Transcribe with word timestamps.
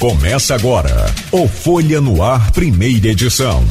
Começa 0.00 0.54
agora 0.54 1.14
o 1.30 1.46
Folha 1.46 2.00
no 2.00 2.22
Ar, 2.22 2.52
primeira 2.52 3.08
edição. 3.08 3.62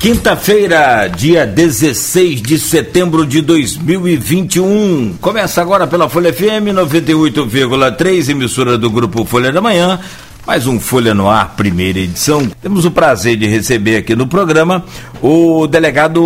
Quinta-feira, 0.00 1.06
dia 1.06 1.46
16 1.46 2.42
de 2.42 2.58
setembro 2.58 3.24
de 3.24 3.42
2021. 3.42 5.18
Começa 5.20 5.62
agora 5.62 5.86
pela 5.86 6.08
Folha 6.08 6.32
FM 6.32 6.74
98,3, 6.74 8.28
emissora 8.28 8.76
do 8.76 8.90
grupo 8.90 9.24
Folha 9.24 9.52
da 9.52 9.60
Manhã. 9.60 10.00
Mais 10.44 10.66
um 10.66 10.80
Folha 10.80 11.14
no 11.14 11.30
Ar, 11.30 11.54
primeira 11.56 12.00
edição. 12.00 12.50
Temos 12.60 12.84
o 12.84 12.90
prazer 12.90 13.36
de 13.36 13.46
receber 13.46 13.98
aqui 13.98 14.16
no 14.16 14.26
programa 14.26 14.84
o 15.22 15.68
delegado 15.68 16.20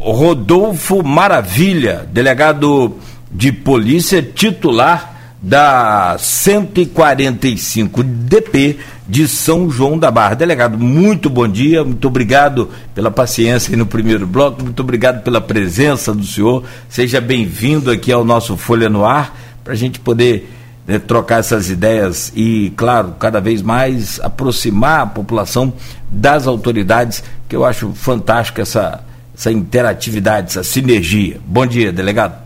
Rodolfo 0.00 1.02
Maravilha, 1.02 2.06
delegado 2.12 2.98
de 3.32 3.50
polícia 3.50 4.22
titular 4.22 5.13
da 5.44 6.16
145 6.18 8.02
DP 8.02 8.78
de 9.06 9.28
São 9.28 9.68
João 9.68 9.98
da 9.98 10.10
Barra. 10.10 10.34
Delegado, 10.34 10.78
muito 10.78 11.28
bom 11.28 11.46
dia, 11.46 11.84
muito 11.84 12.08
obrigado 12.08 12.70
pela 12.94 13.10
paciência 13.10 13.76
no 13.76 13.84
primeiro 13.84 14.26
bloco, 14.26 14.62
muito 14.62 14.80
obrigado 14.80 15.22
pela 15.22 15.42
presença 15.42 16.14
do 16.14 16.24
senhor. 16.24 16.64
Seja 16.88 17.20
bem-vindo 17.20 17.90
aqui 17.90 18.10
ao 18.10 18.24
nosso 18.24 18.56
Folha 18.56 18.88
no 18.88 19.04
Ar, 19.04 19.36
para 19.62 19.74
a 19.74 19.76
gente 19.76 20.00
poder 20.00 20.50
né, 20.86 20.98
trocar 20.98 21.40
essas 21.40 21.68
ideias 21.68 22.32
e, 22.34 22.72
claro, 22.74 23.14
cada 23.18 23.38
vez 23.38 23.60
mais 23.60 24.18
aproximar 24.20 25.00
a 25.02 25.06
população 25.06 25.74
das 26.08 26.46
autoridades, 26.46 27.22
que 27.46 27.54
eu 27.54 27.66
acho 27.66 27.92
fantástico 27.92 28.62
essa, 28.62 29.04
essa 29.36 29.52
interatividade, 29.52 30.46
essa 30.48 30.64
sinergia. 30.64 31.38
Bom 31.46 31.66
dia, 31.66 31.92
delegado. 31.92 32.43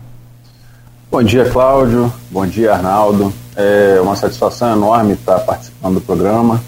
Bom 1.11 1.23
dia, 1.23 1.43
Cláudio. 1.49 2.13
Bom 2.29 2.45
dia, 2.45 2.71
Arnaldo. 2.71 3.33
É 3.55 3.99
uma 3.99 4.15
satisfação 4.15 4.73
enorme 4.73 5.13
estar 5.13 5.39
participando 5.39 5.95
do 5.95 6.01
programa, 6.01 6.61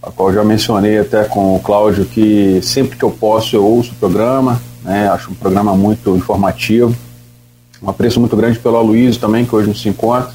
a 0.00 0.12
qual 0.12 0.32
já 0.32 0.44
mencionei 0.44 0.96
até 1.00 1.24
com 1.24 1.56
o 1.56 1.58
Cláudio 1.58 2.04
que 2.04 2.60
sempre 2.62 2.96
que 2.96 3.02
eu 3.02 3.10
posso 3.10 3.56
eu 3.56 3.66
ouço 3.66 3.90
o 3.90 3.96
programa, 3.96 4.62
né? 4.84 5.08
acho 5.08 5.32
um 5.32 5.34
programa 5.34 5.74
muito 5.74 6.14
informativo. 6.14 6.94
Um 7.82 7.90
apreço 7.90 8.20
muito 8.20 8.36
grande 8.36 8.60
pelo 8.60 8.76
Aloysio 8.76 9.20
também, 9.20 9.44
que 9.44 9.56
hoje 9.56 9.68
nos 9.68 9.82
se 9.82 9.88
encontra. 9.88 10.30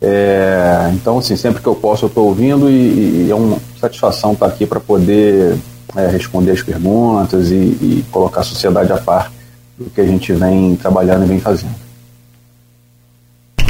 É, 0.00 0.90
então, 0.94 1.18
assim, 1.18 1.36
sempre 1.36 1.62
que 1.62 1.68
eu 1.68 1.76
posso 1.76 2.06
eu 2.06 2.08
estou 2.08 2.26
ouvindo 2.26 2.68
e, 2.68 3.26
e, 3.26 3.30
é 3.30 3.34
uma 3.36 3.58
satisfação 3.80 4.32
estar 4.32 4.46
aqui 4.46 4.66
para 4.66 4.80
poder 4.80 5.56
é, 5.94 6.08
responder 6.08 6.50
as 6.50 6.62
perguntas 6.62 7.52
e, 7.52 7.54
e 7.54 8.04
colocar 8.10 8.40
a 8.40 8.44
sociedade 8.44 8.92
a 8.92 8.98
par 8.98 9.30
do 9.78 9.88
que 9.90 10.00
a 10.00 10.06
gente 10.06 10.32
vem 10.32 10.74
trabalhando 10.74 11.22
e 11.24 11.28
vem 11.28 11.38
fazendo. 11.38 11.83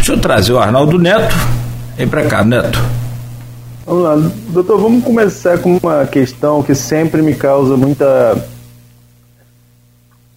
Deixa 0.04 0.18
eu 0.18 0.20
trazer 0.20 0.52
o 0.52 0.58
Arnaldo 0.58 0.98
Neto. 0.98 1.34
Vem 1.96 2.06
para 2.06 2.26
cá, 2.26 2.44
Neto. 2.44 2.78
Vamos 3.86 4.02
lá, 4.02 4.30
doutor, 4.50 4.78
vamos 4.78 5.02
começar 5.02 5.56
com 5.56 5.78
uma 5.82 6.04
questão 6.04 6.62
que 6.62 6.74
sempre 6.74 7.22
me 7.22 7.34
causa 7.34 7.74
muita 7.74 8.36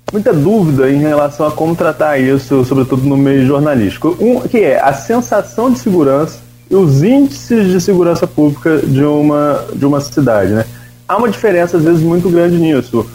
muita 0.10 0.32
dúvida 0.32 0.90
em 0.90 1.00
relação 1.00 1.45
a 1.45 1.52
como 1.52 1.76
tratar 1.76 2.18
isso, 2.18 2.64
sobretudo 2.64 3.04
no 3.04 3.18
meio 3.18 3.45
jornalístico, 3.45 4.16
um, 4.22 4.40
que 4.40 4.60
é 4.60 4.82
a 4.82 4.94
sensação 4.94 5.70
de 5.70 5.80
segurança 5.80 6.40
e 6.72 6.73
os 6.73 7.04
índices 7.04 7.70
de 7.70 7.82
segurança 7.82 8.26
pública 8.26 8.78
de 8.78 9.04
uma, 9.04 9.66
de 9.76 9.86
uma 9.86 10.00
cidade. 10.00 10.54
Né? 10.54 10.66
Há 11.06 11.18
uma 11.18 11.28
diferença, 11.28 11.76
às 11.76 11.84
vezes, 11.84 12.02
muito 12.02 12.30
grande 12.30 12.58
nisso. 12.58 13.06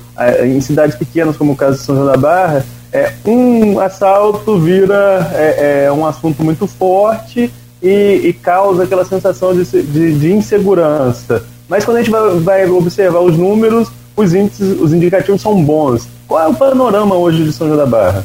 Em 0.45 0.61
cidades 0.61 0.97
pequenas, 0.97 1.35
como 1.35 1.53
o 1.53 1.57
caso 1.57 1.79
de 1.79 1.85
São 1.85 1.95
João 1.95 2.09
da 2.09 2.19
Barra, 2.19 2.63
é, 2.93 3.11
um 3.25 3.81
assalto 3.81 4.59
vira 4.59 5.31
é, 5.35 5.85
é, 5.85 5.93
um 5.93 6.05
assunto 6.05 6.45
muito 6.45 6.67
forte 6.67 7.51
e, 7.83 8.21
e 8.25 8.33
causa 8.35 8.85
aquela 8.85 9.05
sensação 9.05 9.55
de, 9.55 9.65
de, 9.65 10.19
de, 10.19 10.33
insegurança. 10.33 11.45
Mas 11.69 11.85
quando 11.85 11.97
a 11.97 12.03
gente 12.03 12.11
vai, 12.11 12.39
vai, 12.41 12.71
observar 12.71 13.21
os 13.21 13.37
números, 13.37 13.91
os 14.15 14.35
índices, 14.35 14.79
os 14.79 14.93
indicativos 14.93 15.41
são 15.41 15.65
bons. 15.65 16.07
Qual 16.29 16.43
é 16.43 16.47
o 16.47 16.55
panorama 16.55 17.15
hoje 17.15 17.45
de 17.45 17.53
São 17.53 17.67
João 17.67 17.79
da 17.79 17.87
Barra? 17.87 18.25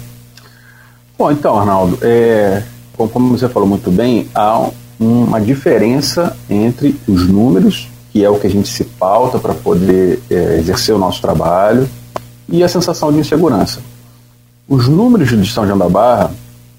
Bom, 1.17 1.31
então, 1.31 1.57
Arnaldo, 1.57 1.97
é, 2.01 2.61
como 2.95 3.37
você 3.37 3.47
falou 3.47 3.67
muito 3.67 3.89
bem, 3.89 4.27
há 4.35 4.69
uma 4.99 5.39
diferença 5.39 6.35
entre 6.49 6.99
os 7.07 7.27
números, 7.27 7.87
que 8.11 8.23
é 8.23 8.29
o 8.29 8.37
que 8.37 8.47
a 8.47 8.49
gente 8.49 8.67
se 8.67 8.83
pauta 8.83 9.39
para 9.39 9.53
poder 9.53 10.19
é, 10.29 10.57
exercer 10.59 10.93
o 10.93 10.97
nosso 10.97 11.21
trabalho, 11.21 11.87
e 12.49 12.63
a 12.63 12.67
sensação 12.67 13.11
de 13.11 13.19
insegurança. 13.19 13.79
Os 14.69 14.89
números 14.89 15.29
de 15.29 15.49
São 15.49 15.65
João 15.65 15.77
da 15.77 15.87
Barra, 15.87 16.29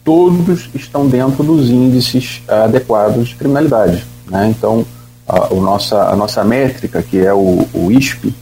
todos 0.04 0.68
estão 0.74 1.08
dentro 1.08 1.42
dos 1.42 1.70
índices 1.70 2.42
adequados 2.46 3.28
de 3.28 3.34
criminalidade. 3.34 4.04
Né? 4.30 4.48
Então, 4.50 4.84
a, 5.26 5.54
nossa, 5.54 6.02
a 6.02 6.14
nossa 6.14 6.44
métrica, 6.44 7.02
que 7.02 7.18
é 7.18 7.32
o, 7.32 7.66
o 7.72 7.90
ISP, 7.90 8.34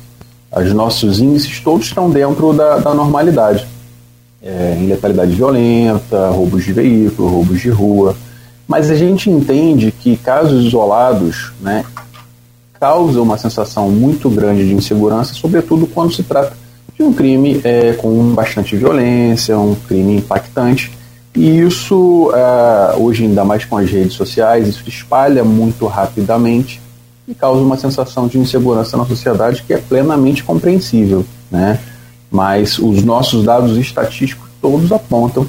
os 0.50 0.72
nossos 0.72 1.20
índices 1.20 1.60
todos 1.60 1.86
estão 1.86 2.10
dentro 2.10 2.52
da, 2.52 2.78
da 2.78 2.92
normalidade. 2.92 3.64
É, 4.42 4.76
em 4.80 4.86
letalidade 4.88 5.32
violenta, 5.32 6.30
roubos 6.30 6.64
de 6.64 6.72
veículo, 6.72 7.28
roubos 7.28 7.60
de 7.60 7.68
rua. 7.70 8.16
Mas 8.66 8.90
a 8.90 8.96
gente 8.96 9.30
entende 9.30 9.92
que 9.92 10.16
casos 10.16 10.64
isolados 10.64 11.52
né, 11.60 11.84
causam 12.80 13.22
uma 13.22 13.38
sensação 13.38 13.90
muito 13.90 14.28
grande 14.28 14.66
de 14.66 14.74
insegurança, 14.74 15.34
sobretudo 15.34 15.86
quando 15.86 16.12
se 16.12 16.24
trata 16.24 16.65
de 16.96 17.02
um 17.02 17.12
crime 17.12 17.60
é, 17.62 17.92
com 17.92 18.32
bastante 18.32 18.74
violência, 18.74 19.58
um 19.58 19.74
crime 19.74 20.16
impactante. 20.16 20.90
E 21.34 21.58
isso, 21.60 22.32
é, 22.34 22.96
hoje 22.96 23.24
ainda 23.24 23.44
mais 23.44 23.64
com 23.64 23.76
as 23.76 23.90
redes 23.90 24.14
sociais, 24.14 24.66
isso 24.66 24.88
espalha 24.88 25.44
muito 25.44 25.86
rapidamente 25.86 26.80
e 27.28 27.34
causa 27.34 27.60
uma 27.60 27.76
sensação 27.76 28.26
de 28.26 28.38
insegurança 28.38 28.96
na 28.96 29.04
sociedade 29.04 29.62
que 29.66 29.74
é 29.74 29.78
plenamente 29.78 30.42
compreensível. 30.42 31.24
Né? 31.50 31.78
Mas 32.30 32.78
os 32.78 33.02
nossos 33.02 33.44
dados 33.44 33.76
estatísticos 33.76 34.48
todos 34.62 34.90
apontam 34.90 35.46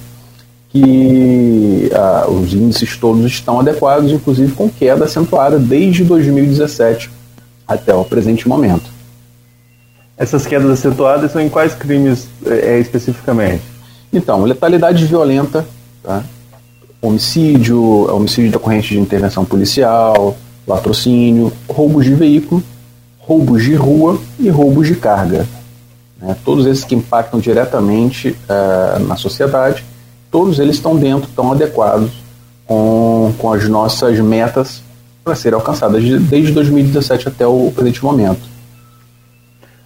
que 0.70 1.90
uh, 1.94 2.32
os 2.32 2.54
índices 2.54 2.98
todos 2.98 3.26
estão 3.26 3.62
adequados, 3.62 4.12
inclusive 4.12 4.52
com 4.52 4.70
queda 4.70 5.06
acentuada 5.06 5.58
desde 5.58 6.04
2017 6.04 7.10
até 7.66 7.96
o 7.96 8.04
presente 8.04 8.48
momento. 8.50 8.97
Essas 10.18 10.48
quedas 10.48 10.70
acentuadas 10.72 11.32
são 11.32 11.40
em 11.40 11.48
quais 11.48 11.76
crimes 11.76 12.28
é, 12.46 12.80
especificamente? 12.80 13.64
Então, 14.12 14.44
letalidade 14.44 15.06
violenta, 15.06 15.66
tá? 16.02 16.24
homicídio, 17.02 17.80
homicídio 18.14 18.52
decorrente 18.52 18.90
de 18.90 19.00
intervenção 19.00 19.46
policial, 19.46 20.36
latrocínio, 20.66 21.54
roubos 21.70 22.06
de 22.06 22.16
veículo, 22.16 22.64
roubos 23.20 23.64
de 23.64 23.76
rua 23.76 24.20
e 24.40 24.50
roubos 24.50 24.88
de 24.88 24.96
carga. 24.96 25.48
Né? 26.20 26.36
Todos 26.44 26.66
esses 26.66 26.84
que 26.84 26.96
impactam 26.96 27.40
diretamente 27.40 28.30
uh, 28.30 29.00
na 29.00 29.16
sociedade, 29.16 29.86
todos 30.32 30.58
eles 30.58 30.78
estão 30.78 30.96
dentro, 30.96 31.30
estão 31.30 31.52
adequados 31.52 32.12
com, 32.66 33.34
com 33.38 33.54
as 33.54 33.68
nossas 33.70 34.20
metas 34.20 34.82
para 35.24 35.36
serem 35.36 35.60
alcançadas 35.60 36.02
desde 36.04 36.52
2017 36.54 37.28
até 37.28 37.46
o 37.46 37.72
presente 37.76 38.04
momento. 38.04 38.57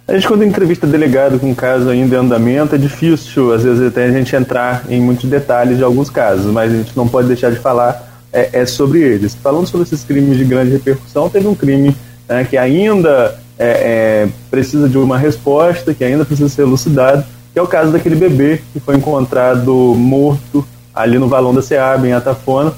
A 0.06 0.14
gente, 0.14 0.26
quando 0.26 0.42
entrevista 0.42 0.84
delegado 0.84 1.38
com 1.38 1.50
um 1.50 1.54
caso 1.54 1.88
ainda 1.88 2.16
em 2.16 2.18
andamento, 2.18 2.74
é 2.74 2.78
difícil, 2.78 3.52
às 3.52 3.62
vezes, 3.62 3.86
até 3.86 4.06
a 4.06 4.10
gente 4.10 4.34
entrar 4.34 4.84
em 4.88 5.00
muitos 5.00 5.30
detalhes 5.30 5.78
de 5.78 5.84
alguns 5.84 6.10
casos, 6.10 6.52
mas 6.52 6.72
a 6.72 6.76
gente 6.76 6.96
não 6.96 7.06
pode 7.06 7.28
deixar 7.28 7.50
de 7.50 7.58
falar 7.58 8.08
é, 8.32 8.60
é 8.60 8.66
sobre 8.66 9.00
eles. 9.00 9.34
Falando 9.36 9.66
sobre 9.66 9.86
esses 9.86 10.02
crimes 10.02 10.36
de 10.36 10.44
grande 10.44 10.72
repercussão, 10.72 11.30
teve 11.30 11.46
um 11.46 11.54
crime 11.54 11.96
né, 12.28 12.44
que 12.44 12.56
ainda 12.56 13.38
é, 13.56 13.66
é, 13.66 14.28
precisa 14.50 14.88
de 14.88 14.98
uma 14.98 15.16
resposta, 15.16 15.94
que 15.94 16.02
ainda 16.02 16.24
precisa 16.24 16.48
ser 16.48 16.62
elucidado, 16.62 17.24
que 17.52 17.58
é 17.58 17.62
o 17.62 17.66
caso 17.68 17.92
daquele 17.92 18.16
bebê 18.16 18.60
que 18.72 18.80
foi 18.80 18.96
encontrado 18.96 19.72
morto 19.96 20.66
ali 20.92 21.16
no 21.16 21.28
valão 21.28 21.54
da 21.54 21.62
SEAB, 21.62 22.06
em 22.06 22.12
Atafona. 22.12 22.72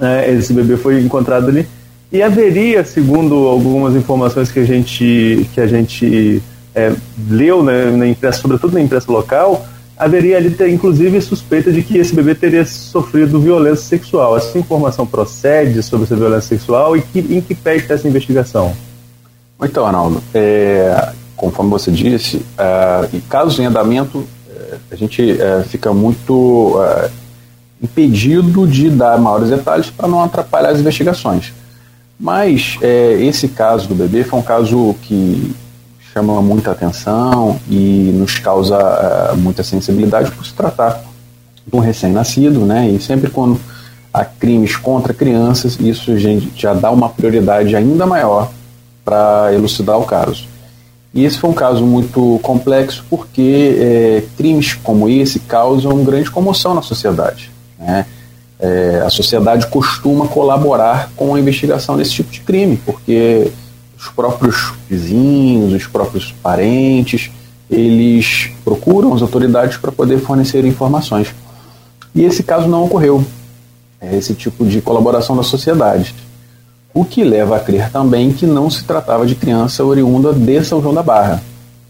É, 0.00 0.32
esse 0.32 0.52
bebê 0.52 0.76
foi 0.76 1.00
encontrado 1.00 1.48
ali 1.48 1.68
e 2.12 2.22
haveria, 2.22 2.84
segundo 2.84 3.48
algumas 3.48 3.96
informações 3.96 4.52
que 4.52 4.58
a 4.58 4.64
gente, 4.64 5.48
que 5.54 5.60
a 5.60 5.66
gente 5.66 6.42
é, 6.74 6.92
leu, 7.28 7.62
né, 7.62 7.90
na 7.90 8.06
imprensa, 8.06 8.38
sobretudo 8.38 8.74
na 8.74 8.82
imprensa 8.82 9.10
local, 9.10 9.66
haveria 9.96 10.36
ali, 10.36 10.54
inclusive, 10.70 11.20
suspeita 11.22 11.72
de 11.72 11.82
que 11.82 11.96
esse 11.96 12.14
bebê 12.14 12.34
teria 12.34 12.66
sofrido 12.66 13.40
violência 13.40 13.84
sexual. 13.84 14.36
Essa 14.36 14.58
informação 14.58 15.06
procede 15.06 15.82
sobre 15.82 16.04
essa 16.04 16.14
violência 16.14 16.48
sexual 16.56 16.96
e 16.96 17.00
que, 17.00 17.18
em 17.18 17.40
que 17.40 17.54
pé 17.54 17.76
está 17.76 17.94
essa 17.94 18.06
investigação? 18.06 18.74
Então, 19.62 19.86
Arnaldo, 19.86 20.22
é, 20.34 21.12
conforme 21.34 21.70
você 21.70 21.90
disse, 21.90 22.36
uh, 22.36 23.08
em 23.12 23.20
casos 23.20 23.58
em 23.58 23.64
andamento, 23.64 24.18
uh, 24.18 24.28
a 24.90 24.96
gente 24.96 25.22
uh, 25.32 25.64
fica 25.66 25.94
muito 25.94 26.78
impedido 27.82 28.66
de 28.66 28.90
dar 28.90 29.18
maiores 29.18 29.48
detalhes 29.48 29.90
para 29.90 30.06
não 30.06 30.22
atrapalhar 30.22 30.70
as 30.70 30.78
investigações. 30.78 31.52
Mas 32.22 32.78
é, 32.80 33.14
esse 33.14 33.48
caso 33.48 33.88
do 33.88 33.96
bebê 33.96 34.22
foi 34.22 34.38
um 34.38 34.42
caso 34.42 34.94
que 35.02 35.52
chama 36.12 36.40
muita 36.40 36.70
atenção 36.70 37.58
e 37.68 38.12
nos 38.14 38.38
causa 38.38 38.76
é, 38.76 39.34
muita 39.34 39.64
sensibilidade 39.64 40.30
por 40.30 40.46
se 40.46 40.54
tratar 40.54 41.02
de 41.66 41.76
um 41.76 41.80
recém-nascido, 41.80 42.60
né? 42.60 42.88
E 42.88 43.00
sempre 43.02 43.28
quando 43.28 43.60
a 44.14 44.24
crimes 44.24 44.76
contra 44.76 45.12
crianças, 45.12 45.76
isso 45.80 46.12
já 46.54 46.72
dá 46.74 46.92
uma 46.92 47.08
prioridade 47.08 47.74
ainda 47.74 48.06
maior 48.06 48.52
para 49.04 49.52
elucidar 49.52 49.98
o 49.98 50.04
caso. 50.04 50.46
E 51.12 51.24
esse 51.24 51.38
foi 51.38 51.50
um 51.50 51.54
caso 51.54 51.84
muito 51.84 52.38
complexo 52.40 53.04
porque 53.10 53.76
é, 53.80 54.22
crimes 54.36 54.74
como 54.74 55.08
esse 55.08 55.40
causam 55.40 56.04
grande 56.04 56.30
comoção 56.30 56.72
na 56.72 56.82
sociedade. 56.82 57.50
Né? 57.76 58.06
É, 58.62 59.02
a 59.04 59.10
sociedade 59.10 59.66
costuma 59.66 60.28
colaborar 60.28 61.10
com 61.16 61.34
a 61.34 61.40
investigação 61.40 61.96
desse 61.96 62.12
tipo 62.12 62.30
de 62.30 62.40
crime, 62.42 62.76
porque 62.76 63.50
os 63.98 64.08
próprios 64.08 64.72
vizinhos, 64.88 65.72
os 65.72 65.88
próprios 65.88 66.32
parentes, 66.40 67.32
eles 67.68 68.50
procuram 68.64 69.12
as 69.14 69.20
autoridades 69.20 69.78
para 69.78 69.90
poder 69.90 70.18
fornecer 70.18 70.64
informações. 70.64 71.34
E 72.14 72.22
esse 72.22 72.44
caso 72.44 72.68
não 72.68 72.84
ocorreu. 72.84 73.24
É 74.00 74.14
esse 74.16 74.32
tipo 74.32 74.64
de 74.64 74.80
colaboração 74.80 75.36
da 75.36 75.42
sociedade. 75.42 76.14
O 76.94 77.04
que 77.04 77.24
leva 77.24 77.56
a 77.56 77.60
crer 77.60 77.90
também 77.90 78.32
que 78.32 78.46
não 78.46 78.70
se 78.70 78.84
tratava 78.84 79.26
de 79.26 79.34
criança 79.34 79.82
oriunda 79.82 80.32
de 80.32 80.64
São 80.64 80.80
João 80.80 80.94
da 80.94 81.02
Barra. 81.02 81.42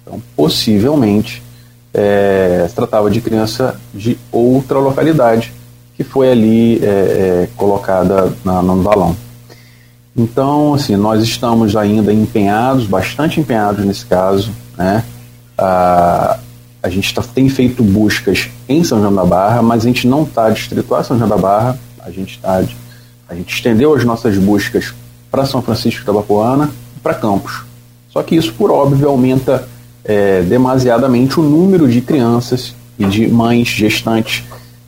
Então, 0.02 0.22
possivelmente, 0.34 1.42
é, 1.92 2.64
se 2.66 2.74
tratava 2.74 3.10
de 3.10 3.20
criança 3.20 3.78
de 3.92 4.16
outra 4.30 4.78
localidade 4.78 5.52
que 5.96 6.04
foi 6.04 6.30
ali 6.30 6.78
é, 6.82 6.86
é, 6.86 7.48
colocada 7.56 8.32
na, 8.44 8.62
no 8.62 8.82
balão. 8.82 9.16
Então, 10.16 10.74
assim, 10.74 10.96
nós 10.96 11.22
estamos 11.22 11.74
ainda 11.74 12.12
empenhados, 12.12 12.86
bastante 12.86 13.40
empenhados 13.40 13.84
nesse 13.84 14.04
caso, 14.04 14.52
né? 14.76 15.04
A, 15.56 16.38
a 16.82 16.88
gente 16.88 17.14
tá, 17.14 17.22
tem 17.22 17.48
feito 17.48 17.82
buscas 17.82 18.48
em 18.68 18.82
São 18.82 19.00
João 19.00 19.14
da 19.14 19.24
Barra, 19.24 19.62
mas 19.62 19.84
a 19.84 19.86
gente 19.86 20.06
não 20.06 20.24
está 20.24 20.50
distrito 20.50 20.94
a 20.94 21.02
São 21.02 21.16
João 21.16 21.28
da 21.28 21.36
Barra, 21.36 21.78
a 22.00 22.10
gente 22.10 22.36
está 22.36 22.62
a 23.28 23.34
gente 23.34 23.54
estendeu 23.54 23.94
as 23.94 24.04
nossas 24.04 24.36
buscas 24.36 24.92
para 25.30 25.46
São 25.46 25.62
Francisco 25.62 26.04
da 26.04 26.12
Bapuana 26.12 26.70
e 26.94 27.00
para 27.00 27.14
Campos. 27.14 27.62
Só 28.10 28.22
que 28.22 28.36
isso, 28.36 28.52
por 28.52 28.70
óbvio, 28.70 29.08
aumenta 29.08 29.66
é, 30.04 30.42
demasiadamente 30.42 31.40
o 31.40 31.42
número 31.42 31.88
de 31.88 32.02
crianças 32.02 32.74
e 32.98 33.06
de 33.06 33.26
mães 33.28 33.68
gestantes 33.68 34.44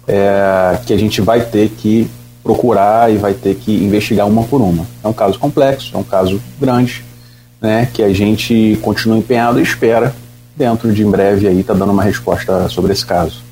é, 0.06 0.78
que 0.86 0.92
a 0.92 0.98
gente 0.98 1.20
vai 1.20 1.40
ter 1.40 1.70
que 1.70 2.10
procurar 2.42 3.10
e 3.10 3.16
vai 3.16 3.32
ter 3.32 3.54
que 3.54 3.72
investigar 3.72 4.26
uma 4.28 4.44
por 4.44 4.60
uma. 4.60 4.86
É 5.02 5.08
um 5.08 5.12
caso 5.12 5.38
complexo, 5.38 5.96
é 5.96 5.98
um 5.98 6.04
caso 6.04 6.40
grande, 6.60 7.04
né, 7.60 7.88
que 7.92 8.02
a 8.02 8.12
gente 8.12 8.78
continua 8.82 9.16
empenhado 9.16 9.58
e 9.58 9.62
espera 9.62 10.14
dentro 10.54 10.92
de 10.92 11.02
em 11.02 11.10
breve 11.10 11.48
aí 11.48 11.64
tá 11.64 11.74
dando 11.74 11.92
uma 11.92 12.02
resposta 12.02 12.68
sobre 12.68 12.92
esse 12.92 13.04
caso. 13.04 13.42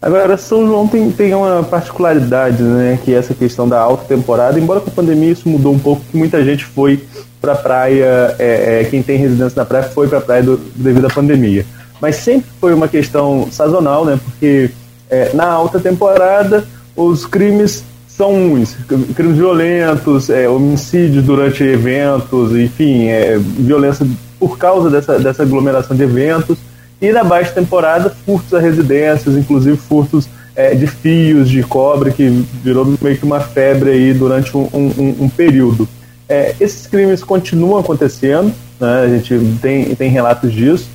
Agora, 0.00 0.36
São 0.36 0.66
João 0.66 0.86
tem, 0.88 1.10
tem 1.12 1.32
uma 1.32 1.62
particularidade, 1.62 2.60
né, 2.62 2.98
que 3.04 3.14
é 3.14 3.18
essa 3.18 3.34
questão 3.34 3.68
da 3.68 3.80
alta 3.80 4.04
temporada, 4.04 4.58
embora 4.58 4.80
com 4.80 4.90
a 4.90 4.92
pandemia 4.92 5.30
isso 5.30 5.48
mudou 5.48 5.72
um 5.72 5.78
pouco, 5.78 6.02
que 6.10 6.16
muita 6.16 6.44
gente 6.44 6.64
foi 6.64 7.02
para 7.40 7.54
praia, 7.54 8.34
é, 8.38 8.80
é, 8.80 8.84
quem 8.84 9.02
tem 9.02 9.16
residência 9.16 9.56
na 9.56 9.64
praia 9.64 9.84
foi 9.84 10.08
para 10.08 10.18
a 10.18 10.20
praia 10.20 10.42
do, 10.42 10.56
devido 10.74 11.06
à 11.06 11.10
pandemia. 11.10 11.64
Mas 12.00 12.16
sempre 12.16 12.50
foi 12.60 12.74
uma 12.74 12.88
questão 12.88 13.46
sazonal, 13.50 14.04
né, 14.04 14.18
porque 14.24 14.70
é, 15.12 15.30
na 15.34 15.44
alta 15.44 15.78
temporada 15.78 16.64
os 16.96 17.26
crimes 17.26 17.84
são 18.08 18.34
uns, 18.34 18.74
crimes 19.14 19.36
violentos, 19.36 20.30
é, 20.30 20.48
homicídios 20.48 21.24
durante 21.24 21.62
eventos, 21.62 22.56
enfim, 22.56 23.08
é, 23.08 23.38
violência 23.38 24.06
por 24.38 24.58
causa 24.58 24.90
dessa, 24.90 25.18
dessa 25.18 25.42
aglomeração 25.42 25.96
de 25.96 26.02
eventos, 26.02 26.58
e 27.00 27.10
na 27.10 27.24
baixa 27.24 27.52
temporada, 27.52 28.10
furtos 28.24 28.52
a 28.54 28.60
residências, 28.60 29.36
inclusive 29.36 29.76
furtos 29.76 30.28
é, 30.54 30.74
de 30.74 30.86
fios 30.86 31.48
de 31.48 31.62
cobre, 31.62 32.12
que 32.12 32.28
virou 32.62 32.84
meio 33.00 33.16
que 33.16 33.24
uma 33.24 33.40
febre 33.40 33.90
aí 33.90 34.14
durante 34.14 34.56
um, 34.56 34.68
um, 34.72 35.16
um 35.20 35.28
período. 35.28 35.88
É, 36.28 36.54
esses 36.60 36.86
crimes 36.86 37.24
continuam 37.24 37.80
acontecendo, 37.80 38.52
né, 38.78 39.02
a 39.04 39.08
gente 39.08 39.58
tem, 39.60 39.94
tem 39.94 40.10
relatos 40.10 40.52
disso, 40.52 40.88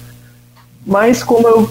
mas 0.86 1.24
como 1.24 1.48
eu 1.48 1.70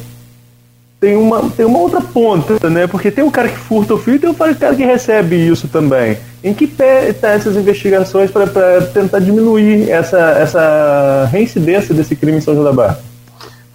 tem 0.98 1.16
uma, 1.16 1.50
tem 1.50 1.66
uma 1.66 1.78
outra 1.78 2.00
ponta, 2.00 2.70
né? 2.70 2.86
Porque 2.86 3.10
tem 3.10 3.24
o 3.24 3.30
cara 3.30 3.48
que 3.48 3.58
furta 3.58 3.94
o 3.94 3.98
fio 3.98 4.14
e 4.14 4.18
tem 4.18 4.30
o 4.30 4.34
cara 4.34 4.54
que 4.54 4.84
recebe 4.84 5.36
isso 5.36 5.68
também. 5.68 6.18
Em 6.42 6.54
que 6.54 6.66
pé 6.66 7.12
tá 7.12 7.30
essas 7.30 7.56
investigações 7.56 8.30
para 8.30 8.46
tentar 8.92 9.18
diminuir 9.18 9.90
essa, 9.90 10.18
essa 10.18 11.28
reincidência 11.30 11.94
desse 11.94 12.16
crime 12.16 12.38
em 12.38 12.40
São 12.40 12.54
João 12.54 12.64
da 12.64 12.72
Barra? 12.72 13.00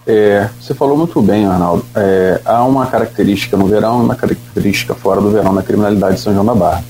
É, 0.04 0.48
você 0.60 0.74
falou 0.74 0.96
muito 0.96 1.22
bem, 1.22 1.46
Arnaldo. 1.46 1.84
É, 1.94 2.40
há 2.44 2.64
uma 2.64 2.86
característica 2.86 3.56
no 3.56 3.66
verão 3.66 4.00
e 4.00 4.04
uma 4.04 4.16
característica 4.16 4.94
fora 4.94 5.20
do 5.20 5.30
verão 5.30 5.52
na 5.52 5.62
criminalidade 5.62 6.16
de 6.16 6.20
São 6.20 6.32
João 6.32 6.44
da 6.44 6.54
Barra. 6.54 6.84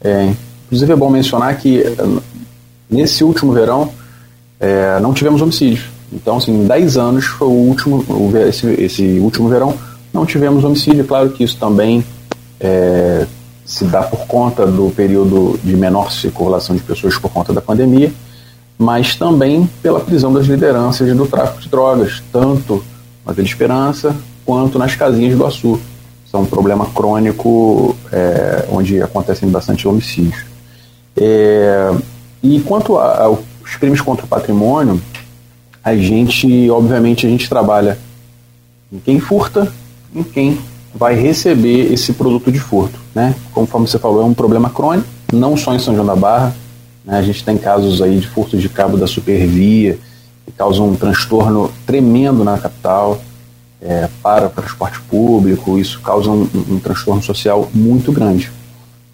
É, 0.00 0.32
inclusive 0.66 0.92
é 0.92 0.96
bom 0.96 1.10
mencionar 1.10 1.56
que 1.56 1.82
nesse 2.88 3.24
último 3.24 3.52
verão 3.52 3.90
é, 4.60 5.00
não 5.00 5.12
tivemos 5.12 5.42
homicídios. 5.42 5.95
Então, 6.12 6.36
assim, 6.36 6.52
em 6.52 6.66
10 6.66 6.96
anos 6.96 7.24
foi 7.24 7.48
o 7.48 7.52
último, 7.52 8.04
esse, 8.46 8.66
esse 8.80 9.18
último 9.18 9.48
verão, 9.48 9.74
não 10.12 10.24
tivemos 10.24 10.64
homicídio. 10.64 11.04
Claro 11.04 11.30
que 11.30 11.44
isso 11.44 11.56
também 11.58 12.04
é, 12.60 13.26
se 13.64 13.84
dá 13.84 14.02
por 14.02 14.26
conta 14.26 14.66
do 14.66 14.90
período 14.90 15.58
de 15.62 15.76
menor 15.76 16.12
circulação 16.12 16.76
de 16.76 16.82
pessoas 16.82 17.18
por 17.18 17.30
conta 17.30 17.52
da 17.52 17.60
pandemia, 17.60 18.12
mas 18.78 19.16
também 19.16 19.68
pela 19.82 20.00
prisão 20.00 20.32
das 20.32 20.46
lideranças 20.46 21.14
do 21.16 21.26
tráfico 21.26 21.60
de 21.60 21.68
drogas, 21.68 22.22
tanto 22.32 22.84
na 23.24 23.32
Vila 23.32 23.46
Esperança 23.46 24.14
quanto 24.44 24.78
nas 24.78 24.94
casinhas 24.94 25.36
do 25.36 25.44
Açu. 25.44 25.80
São 26.30 26.42
um 26.42 26.46
problema 26.46 26.86
crônico 26.86 27.96
é, 28.12 28.66
onde 28.70 29.02
acontecem 29.02 29.48
bastante 29.48 29.88
homicídios. 29.88 30.44
É, 31.16 31.92
e 32.42 32.60
quanto 32.60 32.98
aos 32.98 33.40
crimes 33.80 34.00
contra 34.00 34.24
o 34.24 34.28
patrimônio, 34.28 35.00
a 35.86 35.94
gente, 35.96 36.68
obviamente, 36.68 37.28
a 37.28 37.30
gente 37.30 37.48
trabalha 37.48 37.96
em 38.92 38.98
quem 38.98 39.20
furta, 39.20 39.72
em 40.12 40.24
quem 40.24 40.58
vai 40.92 41.14
receber 41.14 41.92
esse 41.92 42.12
produto 42.12 42.50
de 42.50 42.58
furto, 42.58 42.98
né? 43.14 43.36
Conforme 43.52 43.86
você 43.86 43.96
falou, 43.96 44.20
é 44.20 44.24
um 44.24 44.34
problema 44.34 44.68
crônico, 44.68 45.06
não 45.32 45.56
só 45.56 45.72
em 45.72 45.78
São 45.78 45.94
João 45.94 46.04
da 46.04 46.16
Barra, 46.16 46.56
né? 47.04 47.16
a 47.16 47.22
gente 47.22 47.44
tem 47.44 47.56
casos 47.56 48.02
aí 48.02 48.18
de 48.18 48.26
furto 48.26 48.58
de 48.58 48.68
cabo 48.68 48.96
da 48.96 49.06
supervia, 49.06 49.96
que 50.44 50.50
causam 50.50 50.88
um 50.88 50.96
transtorno 50.96 51.70
tremendo 51.86 52.42
na 52.42 52.58
capital, 52.58 53.22
é, 53.80 54.08
para 54.20 54.46
o 54.46 54.50
transporte 54.50 55.00
público, 55.02 55.78
isso 55.78 56.00
causa 56.00 56.28
um, 56.28 56.48
um 56.68 56.80
transtorno 56.80 57.22
social 57.22 57.70
muito 57.72 58.10
grande. 58.10 58.50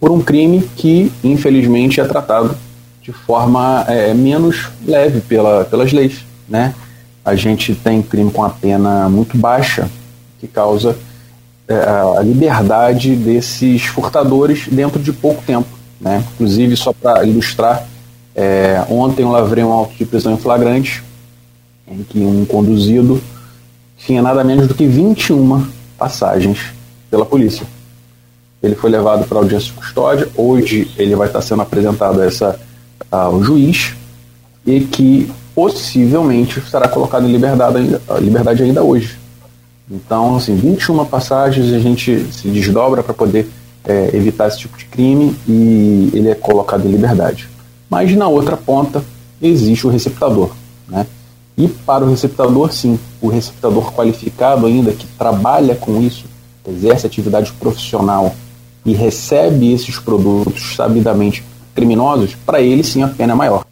Por 0.00 0.10
um 0.10 0.22
crime 0.22 0.62
que, 0.74 1.12
infelizmente, 1.22 2.00
é 2.00 2.04
tratado 2.06 2.56
de 3.02 3.12
forma 3.12 3.84
é, 3.86 4.14
menos 4.14 4.70
leve 4.86 5.20
pela, 5.20 5.66
pelas 5.66 5.92
leis 5.92 6.31
né? 6.52 6.74
A 7.24 7.34
gente 7.34 7.74
tem 7.74 8.02
crime 8.02 8.30
com 8.30 8.44
a 8.44 8.50
pena 8.50 9.08
muito 9.08 9.38
baixa, 9.38 9.90
que 10.38 10.46
causa 10.46 10.96
é, 11.66 11.74
a 12.18 12.20
liberdade 12.22 13.16
desses 13.16 13.84
furtadores 13.86 14.68
dentro 14.68 15.00
de 15.02 15.12
pouco 15.12 15.42
tempo. 15.42 15.68
Né? 15.98 16.22
Inclusive, 16.34 16.76
só 16.76 16.92
para 16.92 17.24
ilustrar, 17.24 17.88
é, 18.34 18.84
ontem 18.90 19.22
eu 19.22 19.30
lavrei 19.30 19.64
um 19.64 19.72
auto 19.72 19.94
de 19.94 20.04
prisão 20.04 20.34
em 20.34 20.36
flagrante, 20.36 21.02
em 21.88 22.02
que 22.02 22.18
um 22.18 22.44
conduzido 22.44 23.22
tinha 23.96 24.20
nada 24.20 24.44
menos 24.44 24.68
do 24.68 24.74
que 24.74 24.86
21 24.86 25.66
passagens 25.96 26.58
pela 27.10 27.24
polícia. 27.24 27.66
Ele 28.62 28.74
foi 28.74 28.90
levado 28.90 29.26
para 29.26 29.38
audiência 29.38 29.68
de 29.68 29.78
custódia, 29.78 30.28
hoje 30.36 30.90
ele 30.98 31.14
vai 31.14 31.28
estar 31.28 31.40
sendo 31.40 31.62
apresentado 31.62 32.20
a 32.20 32.26
essa, 32.26 32.60
ao 33.10 33.42
juiz, 33.42 33.94
e 34.66 34.80
que 34.80 35.32
possivelmente 35.54 36.60
será 36.62 36.88
colocado 36.88 37.26
em 37.26 37.32
liberdade 37.32 37.78
ainda, 37.78 38.02
liberdade 38.20 38.62
ainda 38.62 38.82
hoje. 38.82 39.18
Então, 39.90 40.36
assim, 40.36 40.54
21 40.54 41.04
passagens 41.04 41.72
a 41.72 41.78
gente 41.78 42.26
se 42.32 42.48
desdobra 42.48 43.02
para 43.02 43.12
poder 43.12 43.48
é, 43.84 44.10
evitar 44.14 44.48
esse 44.48 44.58
tipo 44.58 44.76
de 44.76 44.86
crime 44.86 45.36
e 45.46 46.10
ele 46.14 46.30
é 46.30 46.34
colocado 46.34 46.86
em 46.86 46.90
liberdade. 46.90 47.48
Mas 47.90 48.14
na 48.16 48.28
outra 48.28 48.56
ponta 48.56 49.04
existe 49.40 49.86
o 49.86 49.90
receptador, 49.90 50.50
né? 50.88 51.06
E 51.56 51.68
para 51.68 52.04
o 52.04 52.08
receptador, 52.08 52.72
sim, 52.72 52.98
o 53.20 53.28
receptador 53.28 53.92
qualificado 53.92 54.66
ainda 54.66 54.92
que 54.92 55.06
trabalha 55.18 55.74
com 55.74 56.00
isso, 56.00 56.24
exerce 56.66 57.06
atividade 57.06 57.52
profissional 57.52 58.34
e 58.86 58.94
recebe 58.94 59.72
esses 59.72 59.98
produtos 59.98 60.74
sabidamente 60.74 61.44
criminosos, 61.74 62.34
para 62.46 62.60
ele 62.60 62.82
sim 62.82 63.02
a 63.02 63.08
pena 63.08 63.32
é 63.32 63.36
maior. 63.36 63.64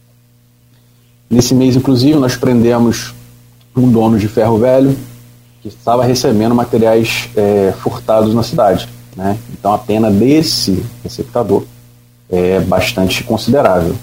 Nesse 1.30 1.54
mês, 1.54 1.76
inclusive, 1.76 2.18
nós 2.18 2.34
prendemos 2.34 3.14
um 3.76 3.88
dono 3.88 4.18
de 4.18 4.26
ferro 4.26 4.58
velho 4.58 4.96
que 5.62 5.68
estava 5.68 6.02
recebendo 6.02 6.54
materiais 6.56 7.28
é, 7.37 7.72
furtados 7.78 8.34
na 8.34 8.42
cidade. 8.42 8.88
Né? 9.16 9.38
Então 9.52 9.72
a 9.72 9.78
pena 9.78 10.10
desse 10.10 10.84
receptador 11.04 11.62
é 12.28 12.58
bastante 12.58 13.22
considerável. 13.22 13.94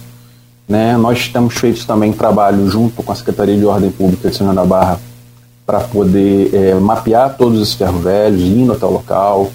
Né? 0.70 0.96
Nós 0.96 1.28
temos 1.28 1.56
feito 1.56 1.86
também 1.86 2.14
trabalho 2.14 2.70
junto 2.70 3.04
com 3.04 3.12
a 3.12 3.16
Secretaria 3.16 3.58
de 3.58 3.66
Ordem 3.66 3.92
Pública 3.92 4.30
de 4.30 4.36
São 4.36 4.54
da 4.54 4.66
Barra 4.66 5.00
para 5.66 5.82
poder 5.82 6.54
é, 6.54 6.74
mapear 6.76 7.36
todos 7.36 7.62
esses 7.62 7.74
ferros 7.74 8.02
velhos, 8.02 8.42
indo 8.42 8.72
até 8.72 8.86
o 8.86 8.92
local, 8.92 9.52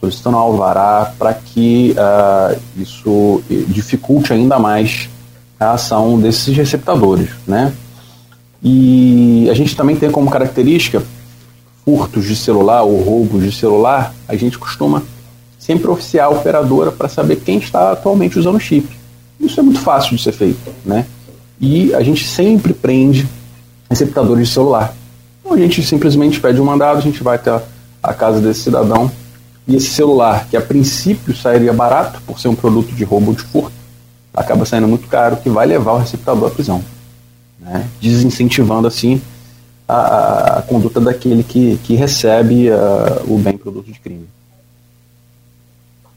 solicitando 0.00 0.36
alvará 0.36 1.12
para 1.16 1.32
que 1.32 1.94
uh, 1.96 2.60
isso 2.76 3.40
dificulte 3.68 4.32
ainda 4.32 4.58
mais 4.58 5.08
a 5.62 5.72
ação 5.72 6.18
desses 6.18 6.56
receptadores, 6.56 7.30
né? 7.46 7.72
E 8.62 9.48
a 9.50 9.54
gente 9.54 9.74
também 9.74 9.96
tem 9.96 10.10
como 10.10 10.30
característica 10.30 11.02
furtos 11.84 12.24
de 12.24 12.36
celular 12.36 12.82
ou 12.82 13.02
roubos 13.02 13.42
de 13.42 13.50
celular, 13.50 14.14
a 14.28 14.36
gente 14.36 14.58
costuma 14.58 15.02
sempre 15.58 15.88
oficiar 15.88 16.26
a 16.26 16.30
operadora 16.30 16.92
para 16.92 17.08
saber 17.08 17.36
quem 17.36 17.58
está 17.58 17.92
atualmente 17.92 18.38
usando 18.38 18.56
o 18.56 18.60
chip. 18.60 18.88
Isso 19.40 19.58
é 19.58 19.62
muito 19.62 19.80
fácil 19.80 20.16
de 20.16 20.22
ser 20.22 20.32
feito, 20.32 20.72
né? 20.84 21.06
E 21.60 21.92
a 21.94 22.02
gente 22.02 22.26
sempre 22.26 22.72
prende 22.72 23.28
receptadores 23.90 24.48
de 24.48 24.54
celular. 24.54 24.94
Então 25.40 25.54
a 25.54 25.58
gente 25.58 25.82
simplesmente 25.82 26.40
pede 26.40 26.60
um 26.60 26.64
mandado, 26.64 26.98
a 26.98 27.02
gente 27.02 27.22
vai 27.22 27.36
até 27.36 27.60
a 28.02 28.14
casa 28.14 28.40
desse 28.40 28.60
cidadão 28.60 29.10
e 29.66 29.76
esse 29.76 29.90
celular, 29.90 30.46
que 30.48 30.56
a 30.56 30.60
princípio 30.60 31.36
sairia 31.36 31.72
barato 31.72 32.20
por 32.26 32.40
ser 32.40 32.48
um 32.48 32.54
produto 32.54 32.92
de 32.92 33.04
roubo 33.04 33.32
de 33.32 33.42
furto, 33.42 33.72
acaba 34.34 34.64
saindo 34.64 34.88
muito 34.88 35.08
caro, 35.08 35.36
que 35.36 35.48
vai 35.48 35.66
levar 35.66 35.92
o 35.92 35.98
receptador 35.98 36.48
à 36.48 36.50
prisão, 36.50 36.82
né? 37.60 37.86
desincentivando 38.00 38.86
assim 38.86 39.20
a, 39.86 40.58
a, 40.58 40.62
conduta 40.62 41.00
daquele 41.00 41.42
que, 41.42 41.78
que 41.84 41.94
recebe 41.94 42.70
uh, 42.70 43.32
o 43.32 43.38
bem 43.38 43.56
produto 43.56 43.90
de 43.92 43.98
crime. 43.98 44.26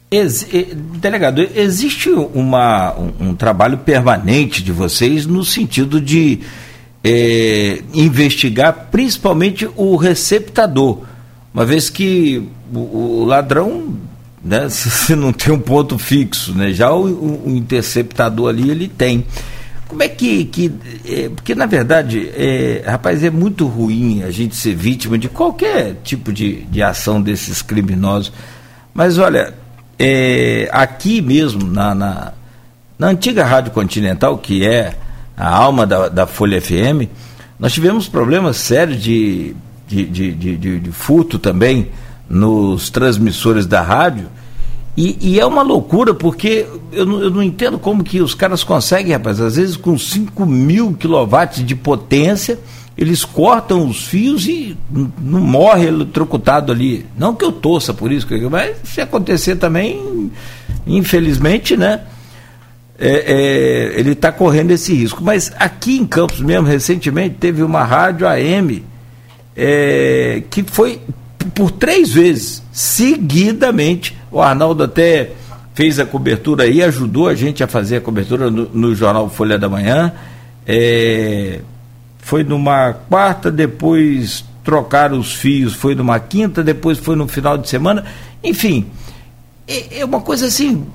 Ex 0.10 0.48
delegado, 1.02 1.42
existe 1.56 2.10
uma, 2.10 2.96
um, 2.98 3.30
um, 3.30 3.36
trabalho 3.36 3.80
permanente 3.80 4.64
de 4.64 4.72
vocês 4.72 5.26
no 5.26 5.44
sentido 5.44 6.00
de 6.00 6.42
é, 7.04 7.82
investigar 7.94 8.88
principalmente 8.92 9.70
o 9.76 9.96
receptador, 9.96 11.00
uma 11.54 11.66
vez 11.66 11.90
que 11.90 12.48
o, 12.74 12.80
o 13.22 13.26
ladrão 13.26 13.98
né, 14.46 14.70
se 14.70 15.16
não 15.16 15.34
tem 15.34 15.52
um 15.52 15.60
ponto 15.60 15.98
fixo, 15.98 16.54
né, 16.54 16.72
já 16.72 16.94
o, 16.94 17.48
o, 17.48 17.50
interceptador 17.50 18.50
ali 18.50 18.70
ele 18.70 18.88
tem. 18.88 19.26
Como 19.88 20.02
é 20.04 20.08
que. 20.08 20.46
que 20.46 20.72
é, 21.06 21.30
porque, 21.30 21.56
na 21.56 21.66
verdade, 21.66 22.30
é, 22.36 22.84
rapaz, 22.86 23.24
é 23.24 23.30
muito 23.30 23.66
ruim 23.66 24.24
a 24.24 24.32
gente 24.32 24.56
ser 24.56 24.76
vítima 24.76 25.18
de 25.18 25.30
qualquer 25.30 25.96
tipo 26.04 26.32
de, 26.32 26.62
de 26.64 26.82
ação 26.82 27.22
desses 27.22 27.62
criminosos. 27.62 28.32
Mas, 28.94 29.18
olha, 29.18 29.54
é, 29.98 30.68
aqui 30.72 31.22
mesmo, 31.22 31.68
na, 31.68 31.94
na, 31.94 32.34
na, 32.98 33.08
antiga 33.08 33.46
Rádio 33.46 33.72
Continental, 33.72 34.38
que 34.40 34.66
é 34.66 34.96
a 35.38 35.56
alma 35.56 35.86
da, 35.86 36.10
da 36.10 36.26
Folha 36.26 36.60
FM, 36.60 37.08
nós 37.60 37.72
tivemos 37.72 38.08
problemas 38.08 38.58
sérios 38.58 39.02
de, 39.02 39.56
de, 39.88 40.06
de, 40.06 40.32
de, 40.34 40.80
de 40.80 40.92
furto 40.92 41.38
também 41.38 41.90
nos 42.30 42.90
transmissores 42.90 43.66
da 43.66 43.82
rádio 43.82 44.28
e, 44.98 45.18
e, 45.20 45.40
é 45.40 45.46
uma 45.46 45.62
loucura, 45.62 46.14
porque 46.14 46.66
eu 46.94 47.06
não, 47.06 47.22
eu 47.22 47.30
não, 47.30 47.44
entendo 47.44 47.78
como 47.78 48.02
que 48.02 48.22
os 48.22 48.34
caras 48.34 48.64
conseguem, 48.64 49.12
rapaz, 49.12 49.42
às 49.42 49.58
vezes 49.58 49.76
com 49.76 49.98
5 49.98 50.46
mil 50.46 50.94
quilowatts 50.94 51.66
de 51.66 51.76
potência, 51.76 52.58
eles 52.98 53.26
cortam 53.26 53.86
os 53.90 54.06
fios 54.06 54.48
e 54.48 54.78
não 54.90 55.42
morre 55.42 55.88
eletrocutado 55.88 56.72
ali. 56.72 57.06
Não 57.18 57.36
que 57.36 57.44
eu 57.44 57.52
torça 57.52 57.94
por 57.94 58.10
isso, 58.10 58.26
mas 58.50 58.78
se 58.86 59.02
acontecer 59.02 59.58
também, 59.58 60.32
infelizmente, 60.88 61.76
né? 61.76 62.02
É, 62.98 63.10
é, 63.10 64.00
ele 64.00 64.12
está 64.14 64.32
correndo 64.32 64.72
esse 64.72 64.94
risco. 64.94 65.22
Mas 65.22 65.52
aqui 65.60 65.98
em 65.98 66.06
Campos 66.06 66.40
mesmo, 66.40 66.66
recentemente, 66.66 67.36
teve 67.38 67.62
uma 67.62 67.84
rádio 67.84 68.26
AM 68.26 68.82
é, 69.54 70.42
que 70.50 70.64
foi 70.64 71.02
por 71.54 71.72
três 71.72 72.12
vezes, 72.12 72.64
seguidamente. 72.72 74.18
O 74.32 74.42
Arnaldo 74.42 74.84
até 74.84 75.32
fez 75.74 76.00
a 76.00 76.06
cobertura 76.06 76.64
aí, 76.64 76.82
ajudou 76.82 77.28
a 77.28 77.36
gente 77.36 77.64
a 77.64 77.68
fazer 77.68 77.98
a 77.98 78.02
cobertura 78.02 78.50
no, 78.50 78.70
no 78.74 78.96
jornal 78.96 79.30
Folha 79.30 79.58
da 79.58 79.70
Manhã. 79.70 80.14
É, 80.66 81.60
foi 82.20 82.44
numa 82.44 82.94
quarta, 82.94 83.52
depois 83.52 84.44
trocaram 84.64 85.20
os 85.20 85.34
fios, 85.34 85.74
foi 85.74 85.94
numa 85.94 86.20
quinta, 86.20 86.64
depois 86.64 86.98
foi 86.98 87.16
no 87.16 87.28
final 87.28 87.58
de 87.58 87.70
semana. 87.70 88.04
Enfim, 88.44 88.88
é, 89.68 90.00
é 90.00 90.06
uma 90.06 90.22
coisa 90.22 90.48
assim 90.48 90.86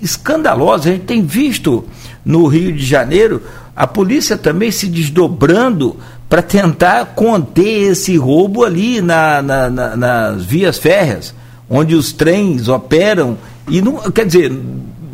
escandalosa. 0.00 0.90
A 0.90 0.92
gente 0.92 1.04
tem 1.04 1.24
visto 1.24 1.84
no 2.24 2.46
Rio 2.46 2.72
de 2.72 2.84
Janeiro 2.84 3.42
a 3.74 3.86
polícia 3.86 4.38
também 4.38 4.70
se 4.70 4.86
desdobrando 4.86 5.96
para 6.28 6.42
tentar 6.42 7.14
conter 7.14 7.90
esse 7.90 8.16
roubo 8.16 8.64
ali 8.64 9.00
na, 9.00 9.40
na, 9.40 9.70
na, 9.70 9.96
nas 9.96 10.44
vias 10.44 10.78
férreas, 10.78 11.34
onde 11.70 11.94
os 11.94 12.12
trens 12.12 12.68
operam 12.68 13.38
e 13.68 13.80
não, 13.80 13.96
quer 14.10 14.26
dizer, 14.26 14.52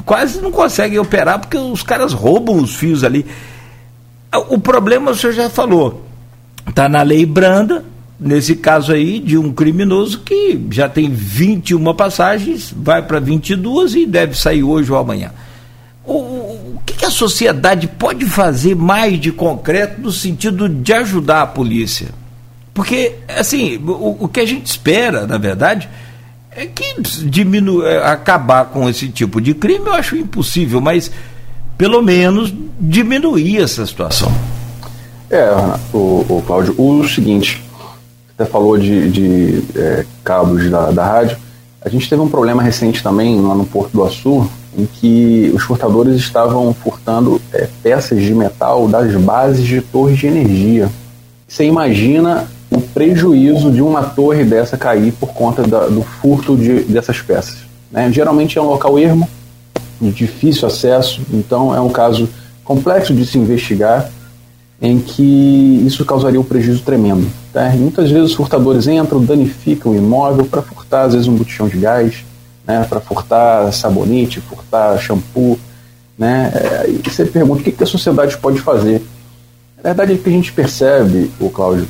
quase 0.05 0.41
não 0.41 0.51
conseguem 0.51 0.99
operar 0.99 1.39
porque 1.39 1.57
os 1.57 1.83
caras 1.83 2.13
roubam 2.13 2.57
os 2.57 2.75
fios 2.75 3.05
ali. 3.05 3.27
O 4.49 4.59
problema 4.59 5.11
o 5.11 5.15
senhor 5.15 5.33
já 5.33 5.51
falou, 5.51 6.03
está 6.67 6.89
na 6.89 7.03
lei 7.03 7.27
branda, 7.27 7.85
nesse 8.19 8.57
caso 8.57 8.93
aí, 8.93 9.19
de 9.19 9.37
um 9.37 9.53
criminoso 9.53 10.21
que 10.21 10.59
já 10.71 10.89
tem 10.89 11.11
21 11.11 11.95
passagens, 11.95 12.73
vai 12.75 13.03
para 13.03 13.21
22 13.21 13.95
e 13.95 14.07
deve 14.07 14.35
sair 14.35 14.63
hoje 14.63 14.91
ou 14.91 14.99
amanhã. 14.99 15.33
O, 16.05 16.13
que, 16.87 16.95
que, 16.95 17.05
a 17.05 17.11
sociedade 17.11 17.87
pode 17.87 18.25
fazer 18.27 18.75
mais 18.75 19.21
de 19.21 19.31
concreto 19.33 20.01
no 20.01 20.13
sentido 20.13 20.69
de 20.69 20.93
ajudar 20.93 21.43
a 21.43 21.47
polícia? 21.47 22.09
Porque, 22.75 23.17
assim, 23.29 23.77
o, 23.77 24.25
o 24.25 24.29
que 24.29 24.41
a 24.41 24.47
gente 24.47 24.67
espera, 24.67 25.27
na 25.27 25.39
verdade, 25.39 25.89
é 26.51 26.67
que 26.67 27.01
diminu 27.25 27.85
é, 27.85 28.05
acabar 28.05 28.67
com 28.67 28.89
esse 28.89 29.09
tipo 29.09 29.41
de 29.41 29.55
crime, 29.55 29.87
eu 29.87 29.95
acho 29.95 30.17
impossível, 30.17 30.81
mas 30.81 31.11
pelo 31.77 32.03
menos 32.03 32.53
diminuir 32.79 33.63
essa 33.63 33.87
situação. 33.87 34.33
É, 35.31 35.51
o, 35.93 36.25
o 36.29 36.45
Cláudio, 36.47 36.75
o 36.79 37.09
seguinte, 37.09 37.63
até 38.35 38.45
falou 38.45 38.77
de, 38.79 39.11
de 39.11 39.65
é, 39.75 40.05
cabos 40.23 40.71
da, 40.71 40.91
da 40.91 41.07
rádio, 41.07 41.39
a 41.85 41.89
gente 41.89 42.09
teve 42.09 42.23
um 42.23 42.29
problema 42.29 42.63
recente 42.63 43.03
também 43.03 43.41
lá 43.41 43.55
no 43.55 43.65
Porto 43.65 43.93
do 43.93 44.05
Açu, 44.05 44.49
em 44.77 44.87
que 44.87 45.51
os 45.55 45.63
furtadores 45.65 46.17
estavam 46.17 46.73
furtando 46.73 47.41
é, 47.53 47.69
peças 47.83 48.23
de 48.23 48.35
metal 48.35 48.89
das 48.89 49.15
bases 49.17 49.65
de 49.67 49.81
torres 49.81 50.19
de 50.19 50.27
energia. 50.27 50.89
Você 51.47 51.65
imagina 51.65 52.47
o 52.71 52.81
prejuízo 52.81 53.71
de 53.71 53.83
uma 53.83 54.03
torre 54.03 54.45
dessa 54.45 54.77
cair 54.77 55.13
por 55.13 55.35
conta 55.35 55.63
da, 55.63 55.89
do 55.89 56.03
furto 56.03 56.57
de, 56.57 56.85
dessas 56.85 57.21
peças. 57.21 57.59
Né? 57.91 58.11
Geralmente 58.11 58.59
é 58.59 58.63
um 58.63 58.67
local 58.67 58.99
ermo, 58.99 59.29
de 60.01 60.11
difícil 60.11 60.67
acesso, 60.67 61.21
então 61.33 61.75
é 61.75 61.81
um 61.81 61.91
caso 61.91 62.29
complexo 62.65 63.13
de 63.13 63.27
se 63.27 63.39
investigar, 63.39 64.11
em 64.83 64.99
que 64.99 65.85
isso 65.87 66.05
causaria 66.05 66.41
um 66.41 66.45
prejuízo 66.45 66.83
tremendo. 66.83 67.31
Tá? 67.53 67.71
muitas 67.71 68.11
vezes 68.11 68.31
os 68.31 68.35
furtadores 68.35 68.89
entram, 68.89 69.25
danificam 69.25 69.93
o 69.93 69.97
imóvel 69.97 70.45
para 70.45 70.61
furtar, 70.61 71.05
às 71.05 71.13
vezes, 71.13 71.29
um 71.29 71.37
botijão 71.37 71.69
de 71.69 71.79
gás, 71.79 72.25
né, 72.67 72.85
para 72.89 73.01
furtar 73.01 73.73
sabonete, 73.73 74.41
furtar 74.41 74.99
shampoo. 74.99 75.57
Né, 76.19 76.51
é, 76.55 76.91
e 76.91 77.01
você 77.09 77.25
pergunta 77.25 77.61
o 77.61 77.65
que, 77.65 77.71
que 77.71 77.85
a 77.85 77.87
sociedade 77.87 78.37
pode 78.39 78.61
fazer. 78.61 79.01
Na 79.77 79.93
verdade, 79.93 80.15
o 80.15 80.19
que 80.19 80.29
a 80.29 80.33
gente 80.33 80.53
percebe, 80.53 81.31
o 81.39 81.49
Cláudio, 81.49 81.87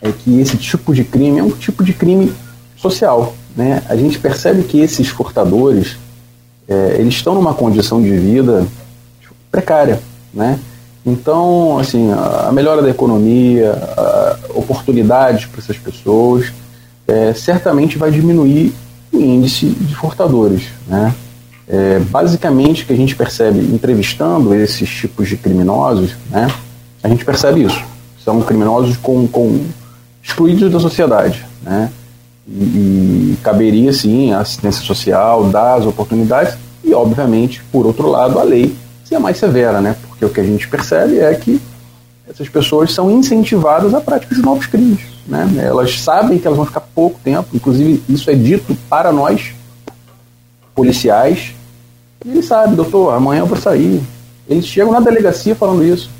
é 0.00 0.10
que 0.10 0.40
esse 0.40 0.56
tipo 0.56 0.94
de 0.94 1.04
crime 1.04 1.38
é 1.38 1.42
um 1.42 1.50
tipo 1.50 1.84
de 1.84 1.92
crime 1.92 2.32
social. 2.76 3.34
Né? 3.54 3.82
A 3.88 3.96
gente 3.96 4.18
percebe 4.18 4.62
que 4.62 4.80
esses 4.80 5.08
furtadores 5.08 5.96
é, 6.68 6.96
eles 6.98 7.14
estão 7.14 7.34
numa 7.34 7.54
condição 7.54 8.02
de 8.02 8.16
vida 8.16 8.66
precária. 9.50 10.00
Né? 10.32 10.58
Então, 11.06 11.78
assim, 11.78 12.10
a 12.10 12.50
melhora 12.52 12.82
da 12.82 12.90
economia, 12.90 13.78
oportunidades 14.54 15.46
para 15.46 15.60
essas 15.60 15.78
pessoas, 15.78 16.52
é, 17.06 17.32
certamente 17.32 17.96
vai 17.96 18.10
diminuir 18.10 18.74
o 19.12 19.18
índice 19.18 19.66
de 19.66 19.94
furtadores. 19.94 20.64
Né? 20.88 21.14
É, 21.68 22.00
basicamente, 22.00 22.82
o 22.82 22.86
que 22.86 22.92
a 22.92 22.96
gente 22.96 23.14
percebe 23.14 23.60
entrevistando 23.60 24.52
esses 24.52 24.88
tipos 24.88 25.28
de 25.28 25.36
criminosos, 25.36 26.16
né, 26.28 26.48
a 27.02 27.08
gente 27.08 27.24
percebe 27.24 27.62
isso. 27.62 27.82
São 28.24 28.42
criminosos 28.42 28.96
com, 28.96 29.28
com 29.28 29.64
excluídos 30.20 30.72
da 30.72 30.80
sociedade. 30.80 31.46
Né? 31.62 31.88
E, 32.48 33.32
e 33.32 33.38
caberia, 33.44 33.92
sim, 33.92 34.32
a 34.32 34.40
assistência 34.40 34.84
social, 34.84 35.44
dar 35.44 35.76
as 35.76 35.86
oportunidades 35.86 36.56
e, 36.82 36.92
obviamente, 36.92 37.62
por 37.70 37.86
outro 37.86 38.08
lado, 38.08 38.40
a 38.40 38.42
lei 38.42 38.74
ser 39.04 39.20
mais 39.20 39.36
severa, 39.36 39.80
né? 39.80 39.94
Porque 40.16 40.24
o 40.24 40.30
que 40.30 40.40
a 40.40 40.44
gente 40.44 40.66
percebe 40.66 41.18
é 41.18 41.34
que 41.34 41.60
essas 42.28 42.48
pessoas 42.48 42.92
são 42.92 43.10
incentivadas 43.10 43.94
à 43.94 44.00
prática 44.00 44.34
de 44.34 44.40
novos 44.40 44.66
crimes. 44.66 45.00
Né? 45.26 45.46
Elas 45.58 46.00
sabem 46.00 46.38
que 46.38 46.46
elas 46.46 46.56
vão 46.56 46.66
ficar 46.66 46.80
pouco 46.80 47.20
tempo, 47.22 47.48
inclusive 47.54 48.02
isso 48.08 48.30
é 48.30 48.34
dito 48.34 48.76
para 48.88 49.12
nós, 49.12 49.52
policiais, 50.74 51.52
e 52.24 52.30
eles 52.30 52.46
sabem, 52.46 52.74
doutor, 52.74 53.14
amanhã 53.14 53.40
eu 53.40 53.46
vou 53.46 53.58
sair. 53.58 54.02
Eles 54.48 54.66
chegam 54.66 54.92
na 54.92 55.00
delegacia 55.00 55.54
falando 55.54 55.84
isso. 55.84 56.10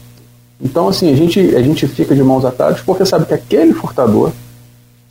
Então, 0.61 0.89
assim, 0.89 1.13
a 1.13 1.17
gente, 1.17 1.41
a 1.55 1.63
gente 1.63 1.87
fica 1.87 2.15
de 2.15 2.23
mãos 2.23 2.45
atadas 2.45 2.81
porque 2.81 3.05
sabe 3.05 3.27
que 3.27 3.35
aquele 3.35 3.73
furtador 3.73 4.33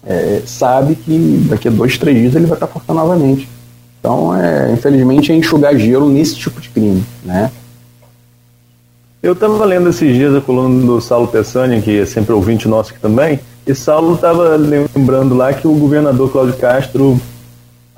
é, 0.05 0.41
sabe 0.45 0.95
que 0.95 1.45
daqui 1.49 1.67
a 1.67 1.71
dois, 1.71 1.97
três 1.97 2.17
dias 2.17 2.35
ele 2.35 2.45
vai 2.45 2.55
estar 2.55 2.67
portando 2.67 2.99
novamente. 2.99 3.49
Então, 3.99 4.35
é, 4.35 4.71
infelizmente, 4.71 5.31
é 5.31 5.35
enxugar 5.35 5.75
gelo 5.77 6.09
nesse 6.09 6.35
tipo 6.35 6.61
de 6.61 6.69
crime, 6.69 7.03
né? 7.23 7.51
Eu 9.25 9.33
estava 9.33 9.65
lendo 9.65 9.89
esses 9.89 10.13
dias 10.13 10.35
a 10.35 10.39
coluna 10.39 10.85
do 10.85 11.01
Saulo 11.01 11.27
Pessani, 11.27 11.81
que 11.81 12.01
é 12.01 12.05
sempre 12.05 12.31
ouvinte 12.31 12.67
nosso 12.67 12.91
aqui 12.91 12.99
também, 12.99 13.39
e 13.65 13.73
Saulo 13.73 14.13
estava 14.13 14.55
lembrando 14.55 15.33
lá 15.33 15.51
que 15.51 15.67
o 15.67 15.73
governador 15.73 16.31
Cláudio 16.31 16.55
Castro 16.57 17.19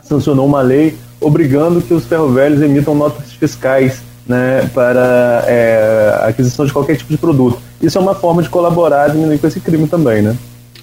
sancionou 0.01 0.45
uma 0.45 0.61
lei 0.61 0.97
obrigando 1.19 1.81
que 1.81 1.93
os 1.93 2.05
ferrovelhos 2.05 2.61
emitam 2.61 2.95
notas 2.95 3.33
fiscais 3.33 4.01
né, 4.25 4.69
para 4.73 5.43
é, 5.47 6.17
aquisição 6.23 6.65
de 6.65 6.71
qualquer 6.71 6.95
tipo 6.95 7.11
de 7.11 7.17
produto. 7.17 7.59
Isso 7.81 7.97
é 7.97 8.01
uma 8.01 8.15
forma 8.15 8.41
de 8.41 8.47
colaborar 8.47 9.09
e 9.09 9.11
diminuir 9.11 9.37
com 9.37 9.47
esse 9.47 9.59
crime 9.59 9.85
também, 9.85 10.21
né? 10.21 10.33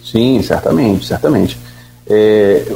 Sim, 0.05 0.43
certamente, 0.43 1.07
certamente. 1.07 1.59
É, 2.07 2.67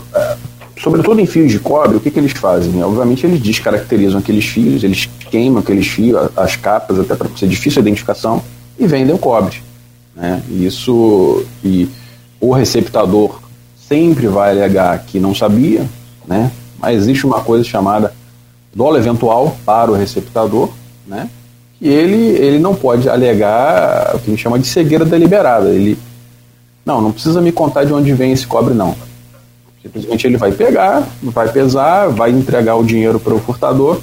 sobretudo 0.80 1.20
em 1.20 1.26
fios 1.26 1.50
de 1.50 1.58
cobre, 1.58 1.96
o 1.96 2.00
que, 2.00 2.10
que 2.10 2.18
eles 2.18 2.32
fazem? 2.32 2.82
Obviamente 2.82 3.26
eles 3.26 3.40
descaracterizam 3.40 4.20
aqueles 4.20 4.44
fios, 4.44 4.84
eles 4.84 5.08
queimam 5.30 5.60
aqueles 5.60 5.86
fios, 5.86 6.30
as 6.36 6.56
capas, 6.56 6.98
até 6.98 7.14
para 7.14 7.28
ser 7.36 7.48
difícil 7.48 7.80
a 7.80 7.82
identificação, 7.82 8.42
e 8.78 8.86
vendem 8.86 9.14
o 9.14 9.18
cobre. 9.18 9.62
Né? 10.14 10.42
Isso, 10.48 11.44
e 11.64 11.88
o 12.40 12.52
receptador 12.52 13.40
sempre 13.76 14.26
vai 14.28 14.50
alegar 14.50 14.98
que 15.04 15.18
não 15.18 15.34
sabia, 15.34 15.86
né? 16.26 16.50
mas 16.78 16.98
existe 16.98 17.26
uma 17.26 17.40
coisa 17.40 17.64
chamada 17.64 18.14
dolo 18.74 18.96
eventual 18.96 19.56
para 19.64 19.90
o 19.90 19.94
receptador, 19.94 20.70
né? 21.06 21.28
e 21.80 21.88
ele, 21.88 22.16
ele 22.16 22.58
não 22.58 22.74
pode 22.74 23.08
alegar 23.08 24.14
o 24.14 24.18
que 24.18 24.26
a 24.26 24.30
gente 24.30 24.42
chama 24.42 24.58
de 24.58 24.66
cegueira 24.66 25.04
deliberada. 25.04 25.70
Ele, 25.70 25.98
não, 26.84 27.00
não 27.00 27.12
precisa 27.12 27.40
me 27.40 27.50
contar 27.50 27.84
de 27.84 27.92
onde 27.92 28.12
vem 28.12 28.32
esse 28.32 28.46
cobre, 28.46 28.74
não 28.74 29.07
Simplesmente 29.82 30.26
ele 30.26 30.36
vai 30.36 30.52
pegar, 30.52 31.06
vai 31.22 31.50
pesar, 31.50 32.08
vai 32.08 32.30
entregar 32.30 32.76
o 32.76 32.84
dinheiro 32.84 33.20
para 33.20 33.34
o 33.34 33.38
furtador 33.38 34.00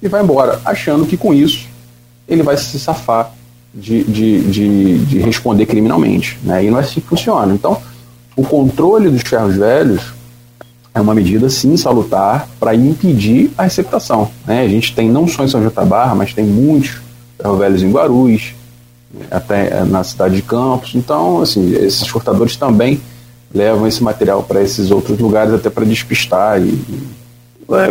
e 0.00 0.08
vai 0.08 0.22
embora, 0.22 0.60
achando 0.64 1.06
que 1.06 1.16
com 1.16 1.34
isso 1.34 1.68
ele 2.28 2.42
vai 2.42 2.56
se 2.56 2.78
safar 2.78 3.32
de, 3.74 4.04
de, 4.04 4.40
de, 4.50 4.98
de 5.04 5.18
responder 5.18 5.66
criminalmente. 5.66 6.38
Né? 6.42 6.64
E 6.64 6.70
não 6.70 6.78
é 6.78 6.82
assim 6.82 7.00
que 7.00 7.06
funciona. 7.06 7.52
Então, 7.52 7.80
o 8.36 8.42
controle 8.42 9.10
dos 9.10 9.22
ferros 9.22 9.56
velhos 9.56 10.14
é 10.94 11.00
uma 11.00 11.14
medida, 11.14 11.50
sim, 11.50 11.76
salutar 11.76 12.48
para 12.58 12.74
impedir 12.74 13.50
a 13.58 13.64
receptação. 13.64 14.30
Né? 14.46 14.62
A 14.62 14.68
gente 14.68 14.94
tem 14.94 15.10
não 15.10 15.28
só 15.28 15.44
em 15.44 15.48
São 15.48 15.60
João 15.60 15.72
da 15.72 15.84
Barra, 15.84 16.14
mas 16.14 16.32
tem 16.32 16.44
muitos 16.44 16.96
ferros 17.36 17.58
velhos 17.58 17.82
em 17.82 17.90
Guarulhos, 17.90 18.54
até 19.30 19.84
na 19.84 20.02
cidade 20.02 20.36
de 20.36 20.42
Campos. 20.42 20.94
Então, 20.94 21.42
assim, 21.42 21.74
esses 21.74 22.06
furtadores 22.06 22.56
também 22.56 23.00
levam 23.56 23.86
esse 23.86 24.04
material 24.04 24.42
para 24.42 24.62
esses 24.62 24.90
outros 24.90 25.18
lugares 25.18 25.54
até 25.54 25.70
para 25.70 25.84
despistar. 25.84 26.60
E, 26.60 26.78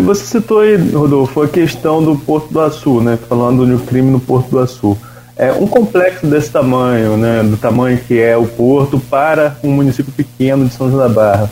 Você 0.03 0.25
citou 0.25 0.59
aí, 0.59 0.77
Rodolfo, 0.77 1.41
a 1.41 1.47
questão 1.47 2.03
do 2.03 2.15
Porto 2.15 2.53
do 2.53 2.61
Açu, 2.61 3.01
né? 3.01 3.17
Falando 3.27 3.65
do 3.65 3.83
crime 3.83 4.11
no 4.11 4.19
Porto 4.19 4.49
do 4.51 4.59
Açu. 4.59 4.95
É 5.35 5.51
um 5.51 5.67
complexo 5.67 6.25
desse 6.27 6.49
tamanho, 6.49 7.17
né? 7.17 7.43
Do 7.43 7.57
tamanho 7.57 7.97
que 7.97 8.19
é 8.19 8.37
o 8.37 8.45
Porto 8.45 8.99
para 8.99 9.57
um 9.63 9.71
município 9.71 10.13
pequeno 10.13 10.65
de 10.65 10.73
São 10.73 10.89
João 10.89 11.01
da 11.01 11.09
Barra. 11.09 11.49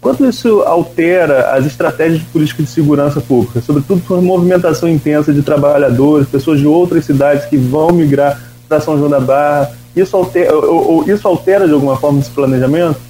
Quanto 0.00 0.24
isso 0.24 0.62
altera 0.62 1.50
as 1.50 1.66
estratégias 1.66 2.20
de 2.20 2.26
política 2.26 2.62
de 2.62 2.68
segurança 2.70 3.20
pública, 3.20 3.60
sobretudo 3.60 4.00
por 4.06 4.22
movimentação 4.22 4.88
intensa 4.88 5.32
de 5.32 5.42
trabalhadores, 5.42 6.28
pessoas 6.28 6.60
de 6.60 6.66
outras 6.66 7.04
cidades 7.04 7.44
que 7.46 7.56
vão 7.56 7.90
migrar 7.90 8.40
para 8.68 8.80
São 8.80 8.96
João 8.96 9.10
da 9.10 9.18
Barra? 9.18 9.72
Isso 9.96 10.16
altera, 10.16 10.54
ou, 10.54 10.92
ou, 10.92 11.10
isso 11.10 11.26
altera 11.26 11.66
de 11.66 11.74
alguma 11.74 11.96
forma 11.96 12.20
esse 12.20 12.30
planejamento? 12.30 13.05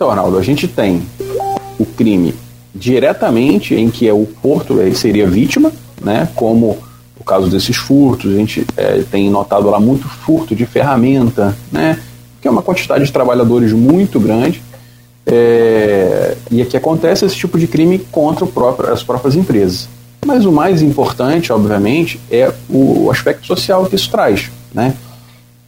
Então, 0.00 0.08
Arnaldo, 0.08 0.38
a 0.38 0.42
gente 0.42 0.66
tem 0.66 1.02
o 1.78 1.84
crime 1.84 2.34
diretamente 2.74 3.74
em 3.74 3.90
que 3.90 4.08
é 4.08 4.14
o 4.14 4.24
porto 4.24 4.78
seria 4.94 5.26
vítima, 5.26 5.70
né? 6.00 6.26
Como 6.34 6.78
o 7.18 7.22
caso 7.22 7.50
desses 7.50 7.76
furtos, 7.76 8.32
a 8.32 8.34
gente 8.34 8.64
é, 8.78 9.02
tem 9.10 9.28
notado 9.28 9.68
lá 9.68 9.78
muito 9.78 10.08
furto 10.08 10.56
de 10.56 10.64
ferramenta, 10.64 11.54
né? 11.70 12.00
Que 12.40 12.48
é 12.48 12.50
uma 12.50 12.62
quantidade 12.62 13.04
de 13.04 13.12
trabalhadores 13.12 13.74
muito 13.74 14.18
grande. 14.18 14.62
É, 15.26 16.34
e 16.50 16.62
aqui 16.62 16.78
acontece 16.78 17.26
esse 17.26 17.36
tipo 17.36 17.58
de 17.58 17.66
crime 17.66 17.98
contra 17.98 18.46
próprio, 18.46 18.90
as 18.90 19.02
próprias 19.02 19.36
empresas. 19.36 19.86
Mas 20.24 20.46
o 20.46 20.50
mais 20.50 20.80
importante, 20.80 21.52
obviamente, 21.52 22.18
é 22.30 22.50
o 22.70 23.10
aspecto 23.10 23.46
social 23.46 23.84
que 23.84 23.96
isso 23.96 24.10
traz. 24.10 24.50
Né? 24.72 24.94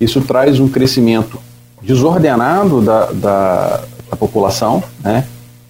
Isso 0.00 0.22
traz 0.22 0.58
um 0.58 0.68
crescimento 0.68 1.38
desordenado 1.82 2.80
da, 2.80 3.06
da, 3.12 3.84
população, 4.16 4.82
né? 5.02 5.26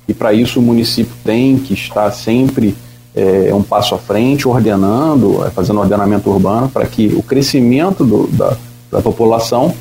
E 0.06 0.14
para 0.14 0.32
isso 0.32 0.58
o 0.58 0.62
município 0.62 1.14
tem 1.24 1.56
que 1.56 1.74
estar 1.74 2.10
sempre 2.10 2.74
é, 3.14 3.52
um 3.54 3.62
passo 3.62 3.94
à 3.94 3.98
frente, 3.98 4.48
ordenando, 4.48 5.44
é, 5.44 5.50
fazendo 5.50 5.80
ordenamento 5.80 6.30
urbano 6.30 6.68
para 6.68 6.86
que 6.86 7.08
o 7.08 7.22
crescimento 7.22 8.04
do, 8.04 8.26
da, 8.28 8.56
da 8.90 9.00
população 9.00 9.74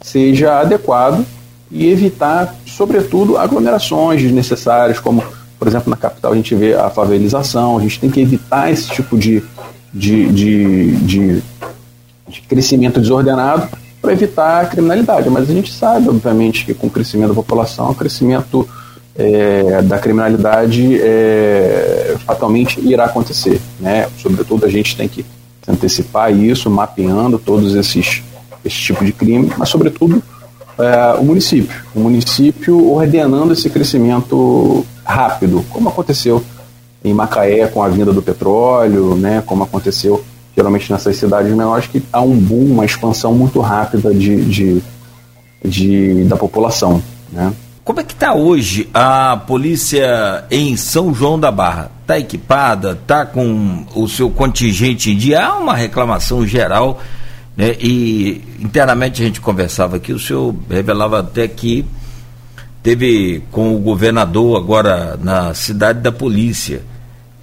seja 0.00 0.60
adequado 0.60 1.24
e 1.70 1.90
evitar, 1.90 2.54
sobretudo, 2.66 3.36
aglomerações 3.36 4.22
desnecessárias, 4.22 5.00
como, 5.00 5.24
por 5.58 5.66
exemplo, 5.66 5.90
na 5.90 5.96
capital 5.96 6.32
a 6.32 6.36
gente 6.36 6.54
vê 6.54 6.74
a 6.74 6.90
favelização, 6.90 7.78
a 7.78 7.80
gente 7.80 7.98
tem 7.98 8.10
que 8.10 8.20
evitar 8.20 8.70
esse 8.70 8.88
tipo 8.90 9.16
de, 9.16 9.42
de, 9.92 10.30
de, 10.30 10.96
de, 10.98 11.42
de 12.28 12.40
crescimento 12.42 13.00
desordenado 13.00 13.68
para 14.04 14.12
evitar 14.12 14.62
a 14.62 14.66
criminalidade. 14.66 15.30
Mas 15.30 15.48
a 15.48 15.52
gente 15.52 15.72
sabe, 15.72 16.10
obviamente, 16.10 16.66
que 16.66 16.74
com 16.74 16.88
o 16.88 16.90
crescimento 16.90 17.30
da 17.30 17.34
população, 17.34 17.90
o 17.90 17.94
crescimento 17.94 18.68
é, 19.16 19.80
da 19.80 19.98
criminalidade 19.98 21.00
é, 21.00 22.14
fatalmente 22.26 22.78
irá 22.80 23.06
acontecer. 23.06 23.58
Né? 23.80 24.06
Sobretudo, 24.18 24.66
a 24.66 24.68
gente 24.68 24.94
tem 24.94 25.08
que 25.08 25.24
antecipar 25.66 26.30
isso, 26.36 26.68
mapeando 26.68 27.38
todos 27.38 27.74
esses 27.74 28.22
esse 28.62 28.76
tipo 28.76 29.04
de 29.04 29.12
crime, 29.12 29.52
mas, 29.58 29.68
sobretudo, 29.68 30.22
é, 30.78 31.18
o 31.18 31.24
município. 31.24 31.82
O 31.94 32.00
município 32.00 32.90
ordenando 32.92 33.52
esse 33.52 33.68
crescimento 33.68 34.86
rápido, 35.04 35.64
como 35.68 35.90
aconteceu 35.90 36.42
em 37.04 37.12
Macaé 37.12 37.66
com 37.66 37.82
a 37.82 37.88
vinda 37.88 38.10
do 38.10 38.22
petróleo, 38.22 39.14
né, 39.16 39.42
como 39.44 39.64
aconteceu 39.64 40.24
geralmente 40.56 40.90
nessas 40.90 41.16
cidades 41.16 41.52
menores, 41.52 41.86
que 41.86 42.02
há 42.12 42.20
um 42.20 42.36
boom, 42.36 42.72
uma 42.72 42.84
expansão 42.84 43.34
muito 43.34 43.60
rápida 43.60 44.14
de, 44.14 44.44
de, 44.44 44.82
de 45.64 46.24
da 46.24 46.36
população. 46.36 47.02
Né? 47.32 47.52
Como 47.84 48.00
é 48.00 48.04
que 48.04 48.14
está 48.14 48.34
hoje 48.34 48.88
a 48.94 49.36
polícia 49.46 50.44
em 50.50 50.76
São 50.76 51.12
João 51.12 51.38
da 51.38 51.50
Barra? 51.50 51.90
Está 52.02 52.18
equipada? 52.18 52.92
Está 52.92 53.26
com 53.26 53.84
o 53.94 54.08
seu 54.08 54.30
contingente 54.30 55.14
dia? 55.14 55.44
Há 55.44 55.58
uma 55.58 55.74
reclamação 55.74 56.46
geral, 56.46 57.00
né? 57.56 57.76
e 57.80 58.42
internamente 58.60 59.22
a 59.22 59.26
gente 59.26 59.40
conversava 59.40 59.96
aqui, 59.96 60.12
o 60.12 60.18
senhor 60.18 60.54
revelava 60.70 61.20
até 61.20 61.48
que 61.48 61.84
teve 62.82 63.42
com 63.50 63.74
o 63.74 63.78
governador 63.78 64.56
agora 64.56 65.18
na 65.20 65.52
cidade 65.52 66.00
da 66.00 66.12
polícia 66.12 66.82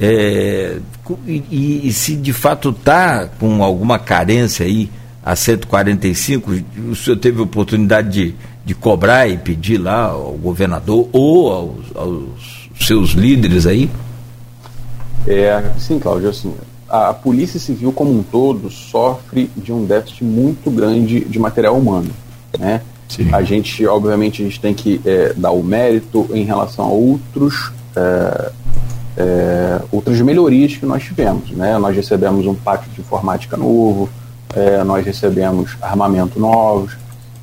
é, 0.03 0.79
e, 1.27 1.87
e, 1.87 1.93
se 1.93 2.15
de 2.15 2.33
fato 2.33 2.69
está 2.69 3.27
com 3.39 3.63
alguma 3.63 3.99
carência 3.99 4.65
aí 4.65 4.89
a 5.23 5.35
145, 5.35 6.51
o 6.89 6.95
senhor 6.95 7.17
teve 7.17 7.39
oportunidade 7.39 8.09
de, 8.09 8.35
de 8.65 8.73
cobrar 8.73 9.27
e 9.27 9.37
pedir 9.37 9.77
lá 9.77 10.05
ao 10.05 10.31
governador 10.31 11.07
ou 11.11 11.53
aos, 11.53 11.95
aos 11.95 12.69
seus 12.79 13.11
líderes 13.11 13.67
aí? 13.67 13.91
É, 15.27 15.71
sim, 15.77 15.99
Cláudio, 15.99 16.29
assim, 16.29 16.51
a, 16.89 17.09
a, 17.09 17.13
Polícia 17.13 17.59
Civil 17.59 17.91
como 17.91 18.11
um 18.11 18.23
todo 18.23 18.71
sofre 18.71 19.51
de 19.55 19.71
um 19.71 19.85
déficit 19.85 20.23
muito 20.23 20.71
grande 20.71 21.19
de 21.25 21.37
material 21.37 21.77
humano, 21.77 22.09
né? 22.57 22.81
Sim. 23.07 23.29
A 23.31 23.43
gente, 23.43 23.85
obviamente, 23.85 24.41
a 24.41 24.45
gente 24.45 24.59
tem 24.59 24.73
que 24.73 24.99
é, 25.05 25.33
dar 25.37 25.51
o 25.51 25.61
mérito 25.61 26.27
em 26.33 26.43
relação 26.43 26.85
a 26.85 26.89
outros 26.89 27.71
é, 27.95 28.51
é, 29.17 29.81
outras 29.91 30.19
melhorias 30.21 30.75
que 30.75 30.85
nós 30.85 31.03
tivemos. 31.03 31.51
Né? 31.51 31.77
Nós 31.77 31.95
recebemos 31.95 32.45
um 32.45 32.55
pacto 32.55 32.89
de 32.89 33.01
informática 33.01 33.57
novo, 33.57 34.09
é, 34.55 34.83
nós 34.83 35.05
recebemos 35.05 35.77
armamento 35.81 36.39
novos, 36.39 36.97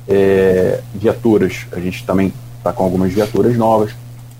é, 0.07 0.81
viaturas, 0.93 1.65
a 1.71 1.79
gente 1.79 2.03
também 2.05 2.33
está 2.57 2.73
com 2.73 2.83
algumas 2.83 3.11
viaturas 3.13 3.55
novas, 3.57 3.91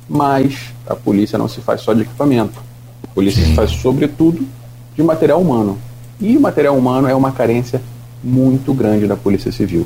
mas 0.07 0.73
a 0.87 0.95
polícia 0.95 1.37
não 1.37 1.47
se 1.47 1.61
faz 1.61 1.81
só 1.81 1.93
de 1.93 2.01
equipamento. 2.01 2.59
A 3.03 3.07
polícia 3.07 3.43
Sim. 3.43 3.49
se 3.49 3.55
faz, 3.55 3.71
sobretudo, 3.71 4.45
de 4.95 5.03
material 5.03 5.39
humano. 5.39 5.77
E 6.19 6.35
o 6.35 6.41
material 6.41 6.75
humano 6.75 7.07
é 7.07 7.15
uma 7.15 7.31
carência 7.31 7.81
muito 8.23 8.73
grande 8.73 9.07
da 9.07 9.15
Polícia 9.15 9.51
Civil. 9.51 9.85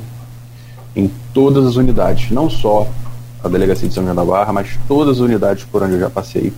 Em 0.96 1.10
todas 1.32 1.66
as 1.66 1.76
unidades, 1.76 2.30
não 2.30 2.48
só 2.50 2.88
a 3.42 3.48
Delegacia 3.48 3.88
de 3.88 3.94
São 3.94 4.02
João 4.02 4.16
da 4.16 4.24
Barra, 4.24 4.52
mas 4.52 4.78
todas 4.88 5.16
as 5.16 5.20
unidades 5.20 5.64
por 5.64 5.82
onde 5.82 5.94
eu 5.94 6.00
já 6.00 6.10
passei, 6.10 6.52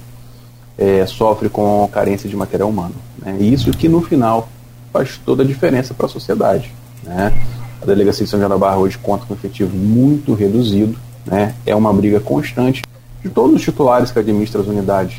é, 0.78 1.06
sofre 1.06 1.48
com 1.48 1.88
carência 1.92 2.28
de 2.28 2.36
material 2.36 2.68
humano. 2.68 2.94
Né? 3.18 3.36
E 3.40 3.52
isso 3.52 3.70
que 3.70 3.88
no 3.88 4.00
final 4.02 4.48
faz 4.92 5.18
toda 5.24 5.42
a 5.42 5.46
diferença 5.46 5.94
para 5.94 6.06
a 6.06 6.08
sociedade. 6.08 6.72
Né? 7.02 7.32
A 7.80 7.86
Delegacia 7.86 8.24
de 8.24 8.30
São 8.30 8.38
João 8.38 8.50
da 8.50 8.58
Barra 8.58 8.78
hoje 8.78 8.98
conta 8.98 9.24
com 9.26 9.34
um 9.34 9.36
efetivo 9.36 9.76
muito 9.76 10.34
reduzido, 10.34 10.96
Né? 11.24 11.54
É 11.66 11.74
uma 11.74 11.92
briga 11.92 12.20
constante 12.20 12.82
de 13.22 13.28
todos 13.28 13.56
os 13.56 13.62
titulares 13.62 14.10
que 14.10 14.18
administram 14.18 14.62
as 14.62 14.68
unidades 14.68 15.16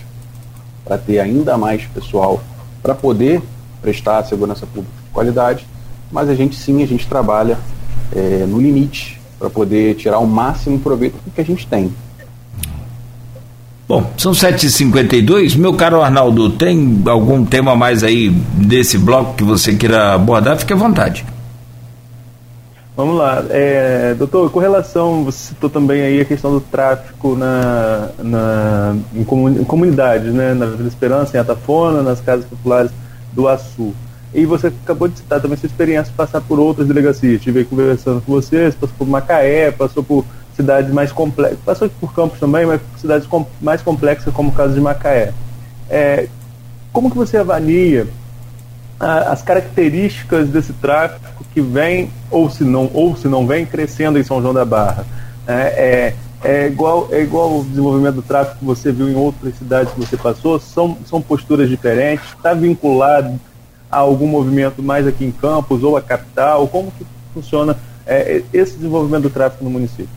para 0.85 0.97
ter 0.97 1.19
ainda 1.19 1.57
mais 1.57 1.85
pessoal 1.85 2.41
para 2.81 2.95
poder 2.95 3.41
prestar 3.81 4.23
segurança 4.23 4.65
pública 4.65 4.95
de 5.03 5.09
qualidade, 5.11 5.67
mas 6.11 6.29
a 6.29 6.35
gente 6.35 6.55
sim, 6.55 6.81
a 6.81 6.87
gente 6.87 7.05
trabalha 7.05 7.57
é, 8.15 8.45
no 8.47 8.61
limite 8.61 9.19
para 9.37 9.49
poder 9.49 9.95
tirar 9.95 10.19
o 10.19 10.27
máximo 10.27 10.79
proveito 10.79 11.15
do 11.23 11.31
que 11.31 11.41
a 11.41 11.45
gente 11.45 11.67
tem. 11.67 11.93
Bom, 13.87 14.11
são 14.17 14.33
7h52. 14.33 15.55
Meu 15.57 15.73
caro 15.73 16.01
Arnaldo, 16.01 16.49
tem 16.49 17.01
algum 17.05 17.45
tema 17.45 17.73
mais 17.73 18.03
aí 18.03 18.29
desse 18.29 18.97
bloco 18.97 19.35
que 19.35 19.43
você 19.43 19.75
queira 19.75 20.13
abordar? 20.13 20.57
Fique 20.57 20.73
à 20.73 20.75
vontade. 20.75 21.25
Vamos 22.97 23.15
lá. 23.15 23.45
É, 23.49 24.13
doutor, 24.15 24.49
com 24.51 24.59
relação, 24.59 25.23
você 25.23 25.49
citou 25.49 25.69
também 25.69 26.01
aí 26.01 26.19
a 26.19 26.25
questão 26.25 26.51
do 26.51 26.59
tráfico 26.59 27.35
na, 27.37 28.09
na, 28.17 28.95
em, 29.15 29.23
comun, 29.23 29.51
em 29.51 29.63
comunidades, 29.63 30.33
né? 30.33 30.53
Na 30.53 30.65
Vila 30.65 30.89
Esperança, 30.89 31.37
em 31.37 31.39
Atafona, 31.39 32.01
nas 32.01 32.19
casas 32.19 32.45
populares 32.45 32.91
do 33.31 33.47
Açu. 33.47 33.93
E 34.33 34.45
você 34.45 34.67
acabou 34.67 35.07
de 35.07 35.19
citar 35.19 35.39
também 35.39 35.57
sua 35.57 35.67
experiência 35.67 36.11
de 36.11 36.17
passar 36.17 36.41
por 36.41 36.59
outras 36.59 36.87
delegacias. 36.87 37.35
Estive 37.35 37.63
conversando 37.63 38.19
com 38.19 38.33
vocês, 38.33 38.75
passou 38.75 38.95
por 38.97 39.07
Macaé, 39.07 39.71
passou 39.71 40.03
por 40.03 40.25
cidades 40.57 40.91
mais 40.91 41.11
complexas, 41.11 41.59
passou 41.63 41.87
por 41.87 42.13
Campos 42.13 42.39
também, 42.39 42.65
mas 42.65 42.81
cidades 42.97 43.27
com, 43.27 43.45
mais 43.61 43.81
complexas 43.81 44.33
como 44.33 44.49
o 44.49 44.51
caso 44.51 44.73
de 44.73 44.81
Macaé. 44.81 45.31
É, 45.89 46.27
como 46.91 47.11
que 47.11 47.15
você 47.15 47.37
avalia 47.37 48.07
a, 48.99 49.31
as 49.31 49.43
características 49.43 50.49
desse 50.49 50.73
tráfico 50.73 51.45
que 51.53 51.61
vem 51.61 52.09
ou 52.31 52.49
se 52.49 52.63
não 52.63 52.89
ou 52.91 53.15
se 53.15 53.27
não 53.27 53.45
vem 53.45 53.65
crescendo 53.65 54.17
em 54.17 54.23
São 54.23 54.41
João 54.41 54.53
da 54.53 54.65
Barra? 54.65 55.05
É, 55.47 56.13
é, 56.43 56.63
é 56.63 56.67
igual 56.67 57.07
é 57.11 57.21
igual 57.21 57.59
o 57.59 57.63
desenvolvimento 57.63 58.15
do 58.15 58.21
tráfico 58.23 58.57
que 58.57 58.65
você 58.65 58.91
viu 58.91 59.07
em 59.07 59.15
outras 59.15 59.55
cidades 59.57 59.93
que 59.93 59.99
você 59.99 60.17
passou? 60.17 60.59
São, 60.59 60.97
são 61.05 61.21
posturas 61.21 61.69
diferentes? 61.69 62.25
Está 62.35 62.55
vinculado 62.55 63.39
a 63.91 63.97
algum 63.97 64.27
movimento 64.27 64.81
mais 64.81 65.05
aqui 65.05 65.23
em 65.23 65.31
Campos 65.31 65.83
ou 65.83 65.95
a 65.95 66.01
capital? 66.01 66.67
Como 66.67 66.91
que 66.91 67.05
funciona 67.31 67.77
é, 68.07 68.41
esse 68.51 68.75
desenvolvimento 68.75 69.23
do 69.23 69.29
tráfico 69.29 69.63
no 69.63 69.69
município? 69.69 70.16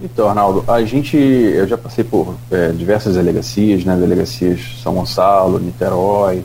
Então, 0.00 0.28
Arnaldo, 0.28 0.64
a 0.68 0.80
gente, 0.82 1.16
eu 1.16 1.66
já 1.66 1.76
passei 1.76 2.04
por 2.04 2.36
é, 2.52 2.68
diversas 2.68 3.16
delegacias, 3.16 3.84
né? 3.84 3.96
Delegacias 3.96 4.80
São 4.80 4.94
Gonçalo, 4.94 5.58
Niterói, 5.58 6.44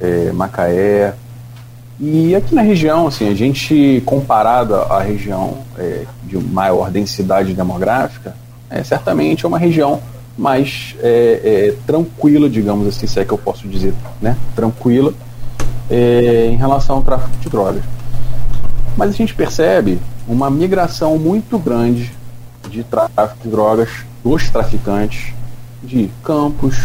é, 0.00 0.32
Macaé. 0.32 1.14
E 2.00 2.34
aqui 2.34 2.54
na 2.54 2.62
região, 2.62 3.06
assim, 3.06 3.28
a 3.28 3.34
gente, 3.34 4.02
comparado 4.04 4.74
à 4.74 5.00
região 5.00 5.58
é, 5.78 6.04
de 6.24 6.36
maior 6.38 6.90
densidade 6.90 7.54
demográfica, 7.54 8.34
é, 8.68 8.82
certamente 8.82 9.44
é 9.44 9.48
uma 9.48 9.58
região 9.58 10.00
mais 10.36 10.96
é, 11.00 11.40
é, 11.44 11.74
tranquila, 11.86 12.50
digamos 12.50 12.86
assim, 12.88 13.06
se 13.06 13.20
é 13.20 13.24
que 13.24 13.32
eu 13.32 13.38
posso 13.38 13.68
dizer, 13.68 13.94
né? 14.20 14.36
Tranquila 14.56 15.14
é, 15.88 16.48
em 16.50 16.56
relação 16.56 16.96
ao 16.96 17.02
tráfico 17.02 17.36
de 17.40 17.48
drogas. 17.48 17.82
Mas 18.96 19.10
a 19.10 19.12
gente 19.12 19.34
percebe 19.34 20.00
uma 20.26 20.50
migração 20.50 21.16
muito 21.16 21.58
grande 21.58 22.17
de 22.68 22.84
tráfico 22.84 23.42
de 23.42 23.48
drogas 23.48 23.88
dos 24.22 24.48
traficantes 24.50 25.32
de 25.82 26.10
Campos, 26.22 26.76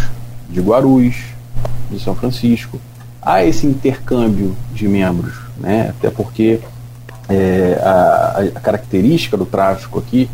de 0.49 0.61
Guarulhos, 0.61 1.17
de 1.89 1.99
São 1.99 2.15
Francisco. 2.15 2.79
Há 3.21 3.43
esse 3.43 3.65
intercâmbio 3.65 4.55
de 4.73 4.87
membros, 4.87 5.33
né? 5.57 5.89
até 5.89 6.09
porque 6.09 6.59
é, 7.29 7.79
a, 7.81 8.43
a, 8.55 8.59
característica 8.59 9.37
do 9.37 9.45
tráfico 9.45 9.99
aqui, 9.99 10.29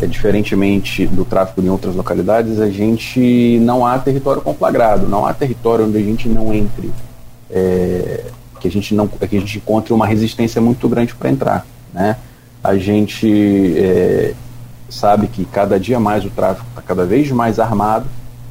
é, 0.00 0.06
diferentemente 0.06 1.06
do 1.06 1.24
tráfico 1.24 1.60
em 1.60 1.68
outras 1.68 1.94
localidades, 1.94 2.60
a 2.60 2.68
gente 2.68 3.58
não 3.60 3.86
há 3.86 3.98
território 3.98 4.42
conflagrado, 4.42 5.08
não 5.08 5.24
há 5.24 5.32
território 5.32 5.86
onde 5.86 5.98
a 5.98 6.02
gente 6.02 6.28
não 6.28 6.52
entre, 6.52 6.90
é, 7.50 8.24
que 8.60 8.68
a 8.68 8.70
gente 8.70 8.94
não 8.94 9.06
que 9.06 9.36
a 9.36 9.40
gente 9.40 9.58
encontre 9.58 9.92
uma 9.92 10.06
resistência 10.06 10.60
muito 10.60 10.88
grande 10.88 11.14
para 11.14 11.30
entrar, 11.30 11.66
né? 11.94 12.16
A 12.62 12.76
gente 12.76 13.74
é, 13.76 14.34
sabe 14.88 15.26
que 15.26 15.44
cada 15.44 15.78
dia 15.78 15.98
mais 15.98 16.24
o 16.24 16.30
tráfico 16.30 16.66
está 16.68 16.82
cada 16.82 17.04
vez 17.04 17.30
mais 17.30 17.58
armado, 17.58 18.06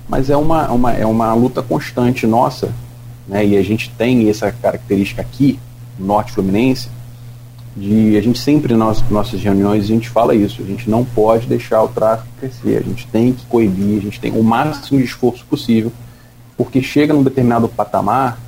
mas 0.08 0.30
é 0.30 0.38
uma, 0.38 0.70
uma, 0.72 0.94
é 0.94 1.06
uma 1.06 1.34
luta 1.34 1.62
constante 1.62 2.28
nossa, 2.28 2.72
né? 3.28 3.46
e 3.46 3.58
a 3.58 3.64
gente 3.64 3.90
tem 3.92 4.30
essa 4.30 4.52
característica 4.52 5.22
aqui, 5.22 5.60
no 5.98 6.06
Norte 6.08 6.32
Fluminense, 6.32 6.90
de 7.76 8.16
a 8.16 8.22
gente 8.22 8.40
sempre 8.40 8.74
nas 8.76 9.02
nossas 9.10 9.42
reuniões 9.42 9.84
a 9.84 9.88
gente 9.88 10.08
fala 10.08 10.34
isso, 10.34 10.62
a 10.62 10.66
gente 10.66 10.90
não 10.90 11.04
pode 11.04 11.46
deixar 11.46 11.84
o 11.84 11.90
tráfico 11.90 12.30
crescer, 12.40 12.78
a 12.78 12.82
gente 12.82 13.06
tem 13.08 13.34
que 13.34 13.46
coibir, 13.48 13.98
a 13.98 14.02
gente 14.02 14.20
tem 14.20 14.32
o 14.32 14.44
máximo 14.44 14.98
de 14.98 15.04
esforço 15.04 15.46
possível, 15.46 15.92
porque 16.56 16.82
chega 16.82 17.14
num 17.14 17.24
determinado 17.24 17.68
patamar 17.68 18.40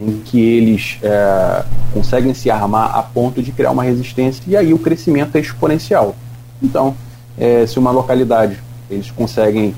em 0.00 0.18
que 0.18 0.40
eles 0.40 0.98
é, 1.00 1.64
conseguem 1.92 2.34
se 2.34 2.50
armar 2.50 2.96
a 2.96 3.02
ponto 3.02 3.40
de 3.40 3.52
criar 3.52 3.70
uma 3.70 3.84
resistência 3.84 4.42
e 4.46 4.56
aí 4.56 4.74
o 4.74 4.78
crescimento 4.78 5.36
é 5.36 5.40
exponencial. 5.40 6.16
Então, 6.62 6.94
é, 7.38 7.66
se 7.66 7.78
uma 7.78 7.90
localidade 7.90 8.58
eles 8.90 9.10
conseguem 9.10 9.74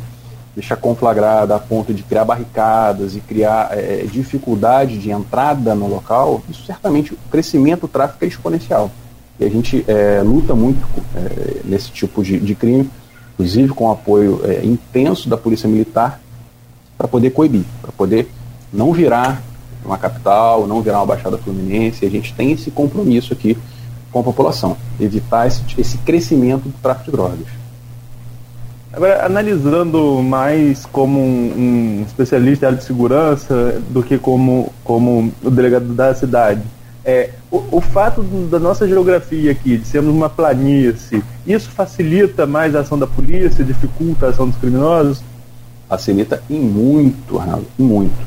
deixar 0.55 0.77
conflagrada 0.77 1.55
a 1.55 1.59
ponto 1.59 1.94
de 1.94 2.03
criar 2.03 2.25
barricadas 2.25 3.14
e 3.14 3.21
criar 3.21 3.71
é, 3.73 4.05
dificuldade 4.11 4.99
de 4.99 5.11
entrada 5.11 5.75
no 5.75 5.87
local, 5.87 6.42
isso 6.49 6.64
certamente 6.64 7.14
o 7.14 7.18
crescimento 7.31 7.83
do 7.83 7.88
tráfico 7.88 8.25
é 8.25 8.29
exponencial. 8.29 8.90
E 9.38 9.44
a 9.44 9.49
gente 9.49 9.85
é, 9.87 10.21
luta 10.21 10.55
muito 10.55 10.85
é, 11.14 11.61
nesse 11.64 11.92
tipo 11.92 12.25
de, 12.25 12.40
de, 12.40 12.57
crime, 12.57 12.90
inclusive 13.35 13.68
com 13.68 13.85
o 13.85 13.92
apoio 13.92 14.40
é, 14.42 14.64
intenso 14.64 15.29
da 15.29 15.37
Polícia 15.37 15.68
Militar, 15.68 16.21
para 16.97 17.07
poder 17.07 17.31
coibir, 17.31 17.64
para 17.81 17.92
poder 17.92 18.29
não 18.73 18.92
virar 18.92 19.40
uma 19.85 19.97
capital, 19.97 20.66
não 20.66 20.83
virar 20.83 20.99
uma 20.99 21.07
Baixada 21.07 21.38
Fluminense. 21.38 22.05
A 22.05 22.11
gente 22.11 22.35
tem 22.35 22.51
esse 22.51 22.73
compromisso 22.73 23.33
aqui 23.33 23.57
com 24.11 24.21
a 24.21 24.23
população, 24.23 24.77
evitar 25.01 25.47
esse, 25.47 25.62
esse 25.77 25.99
crescimento 25.99 26.64
do 26.64 26.75
tráfico 26.83 27.11
de 27.11 27.16
drogas. 27.16 27.59
Agora, 28.92 29.25
analisando 29.25 30.23
mais 30.23 30.87
como 30.87 31.21
um, 31.21 32.01
um 32.01 32.05
especialista 32.07 32.64
em 32.64 32.68
área 32.68 32.79
de 32.79 32.85
segurança 32.85 33.83
do 33.90 34.03
que 34.03 34.16
como, 34.16 34.73
como 34.83 35.33
o 35.42 35.51
delegado 35.51 35.92
da 35.92 36.14
cidade, 36.14 36.62
é, 37.05 37.31
o, 37.51 37.62
o 37.71 37.81
fato 37.81 38.23
do, 38.23 38.49
da 38.49 38.59
nossa 38.59 38.88
geografia 38.88 39.53
aqui, 39.53 39.77
de 39.77 39.87
sermos 39.87 40.14
uma 40.14 40.29
planície, 40.29 41.23
isso 41.47 41.71
facilita 41.71 42.47
mais 42.47 42.75
a 42.75 42.81
ação 42.81 42.99
da 42.99 43.07
polícia, 43.07 43.64
dificulta 43.64 44.27
a 44.27 44.29
ação 44.31 44.49
dos 44.49 44.59
criminosos? 44.59 45.23
Facilita 45.88 46.42
e 46.49 46.55
muito, 46.55 47.38
Arnaldo, 47.38 47.66
e 47.79 47.83
muito. 47.83 48.27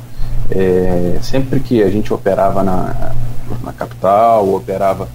É, 0.50 1.18
sempre 1.22 1.60
que 1.60 1.82
a 1.82 1.90
gente 1.90 2.12
operava 2.12 2.62
na, 2.62 3.12
na 3.62 3.72
capital, 3.72 4.52
operava 4.54 5.08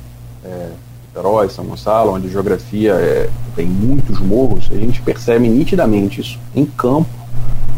é, 0.47 0.69
Niterói, 1.07 1.49
São 1.49 1.65
Gonçalo, 1.65 2.13
onde 2.13 2.27
a 2.27 2.29
geografia 2.29 2.93
é, 2.93 3.29
tem 3.55 3.65
muitos 3.65 4.19
morros, 4.19 4.69
a 4.71 4.75
gente 4.75 5.01
percebe 5.01 5.47
nitidamente 5.47 6.21
isso. 6.21 6.39
Em 6.55 6.65
campo, 6.65 7.10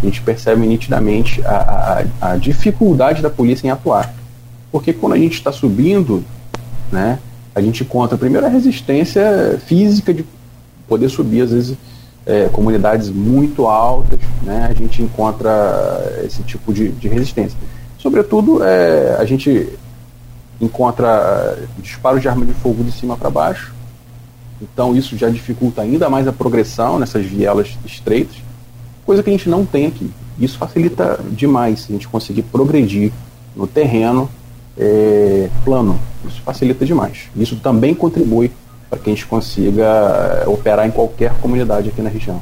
a 0.01 0.05
gente 0.05 0.21
percebe 0.21 0.65
nitidamente 0.65 1.41
a, 1.45 2.05
a, 2.21 2.32
a 2.32 2.38
dificuldade 2.38 3.21
da 3.21 3.29
polícia 3.29 3.67
em 3.67 3.69
atuar. 3.69 4.13
Porque 4.71 4.93
quando 4.93 5.13
a 5.13 5.17
gente 5.17 5.34
está 5.34 5.51
subindo, 5.51 6.23
né, 6.91 7.19
a 7.55 7.62
gente 7.62 7.84
encontra 7.84 8.17
primeiro 8.17 8.45
a 8.45 8.49
resistência 8.49 9.60
física 9.65 10.13
de 10.13 10.25
poder 10.88 11.10
subir, 11.10 11.41
às 11.41 11.51
vezes, 11.51 11.77
é, 12.25 12.47
comunidades 12.49 13.10
muito 13.10 13.67
altas, 13.67 14.19
né, 14.43 14.67
a 14.69 14.73
gente 14.73 15.01
encontra 15.01 16.21
esse 16.23 16.43
tipo 16.43 16.73
de, 16.73 16.89
de 16.89 17.08
resistência. 17.08 17.58
Sobretudo, 17.97 18.63
é, 18.63 19.17
a 19.19 19.25
gente 19.25 19.67
encontra 20.60 21.58
uh, 21.58 21.82
disparos 21.82 22.22
de 22.22 22.28
arma 22.28 22.45
de 22.45 22.54
fogo 22.54 22.84
de 22.84 22.91
cima 22.91 23.15
para 23.15 23.30
baixo. 23.30 23.74
Então 24.62 24.95
isso 24.95 25.17
já 25.17 25.30
dificulta 25.30 25.82
ainda 25.82 26.10
mais 26.10 26.28
a 26.28 26.34
progressão 26.34 27.00
nessas 27.00 27.26
vielas 27.26 27.78
estreitas, 27.86 28.36
coisa 29.06 29.24
que 29.24 29.30
a 29.30 29.34
gente 29.34 29.50
não 29.50 29.65
tem 29.65 29.86
aqui. 29.86 30.12
Isso 30.38 30.58
facilita 30.58 31.19
demais 31.32 31.86
a 31.89 31.93
gente 31.93 32.08
conseguir 32.08 32.43
progredir 32.43 33.12
no 33.56 33.67
terreno 33.67 34.30
é, 34.78 35.50
plano. 35.63 36.00
Isso 36.26 36.41
facilita 36.41 36.86
demais. 36.86 37.30
Isso 37.36 37.56
também 37.58 37.93
contribui 37.93 38.52
para 38.89 39.00
que 39.00 39.10
a 39.10 39.13
gente 39.13 39.26
consiga 39.28 39.84
eh, 39.84 40.48
operar 40.48 40.88
em 40.88 40.91
qualquer 40.91 41.32
comunidade 41.36 41.89
aqui 41.89 42.02
na 42.02 42.10
região. 42.10 42.41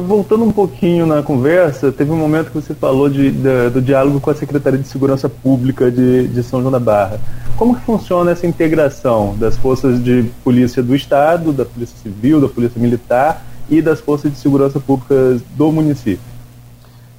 Voltando 0.00 0.44
um 0.44 0.52
pouquinho 0.52 1.06
na 1.06 1.22
conversa, 1.22 1.90
teve 1.90 2.10
um 2.10 2.16
momento 2.16 2.48
que 2.48 2.54
você 2.54 2.74
falou 2.74 3.08
de, 3.08 3.30
do 3.72 3.80
diálogo 3.80 4.20
com 4.20 4.30
a 4.30 4.34
Secretaria 4.34 4.78
de 4.78 4.88
Segurança 4.88 5.28
Pública 5.28 5.90
de, 5.90 6.28
de, 6.28 6.42
São 6.42 6.60
João 6.60 6.72
da 6.72 6.80
Barra. 6.80 7.20
Como 7.56 7.74
que 7.74 7.82
funciona 7.82 8.32
essa 8.32 8.46
integração 8.46 9.34
das 9.38 9.56
forças 9.56 10.02
de 10.02 10.24
polícia 10.44 10.82
do 10.82 10.94
Estado, 10.94 11.52
da 11.52 11.64
Polícia 11.64 11.96
Civil, 12.02 12.40
da 12.40 12.48
Polícia 12.48 12.80
Militar 12.80 13.44
e 13.70 13.80
das 13.80 14.00
forças 14.00 14.30
de 14.30 14.38
segurança 14.38 14.78
pública 14.78 15.38
do 15.56 15.72
município? 15.72 16.20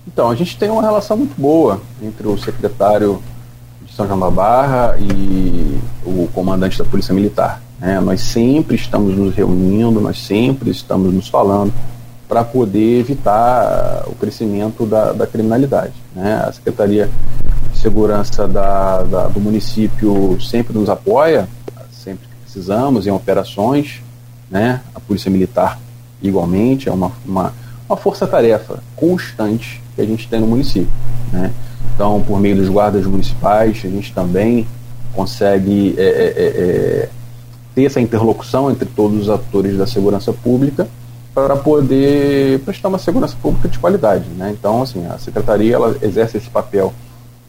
Então, 0.06 0.30
a 0.30 0.36
gente 0.36 0.58
tem 0.58 0.70
uma 0.70 0.82
relação 0.82 1.18
muito 1.18 1.40
boa 1.40 1.82
entre 2.02 2.28
o 2.28 2.38
secretário 2.38 3.22
de 3.86 3.94
São 3.94 4.06
João 4.06 4.20
da 4.20 4.30
Barra 4.30 4.98
e 5.00 5.80
o 6.06 6.28
comandante 6.34 6.78
da 6.78 6.86
Polícia 6.86 7.14
Militar. 7.14 7.62
Né? 7.80 8.00
Nós 8.00 8.22
sempre 8.22 8.76
estamos 8.76 9.16
nos 9.16 9.36
reunindo, 9.36 10.00
nós 10.00 10.20
sempre 10.20 10.70
estamos 10.70 11.14
nos 11.14 11.28
falando 11.28 11.74
para 12.28 12.44
poder 12.44 13.00
evitar 13.00 14.04
o 14.08 14.16
crescimento 14.16 14.86
da, 14.86 15.14
da 15.14 15.26
criminalidade. 15.26 15.94
Né? 16.14 16.36
A 16.46 16.52
Secretaria 16.52 17.10
de 17.72 17.80
Segurança 17.80 18.48
da, 18.48 19.04
da, 19.04 19.28
do 19.28 19.40
município 19.40 20.40
sempre 20.42 20.78
nos 20.78 20.90
apoia, 20.90 21.48
sempre 21.92 22.28
que 22.28 22.36
precisamos, 22.44 23.08
em 23.08 23.12
operações. 23.12 24.02
Né? 24.50 24.82
A 24.94 25.00
Polícia 25.00 25.32
Militar, 25.32 25.80
igualmente, 26.22 26.90
é 26.90 26.92
uma, 26.92 27.12
uma, 27.26 27.54
uma 27.88 27.98
força-tarefa 27.98 28.84
constante 28.96 29.82
que 29.96 30.02
a 30.02 30.06
gente 30.06 30.28
tem 30.28 30.42
no 30.42 30.48
município. 30.48 30.92
Né? 31.32 31.52
Então, 31.96 32.22
por 32.22 32.40
meio 32.40 32.58
dos 32.58 32.68
guardas 32.68 33.06
municipais, 33.06 33.82
a 33.86 33.90
gente 33.90 34.14
também 34.14 34.68
consegue 35.14 35.96
é, 35.98 36.04
é, 36.04 36.44
é 37.06 37.10
ter 37.74 37.86
essa 37.86 38.02
interlocução 38.02 38.70
entre 38.70 38.86
todos 38.86 39.22
os 39.22 39.30
atores 39.30 39.78
da 39.78 39.88
segurança 39.88 40.34
pública 40.34 40.88
para 41.38 41.56
poder 41.56 42.62
prestar 42.62 42.88
uma 42.88 42.98
segurança 42.98 43.38
pública 43.40 43.70
de 43.70 43.78
qualidade. 43.78 44.28
Né? 44.30 44.56
Então, 44.58 44.82
assim, 44.82 45.06
a 45.06 45.20
secretaria 45.20 45.76
ela 45.76 45.96
exerce 46.02 46.38
esse 46.38 46.50
papel 46.50 46.92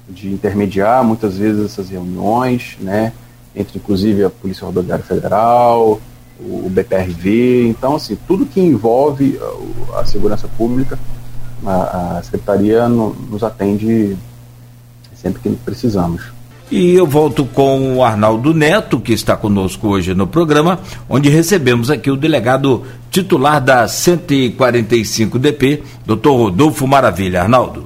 de 0.06 0.30
intermediar 0.30 1.02
muitas 1.02 1.38
vezes 1.38 1.64
essas 1.64 1.88
reuniões, 1.88 2.76
né, 2.80 3.14
entre 3.56 3.78
inclusive 3.78 4.24
a 4.24 4.28
Polícia 4.28 4.66
Rodoviária 4.66 5.02
Federal, 5.02 5.98
o 6.38 6.68
BPRV. 6.68 7.66
Então, 7.68 7.96
assim, 7.96 8.18
tudo 8.28 8.44
que 8.44 8.60
envolve 8.60 9.40
a, 9.94 10.04
segurança 10.04 10.46
pública, 10.48 10.98
a, 11.64 12.20
secretaria 12.22 12.90
no, 12.90 13.14
nos 13.14 13.42
atende 13.42 14.18
sempre 15.14 15.40
que 15.40 15.48
precisamos. 15.64 16.24
E 16.70 16.92
eu 16.92 17.06
volto 17.06 17.46
com 17.46 17.96
o 17.96 18.04
Arnaldo 18.04 18.52
Neto, 18.52 19.00
que 19.00 19.14
está 19.14 19.34
conosco 19.34 19.88
hoje 19.88 20.14
no 20.14 20.26
programa, 20.26 20.78
onde 21.08 21.30
recebemos 21.30 21.90
aqui 21.90 22.10
o 22.10 22.16
delegado 22.16 22.82
titular 23.10 23.58
da 23.58 23.86
145DP, 23.86 25.80
doutor 26.04 26.36
Rodolfo 26.36 26.86
Maravilha. 26.86 27.40
Arnaldo. 27.40 27.84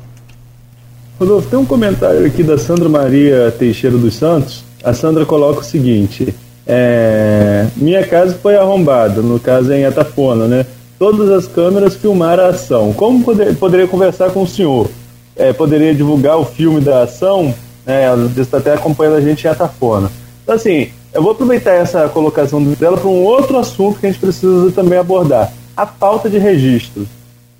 Rodolfo, 1.18 1.48
tem 1.48 1.58
um 1.60 1.64
comentário 1.64 2.26
aqui 2.26 2.42
da 2.42 2.58
Sandra 2.58 2.88
Maria 2.88 3.54
Teixeira 3.56 3.96
dos 3.96 4.14
Santos. 4.14 4.64
A 4.82 4.92
Sandra 4.92 5.24
coloca 5.24 5.60
o 5.60 5.64
seguinte: 5.64 6.34
é, 6.66 7.68
minha 7.76 8.04
casa 8.04 8.36
foi 8.42 8.56
arrombada, 8.56 9.22
no 9.22 9.38
caso 9.38 9.72
é 9.72 9.78
em 9.78 9.84
Atafona, 9.84 10.48
né? 10.48 10.66
Todas 10.98 11.30
as 11.30 11.46
câmeras 11.46 11.94
filmaram 11.94 12.46
a 12.46 12.48
ação. 12.48 12.92
Como 12.92 13.22
poder, 13.22 13.54
poderia 13.54 13.86
conversar 13.86 14.30
com 14.30 14.42
o 14.42 14.46
senhor? 14.46 14.88
É, 15.36 15.52
poderia 15.52 15.94
divulgar 15.94 16.36
o 16.36 16.44
filme 16.44 16.80
da 16.80 17.02
ação? 17.02 17.54
É, 17.86 18.04
ela 18.04 18.30
está 18.36 18.58
até 18.58 18.74
acompanhando 18.74 19.16
a 19.16 19.20
gente 19.20 19.44
em 19.44 19.50
Atafona. 19.50 20.10
Então, 20.42 20.54
assim, 20.54 20.90
eu 21.12 21.22
vou 21.22 21.32
aproveitar 21.32 21.72
essa 21.72 22.08
colocação 22.08 22.62
dela 22.62 22.96
para 22.96 23.08
um 23.08 23.22
outro 23.22 23.58
assunto 23.58 23.98
que 23.98 24.06
a 24.06 24.10
gente 24.10 24.20
precisa 24.20 24.70
também 24.72 24.98
abordar: 24.98 25.52
a 25.76 25.86
falta 25.86 26.30
de 26.30 26.38
registro. 26.38 27.06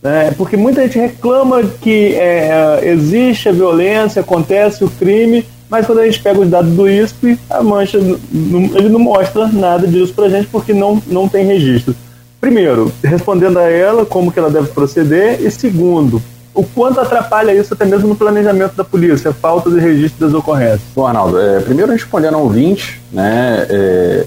Né? 0.02 0.32
Porque 0.37 0.56
muita 0.56 0.82
gente 0.82 0.98
reclama 0.98 1.62
que 1.62 2.14
é, 2.14 2.80
existe 2.82 3.48
a 3.48 3.52
violência, 3.52 4.20
acontece 4.20 4.82
o 4.82 4.90
crime, 4.90 5.46
mas 5.70 5.87
quando 5.87 6.00
a 6.00 6.04
gente 6.04 6.20
pega 6.20 6.40
os 6.40 6.50
dados 6.50 6.72
do 6.72 6.88
ISP, 6.88 7.38
a 7.48 7.62
mancha 7.62 7.98
ele 7.98 8.88
não 8.88 8.98
mostra 8.98 9.46
nada 9.46 9.87
disso 9.87 10.12
para 10.12 10.26
a 10.26 10.28
gente 10.28 10.48
porque 10.48 10.74
não, 10.74 11.00
não 11.06 11.28
tem 11.28 11.46
registro. 11.46 11.94
Primeiro, 12.40 12.92
respondendo 13.04 13.58
a 13.58 13.70
ela 13.70 14.04
como 14.04 14.32
que 14.32 14.38
ela 14.38 14.50
deve 14.50 14.68
proceder, 14.68 15.40
e 15.40 15.50
segundo, 15.50 16.20
o 16.55 16.62
quanto 16.62 17.01
atrapalha 17.01 17.55
isso 17.55 17.73
até 17.73 17.85
mesmo 17.85 18.09
no 18.09 18.17
planejamento 18.17 18.75
da 18.75 18.85
polícia, 18.85 19.31
a 19.31 19.35
falta 19.35 19.71
de 19.71 19.81
registro 19.81 20.27
das 20.27 20.35
ocorrências? 20.35 20.83
Bom, 20.95 21.07
Arnaldo, 21.07 21.41
é, 21.41 21.61
primeiro 21.61 21.93
respondendo 21.93 22.35
ao 22.35 22.43
ouvinte, 22.43 23.01
né, 23.11 23.67
é, 23.71 24.27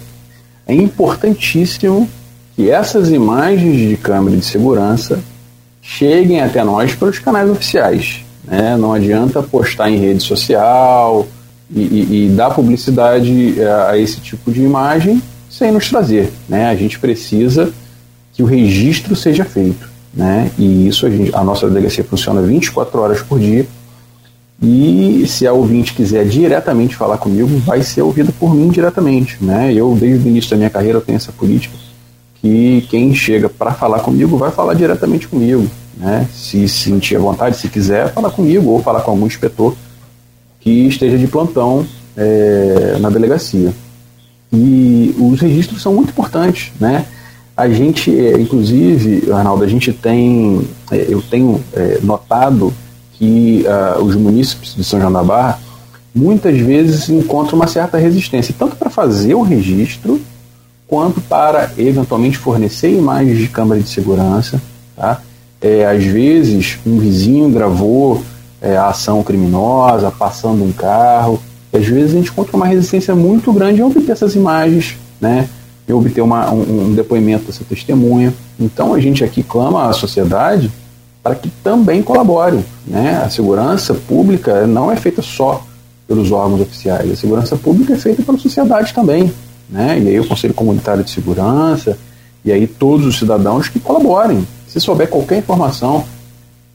é 0.68 0.74
importantíssimo 0.74 2.10
que 2.56 2.70
essas 2.72 3.10
imagens 3.10 3.90
de 3.90 3.98
câmera 3.98 4.36
de 4.36 4.46
segurança 4.46 5.20
cheguem 5.82 6.42
até 6.42 6.64
nós 6.64 6.96
pelos 6.96 7.20
canais 7.20 7.50
oficiais. 7.50 8.26
Né? 8.44 8.76
Não 8.76 8.94
adianta 8.94 9.44
postar 9.44 9.90
em 9.90 9.98
rede 9.98 10.24
social 10.24 11.28
e, 11.70 11.82
e, 11.82 12.26
e 12.26 12.30
dar 12.30 12.50
publicidade 12.50 13.56
a, 13.60 13.64
é, 13.64 13.92
a 13.92 13.98
esse 13.98 14.20
tipo 14.20 14.52
de 14.52 14.62
imagem 14.62 15.22
sem 15.50 15.72
nos 15.72 15.90
trazer. 15.90 16.32
Né? 16.50 16.70
A 16.70 16.76
gente 16.76 16.98
precisa 16.98 17.72
que 18.34 18.42
o 18.42 18.46
registro 18.46 19.16
seja 19.16 19.46
feito. 19.46 19.95
Né? 20.16 20.50
E 20.58 20.88
isso 20.88 21.06
a, 21.06 21.10
gente, 21.10 21.36
a 21.36 21.44
nossa 21.44 21.68
delegacia 21.68 22.04
funciona 22.04 22.42
24 22.42 23.02
horas 23.02 23.22
por 23.22 23.40
dia. 23.40 23.68
E 24.62 25.26
se 25.28 25.46
a 25.46 25.52
ouvinte 25.52 25.94
quiser 25.94 26.26
diretamente 26.26 26.96
falar 26.96 27.18
comigo, 27.18 27.58
vai 27.60 27.84
ser 27.84 28.02
ouvido 28.02 28.32
por 28.32 28.56
mim 28.56 28.70
diretamente. 28.70 29.38
Né? 29.44 29.74
Eu, 29.74 29.96
desde 30.00 30.28
o 30.28 30.30
início 30.30 30.52
da 30.52 30.58
minha 30.58 30.70
carreira, 30.70 31.02
tenho 31.02 31.18
essa 31.18 31.32
política 31.32 31.76
que 32.42 32.86
quem 32.90 33.14
chega 33.14 33.50
para 33.50 33.74
falar 33.74 34.00
comigo 34.00 34.38
vai 34.38 34.52
falar 34.52 34.76
diretamente 34.76 35.28
comigo. 35.28 35.68
Né? 35.98 36.28
Se 36.34 36.68
sentir 36.70 37.16
à 37.16 37.20
vontade, 37.20 37.58
se 37.58 37.68
quiser, 37.68 38.14
falar 38.14 38.30
comigo 38.30 38.70
ou 38.70 38.82
falar 38.82 39.02
com 39.02 39.12
algum 39.12 39.26
inspetor 39.26 39.76
que 40.60 40.88
esteja 40.88 41.18
de 41.18 41.28
plantão 41.28 41.86
é, 42.16 42.98
na 43.00 43.10
delegacia. 43.10 43.74
E 44.54 45.16
os 45.20 45.40
registros 45.42 45.82
são 45.82 45.94
muito 45.94 46.10
importantes, 46.10 46.72
né? 46.80 47.06
A 47.56 47.70
gente, 47.70 48.12
é, 48.18 48.40
inclusive, 48.40 49.32
Arnaldo, 49.32 49.64
a 49.64 49.68
gente 49.68 49.94
tem, 49.94 50.68
é, 50.92 51.06
eu 51.08 51.22
tenho 51.22 51.64
é, 51.74 52.00
notado 52.04 52.74
que 53.14 53.66
uh, 53.66 54.04
os 54.04 54.14
munícipes 54.16 54.76
de 54.76 54.84
São 54.84 55.00
João 55.00 55.12
da 55.12 55.24
Barra 55.24 55.58
muitas 56.14 56.58
vezes 56.58 57.08
encontram 57.08 57.58
uma 57.58 57.68
certa 57.68 57.98
resistência, 57.98 58.54
tanto 58.58 58.76
para 58.76 58.90
fazer 58.90 59.36
o 59.36 59.42
registro, 59.42 60.20
quanto 60.88 61.22
para 61.22 61.72
eventualmente 61.78 62.38
fornecer 62.38 62.92
imagens 62.92 63.38
de 63.38 63.48
câmera 63.48 63.82
de 63.82 63.90
segurança. 63.90 64.62
Tá? 64.96 65.22
É, 65.62 65.86
às 65.86 66.04
vezes, 66.04 66.78
um 66.86 67.00
vizinho 67.00 67.50
gravou 67.50 68.22
é, 68.62 68.78
a 68.78 68.88
ação 68.88 69.24
criminosa, 69.24 70.12
passando 70.12 70.64
um 70.64 70.72
carro. 70.72 71.42
Às 71.74 71.86
vezes 71.86 72.12
a 72.12 72.18
gente 72.18 72.32
encontra 72.32 72.56
uma 72.56 72.68
resistência 72.68 73.16
muito 73.16 73.52
grande 73.52 73.82
em 73.82 73.84
obter 73.84 74.12
essas 74.12 74.36
imagens, 74.36 74.96
né? 75.20 75.50
E 75.88 75.94
obter 75.94 76.22
uma, 76.22 76.52
um, 76.52 76.88
um 76.88 76.94
depoimento 76.94 77.46
dessa 77.46 77.64
testemunha. 77.64 78.34
Então 78.60 78.94
a 78.94 79.00
gente 79.00 79.24
aqui 79.24 79.44
clama 79.44 79.90
à 79.90 79.94
sociedade 79.94 80.72
para 81.22 81.36
que 81.36 81.50
também 81.64 82.02
colabore. 82.02 82.64
Né? 82.86 83.22
A 83.24 83.30
segurança 83.30 83.94
pública 83.94 84.66
não 84.68 84.92
é 84.92 84.96
feita 84.96 85.22
só 85.22 85.64
pelos 86.08 86.32
órgãos 86.32 86.62
oficiais, 86.62 87.12
a 87.12 87.16
segurança 87.16 87.56
pública 87.56 87.94
é 87.94 87.98
feita 87.98 88.22
pela 88.22 88.38
sociedade 88.38 88.94
também. 88.94 89.34
Né? 89.70 90.00
E 90.00 90.08
aí 90.08 90.20
o 90.20 90.28
Conselho 90.28 90.54
Comunitário 90.54 91.04
de 91.04 91.10
Segurança, 91.10 91.98
e 92.44 92.52
aí 92.52 92.68
todos 92.68 93.08
os 93.08 93.18
cidadãos 93.18 93.68
que 93.68 93.80
colaborem. 93.80 94.48
Se 94.68 94.80
souber 94.80 95.10
qualquer 95.10 95.40
informação 95.40 96.06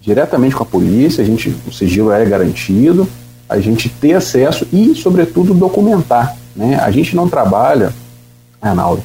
diretamente 0.00 0.56
com 0.56 0.64
a 0.64 0.66
polícia, 0.66 1.22
a 1.22 1.26
gente, 1.26 1.54
o 1.66 1.72
sigilo 1.72 2.10
é 2.10 2.24
garantido, 2.24 3.06
a 3.48 3.60
gente 3.60 3.88
ter 3.88 4.14
acesso 4.14 4.66
e, 4.72 4.94
sobretudo, 4.94 5.54
documentar. 5.54 6.36
Né? 6.56 6.76
A 6.76 6.90
gente 6.90 7.14
não 7.14 7.28
trabalha 7.28 7.92
Arnaldo, 8.60 9.02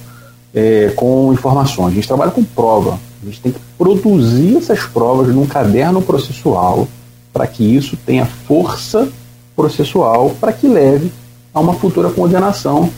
é, 0.53 0.91
com 0.95 1.33
informações. 1.33 1.91
A 1.91 1.95
gente 1.95 2.07
trabalha 2.07 2.31
com 2.31 2.43
prova. 2.43 2.99
A 3.21 3.25
gente 3.25 3.41
tem 3.41 3.51
que 3.51 3.59
produzir 3.77 4.57
essas 4.57 4.83
provas 4.83 5.33
num 5.33 5.45
caderno 5.45 6.01
processual 6.01 6.87
para 7.33 7.47
que 7.47 7.63
isso 7.63 7.97
tenha 7.97 8.25
força 8.25 9.09
processual 9.55 10.31
para 10.39 10.53
que 10.53 10.67
leve 10.67 11.11
a 11.53 11.59
uma 11.59 11.73
futura 11.73 12.09
condenação 12.09 12.89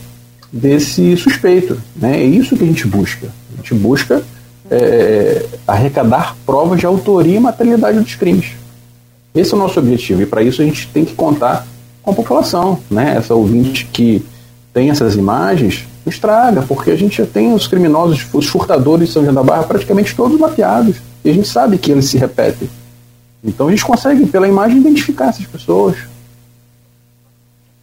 desse 0.52 1.16
suspeito. 1.16 1.80
Né? 1.96 2.20
É 2.20 2.24
isso 2.24 2.56
que 2.56 2.64
a 2.64 2.66
gente 2.66 2.86
busca. 2.86 3.28
A 3.52 3.56
gente 3.56 3.74
busca 3.74 4.22
é, 4.70 5.46
arrecadar 5.66 6.36
provas 6.44 6.80
de 6.80 6.86
autoria 6.86 7.36
e 7.36 7.40
materialidade 7.40 8.00
dos 8.00 8.14
crimes. 8.14 8.52
Esse 9.34 9.52
é 9.52 9.56
o 9.56 9.58
nosso 9.58 9.78
objetivo 9.78 10.22
e 10.22 10.26
para 10.26 10.42
isso 10.42 10.60
a 10.60 10.64
gente 10.64 10.88
tem 10.88 11.04
que 11.04 11.14
contar 11.14 11.66
com 12.02 12.10
a 12.10 12.14
população. 12.14 12.78
Né? 12.90 13.16
Essa 13.16 13.34
ouvinte 13.34 13.86
que 13.92 14.24
tem 14.78 14.90
essas 14.90 15.16
imagens, 15.16 15.88
estraga, 16.06 16.62
porque 16.62 16.92
a 16.92 16.96
gente 16.96 17.18
já 17.18 17.26
tem 17.26 17.52
os 17.52 17.66
criminosos, 17.66 18.24
os 18.32 18.46
furtadores 18.46 19.08
de 19.08 19.12
São 19.12 19.24
João 19.24 19.34
da 19.34 19.42
Barra 19.42 19.64
praticamente 19.64 20.14
todos 20.14 20.38
mapeados. 20.38 20.98
E 21.24 21.30
a 21.30 21.32
gente 21.34 21.48
sabe 21.48 21.78
que 21.78 21.90
eles 21.90 22.04
se 22.04 22.16
repetem. 22.16 22.70
Então 23.42 23.66
a 23.66 23.70
gente 23.72 23.84
consegue, 23.84 24.24
pela 24.26 24.46
imagem, 24.46 24.78
identificar 24.78 25.30
essas 25.30 25.44
pessoas. 25.46 25.96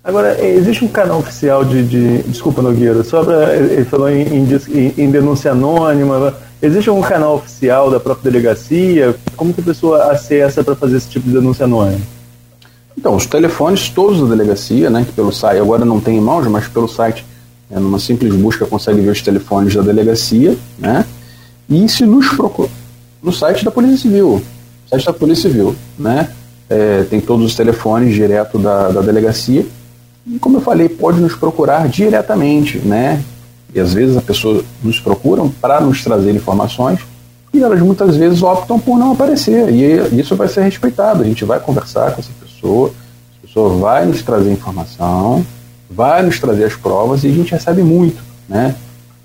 Agora, 0.01 0.41
existe 0.41 0.85
um 0.85 0.87
canal 0.87 1.19
oficial 1.19 1.65
de. 1.65 1.83
de 1.83 2.23
desculpa, 2.23 2.61
Nogueira, 2.61 3.03
só 3.03 3.25
para. 3.25 3.53
Ele 3.57 3.83
falou 3.83 4.09
em, 4.09 4.21
em, 4.23 4.93
em, 4.97 5.11
denúncia 5.11 5.51
anônima. 5.51 6.33
Existe 6.61 6.89
um 6.89 7.01
canal 7.01 7.35
oficial 7.35 7.91
da 7.91 7.99
própria 7.99 8.31
delegacia? 8.31 9.13
Como 9.35 9.53
que 9.53 9.59
a 9.59 9.65
pessoa 9.65 10.13
acessa 10.13 10.63
para 10.63 10.77
fazer 10.77 10.95
esse 10.95 11.09
tipo 11.09 11.27
de 11.27 11.33
denúncia 11.33 11.65
anônima? 11.65 12.14
Então, 12.97 13.15
os 13.15 13.25
telefones 13.25 13.89
todos 13.89 14.21
da 14.21 14.35
delegacia, 14.35 14.89
né, 14.89 15.03
que 15.05 15.11
pelo 15.11 15.31
site, 15.31 15.59
agora 15.59 15.83
não 15.83 15.99
tem 15.99 16.17
em 16.17 16.21
mãos, 16.21 16.47
mas 16.47 16.67
pelo 16.67 16.87
site 16.87 17.25
é, 17.69 17.79
numa 17.79 17.99
simples 17.99 18.33
busca 18.33 18.65
consegue 18.65 19.01
ver 19.01 19.09
os 19.09 19.21
telefones 19.21 19.73
da 19.73 19.81
delegacia, 19.81 20.55
né? 20.77 21.05
E 21.67 21.89
se 21.89 22.05
nos 22.05 22.29
procura 22.29 22.69
no 23.21 23.33
site 23.33 23.65
da 23.65 23.71
Polícia 23.71 23.97
Civil, 23.97 24.41
site 24.87 25.05
da 25.05 25.13
Polícia 25.13 25.49
Civil, 25.49 25.75
né? 25.97 26.29
É, 26.69 27.03
tem 27.09 27.19
todos 27.19 27.45
os 27.45 27.55
telefones 27.55 28.13
direto 28.13 28.59
da, 28.59 28.89
da 28.89 29.01
delegacia. 29.01 29.65
E 30.27 30.39
como 30.39 30.57
eu 30.57 30.61
falei, 30.61 30.89
pode 30.89 31.19
nos 31.19 31.35
procurar 31.35 31.87
diretamente, 31.87 32.77
né? 32.79 33.23
E 33.73 33.79
às 33.79 33.93
vezes 33.93 34.15
as 34.15 34.23
pessoas 34.23 34.63
nos 34.83 34.99
procuram 34.99 35.49
para 35.49 35.81
nos 35.81 36.03
trazer 36.03 36.33
informações 36.33 36.99
e 37.53 37.63
elas 37.63 37.79
muitas 37.79 38.15
vezes 38.15 38.41
optam 38.43 38.79
por 38.79 38.97
não 38.97 39.11
aparecer. 39.11 39.69
E 39.69 40.19
isso 40.19 40.35
vai 40.35 40.47
ser 40.47 40.61
respeitado. 40.61 41.23
A 41.23 41.25
gente 41.25 41.43
vai 41.45 41.59
conversar 41.59 42.11
com 42.11 42.21
essa 42.21 42.31
pessoa, 42.39 42.44
a 42.63 43.47
pessoa 43.47 43.77
vai 43.77 44.05
nos 44.05 44.21
trazer 44.23 44.51
informação, 44.51 45.45
vai 45.89 46.23
nos 46.23 46.39
trazer 46.39 46.65
as 46.65 46.75
provas 46.75 47.23
e 47.23 47.27
a 47.27 47.31
gente 47.31 47.51
recebe 47.51 47.83
muito, 47.83 48.21
né? 48.47 48.75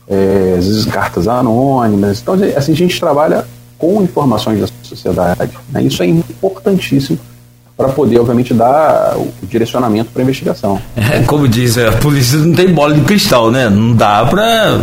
É, 0.09 0.57
às 0.59 0.67
vezes 0.67 0.85
cartas 0.87 1.29
anônimas. 1.29 2.21
Então, 2.21 2.35
assim, 2.57 2.73
a 2.73 2.77
gente 2.77 2.99
trabalha 2.99 3.45
com 3.79 4.03
informações 4.03 4.61
da 4.61 4.67
sociedade. 4.83 5.53
Né? 5.71 5.85
Isso 5.85 6.03
é 6.03 6.07
importantíssimo 6.07 7.19
para 7.77 7.89
poder, 7.89 8.19
obviamente, 8.19 8.53
dar 8.53 9.17
o 9.17 9.33
direcionamento 9.47 10.11
para 10.11 10.21
a 10.21 10.25
investigação. 10.25 10.81
É, 10.97 11.21
como 11.23 11.49
diz, 11.49 11.79
a 11.79 11.93
polícia 11.93 12.39
não 12.39 12.53
tem 12.53 12.73
bola 12.75 12.93
de 12.93 13.01
cristal, 13.03 13.51
né? 13.51 13.71
Não 13.71 13.95
dá 13.95 14.27
para 14.27 14.81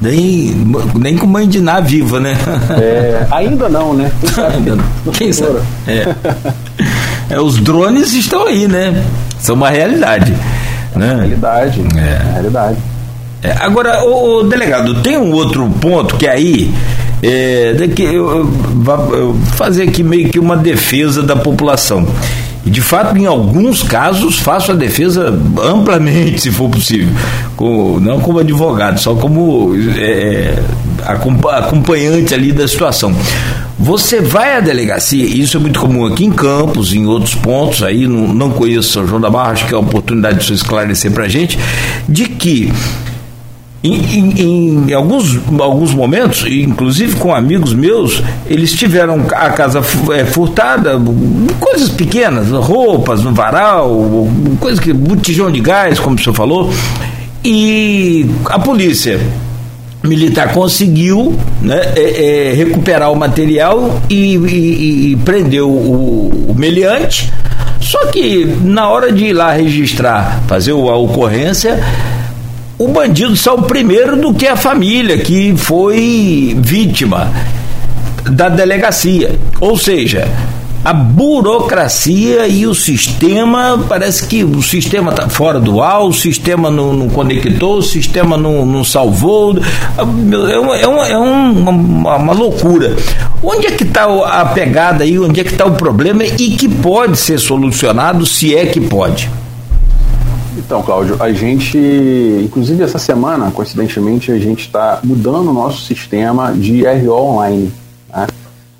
nem, 0.00 0.54
nem 0.98 1.18
com 1.18 1.26
mãe 1.26 1.46
de 1.46 1.60
Ná 1.60 1.80
viva, 1.80 2.18
né? 2.18 2.34
É, 2.80 3.26
ainda 3.30 3.68
não, 3.68 3.92
né? 3.92 4.10
Quem 4.20 4.30
sabe? 4.30 4.82
Quem 5.12 5.32
sabe? 5.32 5.58
É. 5.86 6.14
é. 7.30 7.40
os 7.40 7.58
drones 7.58 8.12
estão 8.12 8.46
aí, 8.46 8.66
né? 8.66 9.04
São 9.38 9.54
uma 9.54 9.70
realidade. 9.70 10.34
Né? 10.94 11.14
Realidade. 11.14 11.80
É. 11.96 12.32
Realidade. 12.32 12.76
É, 13.42 13.52
agora, 13.60 14.04
o, 14.04 14.42
delegado, 14.42 15.02
tem 15.02 15.16
um 15.16 15.32
outro 15.32 15.66
ponto 15.80 16.16
que 16.16 16.26
aí 16.26 16.70
é, 17.22 17.74
que 17.94 18.02
eu, 18.02 18.46
vou 18.46 19.34
fazer 19.56 19.84
aqui 19.84 20.02
meio 20.02 20.28
que 20.28 20.38
uma 20.38 20.56
defesa 20.56 21.22
da 21.22 21.36
população. 21.36 22.06
E 22.64 22.70
de 22.70 22.82
fato, 22.82 23.16
em 23.16 23.24
alguns 23.24 23.82
casos, 23.82 24.38
faço 24.38 24.72
a 24.72 24.74
defesa 24.74 25.34
amplamente, 25.62 26.42
se 26.42 26.50
for 26.50 26.68
possível, 26.68 27.08
com, 27.56 27.98
não 27.98 28.20
como 28.20 28.38
advogado, 28.38 29.00
só 29.00 29.14
como 29.14 29.74
é, 29.96 30.58
acompanhante 31.12 32.34
ali 32.34 32.52
da 32.52 32.66
situação. 32.66 33.14
Você 33.78 34.20
vai 34.20 34.56
à 34.56 34.60
delegacia, 34.60 35.24
isso 35.24 35.56
é 35.56 35.60
muito 35.60 35.80
comum 35.80 36.04
aqui 36.04 36.24
em 36.26 36.30
Campos, 36.30 36.92
em 36.92 37.06
outros 37.06 37.34
pontos, 37.34 37.82
aí 37.82 38.06
não, 38.06 38.28
não 38.28 38.50
conheço 38.50 38.92
São 38.92 39.06
João 39.06 39.20
da 39.20 39.30
Barra, 39.30 39.52
acho 39.52 39.66
que 39.66 39.72
é 39.72 39.76
a 39.76 39.80
oportunidade 39.80 40.40
de 40.40 40.44
você 40.44 40.52
esclarecer 40.52 41.10
para 41.12 41.24
a 41.24 41.28
gente, 41.28 41.58
de 42.06 42.26
que 42.26 42.70
em, 43.82 43.94
em, 43.94 44.90
em, 44.90 44.92
alguns, 44.92 45.38
alguns 45.58 45.94
momentos, 45.94 46.44
inclusive 46.46 47.16
com 47.16 47.34
amigos 47.34 47.72
meus, 47.72 48.22
eles 48.46 48.72
tiveram 48.74 49.26
a 49.34 49.48
casa 49.50 49.80
é, 50.12 50.26
furtada, 50.26 51.00
coisas 51.58 51.88
pequenas, 51.88 52.50
roupas 52.50 53.22
no 53.22 53.32
varal, 53.32 54.28
coisas 54.58 54.78
que. 54.78 54.92
botijão 54.92 55.50
de 55.50 55.60
gás, 55.60 55.98
como 55.98 56.16
o 56.16 56.18
senhor 56.18 56.34
falou, 56.34 56.70
e 57.42 58.26
a 58.44 58.58
polícia 58.58 59.18
militar 60.02 60.52
conseguiu 60.52 61.38
né, 61.60 61.80
é, 61.94 62.50
é, 62.50 62.52
recuperar 62.54 63.12
o 63.12 63.16
material 63.16 64.00
e, 64.08 64.36
e, 64.36 65.12
e 65.12 65.16
prendeu 65.16 65.68
o, 65.68 66.48
o 66.48 66.54
meliante. 66.54 67.32
Só 67.80 68.06
que 68.06 68.44
na 68.44 68.88
hora 68.88 69.12
de 69.12 69.26
ir 69.26 69.32
lá 69.32 69.52
registrar, 69.52 70.42
fazer 70.46 70.72
a 70.72 70.96
ocorrência, 70.96 71.82
o 72.78 72.88
bandido 72.88 73.36
saiu 73.36 73.62
primeiro 73.62 74.16
do 74.16 74.32
que 74.32 74.46
a 74.46 74.56
família 74.56 75.18
que 75.18 75.54
foi 75.56 76.56
vítima 76.58 77.30
da 78.30 78.48
delegacia. 78.48 79.38
Ou 79.60 79.76
seja, 79.76 80.28
a 80.84 80.94
burocracia 80.94 82.46
e 82.46 82.66
o 82.66 82.74
sistema, 82.74 83.84
parece 83.88 84.26
que 84.26 84.42
o 84.42 84.62
sistema 84.62 85.10
está 85.10 85.28
fora 85.28 85.60
do 85.60 85.82
ar, 85.82 86.02
o 86.02 86.12
sistema 86.12 86.70
não, 86.70 86.94
não, 86.94 87.08
conectou, 87.08 87.78
o 87.78 87.82
sistema 87.82 88.36
não, 88.36 88.64
não 88.64 88.82
salvou. 88.82 89.58
É, 89.96 90.02
uma, 90.02 90.76
é, 90.76 90.86
uma, 90.86 91.06
é 91.06 91.16
uma, 91.16 92.16
uma, 92.16 92.32
loucura. 92.32 92.96
Onde 93.42 93.66
é 93.66 93.70
que 93.72 93.84
está 93.84 94.04
a 94.04 94.46
pegada 94.46 95.04
aí? 95.04 95.18
Onde 95.18 95.40
é 95.40 95.44
que 95.44 95.52
está 95.52 95.66
o 95.66 95.72
problema 95.72 96.24
e 96.24 96.56
que 96.56 96.68
pode 96.68 97.18
ser 97.18 97.38
solucionado, 97.38 98.24
se 98.24 98.56
é 98.56 98.64
que 98.64 98.80
pode? 98.80 99.30
Então, 100.56 100.82
Cláudio, 100.82 101.16
a 101.20 101.32
gente, 101.32 101.78
inclusive 102.42 102.82
essa 102.82 102.98
semana, 102.98 103.50
coincidentemente, 103.50 104.32
a 104.32 104.38
gente 104.38 104.60
está 104.60 105.00
mudando 105.04 105.50
o 105.50 105.52
nosso 105.52 105.82
sistema 105.82 106.52
de 106.52 106.84
RO 106.84 107.12
online. 107.12 107.72
Né? 108.14 108.26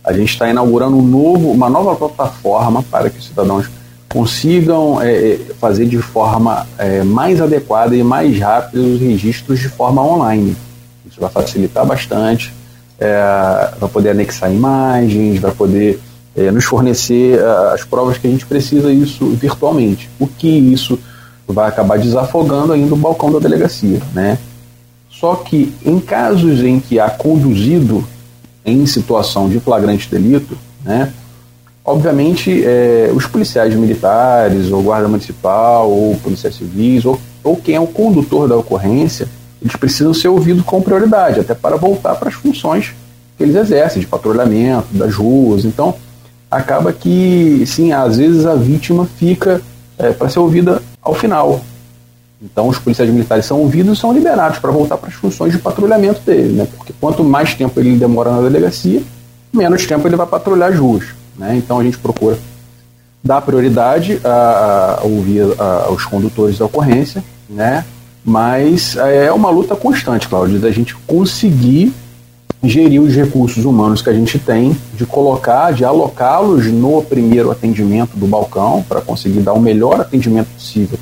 A 0.05 0.13
gente 0.13 0.33
está 0.33 0.49
inaugurando 0.49 0.97
um 0.97 1.03
novo, 1.03 1.51
uma 1.51 1.69
nova 1.69 1.95
plataforma 1.95 2.83
para 2.83 3.11
que 3.11 3.19
os 3.19 3.27
cidadãos 3.27 3.69
consigam 4.09 5.01
é, 5.01 5.13
é, 5.13 5.39
fazer 5.61 5.87
de 5.87 5.99
forma 5.99 6.67
é, 6.77 7.03
mais 7.05 7.41
adequada 7.41 7.95
e 7.95 8.03
mais 8.03 8.39
rápida 8.39 8.83
os 8.83 9.01
registros 9.01 9.61
de 9.61 9.69
forma 9.69 10.03
online. 10.03 10.57
Isso 11.09 11.21
vai 11.21 11.31
facilitar 11.31 11.87
bastante, 11.87 12.53
é, 12.99 13.75
vai 13.79 13.89
poder 13.89 14.11
anexar 14.11 14.53
imagens, 14.53 15.39
vai 15.39 15.53
poder 15.53 16.01
é, 16.37 16.51
nos 16.51 16.65
fornecer 16.65 17.39
é, 17.39 17.75
as 17.75 17.85
provas 17.85 18.19
que 18.19 18.27
a 18.27 18.31
gente 18.31 18.47
precisa 18.47 18.93
isso 18.93 19.27
virtualmente. 19.31 20.11
O 20.19 20.27
que 20.27 20.49
isso 20.49 20.99
vai 21.47 21.69
acabar 21.69 21.99
desafogando 21.99 22.73
ainda 22.73 22.95
o 22.95 22.99
balcão 22.99 23.31
da 23.31 23.39
delegacia, 23.39 24.01
né? 24.13 24.39
Só 25.09 25.35
que 25.37 25.75
em 25.85 26.01
casos 26.01 26.61
em 26.61 26.81
que 26.81 26.99
há 26.99 27.11
conduzido 27.11 28.05
em 28.65 28.85
situação 28.87 29.49
de 29.49 29.59
flagrante 29.61 30.09
delito, 30.11 30.57
né? 30.85 31.13
Obviamente, 31.85 32.63
é, 32.65 33.11
os 33.15 33.27
policiais 33.27 33.75
militares, 33.75 34.71
ou 34.71 34.83
guarda 34.83 35.09
municipal, 35.09 35.91
ou 35.91 36.15
policiais 36.17 36.55
civis, 36.55 37.05
ou, 37.05 37.19
ou 37.43 37.57
quem 37.57 37.75
é 37.75 37.81
o 37.81 37.87
condutor 37.87 38.47
da 38.47 38.57
ocorrência, 38.57 39.27
eles 39.61 39.75
precisam 39.77 40.13
ser 40.13 40.29
ouvidos 40.29 40.65
com 40.65 40.81
prioridade, 40.81 41.41
até 41.41 41.55
para 41.55 41.77
voltar 41.77 42.15
para 42.17 42.29
as 42.29 42.35
funções 42.35 42.95
que 43.37 43.43
eles 43.43 43.57
exercem, 43.57 44.01
de 44.01 44.07
patrulhamento, 44.07 44.89
das 44.93 45.15
ruas. 45.15 45.65
Então, 45.65 45.95
acaba 46.51 46.93
que, 46.93 47.65
sim, 47.67 47.93
às 47.93 48.19
vezes 48.19 48.45
a 48.45 48.55
vítima 48.55 49.09
fica 49.17 49.63
é, 49.99 50.13
para 50.13 50.29
ser 50.29 50.41
ouvida 50.41 50.83
ao 51.01 51.15
final. 51.15 51.61
Então, 52.43 52.69
os 52.69 52.79
policiais 52.79 53.11
militares 53.11 53.45
são 53.45 53.61
ouvidos 53.61 53.99
e 53.99 54.01
são 54.01 54.13
liberados 54.13 54.59
para 54.59 54.71
voltar 54.71 54.97
para 54.97 55.09
as 55.09 55.15
funções 55.15 55.53
de 55.53 55.59
patrulhamento 55.59 56.23
dele, 56.23 56.55
né? 56.55 56.67
Porque 56.75 56.93
quanto 56.99 57.23
mais 57.23 57.55
tempo 57.55 57.79
ele 57.79 57.97
demora 57.97 58.31
na 58.31 58.41
delegacia, 58.41 59.03
menos 59.53 59.87
tempo 59.87 60.09
ele 60.09 60.17
vai 60.17 60.27
patrulhar 60.27 60.73
as 60.73 60.79
ruas, 60.79 61.05
né? 61.37 61.55
Então, 61.57 61.79
a 61.79 61.85
gente 61.85 61.99
procura 61.99 62.39
dar 63.23 63.43
prioridade 63.43 64.19
a, 64.25 65.01
a 65.03 65.05
ouvir 65.05 65.43
os 65.91 66.07
condutores 66.07 66.57
da 66.57 66.65
ocorrência, 66.65 67.23
né? 67.49 67.85
Mas 68.25 68.97
é 68.97 69.31
uma 69.31 69.51
luta 69.51 69.77
constante, 69.77 70.27
Cláudio, 70.27 70.59
da 70.59 70.71
gente 70.71 70.95
conseguir 71.07 71.93
gerir 72.63 73.03
os 73.03 73.15
recursos 73.15 73.67
humanos 73.67 74.01
que 74.01 74.09
a 74.09 74.15
gente 74.15 74.39
tem, 74.39 74.75
de 74.95 75.05
colocar, 75.05 75.73
de 75.73 75.85
alocá-los 75.85 76.67
no 76.67 77.03
primeiro 77.03 77.51
atendimento 77.51 78.17
do 78.17 78.27
balcão, 78.27 78.83
para 78.87 79.03
conseguir 79.03 79.41
dar 79.41 79.53
o 79.53 79.61
melhor 79.61 80.01
atendimento 80.01 80.49
possível 80.49 80.99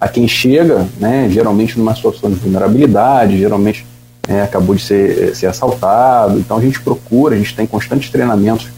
a 0.00 0.08
quem 0.08 0.28
chega, 0.28 0.86
né, 0.98 1.28
geralmente 1.30 1.78
numa 1.78 1.94
situação 1.94 2.30
de 2.30 2.36
vulnerabilidade, 2.36 3.38
geralmente 3.38 3.86
é, 4.28 4.42
acabou 4.42 4.74
de 4.74 4.82
ser, 4.82 5.34
ser 5.34 5.46
assaltado. 5.46 6.38
Então 6.38 6.58
a 6.58 6.60
gente 6.60 6.80
procura, 6.80 7.34
a 7.34 7.38
gente 7.38 7.54
tem 7.54 7.66
constantes 7.66 8.10
treinamentos 8.10 8.68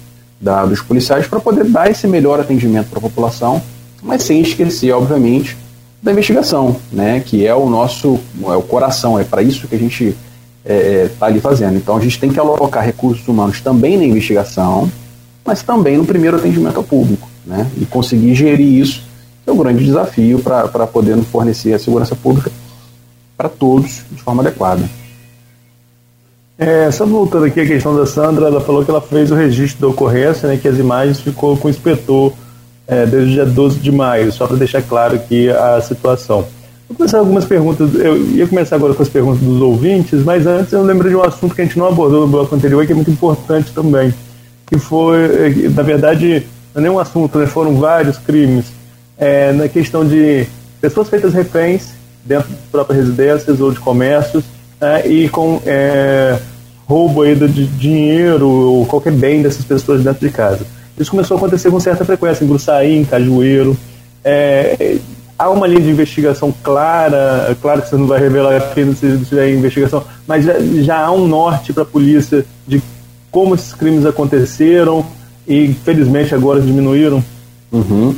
da, 0.40 0.64
dos 0.64 0.80
policiais 0.80 1.26
para 1.26 1.40
poder 1.40 1.64
dar 1.64 1.90
esse 1.90 2.06
melhor 2.06 2.38
atendimento 2.38 2.88
para 2.88 2.98
a 2.98 3.02
população, 3.02 3.60
mas 4.02 4.22
sem 4.22 4.40
esquecer, 4.40 4.92
obviamente, 4.92 5.56
da 6.00 6.12
investigação, 6.12 6.76
né, 6.92 7.20
que 7.20 7.44
é 7.44 7.54
o 7.54 7.68
nosso 7.68 8.20
é 8.44 8.56
o 8.56 8.62
coração, 8.62 9.18
é 9.18 9.24
para 9.24 9.42
isso 9.42 9.66
que 9.66 9.74
a 9.74 9.78
gente 9.78 10.16
está 10.64 10.74
é, 10.74 11.04
é 11.04 11.10
tá 11.18 11.26
ali 11.26 11.40
fazendo. 11.40 11.76
Então 11.76 11.96
a 11.96 12.00
gente 12.00 12.20
tem 12.20 12.30
que 12.30 12.38
alocar 12.38 12.84
recursos 12.84 13.26
humanos 13.26 13.60
também 13.60 13.96
na 13.96 14.04
investigação, 14.04 14.88
mas 15.44 15.62
também 15.62 15.96
no 15.96 16.04
primeiro 16.04 16.36
atendimento 16.36 16.76
ao 16.76 16.84
público, 16.84 17.28
né? 17.44 17.66
E 17.80 17.86
conseguir 17.86 18.34
gerir 18.34 18.80
isso 18.80 19.07
é 19.48 19.52
um 19.52 19.56
grande 19.56 19.84
desafio 19.84 20.38
para 20.40 20.86
poder 20.86 21.16
fornecer 21.24 21.72
a 21.72 21.78
segurança 21.78 22.14
pública 22.14 22.50
para 23.36 23.48
todos 23.48 24.02
de 24.10 24.22
forma 24.22 24.42
adequada. 24.42 24.82
É, 26.58 26.90
só 26.90 27.06
voltando 27.06 27.44
aqui 27.44 27.60
a 27.60 27.66
questão 27.66 27.94
da 27.96 28.04
Sandra, 28.04 28.46
ela 28.46 28.60
falou 28.60 28.84
que 28.84 28.90
ela 28.90 29.00
fez 29.00 29.30
o 29.30 29.34
registro 29.34 29.80
da 29.80 29.86
ocorrência, 29.88 30.48
né, 30.48 30.56
que 30.56 30.66
as 30.66 30.76
imagens 30.76 31.20
ficou 31.20 31.56
com 31.56 31.68
o 31.68 31.70
inspetor 31.70 32.32
é, 32.86 33.06
desde 33.06 33.30
o 33.30 33.32
dia 33.32 33.46
12 33.46 33.78
de 33.78 33.92
maio, 33.92 34.32
só 34.32 34.46
para 34.46 34.56
deixar 34.56 34.82
claro 34.82 35.14
aqui 35.14 35.48
a 35.50 35.80
situação. 35.80 36.46
Vou 36.88 36.96
começar 36.96 37.18
algumas 37.18 37.44
perguntas. 37.44 37.94
Eu 37.94 38.16
ia 38.16 38.46
começar 38.46 38.76
agora 38.76 38.94
com 38.94 39.02
as 39.02 39.08
perguntas 39.10 39.40
dos 39.40 39.60
ouvintes, 39.60 40.24
mas 40.24 40.46
antes 40.46 40.72
eu 40.72 40.82
lembro 40.82 41.08
de 41.08 41.14
um 41.14 41.22
assunto 41.22 41.54
que 41.54 41.60
a 41.60 41.64
gente 41.64 41.78
não 41.78 41.86
abordou 41.86 42.22
no 42.22 42.26
bloco 42.26 42.54
anterior 42.54 42.84
que 42.86 42.92
é 42.92 42.94
muito 42.94 43.10
importante 43.10 43.70
também. 43.72 44.12
Que 44.66 44.78
foi, 44.78 45.18
eh, 45.18 45.68
na 45.68 45.82
verdade, 45.82 46.46
não 46.74 46.80
é 46.80 46.82
nenhum 46.82 46.98
assunto, 46.98 47.38
né? 47.38 47.46
foram 47.46 47.76
vários 47.76 48.16
crimes. 48.16 48.77
É, 49.18 49.52
na 49.52 49.68
questão 49.68 50.06
de 50.06 50.46
pessoas 50.80 51.08
feitas 51.08 51.34
reféns 51.34 51.90
dentro 52.24 52.48
de 52.48 52.56
próprias 52.70 53.00
residências 53.00 53.60
ou 53.60 53.72
de 53.72 53.80
comércios 53.80 54.44
né? 54.80 55.06
e 55.06 55.28
com 55.28 55.60
é, 55.66 56.38
roubo 56.86 57.22
aí 57.22 57.34
de 57.34 57.66
dinheiro 57.66 58.48
ou 58.48 58.86
qualquer 58.86 59.12
bem 59.12 59.42
dessas 59.42 59.64
pessoas 59.64 60.04
dentro 60.04 60.26
de 60.26 60.32
casa. 60.32 60.64
Isso 60.98 61.10
começou 61.10 61.36
a 61.36 61.38
acontecer 61.38 61.70
com 61.70 61.78
certa 61.78 62.04
frequência 62.04 62.44
em 62.44 62.48
Gruçaí, 62.48 62.96
em 62.96 63.04
Cajueiro. 63.04 63.76
É, 64.24 64.98
há 65.38 65.48
uma 65.50 65.66
linha 65.66 65.80
de 65.80 65.90
investigação 65.90 66.52
clara, 66.62 67.56
claro 67.62 67.82
que 67.82 67.88
você 67.88 67.96
não 67.96 68.06
vai 68.06 68.18
revelar 68.18 68.56
aqui 68.56 68.84
se 68.94 69.18
tiver 69.24 69.52
investigação, 69.52 70.02
mas 70.26 70.44
já, 70.44 70.54
já 70.82 71.04
há 71.04 71.12
um 71.12 71.26
norte 71.28 71.72
para 71.72 71.84
a 71.84 71.86
polícia 71.86 72.44
de 72.66 72.82
como 73.30 73.54
esses 73.54 73.72
crimes 73.72 74.04
aconteceram 74.04 75.04
e 75.46 75.72
felizmente 75.84 76.34
agora 76.34 76.60
diminuíram? 76.60 77.22
Uhum. 77.70 78.14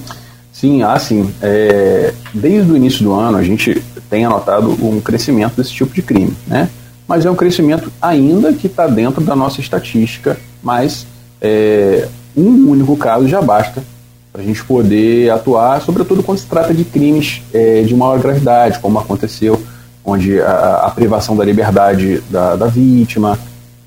Sim, 0.61 0.83
há 0.83 0.99
sim. 0.99 1.33
É, 1.41 2.13
desde 2.35 2.71
o 2.71 2.77
início 2.77 3.03
do 3.03 3.15
ano 3.15 3.39
a 3.39 3.43
gente 3.43 3.83
tem 4.11 4.27
anotado 4.27 4.77
um 4.85 5.01
crescimento 5.01 5.57
desse 5.57 5.73
tipo 5.73 5.95
de 5.95 6.03
crime, 6.03 6.37
né? 6.47 6.69
Mas 7.09 7.25
é 7.25 7.31
um 7.31 7.35
crescimento 7.35 7.91
ainda 8.01 8.53
que 8.53 8.67
está 8.67 8.87
dentro 8.87 9.23
da 9.23 9.35
nossa 9.35 9.59
estatística, 9.59 10.39
mas 10.63 11.07
é, 11.41 12.07
um 12.37 12.69
único 12.69 12.95
caso 12.95 13.27
já 13.27 13.41
basta 13.41 13.83
para 14.31 14.43
a 14.43 14.45
gente 14.45 14.63
poder 14.63 15.31
atuar, 15.31 15.81
sobretudo 15.81 16.23
quando 16.23 16.37
se 16.37 16.47
trata 16.47 16.75
de 16.75 16.85
crimes 16.85 17.41
é, 17.55 17.81
de 17.81 17.97
maior 17.97 18.19
gravidade, 18.21 18.81
como 18.81 18.99
aconteceu, 18.99 19.59
onde 20.05 20.43
a, 20.43 20.83
a 20.85 20.91
privação 20.91 21.35
da 21.35 21.43
liberdade 21.43 22.23
da, 22.29 22.55
da, 22.55 22.67
vítima, 22.67 23.39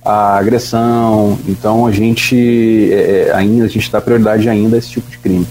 a 0.04 0.38
agressão. 0.40 1.38
Então 1.48 1.86
a 1.86 1.92
gente 1.92 2.92
é, 2.92 3.28
é 3.30 3.36
ainda 3.36 3.66
a 3.66 3.70
gente 3.70 3.92
dá 3.92 4.02
prioridade 4.02 4.50
ainda 4.50 4.76
a 4.76 4.80
esse 4.80 4.90
tipo 4.90 5.12
de 5.12 5.20
crime. 5.20 5.46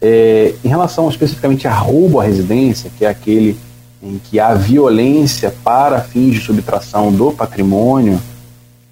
É, 0.00 0.54
em 0.64 0.68
relação 0.68 1.08
especificamente 1.08 1.66
a 1.66 1.74
roubo 1.74 2.20
à 2.20 2.24
residência, 2.24 2.90
que 2.96 3.04
é 3.04 3.08
aquele 3.08 3.56
em 4.00 4.18
que 4.18 4.38
há 4.38 4.54
violência 4.54 5.52
para 5.64 6.00
fins 6.00 6.34
de 6.34 6.40
subtração 6.40 7.12
do 7.12 7.32
patrimônio, 7.32 8.20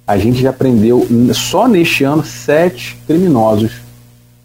a 0.04 0.18
gente 0.18 0.40
já 0.40 0.52
prendeu 0.52 1.06
só 1.32 1.68
neste 1.68 2.02
ano 2.02 2.24
sete 2.24 2.96
criminosos 3.06 3.72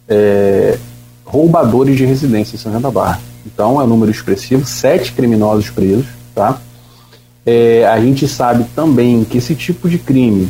é, 0.08 0.78
roubadores 1.26 1.98
de 1.98 2.06
residência 2.06 2.56
em 2.56 2.60
São 2.60 2.72
João 2.72 2.82
da 2.82 2.92
Barra. 2.92 3.20
Então 3.46 3.82
é 3.82 3.84
um 3.84 3.88
número 3.88 4.12
expressivo, 4.12 4.66
sete 4.66 5.14
criminosos 5.14 5.70
presos, 5.70 6.06
tá? 6.36 6.60
É, 7.44 7.88
a 7.88 8.00
gente 8.00 8.28
sabe 8.28 8.66
também 8.76 9.24
que 9.24 9.40
esse 9.40 9.56
tipo 9.56 9.90
de 9.90 9.98
crime 9.98 10.48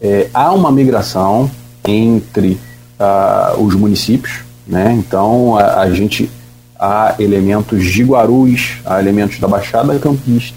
é, 0.00 0.28
há 0.34 0.52
uma 0.52 0.70
migração 0.70 1.50
entre 1.86 2.58
uh, 2.98 3.62
os 3.62 3.74
municípios, 3.74 4.40
né? 4.70 4.92
Então 4.92 5.56
a, 5.56 5.80
a, 5.80 5.90
gente 5.92 6.30
há 6.78 7.16
elementos 7.18 7.84
de 7.84 8.04
Guarulhos, 8.04 8.78
há 8.86 9.00
elementos 9.00 9.38
da 9.40 9.48
Baixada 9.48 9.98
Campista 9.98 10.56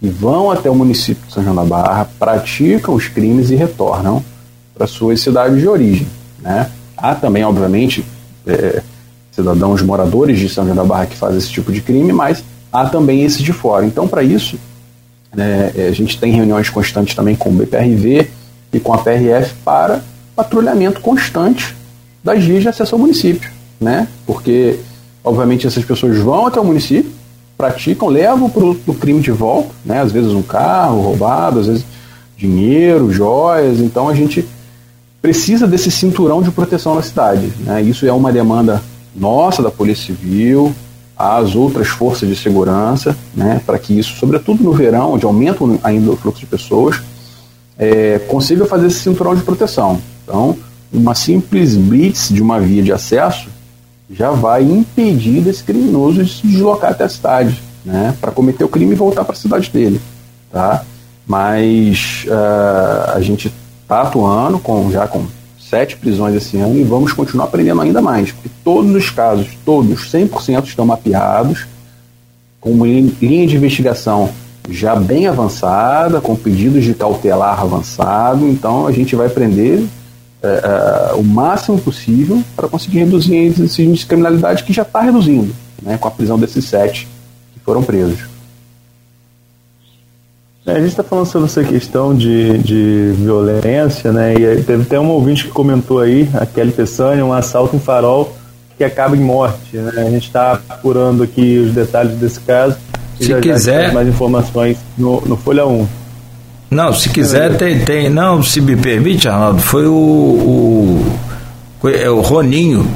que 0.00 0.08
vão 0.08 0.50
até 0.50 0.68
o 0.68 0.74
município 0.74 1.24
de 1.28 1.32
São 1.32 1.44
João 1.44 1.54
da 1.54 1.64
Barra, 1.64 2.08
praticam 2.18 2.92
os 2.92 3.06
crimes 3.06 3.50
e 3.50 3.54
retornam 3.54 4.24
para 4.74 4.84
suas 4.88 5.20
cidades 5.20 5.60
de 5.60 5.68
origem, 5.68 6.08
né? 6.40 6.68
Há 6.96 7.14
também, 7.14 7.44
obviamente, 7.44 8.04
é, 8.44 8.82
cidadãos 9.30 9.80
moradores 9.80 10.40
de 10.40 10.48
São 10.48 10.64
João 10.64 10.74
da 10.74 10.82
Barra 10.82 11.06
que 11.06 11.16
fazem 11.16 11.38
esse 11.38 11.50
tipo 11.50 11.70
de 11.70 11.80
crime, 11.80 12.12
mas 12.12 12.42
há 12.72 12.86
também 12.86 13.22
esses 13.22 13.42
de 13.42 13.52
fora. 13.52 13.86
Então, 13.86 14.08
para 14.08 14.24
isso, 14.24 14.58
né, 15.32 15.70
a 15.88 15.92
gente 15.92 16.18
tem 16.18 16.32
reuniões 16.32 16.68
constantes 16.68 17.14
também 17.14 17.36
com 17.36 17.50
o 17.50 17.52
BPRV 17.52 18.28
e 18.72 18.80
com 18.80 18.92
a 18.92 18.98
PRF 18.98 19.54
para 19.64 20.02
patrulhamento 20.34 21.00
constante 21.00 21.76
das 22.22 22.44
vias 22.44 22.62
de 22.62 22.68
acesso 22.68 22.94
ao 22.94 23.00
município, 23.00 23.50
né? 23.80 24.08
Porque, 24.26 24.78
obviamente, 25.24 25.66
essas 25.66 25.84
pessoas 25.84 26.18
vão 26.18 26.46
até 26.46 26.60
o 26.60 26.64
município, 26.64 27.10
praticam, 27.56 28.08
levam 28.08 28.46
o 28.46 28.50
produto 28.50 28.82
do 28.84 28.94
crime 28.94 29.20
de 29.20 29.30
volta, 29.30 29.70
né? 29.84 30.00
Às 30.00 30.12
vezes 30.12 30.32
um 30.32 30.42
carro 30.42 31.00
roubado, 31.00 31.60
às 31.60 31.66
vezes 31.66 31.84
dinheiro, 32.36 33.12
joias. 33.12 33.78
Então 33.80 34.08
a 34.08 34.14
gente 34.14 34.44
precisa 35.20 35.66
desse 35.66 35.90
cinturão 35.90 36.42
de 36.42 36.50
proteção 36.50 36.94
na 36.94 37.02
cidade. 37.02 37.52
Né? 37.60 37.82
Isso 37.82 38.04
é 38.04 38.12
uma 38.12 38.32
demanda 38.32 38.82
nossa 39.14 39.62
da 39.62 39.70
Polícia 39.70 40.06
Civil, 40.06 40.74
às 41.16 41.54
outras 41.54 41.86
forças 41.86 42.28
de 42.28 42.34
segurança, 42.34 43.16
né? 43.32 43.60
para 43.64 43.78
que 43.78 43.96
isso, 43.96 44.16
sobretudo 44.16 44.64
no 44.64 44.72
verão, 44.72 45.12
onde 45.12 45.24
aumenta 45.24 45.64
ainda 45.84 46.10
o 46.10 46.16
fluxo 46.16 46.40
de 46.40 46.46
pessoas, 46.46 47.00
é, 47.78 48.18
consiga 48.28 48.66
fazer 48.66 48.88
esse 48.88 48.98
cinturão 48.98 49.34
de 49.36 49.42
proteção. 49.42 50.00
Então, 50.24 50.56
uma 50.92 51.14
simples 51.14 51.74
blitz 51.74 52.28
de 52.28 52.42
uma 52.42 52.60
via 52.60 52.82
de 52.82 52.92
acesso 52.92 53.48
já 54.10 54.30
vai 54.30 54.62
impedir 54.62 55.40
desse 55.40 55.64
criminoso 55.64 56.22
de 56.22 56.30
se 56.30 56.46
deslocar 56.46 56.90
até 56.90 57.04
a 57.04 57.08
cidade, 57.08 57.62
né, 57.84 58.14
para 58.20 58.30
cometer 58.30 58.62
o 58.62 58.68
crime 58.68 58.92
e 58.92 58.96
voltar 58.96 59.24
para 59.24 59.32
a 59.32 59.38
cidade 59.38 59.70
dele, 59.70 60.00
tá? 60.50 60.84
Mas 61.26 62.26
uh, 62.26 63.12
a 63.14 63.20
gente 63.20 63.52
está 63.82 64.02
atuando 64.02 64.58
com 64.58 64.90
já 64.90 65.06
com 65.08 65.24
sete 65.58 65.96
prisões 65.96 66.34
esse 66.34 66.58
ano 66.58 66.78
e 66.78 66.84
vamos 66.84 67.14
continuar 67.14 67.46
aprendendo 67.46 67.80
ainda 67.80 68.02
mais, 68.02 68.30
porque 68.32 68.50
todos 68.62 68.94
os 68.94 69.08
casos, 69.08 69.48
todos, 69.64 70.12
100% 70.12 70.64
estão 70.66 70.84
mapeados, 70.84 71.66
com 72.60 72.70
uma 72.70 72.86
linha 72.86 73.46
de 73.46 73.56
investigação 73.56 74.28
já 74.68 74.94
bem 74.94 75.26
avançada, 75.26 76.20
com 76.20 76.36
pedidos 76.36 76.84
de 76.84 76.94
cautelar 76.94 77.60
avançado, 77.60 78.46
então 78.46 78.86
a 78.86 78.92
gente 78.92 79.16
vai 79.16 79.28
prender 79.28 79.82
é, 80.42 81.10
é, 81.12 81.14
o 81.14 81.22
máximo 81.22 81.78
possível 81.78 82.42
para 82.56 82.68
conseguir 82.68 82.98
reduzir 82.98 83.36
esse 83.36 83.82
índice 83.82 84.02
de 84.02 84.06
criminalidade 84.06 84.64
que 84.64 84.72
já 84.72 84.82
está 84.82 85.00
reduzindo, 85.00 85.54
né, 85.80 85.96
com 85.98 86.08
a 86.08 86.10
prisão 86.10 86.38
desses 86.38 86.64
sete 86.64 87.06
que 87.54 87.60
foram 87.60 87.82
presos. 87.82 88.32
É, 90.64 90.72
a 90.72 90.78
gente 90.78 90.88
está 90.90 91.02
falando 91.02 91.26
sobre 91.26 91.46
essa 91.46 91.64
questão 91.64 92.14
de, 92.14 92.58
de 92.58 93.12
violência, 93.16 94.12
né? 94.12 94.34
E 94.34 94.62
teve 94.62 94.82
até 94.82 94.98
um 94.98 95.08
ouvinte 95.10 95.44
que 95.44 95.50
comentou 95.50 95.98
aí, 95.98 96.28
a 96.34 96.46
Kelly 96.46 96.70
Pessani, 96.70 97.20
um 97.20 97.32
assalto 97.32 97.74
em 97.74 97.80
farol 97.80 98.32
que 98.78 98.84
acaba 98.84 99.16
em 99.16 99.20
morte. 99.20 99.76
Né? 99.76 99.92
A 99.96 100.10
gente 100.10 100.26
está 100.26 100.60
apurando 100.68 101.22
aqui 101.22 101.58
os 101.58 101.72
detalhes 101.72 102.16
desse 102.16 102.40
caso. 102.40 102.76
Se 103.18 103.28
já 103.28 103.40
quiser. 103.40 103.88
Já 103.88 103.92
mais 103.92 104.08
informações 104.08 104.78
no, 104.96 105.20
no 105.22 105.36
Folha 105.36 105.66
1. 105.66 105.86
Não, 106.72 106.90
se 106.94 107.10
quiser, 107.10 107.54
tem, 107.58 107.80
tem. 107.80 108.08
Não, 108.08 108.42
se 108.42 108.58
me 108.58 108.74
permite, 108.74 109.28
Arnaldo, 109.28 109.60
foi 109.60 109.86
o, 109.86 109.92
o, 109.92 111.16
foi, 111.78 112.02
é, 112.02 112.08
o 112.08 112.22
Roninho. 112.22 112.88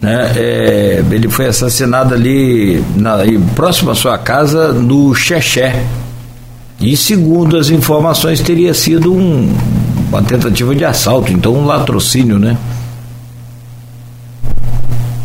Né? 0.00 0.32
É, 0.36 1.04
ele 1.08 1.28
foi 1.28 1.46
assassinado 1.46 2.12
ali 2.12 2.82
na, 2.96 3.18
próximo 3.54 3.92
à 3.92 3.94
sua 3.94 4.18
casa 4.18 4.72
no 4.72 5.14
Xexé. 5.14 5.84
E 6.80 6.96
segundo 6.96 7.56
as 7.56 7.70
informações, 7.70 8.40
teria 8.40 8.74
sido 8.74 9.14
um, 9.14 9.48
uma 10.08 10.22
tentativa 10.22 10.74
de 10.74 10.84
assalto, 10.84 11.32
então 11.32 11.54
um 11.54 11.66
latrocínio, 11.66 12.38
né? 12.38 12.56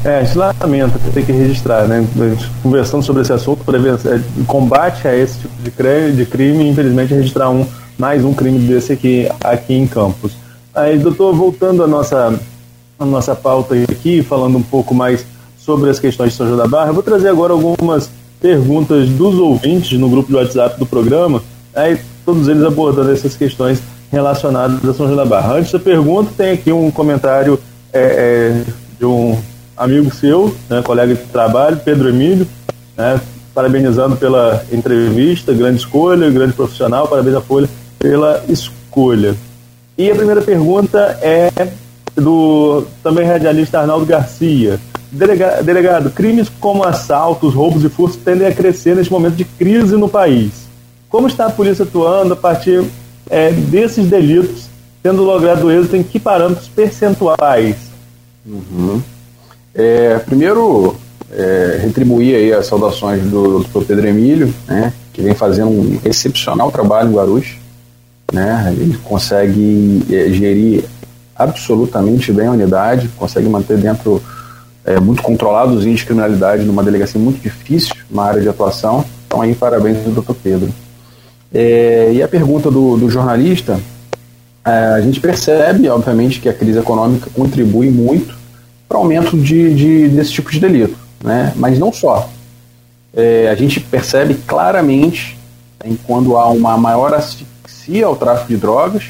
É, 0.05 0.17
a 0.17 0.23
gente 0.23 0.37
lamenta 0.37 0.99
ter 1.13 1.25
que 1.25 1.31
registrar, 1.31 1.87
né? 1.87 2.05
Conversando 2.61 3.03
sobre 3.03 3.21
esse 3.21 3.31
assunto, 3.31 3.63
prevenção, 3.63 4.11
é, 4.11 4.21
combate 4.45 5.07
a 5.07 5.15
esse 5.15 5.39
tipo 5.39 5.63
de 5.63 5.71
crime, 5.71 6.11
de 6.11 6.25
crime, 6.25 6.69
infelizmente 6.69 7.13
registrar 7.13 7.49
um 7.49 7.65
mais 7.97 8.25
um 8.25 8.33
crime 8.33 8.59
desse 8.59 8.91
aqui, 8.91 9.29
aqui 9.41 9.73
em 9.73 9.87
Campos. 9.87 10.33
Aí, 10.75 10.99
doutor, 10.99 11.33
voltando 11.33 11.83
à 11.83 11.87
nossa, 11.87 12.37
à 12.99 13.05
nossa 13.05 13.33
pauta 13.33 13.75
aqui, 13.75 14.21
falando 14.21 14.57
um 14.57 14.61
pouco 14.61 14.93
mais 14.93 15.25
sobre 15.57 15.89
as 15.89 15.99
questões 15.99 16.31
de 16.31 16.37
São 16.37 16.47
João 16.47 16.57
da 16.57 16.67
Barra, 16.67 16.89
eu 16.89 16.93
vou 16.93 17.03
trazer 17.03 17.29
agora 17.29 17.53
algumas 17.53 18.09
perguntas 18.41 19.07
dos 19.07 19.35
ouvintes 19.35 19.97
no 19.97 20.09
grupo 20.09 20.27
de 20.27 20.35
WhatsApp 20.35 20.77
do 20.77 20.85
programa, 20.85 21.41
aí 21.73 21.97
todos 22.25 22.49
eles 22.49 22.63
abordando 22.65 23.09
essas 23.09 23.37
questões 23.37 23.81
relacionadas 24.11 24.83
a 24.83 24.93
São 24.93 25.05
João 25.05 25.15
da 25.15 25.25
Barra. 25.25 25.53
Antes 25.53 25.71
da 25.71 25.79
pergunta, 25.79 26.29
tem 26.35 26.51
aqui 26.51 26.73
um 26.73 26.91
comentário 26.91 27.57
é, 27.93 28.01
é, 28.01 28.63
de 28.99 29.05
um 29.05 29.37
amigo 29.78 30.13
seu, 30.13 30.55
né, 30.69 30.82
colega 30.82 31.15
de 31.15 31.21
trabalho, 31.24 31.80
Pedro 31.84 32.09
Emílio, 32.09 32.47
né, 32.97 33.19
parabenizando 33.53 34.15
pela 34.15 34.65
entrevista, 34.71 35.53
grande 35.53 35.80
escolha, 35.80 36.30
grande 36.30 36.53
profissional, 36.53 37.07
parabéns 37.07 37.36
à 37.36 37.41
Folha 37.41 37.69
pela 37.99 38.43
escolha. 38.49 39.36
E 39.97 40.09
a 40.09 40.15
primeira 40.15 40.41
pergunta 40.41 41.17
é 41.21 41.51
do 42.15 42.86
também 43.01 43.26
radialista 43.26 43.80
Arnaldo 43.80 44.05
Garcia. 44.05 44.80
Delegado, 45.11 45.63
delegado, 45.63 46.09
crimes 46.09 46.49
como 46.59 46.84
assaltos, 46.84 47.53
roubos 47.53 47.84
e 47.84 47.89
furtos 47.89 48.17
tendem 48.17 48.47
a 48.47 48.53
crescer 48.53 48.95
neste 48.95 49.11
momento 49.11 49.36
de 49.36 49.45
crise 49.45 49.95
no 49.95 50.09
país. 50.09 50.51
Como 51.07 51.28
está 51.28 51.45
a 51.45 51.51
polícia 51.51 51.84
atuando 51.84 52.34
a 52.34 52.36
partir 52.36 52.84
é, 53.30 53.51
desses 53.51 54.07
delitos, 54.07 54.65
tendo 55.03 55.24
logrado 55.24 55.71
êxito 55.71 55.95
em 55.95 56.01
que 56.01 56.19
parâmetros 56.19 56.67
percentuais? 56.67 57.76
Uhum. 58.43 59.01
É, 59.76 60.19
primeiro, 60.19 60.95
é, 61.32 61.80
retribuir 61.82 62.36
aí 62.36 62.53
as 62.53 62.67
saudações 62.67 63.24
do, 63.24 63.59
do 63.59 63.82
Pedro 63.86 64.07
Emílio, 64.07 64.53
né, 64.67 64.93
que 65.11 65.21
vem 65.21 65.34
fazendo 65.34 65.69
um 65.69 65.99
excepcional 66.05 66.71
trabalho 66.71 67.09
em 67.09 67.13
Guarulhos. 67.13 67.57
Né, 68.32 68.74
ele 68.78 68.97
consegue 69.03 70.03
é, 70.11 70.30
gerir 70.30 70.86
absolutamente 71.36 72.32
bem 72.32 72.47
a 72.47 72.51
unidade, 72.51 73.09
consegue 73.17 73.49
manter 73.49 73.78
dentro 73.78 74.21
é, 74.86 74.99
muito 74.99 75.21
controlados 75.21 75.78
os 75.78 75.86
índices 75.86 76.01
de 76.01 76.05
criminalidade 76.05 76.63
numa 76.63 76.84
delegacia 76.84 77.19
muito 77.19 77.41
difícil, 77.41 77.95
uma 78.09 78.26
área 78.26 78.41
de 78.41 78.49
atuação. 78.49 79.03
Então 79.26 79.41
aí 79.41 79.55
parabéns 79.55 79.97
ao 80.05 80.11
doutor 80.11 80.36
Pedro. 80.36 80.71
É, 81.53 82.11
e 82.13 82.24
a 82.24 82.28
pergunta 82.28 82.69
do, 82.71 82.97
do 82.97 83.09
jornalista, 83.09 83.80
é, 84.65 84.69
a 84.69 85.01
gente 85.01 85.19
percebe, 85.19 85.88
obviamente, 85.89 86.39
que 86.39 86.49
a 86.49 86.53
crise 86.53 86.80
econômica 86.80 87.30
contribui 87.34 87.89
muito 87.89 88.42
para 88.88 88.97
aumento 88.97 89.38
de, 89.38 89.73
de, 89.73 90.07
desse 90.09 90.31
tipo 90.31 90.51
de 90.51 90.59
delito. 90.59 90.97
né? 91.23 91.53
mas 91.55 91.79
não 91.79 91.91
só. 91.91 92.29
É, 93.15 93.49
a 93.49 93.55
gente 93.55 93.79
percebe 93.79 94.36
claramente 94.47 95.38
em 95.84 95.95
quando 95.95 96.38
há 96.38 96.49
uma 96.49 96.77
maior 96.77 97.13
asfixia 97.13 98.05
ao 98.05 98.15
tráfico 98.15 98.49
de 98.49 98.57
drogas, 98.57 99.03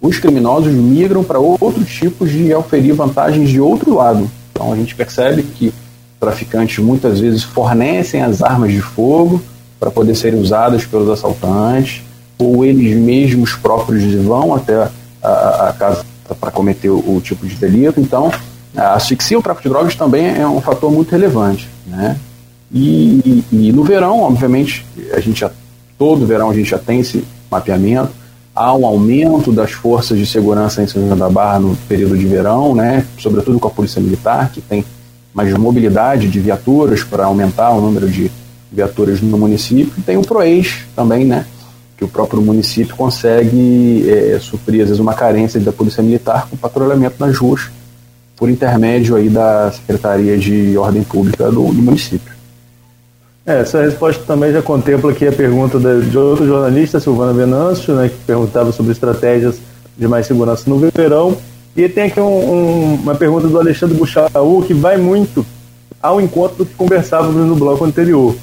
os 0.00 0.18
criminosos 0.18 0.72
migram 0.72 1.24
para 1.24 1.38
outros 1.38 1.88
tipos 1.88 2.30
de 2.30 2.52
oferir 2.54 2.94
vantagens 2.94 3.48
de 3.48 3.60
outro 3.60 3.94
lado. 3.94 4.30
Então 4.52 4.72
a 4.72 4.76
gente 4.76 4.94
percebe 4.94 5.42
que 5.42 5.72
traficantes 6.20 6.78
muitas 6.78 7.20
vezes 7.20 7.42
fornecem 7.42 8.22
as 8.22 8.42
armas 8.42 8.72
de 8.72 8.80
fogo 8.80 9.40
para 9.78 9.90
poder 9.90 10.14
serem 10.14 10.40
usadas 10.40 10.84
pelos 10.84 11.08
assaltantes, 11.08 12.02
ou 12.38 12.64
eles 12.64 12.96
mesmos 12.96 13.54
próprios 13.54 14.14
vão 14.24 14.54
até 14.54 14.74
a, 14.74 14.90
a, 15.28 15.68
a 15.68 15.72
casa 15.72 16.04
para 16.40 16.50
cometer 16.50 16.90
o, 16.90 16.98
o, 16.98 17.20
tipo 17.20 17.46
de 17.46 17.54
delito. 17.56 18.00
Então, 18.00 18.30
a 18.76 18.94
asfixia 18.94 19.38
o 19.38 19.42
tráfico 19.42 19.68
de 19.68 19.72
drogas 19.72 19.94
também 19.94 20.26
é 20.26 20.46
um 20.46 20.60
fator 20.60 20.90
muito 20.90 21.10
relevante. 21.10 21.68
Né? 21.86 22.16
E, 22.72 23.44
e, 23.50 23.72
no 23.72 23.82
verão, 23.82 24.20
obviamente, 24.20 24.84
a 25.12 25.20
gente 25.20 25.40
já, 25.40 25.50
todo 25.96 26.26
verão 26.26 26.50
a 26.50 26.54
gente 26.54 26.70
já 26.70 26.78
tem 26.78 27.00
esse 27.00 27.24
mapeamento. 27.50 28.10
Há 28.54 28.74
um 28.74 28.84
aumento 28.84 29.52
das 29.52 29.70
forças 29.70 30.18
de 30.18 30.26
segurança 30.26 30.82
em 30.82 30.86
São 30.86 31.04
João 31.06 31.16
da 31.16 31.28
Barra 31.28 31.60
no 31.60 31.76
período 31.88 32.18
de 32.18 32.26
verão, 32.26 32.74
né? 32.74 33.06
sobretudo 33.18 33.58
com 33.58 33.68
a 33.68 33.70
Polícia 33.70 34.02
Militar, 34.02 34.50
que 34.50 34.60
tem 34.60 34.84
mais 35.32 35.52
mobilidade 35.54 36.28
de 36.28 36.40
viaturas 36.40 37.04
para 37.04 37.26
aumentar 37.26 37.70
o 37.70 37.80
número 37.80 38.08
de 38.08 38.30
viaturas 38.70 39.20
no 39.20 39.38
município. 39.38 39.92
E 39.96 40.02
tem 40.02 40.16
o 40.16 40.22
PROEX 40.22 40.80
também, 40.94 41.24
né? 41.24 41.46
que 41.98 42.04
o 42.04 42.08
próprio 42.08 42.40
município 42.40 42.94
consegue 42.94 44.08
é, 44.08 44.38
suprir, 44.40 44.82
às 44.82 44.88
vezes, 44.88 45.00
uma 45.00 45.14
carência 45.14 45.58
da 45.58 45.72
Polícia 45.72 46.00
Militar 46.00 46.46
com 46.48 46.56
patrulhamento 46.56 47.16
nas 47.18 47.36
ruas, 47.36 47.70
por 48.38 48.48
intermédio 48.48 49.16
aí 49.16 49.28
da 49.28 49.70
Secretaria 49.72 50.38
de 50.38 50.78
Ordem 50.78 51.02
Pública 51.02 51.50
do, 51.50 51.72
do 51.72 51.82
município. 51.82 52.32
É, 53.44 53.60
essa 53.60 53.82
resposta 53.82 54.22
também 54.24 54.52
já 54.52 54.62
contempla 54.62 55.10
aqui 55.10 55.26
a 55.26 55.32
pergunta 55.32 55.78
de 55.78 56.16
outro 56.16 56.46
jornalista, 56.46 57.00
Silvana 57.00 57.32
Venâncio, 57.32 57.94
né, 57.94 58.08
que 58.08 58.16
perguntava 58.26 58.70
sobre 58.70 58.92
estratégias 58.92 59.58
de 59.96 60.06
mais 60.06 60.26
segurança 60.26 60.70
no 60.70 60.78
verão. 60.94 61.36
E 61.76 61.88
tem 61.88 62.04
aqui 62.04 62.20
um, 62.20 62.24
um, 62.24 62.94
uma 62.96 63.14
pergunta 63.14 63.48
do 63.48 63.58
Alexandre 63.58 63.96
Buchaú, 63.96 64.62
que 64.62 64.74
vai 64.74 64.96
muito 64.96 65.44
ao 66.00 66.20
encontro 66.20 66.58
do 66.58 66.66
que 66.66 66.74
conversávamos 66.74 67.46
no 67.46 67.56
bloco 67.56 67.84
anterior 67.84 68.36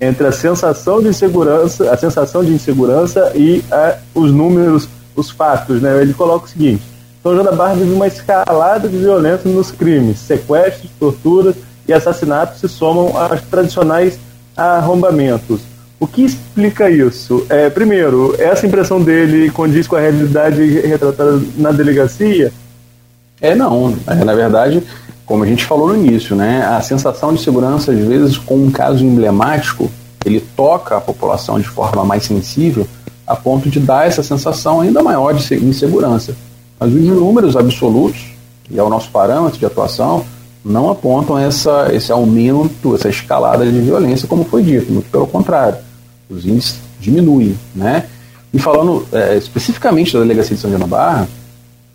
entre 0.00 0.26
a 0.26 0.32
sensação 0.32 1.02
de 1.02 1.08
insegurança, 1.08 1.90
a 1.90 1.96
sensação 1.96 2.44
de 2.44 2.52
insegurança 2.52 3.32
e 3.34 3.62
a, 3.70 3.98
os 4.14 4.32
números, 4.32 4.88
os 5.14 5.30
fatos. 5.30 5.82
Né? 5.82 6.00
Ele 6.00 6.14
coloca 6.14 6.46
o 6.46 6.48
seguinte: 6.48 6.82
São 7.24 7.32
João 7.32 7.42
da 7.42 7.52
Barra 7.52 7.72
vive 7.72 7.94
uma 7.94 8.06
escalada 8.06 8.86
de 8.86 8.98
violência 8.98 9.50
nos 9.50 9.70
crimes, 9.70 10.18
sequestros, 10.18 10.90
torturas 11.00 11.56
e 11.88 11.92
assassinatos 11.94 12.60
se 12.60 12.68
somam 12.68 13.16
aos 13.16 13.40
tradicionais 13.40 14.18
arrombamentos. 14.54 15.62
O 15.98 16.06
que 16.06 16.22
explica 16.22 16.90
isso? 16.90 17.46
É, 17.48 17.70
primeiro, 17.70 18.34
essa 18.38 18.66
impressão 18.66 19.00
dele 19.00 19.50
condiz 19.50 19.86
com 19.86 19.96
a 19.96 20.00
realidade 20.00 20.80
retratada 20.80 21.40
na 21.56 21.72
delegacia? 21.72 22.52
É, 23.40 23.54
não. 23.54 23.96
É, 24.06 24.22
na 24.22 24.34
verdade, 24.34 24.82
como 25.24 25.44
a 25.44 25.46
gente 25.46 25.64
falou 25.64 25.88
no 25.88 25.96
início, 25.96 26.36
né, 26.36 26.62
a 26.66 26.82
sensação 26.82 27.32
de 27.32 27.40
segurança, 27.40 27.90
às 27.90 28.00
vezes, 28.00 28.36
com 28.36 28.56
um 28.56 28.70
caso 28.70 29.02
emblemático, 29.02 29.90
ele 30.26 30.40
toca 30.54 30.98
a 30.98 31.00
população 31.00 31.58
de 31.58 31.68
forma 31.68 32.04
mais 32.04 32.24
sensível, 32.24 32.86
a 33.26 33.34
ponto 33.34 33.70
de 33.70 33.80
dar 33.80 34.06
essa 34.06 34.22
sensação 34.22 34.82
ainda 34.82 35.02
maior 35.02 35.32
de 35.32 35.54
insegurança. 35.54 36.36
Mas 36.78 36.92
os 36.92 37.00
números 37.00 37.56
absolutos, 37.56 38.20
e 38.70 38.78
é 38.78 38.82
o 38.82 38.88
nosso 38.88 39.10
parâmetro 39.10 39.58
de 39.58 39.66
atuação, 39.66 40.24
não 40.64 40.90
apontam 40.90 41.38
essa, 41.38 41.90
esse 41.92 42.10
aumento, 42.10 42.94
essa 42.94 43.08
escalada 43.08 43.64
de 43.64 43.80
violência, 43.80 44.26
como 44.26 44.44
foi 44.44 44.62
dito, 44.62 44.90
muito 44.90 45.10
pelo 45.10 45.26
contrário. 45.26 45.78
Os 46.28 46.46
índices 46.46 46.78
diminuem. 46.98 47.54
Né? 47.74 48.06
E 48.52 48.58
falando 48.58 49.06
é, 49.12 49.36
especificamente 49.36 50.14
da 50.14 50.20
delegacia 50.20 50.56
de 50.56 50.62
São 50.62 50.70
João 50.70 50.80
da 50.80 50.86
Barra, 50.86 51.28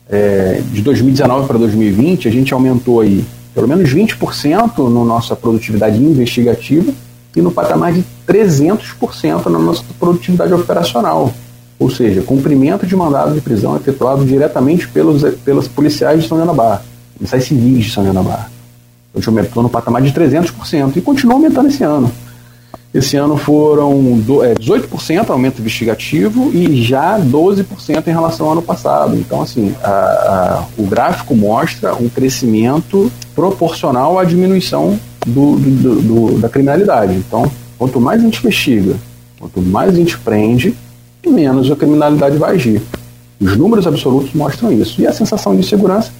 é, 0.09 0.61
de 0.71 0.81
2019 0.81 1.47
para 1.47 1.57
2020, 1.57 2.27
a 2.27 2.31
gente 2.31 2.53
aumentou 2.53 3.01
aí 3.01 3.25
pelo 3.53 3.67
menos 3.67 3.89
20% 3.89 4.89
na 4.89 5.05
nossa 5.05 5.35
produtividade 5.35 5.97
investigativa 5.97 6.91
e 7.35 7.41
no 7.41 7.51
patamar 7.51 7.93
de 7.93 8.03
300% 8.27 9.45
na 9.45 9.59
nossa 9.59 9.83
produtividade 9.99 10.53
operacional. 10.53 11.33
Ou 11.79 11.89
seja, 11.89 12.21
cumprimento 12.21 12.85
de 12.85 12.95
mandado 12.95 13.33
de 13.33 13.39
prisão 13.39 13.77
efetuado 13.77 14.25
diretamente 14.25 14.87
pelos, 14.89 15.23
pelos 15.45 15.67
policiais 15.67 16.21
de 16.21 16.27
São 16.27 16.37
Barra, 16.53 16.83
policiais 17.15 17.45
civis 17.45 17.85
de 17.85 17.91
São 17.91 18.03
Barra. 18.13 18.51
A 19.13 19.17
gente 19.17 19.29
aumentou 19.29 19.63
no 19.63 19.69
patamar 19.69 20.01
de 20.01 20.11
300% 20.11 20.97
e 20.97 21.01
continua 21.01 21.35
aumentando 21.35 21.69
esse 21.69 21.83
ano. 21.83 22.11
Esse 22.91 23.17
ano 23.17 23.37
foram 23.37 24.19
do, 24.19 24.43
é, 24.43 24.55
18% 24.55 25.29
aumento 25.29 25.59
investigativo 25.59 26.51
e 26.51 26.81
já 26.81 27.19
12% 27.19 28.07
em 28.07 28.11
relação 28.11 28.47
ao 28.47 28.53
ano 28.53 28.61
passado. 28.63 29.15
Então, 29.15 29.43
assim, 29.43 29.75
a, 29.83 29.89
a, 29.89 30.65
o 30.75 30.85
gráfico 30.87 31.35
mostra 31.35 31.93
um 31.93 32.09
crescimento 32.09 33.11
proporcional 33.35 34.17
à 34.17 34.23
diminuição 34.23 34.99
do, 35.25 35.55
do, 35.57 36.01
do, 36.01 36.39
da 36.39 36.49
criminalidade. 36.49 37.13
Então, 37.13 37.49
quanto 37.77 38.01
mais 38.01 38.21
a 38.21 38.23
gente 38.23 38.39
investiga, 38.39 38.95
quanto 39.39 39.61
mais 39.61 39.93
a 39.93 39.95
gente 39.95 40.17
prende, 40.17 40.75
menos 41.27 41.69
a 41.71 41.75
criminalidade 41.75 42.37
vai 42.37 42.55
agir. 42.55 42.81
Os 43.39 43.55
números 43.55 43.87
absolutos 43.87 44.33
mostram 44.33 44.71
isso. 44.71 45.01
E 45.01 45.07
a 45.07 45.13
sensação 45.13 45.55
de 45.55 45.65
segurança, 45.65 46.11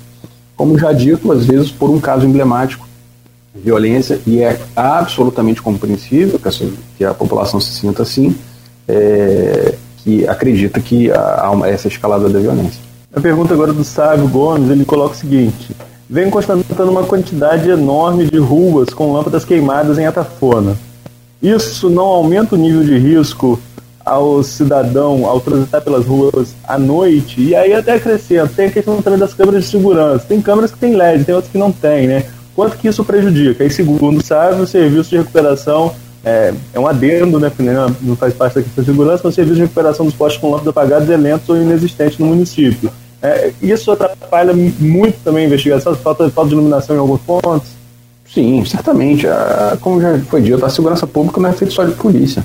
como 0.56 0.78
já 0.78 0.92
dito, 0.92 1.32
às 1.32 1.46
vezes 1.46 1.72
por 1.72 1.90
um 1.90 2.00
caso 2.00 2.26
emblemático, 2.26 2.88
violência 3.54 4.20
e 4.26 4.42
é 4.42 4.60
absolutamente 4.76 5.62
compreensível 5.62 6.40
que 6.98 7.04
a 7.04 7.14
população 7.14 7.60
se 7.60 7.72
sinta 7.72 8.04
assim, 8.04 8.36
é, 8.88 9.76
que 9.98 10.28
acredita 10.28 10.80
que 10.80 11.12
há 11.12 11.52
essa 11.66 11.88
escalada 11.88 12.30
da 12.30 12.40
violência. 12.40 12.82
A 13.14 13.20
pergunta 13.20 13.54
agora 13.54 13.74
do 13.74 13.84
Sávio 13.84 14.28
Gomes, 14.28 14.70
ele 14.70 14.86
coloca 14.86 15.16
o 15.16 15.18
seguinte: 15.18 15.76
vem 16.10 16.30
constatando 16.30 16.92
uma 16.92 17.04
quantidade 17.04 17.70
enorme 17.70 18.26
de 18.26 18.38
ruas 18.38 18.90
com 18.90 19.12
lâmpadas 19.12 19.44
queimadas 19.44 19.98
em 19.98 20.06
Atafona. 20.06 20.78
Isso 21.42 21.90
não 21.90 22.06
aumenta 22.06 22.56
o 22.56 22.58
nível 22.58 22.84
de 22.84 22.98
risco 22.98 23.60
ao 24.10 24.44
cidadão 24.44 25.26
ao 25.26 25.40
transitar 25.40 25.82
pelas 25.82 26.06
ruas 26.06 26.56
à 26.68 26.78
noite? 26.78 27.42
E 27.42 27.56
aí 27.56 27.74
até 27.74 27.94
acrescento, 27.94 28.54
tem 28.54 28.68
a 28.68 28.72
questão 28.72 29.02
também 29.02 29.20
das 29.20 29.34
câmeras 29.34 29.64
de 29.66 29.70
segurança. 29.70 30.26
Tem 30.28 30.42
câmeras 30.42 30.72
que 30.72 30.78
tem 30.78 30.96
LED, 30.96 31.24
tem 31.24 31.36
outras 31.36 31.52
que 31.52 31.58
não 31.58 31.72
tem, 31.72 32.08
né? 32.08 32.26
quanto 32.60 32.78
que 32.78 32.90
isso 32.90 33.06
prejudica. 33.06 33.64
E 33.64 33.70
segundo 33.70 34.22
sabe, 34.22 34.62
o 34.62 34.68
serviço 34.68 35.12
de 35.12 35.18
recuperação 35.18 35.96
é, 36.26 36.54
é 36.74 36.80
um 36.80 36.86
adendo, 36.86 37.40
né, 37.40 37.50
porque 37.50 37.64
não 37.64 38.18
faz 38.18 38.34
parte 38.34 38.56
da 38.56 38.62
questão 38.62 38.84
de 38.84 38.90
segurança, 38.90 39.22
mas 39.24 39.34
o 39.34 39.36
serviço 39.36 39.56
de 39.56 39.62
recuperação 39.62 40.06
dos 40.06 40.14
postos 40.14 40.42
com 40.42 40.50
lâmpadas 40.50 40.68
apagadas 40.68 41.10
é 41.10 41.16
lento 41.16 41.50
ou 41.50 41.56
inexistente 41.56 42.20
no 42.20 42.28
município. 42.28 42.92
É, 43.22 43.54
isso 43.62 43.90
atrapalha 43.92 44.54
muito 44.54 45.18
também 45.24 45.44
a 45.44 45.48
investigação, 45.48 45.96
falta, 45.96 46.30
falta 46.30 46.50
de 46.50 46.56
iluminação 46.56 46.98
em 46.98 47.00
alguns 47.00 47.22
pontos? 47.22 47.70
Sim, 48.34 48.64
certamente. 48.66 49.26
A, 49.26 49.78
como 49.80 50.02
já 50.02 50.18
foi 50.20 50.42
dito, 50.42 50.64
a 50.66 50.70
segurança 50.70 51.08
pública 51.08 51.40
não 51.40 51.50
é 51.50 51.54
feita 51.54 51.74
só 51.74 51.86
de 51.86 51.94
polícia. 51.94 52.44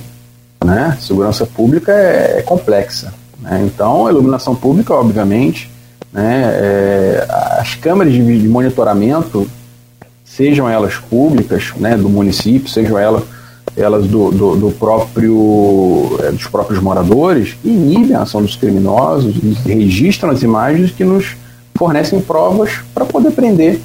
Né? 0.63 0.97
Segurança 0.99 1.45
pública 1.45 1.91
é, 1.91 2.39
é 2.39 2.41
complexa. 2.41 3.13
Né? 3.39 3.63
Então, 3.65 4.07
a 4.07 4.11
iluminação 4.11 4.55
pública, 4.55 4.93
obviamente, 4.93 5.69
né? 6.15 6.49
É, 6.53 7.27
as 7.59 7.75
câmeras 7.75 8.13
de, 8.13 8.39
de 8.39 8.47
monitoramento 8.47 9.45
sejam 10.23 10.67
elas 10.69 10.95
públicas, 10.95 11.73
né, 11.75 11.97
do 11.97 12.07
município, 12.07 12.69
sejam 12.69 12.97
elas, 12.97 13.23
elas 13.75 14.07
do, 14.07 14.31
do, 14.31 14.55
do 14.55 14.71
próprio, 14.71 16.17
é, 16.23 16.31
dos 16.31 16.47
próprios 16.47 16.81
moradores, 16.81 17.57
inibem 17.65 18.15
a 18.15 18.21
ação 18.21 18.41
dos 18.41 18.55
criminosos 18.55 19.35
registram 19.65 20.29
as 20.29 20.41
imagens 20.41 20.91
que 20.91 21.03
nos 21.03 21.35
fornecem 21.77 22.21
provas 22.21 22.79
para 22.93 23.03
poder 23.03 23.31
prender 23.31 23.81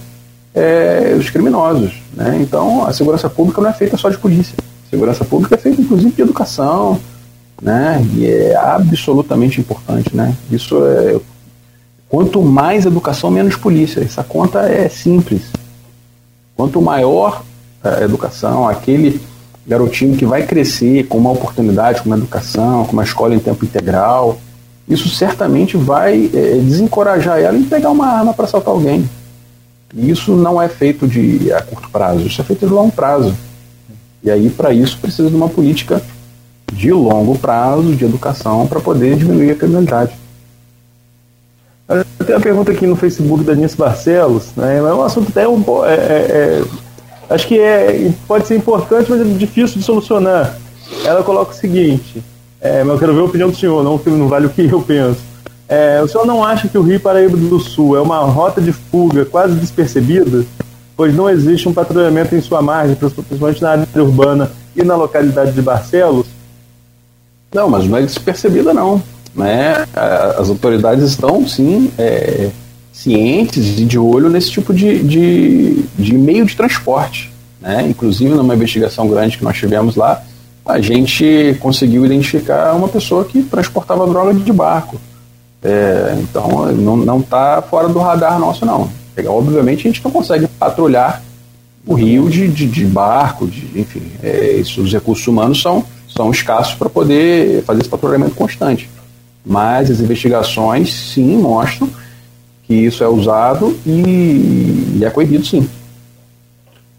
é, 0.54 1.16
os 1.18 1.30
criminosos. 1.30 2.00
Né? 2.14 2.38
Então, 2.40 2.86
a 2.86 2.92
segurança 2.92 3.28
pública 3.28 3.60
não 3.60 3.70
é 3.70 3.72
feita 3.72 3.96
só 3.96 4.08
de 4.08 4.18
polícia. 4.18 4.54
Segurança 4.90 5.24
pública 5.24 5.54
é 5.54 5.58
feita, 5.58 5.80
inclusive, 5.80 6.10
de 6.10 6.22
educação, 6.22 7.00
né? 7.62 8.04
E 8.14 8.26
é 8.26 8.56
absolutamente 8.56 9.60
importante, 9.60 10.14
né? 10.16 10.34
Isso 10.50 10.84
é 10.84 11.18
quanto 12.08 12.42
mais 12.42 12.84
educação, 12.84 13.30
menos 13.30 13.54
polícia. 13.54 14.00
Essa 14.00 14.24
conta 14.24 14.60
é 14.62 14.88
simples. 14.88 15.42
Quanto 16.56 16.82
maior 16.82 17.42
a 17.82 18.02
educação, 18.02 18.68
aquele 18.68 19.20
garotinho 19.66 20.16
que 20.16 20.26
vai 20.26 20.42
crescer 20.44 21.06
com 21.06 21.18
uma 21.18 21.30
oportunidade, 21.30 22.02
com 22.02 22.08
uma 22.08 22.16
educação, 22.16 22.84
com 22.84 22.92
uma 22.92 23.04
escola 23.04 23.34
em 23.34 23.38
tempo 23.38 23.64
integral, 23.64 24.38
isso 24.88 25.08
certamente 25.08 25.76
vai 25.76 26.28
é, 26.34 26.58
desencorajar 26.58 27.38
ela 27.38 27.56
em 27.56 27.62
pegar 27.62 27.90
uma 27.90 28.06
arma 28.06 28.34
para 28.34 28.46
assaltar 28.46 28.74
alguém. 28.74 29.08
E 29.94 30.10
isso 30.10 30.34
não 30.34 30.60
é 30.60 30.68
feito 30.68 31.06
de 31.06 31.52
a 31.52 31.62
curto 31.62 31.88
prazo, 31.90 32.26
isso 32.26 32.40
é 32.40 32.44
feito 32.44 32.66
de 32.66 32.72
longo 32.72 32.90
prazo. 32.90 33.34
E 34.22 34.30
aí, 34.30 34.50
para 34.50 34.72
isso, 34.72 34.98
precisa 34.98 35.28
de 35.28 35.36
uma 35.36 35.48
política 35.48 36.02
de 36.72 36.92
longo 36.92 37.38
prazo, 37.38 37.94
de 37.94 38.04
educação, 38.04 38.66
para 38.66 38.80
poder 38.80 39.16
diminuir 39.16 39.52
a 39.52 39.54
criminalidade. 39.54 40.12
Tem 42.24 42.36
uma 42.36 42.40
pergunta 42.40 42.70
aqui 42.70 42.86
no 42.86 42.94
Facebook 42.94 43.42
da 43.42 43.54
Nils 43.54 43.74
Barcelos, 43.74 44.50
né? 44.56 44.78
É 44.78 44.82
um 44.82 45.02
assunto 45.02 45.30
até 45.30 45.48
um, 45.48 45.62
é, 45.84 45.94
é, 45.94 45.94
é, 45.98 46.64
acho 47.28 47.48
que 47.48 47.58
é, 47.58 48.12
pode 48.28 48.46
ser 48.46 48.56
importante, 48.56 49.10
mas 49.10 49.20
é 49.20 49.24
difícil 49.24 49.78
de 49.78 49.84
solucionar. 49.84 50.56
Ela 51.04 51.24
coloca 51.24 51.52
o 51.52 51.54
seguinte, 51.54 52.22
é, 52.60 52.84
mas 52.84 52.94
eu 52.94 52.98
quero 52.98 53.14
ver 53.14 53.20
a 53.20 53.24
opinião 53.24 53.50
do 53.50 53.56
senhor, 53.56 53.82
não, 53.82 54.00
não 54.16 54.28
vale 54.28 54.46
o 54.46 54.50
que 54.50 54.68
eu 54.68 54.82
penso. 54.82 55.20
É, 55.68 56.00
o 56.02 56.08
senhor 56.08 56.26
não 56.26 56.44
acha 56.44 56.68
que 56.68 56.76
o 56.76 56.82
Rio 56.82 57.00
Paraíba 57.00 57.36
do 57.36 57.58
Sul 57.58 57.96
é 57.96 58.00
uma 58.00 58.18
rota 58.20 58.60
de 58.60 58.72
fuga 58.72 59.24
quase 59.24 59.54
despercebida? 59.54 60.44
Pois 61.00 61.16
não 61.16 61.30
existe 61.30 61.66
um 61.66 61.72
patrulhamento 61.72 62.34
em 62.36 62.42
sua 62.42 62.60
margem, 62.60 62.94
principalmente 62.94 63.62
na 63.62 63.70
área 63.70 63.88
urbana 63.96 64.50
e 64.76 64.82
na 64.82 64.94
localidade 64.96 65.52
de 65.52 65.62
Barcelos? 65.62 66.26
Não, 67.54 67.70
mas 67.70 67.86
não 67.86 67.96
é 67.96 68.02
despercebida 68.02 68.74
não. 68.74 69.02
Né? 69.34 69.86
As 70.38 70.50
autoridades 70.50 71.04
estão, 71.04 71.48
sim, 71.48 71.90
é, 71.96 72.50
cientes 72.92 73.78
e 73.78 73.86
de 73.86 73.98
olho 73.98 74.28
nesse 74.28 74.50
tipo 74.50 74.74
de, 74.74 75.02
de, 75.02 75.84
de 75.98 76.18
meio 76.18 76.44
de 76.44 76.54
transporte. 76.54 77.32
Né? 77.62 77.86
Inclusive, 77.88 78.34
numa 78.34 78.54
investigação 78.54 79.08
grande 79.08 79.38
que 79.38 79.44
nós 79.44 79.56
tivemos 79.56 79.96
lá, 79.96 80.22
a 80.66 80.82
gente 80.82 81.56
conseguiu 81.60 82.04
identificar 82.04 82.74
uma 82.74 82.88
pessoa 82.88 83.24
que 83.24 83.42
transportava 83.42 84.06
droga 84.06 84.34
de 84.34 84.52
barco. 84.52 85.00
É, 85.62 86.18
então, 86.20 86.70
não 86.72 87.20
está 87.20 87.62
fora 87.62 87.88
do 87.88 87.98
radar 88.00 88.38
nosso, 88.38 88.66
não. 88.66 88.99
Obviamente, 89.28 89.86
a 89.86 89.90
gente 89.90 90.04
não 90.04 90.10
consegue 90.10 90.46
patrulhar 90.46 91.22
o 91.86 91.94
rio 91.94 92.28
de, 92.28 92.46
de, 92.48 92.66
de 92.66 92.84
barco, 92.84 93.46
de, 93.46 93.80
enfim, 93.80 94.02
é, 94.22 94.52
isso, 94.52 94.82
os 94.82 94.92
recursos 94.92 95.26
humanos 95.26 95.60
são, 95.60 95.84
são 96.08 96.30
escassos 96.30 96.74
para 96.74 96.88
poder 96.88 97.62
fazer 97.64 97.80
esse 97.80 97.88
patrulhamento 97.88 98.34
constante. 98.34 98.88
Mas 99.44 99.90
as 99.90 100.00
investigações, 100.00 100.92
sim, 100.92 101.38
mostram 101.38 101.88
que 102.64 102.74
isso 102.74 103.02
é 103.02 103.08
usado 103.08 103.76
e, 103.86 104.98
e 104.98 105.04
é 105.04 105.10
coibido, 105.10 105.44
sim. 105.44 105.68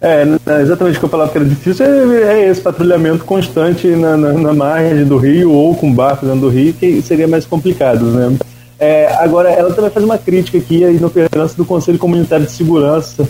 É, 0.02 0.26
exatamente 0.64 0.98
o 0.98 1.00
que 1.00 1.06
eu 1.06 1.10
falava 1.10 1.32
que 1.32 1.38
era 1.38 1.46
difícil 1.46 1.86
é, 1.86 2.24
é 2.24 2.50
esse 2.50 2.60
patrulhamento 2.60 3.24
constante 3.24 3.88
na, 3.88 4.18
na, 4.18 4.34
na, 4.34 4.52
margem 4.52 5.06
do 5.06 5.16
rio 5.16 5.52
ou 5.52 5.76
com 5.76 5.94
barco 5.94 6.26
dentro 6.26 6.42
do 6.42 6.50
rio, 6.50 6.74
que 6.74 7.04
seria 7.04 7.28
mais 7.28 7.46
complicado, 7.46 8.04
né? 8.06 8.36
É, 8.82 9.14
agora, 9.20 9.50
ela 9.52 9.72
também 9.72 9.92
faz 9.92 10.04
uma 10.04 10.18
crítica 10.18 10.58
aqui 10.58 10.84
à 10.84 10.90
inoperância 10.90 11.56
do 11.56 11.64
Conselho 11.64 12.00
Comunitário 12.00 12.48
de 12.48 12.52
Segurança, 12.52 13.30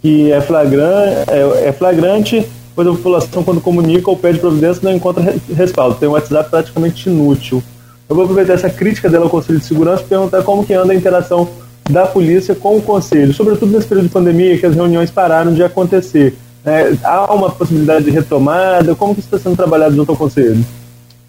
que 0.00 0.32
é 0.32 0.40
flagrante, 0.40 1.30
é, 1.30 1.68
é 1.68 1.72
flagrante 1.72 2.48
pois 2.74 2.86
a 2.86 2.92
população, 2.92 3.42
quando 3.42 3.60
comunica 3.60 4.10
ou 4.10 4.16
pede 4.16 4.38
providência, 4.38 4.82
não 4.82 4.94
encontra 4.94 5.34
respaldo. 5.54 5.96
Tem 5.96 6.08
um 6.08 6.12
WhatsApp 6.12 6.50
praticamente 6.50 7.08
inútil. 7.08 7.62
Eu 8.08 8.14
vou 8.14 8.24
aproveitar 8.24 8.52
essa 8.52 8.68
crítica 8.68 9.08
dela 9.08 9.24
ao 9.24 9.30
Conselho 9.30 9.58
de 9.58 9.64
Segurança 9.64 10.02
e 10.02 10.06
perguntar 10.06 10.42
como 10.42 10.64
que 10.64 10.74
anda 10.74 10.92
a 10.92 10.96
interação 10.96 11.48
da 11.90 12.06
polícia 12.06 12.54
com 12.54 12.76
o 12.76 12.82
Conselho, 12.82 13.32
sobretudo 13.32 13.72
nesse 13.72 13.86
período 13.86 14.08
de 14.08 14.12
pandemia, 14.12 14.58
que 14.58 14.66
as 14.66 14.74
reuniões 14.74 15.10
pararam 15.10 15.54
de 15.54 15.62
acontecer. 15.62 16.36
É, 16.64 16.92
há 17.02 17.32
uma 17.32 17.50
possibilidade 17.50 18.04
de 18.06 18.10
retomada? 18.10 18.94
Como 18.94 19.14
que 19.14 19.20
está 19.20 19.38
sendo 19.38 19.56
trabalhado 19.56 19.94
junto 19.94 20.10
ao 20.10 20.16
Conselho? 20.16 20.64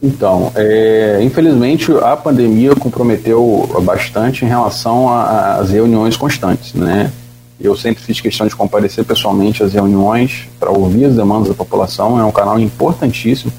Então, 0.01 0.51
é, 0.55 1.19
infelizmente 1.23 1.91
a 1.91 2.15
pandemia 2.15 2.75
comprometeu 2.75 3.67
bastante 3.83 4.45
em 4.45 4.47
relação 4.47 5.09
às 5.09 5.71
reuniões 5.71 6.15
constantes, 6.15 6.73
né? 6.73 7.11
Eu 7.59 7.75
sempre 7.75 8.03
fiz 8.03 8.21
questão 8.21 8.45
de 8.45 8.55
comparecer 8.55 9.03
pessoalmente 9.03 9.63
às 9.63 9.73
reuniões 9.73 10.47
para 10.59 10.69
ouvir 10.69 11.05
as 11.05 11.15
demandas 11.15 11.47
da 11.47 11.55
população. 11.55 12.19
É 12.19 12.23
um 12.23 12.31
canal 12.31 12.59
importantíssimo 12.59 13.51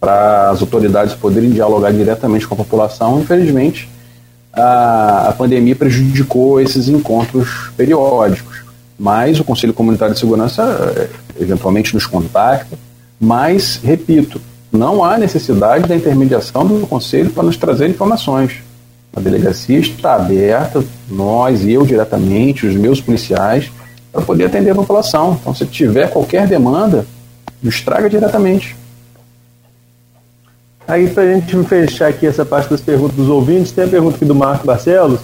para 0.00 0.50
as 0.50 0.60
autoridades 0.60 1.14
poderem 1.14 1.50
dialogar 1.50 1.92
diretamente 1.92 2.48
com 2.48 2.54
a 2.54 2.56
população. 2.56 3.20
Infelizmente, 3.20 3.88
a, 4.52 5.28
a 5.28 5.32
pandemia 5.32 5.76
prejudicou 5.76 6.60
esses 6.60 6.88
encontros 6.88 7.70
periódicos, 7.76 8.64
mas 8.98 9.38
o 9.38 9.44
Conselho 9.44 9.72
Comunitário 9.72 10.14
de 10.14 10.20
Segurança 10.20 10.62
eh, 10.96 11.08
eventualmente 11.40 11.94
nos 11.94 12.06
contacta. 12.06 12.76
Mas, 13.20 13.80
repito, 13.82 14.40
não 14.72 15.04
há 15.04 15.18
necessidade 15.18 15.86
da 15.86 15.94
intermediação 15.94 16.66
do 16.66 16.86
Conselho 16.86 17.30
para 17.30 17.42
nos 17.42 17.58
trazer 17.58 17.90
informações. 17.90 18.62
A 19.14 19.20
delegacia 19.20 19.78
está 19.78 20.14
aberta, 20.14 20.82
nós, 21.10 21.66
eu 21.66 21.84
diretamente, 21.84 22.66
os 22.66 22.74
meus 22.74 22.98
policiais, 22.98 23.70
para 24.10 24.22
poder 24.22 24.46
atender 24.46 24.70
a 24.70 24.74
população. 24.74 25.38
Então, 25.38 25.54
se 25.54 25.66
tiver 25.66 26.10
qualquer 26.10 26.46
demanda, 26.46 27.04
nos 27.62 27.82
traga 27.82 28.08
diretamente. 28.08 28.74
Aí, 30.88 31.08
para 31.08 31.22
a 31.22 31.34
gente 31.34 31.62
fechar 31.64 32.08
aqui 32.08 32.26
essa 32.26 32.44
parte 32.44 32.70
das 32.70 32.80
perguntas 32.80 33.16
dos 33.16 33.28
ouvintes, 33.28 33.72
tem 33.72 33.84
a 33.84 33.88
pergunta 33.88 34.16
aqui 34.16 34.24
do 34.24 34.34
Marco 34.34 34.66
Barcelos. 34.66 35.20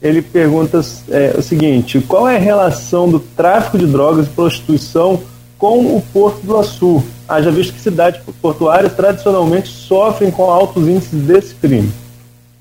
Ele 0.00 0.22
pergunta 0.22 0.80
é, 1.08 1.34
o 1.36 1.42
seguinte: 1.42 2.00
qual 2.00 2.28
é 2.28 2.36
a 2.36 2.38
relação 2.40 3.08
do 3.08 3.18
tráfico 3.18 3.78
de 3.78 3.86
drogas 3.86 4.26
e 4.26 4.30
prostituição 4.30 5.20
com 5.60 5.94
o 5.94 6.02
Porto 6.12 6.40
do 6.44 6.56
Açu? 6.56 7.04
Haja 7.28 7.50
visto 7.50 7.74
que 7.74 7.80
cidades 7.80 8.20
portuárias 8.40 8.94
tradicionalmente 8.94 9.68
sofrem 9.68 10.30
com 10.30 10.50
altos 10.50 10.88
índices 10.88 11.20
desse 11.20 11.54
crime, 11.54 11.92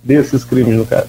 desses 0.04 0.44
crimes, 0.44 0.76
no 0.76 0.86
caso. 0.86 1.08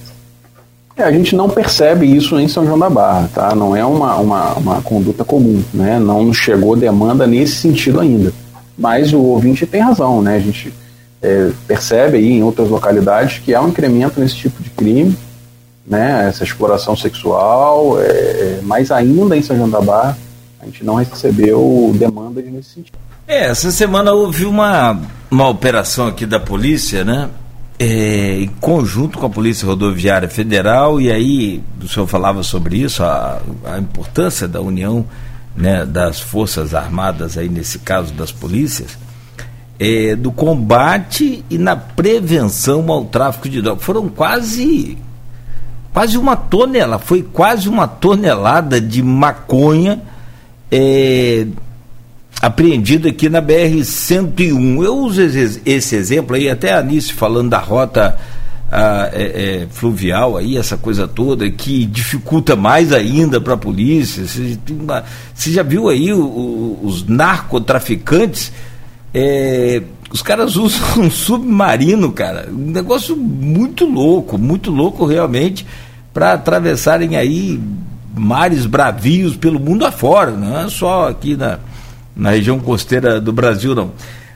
É, 0.95 1.03
a 1.03 1.11
gente 1.11 1.35
não 1.35 1.49
percebe 1.49 2.05
isso 2.05 2.39
em 2.39 2.47
São 2.47 2.65
João 2.65 2.79
da 2.79 2.89
Barra, 2.89 3.29
tá? 3.33 3.53
Não 3.53 3.75
é 3.75 3.85
uma, 3.85 4.15
uma, 4.15 4.53
uma 4.53 4.81
conduta 4.81 5.23
comum, 5.23 5.61
né? 5.73 5.99
Não 5.99 6.33
chegou 6.33 6.75
demanda 6.75 7.27
nesse 7.27 7.55
sentido 7.55 7.99
ainda. 7.99 8.33
Mas 8.77 9.13
o 9.13 9.19
ouvinte 9.19 9.65
tem 9.65 9.81
razão, 9.81 10.21
né? 10.21 10.37
A 10.37 10.39
gente 10.39 10.73
é, 11.21 11.51
percebe 11.67 12.17
aí 12.17 12.31
em 12.31 12.43
outras 12.43 12.69
localidades 12.69 13.39
que 13.39 13.53
há 13.53 13.61
um 13.61 13.69
incremento 13.69 14.19
nesse 14.19 14.35
tipo 14.35 14.61
de 14.63 14.69
crime, 14.69 15.15
né, 15.85 16.27
essa 16.27 16.43
exploração 16.43 16.95
sexual, 16.95 17.99
é, 17.99 18.59
mas 18.63 18.91
ainda 18.91 19.35
em 19.35 19.41
São 19.41 19.57
João 19.57 19.69
da 19.69 19.81
Barra 19.81 20.17
a 20.61 20.65
gente 20.65 20.83
não 20.83 20.95
recebeu 20.95 21.91
demanda 21.97 22.41
nesse 22.41 22.69
sentido. 22.69 22.97
É, 23.27 23.45
essa 23.45 23.71
semana 23.71 24.11
houve 24.11 24.45
uma, 24.45 24.99
uma 25.29 25.47
operação 25.47 26.07
aqui 26.07 26.25
da 26.25 26.39
polícia, 26.39 27.03
né? 27.03 27.29
É, 27.79 28.39
em 28.41 28.47
conjunto 28.59 29.17
com 29.17 29.25
a 29.25 29.29
Polícia 29.29 29.65
Rodoviária 29.65 30.29
Federal, 30.29 31.01
e 31.01 31.11
aí 31.11 31.63
o 31.81 31.87
senhor 31.87 32.05
falava 32.05 32.43
sobre 32.43 32.77
isso, 32.77 33.03
a, 33.03 33.41
a 33.65 33.79
importância 33.79 34.47
da 34.47 34.61
união 34.61 35.03
né, 35.55 35.83
das 35.83 36.19
Forças 36.19 36.75
Armadas, 36.75 37.39
aí 37.39 37.49
nesse 37.49 37.79
caso 37.79 38.13
das 38.13 38.31
polícias, 38.31 38.99
é, 39.79 40.15
do 40.15 40.31
combate 40.31 41.43
e 41.49 41.57
na 41.57 41.75
prevenção 41.75 42.91
ao 42.91 43.05
tráfico 43.05 43.49
de 43.49 43.63
drogas. 43.63 43.83
Foram 43.83 44.07
quase 44.09 44.95
quase 45.91 46.19
uma 46.19 46.35
tonelada, 46.35 46.99
foi 46.99 47.23
quase 47.23 47.67
uma 47.67 47.87
tonelada 47.87 48.79
de 48.79 49.01
maconha 49.01 50.01
é, 50.71 51.45
apreendida 52.41 53.09
aqui 53.09 53.29
na 53.29 53.41
BR-101. 53.41 54.83
Eu 54.83 54.97
uso 54.97 55.21
esse, 55.21 55.95
exemplo 55.95 56.35
aí, 56.35 56.49
até 56.49 56.73
a 56.73 56.79
Anice 56.79 57.13
falando 57.13 57.49
da 57.49 57.59
rota 57.59 58.17
a, 58.71 59.09
é, 59.11 59.23
é, 59.63 59.67
fluvial 59.69 60.37
aí, 60.37 60.57
essa 60.57 60.77
coisa 60.77 61.07
toda, 61.07 61.49
que 61.51 61.85
dificulta 61.85 62.55
mais 62.55 62.93
ainda 62.93 63.41
para 63.41 63.55
a 63.55 63.57
polícia. 63.57 64.25
Você, 64.25 64.57
você, 65.35 65.51
já 65.51 65.61
viu 65.63 65.89
aí 65.89 66.13
o, 66.13 66.23
o, 66.23 66.79
os 66.83 67.05
narcotraficantes 67.05 68.51
é, 69.13 69.81
os 70.11 70.21
caras 70.21 70.55
usam 70.57 71.03
um 71.03 71.11
submarino, 71.11 72.11
cara. 72.11 72.49
Um 72.51 72.71
negócio 72.71 73.15
muito 73.15 73.85
louco, 73.85 74.37
muito 74.37 74.71
louco 74.71 75.05
realmente, 75.05 75.65
para 76.13 76.33
atravessarem 76.33 77.15
aí 77.15 77.59
mares 78.15 78.65
bravios 78.65 79.35
pelo 79.35 79.59
mundo 79.59 79.85
afora, 79.85 80.31
não 80.31 80.59
é 80.59 80.69
só 80.69 81.09
aqui 81.09 81.35
na, 81.35 81.59
na 82.15 82.31
região 82.31 82.59
costeira 82.59 83.19
do 83.19 83.31
Brasil, 83.31 83.75
não. 83.75 83.91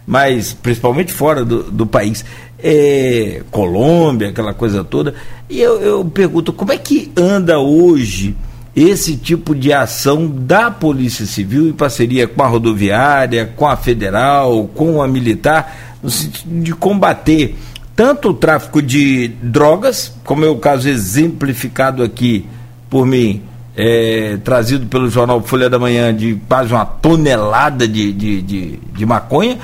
Mas 0.08 0.54
principalmente 0.54 1.12
fora 1.12 1.44
do, 1.44 1.64
do 1.64 1.86
país. 1.86 2.24
É, 2.58 3.42
Colômbia, 3.52 4.30
aquela 4.30 4.54
coisa 4.54 4.84
toda. 4.84 5.14
E 5.50 5.60
eu, 5.60 5.82
eu 5.82 6.06
pergunto, 6.06 6.54
como 6.54 6.72
é 6.72 6.78
que 6.78 7.12
anda 7.18 7.60
hoje? 7.60 8.36
esse 8.76 9.16
tipo 9.16 9.56
de 9.56 9.72
ação 9.72 10.28
da 10.28 10.70
Polícia 10.70 11.26
Civil 11.26 11.70
em 11.70 11.72
parceria 11.72 12.28
com 12.28 12.44
a 12.44 12.48
rodoviária, 12.48 13.46
com 13.56 13.66
a 13.66 13.78
federal, 13.78 14.70
com 14.76 15.02
a 15.02 15.08
militar, 15.08 15.98
no 16.04 16.10
sentido 16.10 16.62
de 16.62 16.74
combater 16.74 17.56
tanto 17.96 18.30
o 18.30 18.34
tráfico 18.34 18.82
de 18.82 19.30
drogas, 19.42 20.14
como 20.26 20.44
é 20.44 20.50
o 20.50 20.58
caso 20.58 20.90
exemplificado 20.90 22.04
aqui 22.04 22.46
por 22.90 23.06
mim, 23.06 23.42
é, 23.76 24.38
trazido 24.44 24.86
pelo 24.88 25.10
jornal 25.10 25.42
Folha 25.42 25.70
da 25.70 25.78
Manhã, 25.78 26.14
de 26.16 26.40
quase 26.48 26.74
uma 26.74 26.86
tonelada 26.86 27.88
de, 27.88 28.14
de, 28.14 28.42
de, 28.42 28.78
de 28.78 29.06
maconha, 29.06 29.58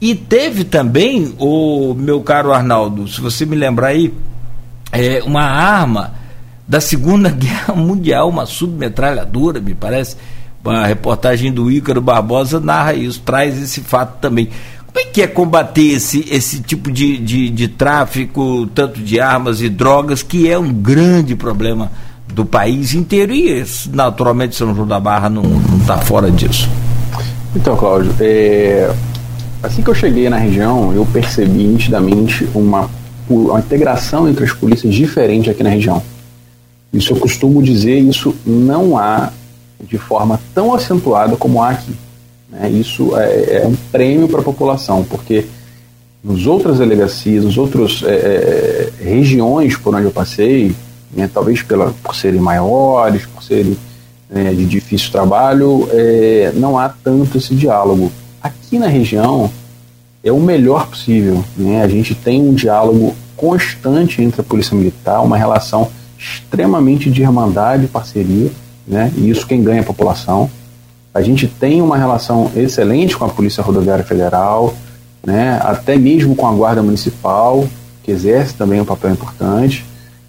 e 0.00 0.14
teve 0.14 0.64
também, 0.64 1.34
o 1.38 1.94
meu 1.94 2.20
caro 2.20 2.52
Arnaldo, 2.52 3.08
se 3.08 3.20
você 3.20 3.46
me 3.46 3.56
lembrar 3.56 3.88
aí, 3.88 4.12
é, 4.92 5.22
uma 5.24 5.42
arma 5.42 6.14
da 6.68 6.80
Segunda 6.80 7.30
Guerra 7.32 7.74
Mundial, 7.74 8.28
uma 8.28 8.44
submetralhadora, 8.44 9.60
me 9.60 9.74
parece. 9.74 10.16
A 10.62 10.86
reportagem 10.86 11.52
do 11.52 11.70
Ícaro 11.70 12.00
Barbosa 12.00 12.58
narra 12.58 12.94
isso, 12.94 13.20
traz 13.20 13.60
esse 13.62 13.82
fato 13.82 14.18
também. 14.20 14.48
Como 14.86 14.98
é 14.98 15.10
que 15.10 15.20
é 15.20 15.26
combater 15.26 15.92
esse, 15.92 16.26
esse 16.30 16.60
tipo 16.60 16.90
de, 16.90 17.18
de, 17.18 17.50
de 17.50 17.68
tráfico, 17.68 18.66
tanto 18.74 19.00
de 19.00 19.20
armas 19.20 19.60
e 19.60 19.68
drogas, 19.68 20.22
que 20.22 20.48
é 20.48 20.58
um 20.58 20.72
grande 20.72 21.34
problema 21.34 21.90
do 22.32 22.44
país 22.44 22.94
inteiro 22.94 23.32
e 23.32 23.64
naturalmente 23.92 24.56
São 24.56 24.74
João 24.74 24.86
da 24.86 24.98
Barra 24.98 25.28
não 25.28 25.42
está 25.80 25.98
fora 25.98 26.30
disso? 26.30 26.68
Então, 27.54 27.76
Cláudio, 27.76 28.12
é... 28.20 28.92
assim 29.62 29.82
que 29.82 29.90
eu 29.90 29.94
cheguei 29.94 30.28
na 30.28 30.36
região, 30.36 30.92
eu 30.92 31.06
percebi 31.06 31.64
nitidamente 31.64 32.48
uma, 32.54 32.90
uma 33.28 33.60
integração 33.60 34.28
entre 34.28 34.44
as 34.44 34.52
polícias 34.52 34.92
diferente 34.92 35.48
aqui 35.48 35.62
na 35.62 35.70
região. 35.70 36.02
Isso 36.92 37.12
eu 37.12 37.16
costumo 37.16 37.62
dizer, 37.62 37.98
isso 37.98 38.34
não 38.46 38.96
há 38.96 39.30
de 39.82 39.98
forma 39.98 40.40
tão 40.54 40.74
acentuada 40.74 41.36
como 41.36 41.62
há 41.62 41.70
aqui. 41.70 41.94
Né? 42.50 42.70
Isso 42.70 43.16
é, 43.16 43.62
é, 43.62 43.66
um 43.66 43.74
prêmio 43.90 44.28
para 44.28 44.40
a 44.40 44.44
população, 44.44 45.04
porque 45.04 45.44
nos 46.22 46.46
outras 46.46 46.78
delegacias, 46.78 47.44
nos 47.44 47.58
outros 47.58 48.02
é, 48.04 48.12
é, 48.14 48.90
regiões 49.02 49.76
por 49.76 49.94
onde 49.94 50.04
eu 50.04 50.10
passei, 50.10 50.74
né, 51.14 51.30
talvez 51.32 51.62
pela, 51.62 51.94
por 52.02 52.14
serem 52.14 52.40
maiores, 52.40 53.26
por 53.26 53.42
serem 53.42 53.76
né, 54.28 54.52
de 54.52 54.64
difícil 54.64 55.10
trabalho, 55.10 55.88
é, 55.92 56.52
não 56.54 56.78
há 56.78 56.88
tanto 56.88 57.38
esse 57.38 57.54
diálogo. 57.54 58.10
Aqui 58.42 58.78
na 58.78 58.88
região 58.88 59.50
é 60.22 60.32
o 60.32 60.40
melhor 60.40 60.88
possível. 60.88 61.44
Né? 61.56 61.82
A 61.82 61.88
gente 61.88 62.14
tem 62.14 62.40
um 62.40 62.54
diálogo 62.54 63.14
constante 63.36 64.22
entre 64.22 64.40
a 64.40 64.44
Polícia 64.44 64.76
Militar, 64.76 65.22
uma 65.22 65.36
relação 65.36 65.90
extremamente 66.18 67.10
de 67.10 67.22
irmandade 67.22 67.84
e 67.84 67.88
parceria, 67.88 68.50
né? 68.86 69.12
e 69.16 69.30
isso 69.30 69.46
quem 69.46 69.62
ganha 69.62 69.78
é 69.78 69.80
a 69.82 69.86
população. 69.86 70.50
A 71.12 71.22
gente 71.22 71.46
tem 71.46 71.80
uma 71.80 71.96
relação 71.96 72.50
excelente 72.56 73.16
com 73.16 73.24
a 73.24 73.28
Polícia 73.28 73.62
Rodoviária 73.62 74.04
Federal, 74.04 74.74
né? 75.24 75.60
até 75.62 75.96
mesmo 75.96 76.34
com 76.34 76.46
a 76.46 76.52
Guarda 76.52 76.82
Municipal, 76.82 77.68
que 78.02 78.10
exerce 78.10 78.54
também 78.54 78.80
um 78.80 78.84
papel 78.84 79.12
importante 79.12 79.84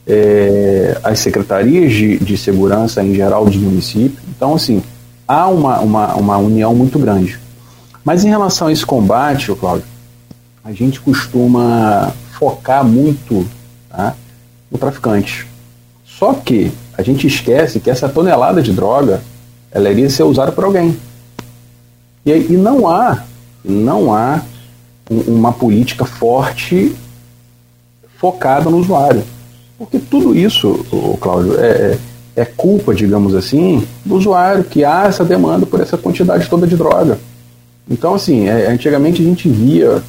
é, 0.07 0.99
as 1.03 1.19
secretarias 1.19 1.91
de, 1.91 2.17
de 2.17 2.37
segurança 2.37 3.03
em 3.03 3.13
geral 3.13 3.45
dos 3.45 3.55
municípios. 3.55 4.23
Então, 4.35 4.53
assim, 4.53 4.83
há 5.27 5.47
uma, 5.47 5.79
uma, 5.79 6.15
uma 6.15 6.37
união 6.37 6.75
muito 6.75 6.99
grande. 6.99 7.39
Mas 8.03 8.23
em 8.23 8.29
relação 8.29 8.67
a 8.67 8.71
esse 8.71 8.85
combate, 8.85 9.51
Cláudio, 9.55 9.85
a 10.63 10.71
gente 10.71 10.99
costuma 10.99 12.13
focar 12.37 12.83
muito 12.83 13.47
tá, 13.89 14.15
no 14.71 14.77
traficante. 14.77 15.47
Só 16.05 16.33
que 16.33 16.71
a 16.97 17.01
gente 17.01 17.27
esquece 17.27 17.79
que 17.79 17.89
essa 17.89 18.07
tonelada 18.07 18.61
de 18.61 18.71
droga 18.71 19.21
ela 19.71 19.89
iria 19.89 20.09
ser 20.09 20.23
usada 20.23 20.51
por 20.51 20.63
alguém. 20.63 20.97
E, 22.25 22.31
e 22.31 22.57
não 22.57 22.87
há, 22.87 23.23
não 23.63 24.13
há 24.13 24.41
uma 25.09 25.51
política 25.51 26.05
forte 26.05 26.95
focada 28.17 28.69
no 28.69 28.77
usuário. 28.77 29.23
Porque 29.77 29.99
tudo 29.99 30.35
isso, 30.35 30.85
o 30.91 31.17
Cláudio, 31.19 31.59
é, 31.59 31.67
é, 31.67 31.97
é 32.37 32.45
culpa, 32.45 32.93
digamos 32.93 33.35
assim, 33.35 33.85
do 34.05 34.15
usuário 34.15 34.63
que 34.63 34.83
há 34.83 35.05
essa 35.05 35.25
demanda 35.25 35.65
por 35.65 35.81
essa 35.81 35.97
quantidade 35.97 36.49
toda 36.49 36.65
de 36.65 36.75
droga. 36.75 37.19
Então, 37.89 38.13
assim, 38.13 38.47
é, 38.47 38.67
antigamente 38.67 39.21
a 39.21 39.25
gente 39.25 39.49
via 39.49 40.01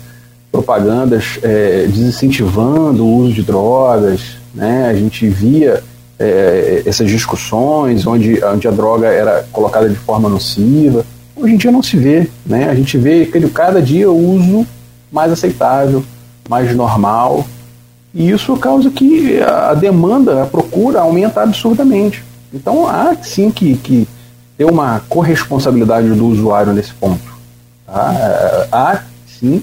propagandas 0.50 1.38
é, 1.42 1.86
desincentivando 1.86 3.04
o 3.04 3.16
uso 3.18 3.34
de 3.34 3.42
drogas, 3.42 4.38
né? 4.54 4.88
a 4.88 4.94
gente 4.94 5.28
via 5.28 5.82
é, 6.18 6.82
essas 6.86 7.08
discussões 7.10 8.06
onde, 8.06 8.42
onde 8.42 8.66
a 8.66 8.70
droga 8.70 9.08
era 9.08 9.46
colocada 9.52 9.88
de 9.88 9.96
forma 9.96 10.28
nociva. 10.28 11.04
Hoje 11.34 11.54
em 11.54 11.56
dia 11.58 11.70
não 11.70 11.82
se 11.82 11.96
vê, 11.96 12.26
né? 12.46 12.70
a 12.70 12.74
gente 12.74 12.96
vê 12.96 13.26
cada 13.52 13.82
dia 13.82 14.10
o 14.10 14.34
uso 14.34 14.66
mais 15.12 15.30
aceitável, 15.30 16.02
mais 16.48 16.74
normal, 16.74 17.44
e 18.18 18.30
isso 18.30 18.56
causa 18.56 18.90
que 18.90 19.42
a 19.42 19.74
demanda, 19.74 20.42
a 20.42 20.46
procura 20.46 21.00
aumenta 21.00 21.42
absurdamente. 21.42 22.24
Então 22.50 22.88
há 22.88 23.14
sim 23.22 23.50
que, 23.50 23.76
que 23.76 24.08
ter 24.56 24.64
uma 24.64 25.02
corresponsabilidade 25.06 26.08
do 26.08 26.26
usuário 26.26 26.72
nesse 26.72 26.94
ponto. 26.94 27.36
Tá? 27.86 28.66
Há 28.72 29.02
sim 29.26 29.62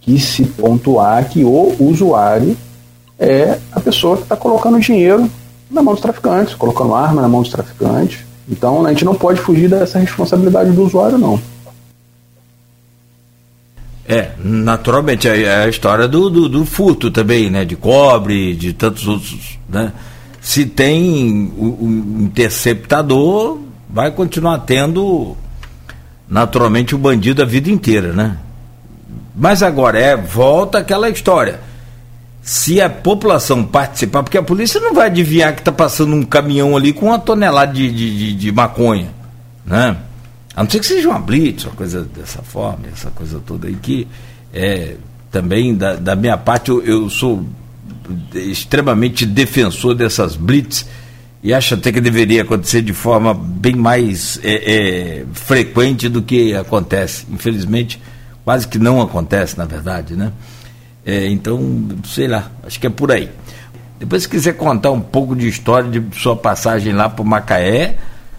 que 0.00 0.16
se 0.20 0.44
pontuar 0.44 1.28
que 1.28 1.42
o 1.42 1.74
usuário 1.80 2.56
é 3.18 3.58
a 3.72 3.80
pessoa 3.80 4.16
que 4.16 4.22
está 4.22 4.36
colocando 4.36 4.78
dinheiro 4.78 5.28
na 5.68 5.82
mão 5.82 5.94
dos 5.94 6.02
traficantes, 6.02 6.54
colocando 6.54 6.94
arma 6.94 7.20
na 7.20 7.28
mão 7.28 7.42
dos 7.42 7.50
traficantes. 7.50 8.20
Então 8.48 8.86
a 8.86 8.90
gente 8.90 9.04
não 9.04 9.16
pode 9.16 9.40
fugir 9.40 9.68
dessa 9.68 9.98
responsabilidade 9.98 10.70
do 10.70 10.84
usuário, 10.84 11.18
não. 11.18 11.40
É, 14.06 14.30
naturalmente, 14.38 15.28
é, 15.28 15.42
é 15.42 15.64
a 15.64 15.68
história 15.68 16.08
do, 16.08 16.28
do, 16.28 16.48
do, 16.48 16.66
furto 16.66 17.10
também, 17.10 17.50
né? 17.50 17.64
De 17.64 17.76
cobre, 17.76 18.54
de 18.54 18.72
tantos 18.72 19.06
outros, 19.06 19.58
né? 19.68 19.92
Se 20.40 20.66
tem 20.66 21.52
o, 21.56 21.66
o 21.66 22.22
interceptador, 22.22 23.60
vai 23.88 24.10
continuar 24.10 24.58
tendo 24.60 25.36
naturalmente 26.28 26.94
o 26.94 26.98
bandido 26.98 27.42
a 27.42 27.44
vida 27.44 27.70
inteira, 27.70 28.12
né? 28.12 28.38
Mas 29.36 29.62
agora 29.62 29.98
é, 29.98 30.16
volta 30.16 30.78
aquela 30.78 31.08
história. 31.08 31.60
Se 32.42 32.80
a 32.80 32.90
população 32.90 33.62
participar, 33.62 34.24
porque 34.24 34.36
a 34.36 34.42
polícia 34.42 34.80
não 34.80 34.92
vai 34.92 35.06
adivinhar 35.06 35.54
que 35.54 35.60
está 35.60 35.70
passando 35.70 36.14
um 36.14 36.24
caminhão 36.24 36.76
ali 36.76 36.92
com 36.92 37.06
uma 37.06 37.18
tonelada 37.20 37.72
de, 37.72 37.88
de, 37.88 38.18
de, 38.18 38.34
de 38.34 38.52
maconha, 38.52 39.10
né? 39.64 39.96
A 40.54 40.62
não 40.62 40.70
ser 40.70 40.80
que 40.80 40.86
seja 40.86 41.08
uma 41.08 41.18
blitz, 41.18 41.64
uma 41.64 41.74
coisa 41.74 42.02
dessa 42.02 42.42
forma, 42.42 42.86
essa 42.92 43.10
coisa 43.10 43.40
toda 43.44 43.68
aí, 43.68 43.74
que 43.74 44.06
é, 44.52 44.96
também 45.30 45.74
da, 45.74 45.94
da 45.96 46.14
minha 46.14 46.36
parte 46.36 46.70
eu, 46.70 46.82
eu, 46.84 47.08
sou 47.08 47.44
extremamente 48.34 49.24
defensor 49.24 49.94
dessas 49.94 50.36
blitz 50.36 50.86
e 51.42 51.54
acho 51.54 51.74
até 51.74 51.90
que 51.90 52.00
deveria 52.00 52.42
acontecer 52.42 52.82
de 52.82 52.92
forma 52.92 53.32
bem 53.32 53.74
mais 53.74 54.38
é, 54.42 55.20
é, 55.20 55.24
frequente 55.32 56.08
do 56.08 56.22
que 56.22 56.54
acontece. 56.54 57.26
Infelizmente, 57.30 58.00
quase 58.44 58.68
que 58.68 58.78
não 58.78 59.00
acontece, 59.00 59.58
na 59.58 59.64
verdade, 59.64 60.14
né? 60.14 60.32
É, 61.04 61.26
então, 61.26 61.88
sei 62.04 62.28
lá, 62.28 62.50
acho 62.64 62.78
que 62.78 62.86
é 62.86 62.90
por 62.90 63.10
aí. 63.10 63.28
Depois, 63.98 64.22
se 64.22 64.28
quiser 64.28 64.52
contar 64.52 64.92
um 64.92 65.00
pouco 65.00 65.34
de 65.34 65.48
história 65.48 65.88
de 65.90 66.16
sua 66.16 66.36
passagem 66.36 66.92
lá 66.92 67.08
para 67.08 67.24
Macaé, 67.24 67.96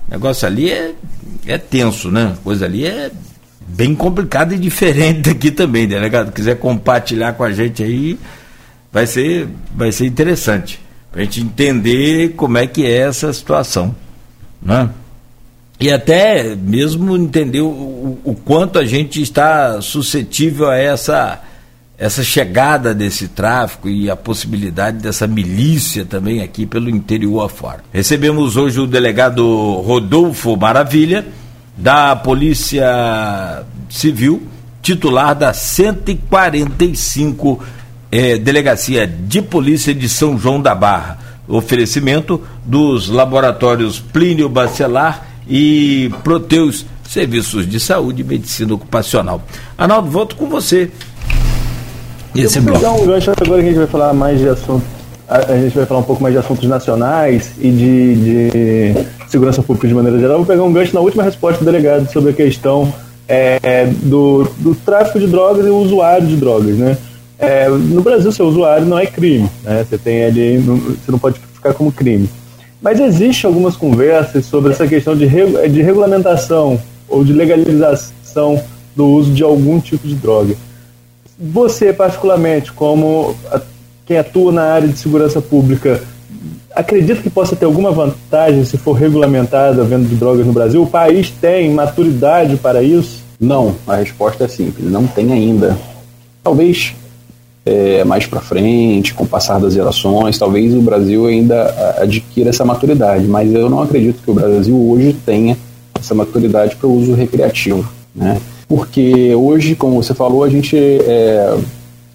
o 0.08 0.12
negócio 0.12 0.48
ali 0.48 0.72
é 0.72 0.94
é 1.46 1.58
tenso, 1.58 2.10
né? 2.10 2.36
Coisa 2.44 2.66
ali 2.66 2.86
é 2.86 3.12
bem 3.68 3.96
complicada 3.96 4.54
e 4.56 4.60
diferente 4.60 5.22
daqui 5.22 5.52
também, 5.52 5.88
delegado. 5.88 6.28
Se 6.28 6.34
quiser 6.34 6.58
compartilhar 6.58 7.34
com 7.34 7.44
a 7.44 7.52
gente 7.52 7.84
aí, 7.84 8.18
vai 8.92 9.06
ser, 9.08 9.48
vai 9.76 9.92
ser 9.92 10.06
interessante. 10.06 10.80
Para 11.12 11.22
a 11.22 11.26
gente 11.26 11.42
entender 11.42 12.34
como 12.36 12.58
é 12.58 12.66
que 12.66 12.86
é 12.86 12.98
essa 12.98 13.32
situação. 13.34 13.96
Né? 14.62 14.90
E 15.80 15.92
até 15.92 16.56
mesmo 16.56 17.16
entender 17.18 17.62
o, 17.62 18.20
o 18.24 18.36
quanto 18.46 18.80
a 18.80 18.86
gente 18.86 19.22
está 19.22 19.82
suscetível 19.82 20.70
a 20.70 20.78
essa 20.78 21.42
essa 21.98 22.24
chegada 22.24 22.94
desse 22.94 23.28
tráfico 23.28 23.88
e 23.88 24.10
a 24.10 24.16
possibilidade 24.16 24.98
dessa 24.98 25.28
milícia 25.28 26.06
também 26.06 26.42
aqui 26.42 26.66
pelo 26.66 26.90
interior 26.90 27.46
afora. 27.46 27.84
Recebemos 27.94 28.58
hoje 28.58 28.80
o 28.80 28.88
delegado 28.88 29.46
Rodolfo 29.86 30.58
Maravilha, 30.58 31.26
da 31.78 32.16
Polícia 32.16 33.64
Civil, 33.90 34.44
titular 34.82 35.36
da 35.36 35.54
145 35.54 37.64
eh, 38.12 38.38
Delegacia 38.38 39.08
de 39.08 39.42
Polícia 39.42 39.94
de 39.94 40.10
São 40.10 40.38
João 40.38 40.62
da 40.62 40.76
Barra. 40.76 41.20
Oferecimento 41.48 42.42
dos 42.64 43.10
laboratórios 43.10 44.00
Plínio 44.00 44.48
Bacelar 44.48 45.28
e 45.48 46.12
Proteus, 46.24 46.86
Serviços 47.08 47.68
de 47.68 47.80
Saúde 47.80 48.22
e 48.22 48.26
Medicina 48.26 48.74
Ocupacional. 48.74 49.44
Arnaldo, 49.78 50.10
volto 50.10 50.36
com 50.36 50.48
você 50.48 50.90
esse 52.36 52.60
vou 52.60 52.74
pegar 52.74 52.92
um 52.92 53.06
gancho 53.06 53.32
agora 53.32 53.62
que 53.62 53.68
a 53.68 53.72
gente 53.72 53.78
vai 53.78 53.88
falar 53.88 54.14
mais 54.14 54.40
de 54.40 54.50
assuntos. 54.50 54.88
A, 55.28 55.56
gente 55.58 55.76
vai 55.76 55.86
falar 55.86 56.02
um 56.02 56.04
pouco 56.04 56.22
mais 56.22 56.34
de 56.34 56.40
assuntos 56.40 56.68
nacionais 56.68 57.54
e 57.60 57.72
de, 57.72 58.16
de 58.16 59.08
segurança 59.28 59.64
pública 59.64 59.88
de 59.88 59.94
maneira 59.94 60.20
geral. 60.20 60.38
Vou 60.38 60.46
pegar 60.46 60.64
um 60.64 60.72
gancho 60.72 60.94
na 60.94 61.00
última 61.00 61.24
resposta 61.24 61.60
do 61.60 61.66
delegado 61.66 62.12
sobre 62.12 62.32
a 62.32 62.34
questão 62.34 62.94
é, 63.28 63.88
do, 64.04 64.44
do 64.58 64.76
tráfico 64.76 65.20
de 65.20 65.28
drogas 65.28 65.66
e 65.66 65.70
o 65.70 65.78
usuário 65.78 66.28
de 66.28 66.36
drogas, 66.36 66.76
né? 66.78 66.98
É, 67.40 67.68
no 67.68 68.02
Brasil, 68.02 68.32
ser 68.32 68.44
usuário 68.44 68.86
não 68.86 68.98
é 68.98 69.06
crime, 69.06 69.50
né? 69.64 69.86
Você 69.88 69.98
tem 69.98 70.24
ali, 70.24 70.58
você 70.58 71.12
não 71.12 71.20
pode 71.20 71.40
ficar 71.54 71.74
como 71.74 71.92
crime. 71.92 72.30
Mas 72.82 73.00
existe 73.00 73.46
algumas 73.46 73.76
conversas 73.76 74.46
sobre 74.46 74.72
essa 74.72 74.88
questão 74.88 75.16
de, 75.16 75.28
de 75.28 75.82
regulamentação 75.82 76.80
ou 77.08 77.24
de 77.24 77.32
legalização 77.32 78.62
do 78.96 79.08
uso 79.08 79.32
de 79.32 79.42
algum 79.42 79.80
tipo 79.80 80.08
de 80.08 80.16
droga. 80.16 80.56
Você, 81.40 81.92
particularmente, 81.92 82.72
como 82.72 83.36
quem 84.06 84.18
atua 84.18 84.52
na 84.52 84.64
área 84.64 84.88
de 84.88 84.98
segurança 84.98 85.42
pública, 85.42 86.02
acredita 86.76 87.22
que 87.22 87.30
possa 87.30 87.56
ter 87.56 87.66
alguma 87.66 87.92
vantagem 87.92 88.64
se 88.66 88.78
for 88.78 88.94
regulamentada 88.94 89.82
a 89.82 89.86
venda 89.86 90.08
de 90.08 90.16
drogas 90.16 90.46
no 90.46 90.54
Brasil? 90.54 90.82
O 90.82 90.88
país 90.88 91.30
tem 91.30 91.72
maturidade 91.72 92.56
para 92.58 92.84
isso? 92.84 93.24
Não, 93.40 93.76
a 93.88 93.96
resposta 93.96 94.46
é 94.46 94.48
simples, 94.48 94.90
não 94.90 95.08
tem 95.08 95.32
ainda. 95.34 95.78
Talvez 96.44 96.96
é, 97.66 98.04
mais 98.04 98.26
para 98.26 98.42
frente, 98.42 99.14
com 99.14 99.24
o 99.24 99.28
passar 99.28 99.60
das 99.60 99.74
gerações, 99.74 100.38
talvez 100.38 100.74
o 100.74 100.82
Brasil 100.82 101.26
ainda 101.28 101.96
adquira 101.98 102.50
essa 102.50 102.66
maturidade, 102.66 103.26
mas 103.26 103.54
eu 103.54 103.70
não 103.70 103.82
acredito 103.82 104.22
que 104.22 104.30
o 104.30 104.34
Brasil 104.34 104.76
hoje 104.76 105.14
tenha 105.26 105.58
essa 106.00 106.14
maturidade 106.14 106.76
para 106.76 106.88
o 106.88 106.94
uso 106.94 107.14
recreativo. 107.14 107.90
Né? 108.16 108.40
Porque 108.68 109.34
hoje, 109.36 109.76
como 109.76 110.02
você 110.02 110.14
falou, 110.14 110.44
a 110.44 110.50
gente 110.50 110.78
é, 110.78 111.58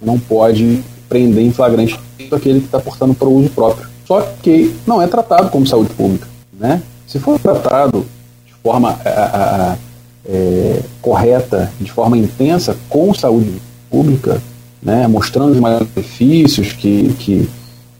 não 0.01 0.19
pode 0.19 0.83
prender 1.09 1.45
em 1.45 1.53
flagrante 1.53 1.99
aquele 2.31 2.61
que 2.61 2.67
está 2.67 2.79
portando 2.79 3.15
para 3.15 3.29
o 3.29 3.35
uso 3.35 3.51
próprio. 3.51 3.87
Só 4.07 4.21
que 4.43 4.75
não 4.87 5.03
é 5.03 5.07
tratado 5.07 5.51
como 5.51 5.67
saúde 5.67 5.91
pública. 5.91 6.27
Né? 6.59 6.83
Se 7.07 7.19
for 7.19 7.39
tratado 7.39 8.07
de 8.47 8.55
forma 8.63 8.99
a, 9.05 9.73
a, 9.73 9.77
é, 10.29 10.81
correta, 11.01 11.71
de 11.81 11.91
forma 11.91 12.17
intensa, 12.17 12.77
com 12.89 13.15
saúde 13.15 13.61
pública, 13.91 14.41
né, 14.83 15.07
mostrando 15.07 15.53
os 15.53 15.61
malefícios 15.61 16.73
que, 16.73 17.13
que, 17.19 17.49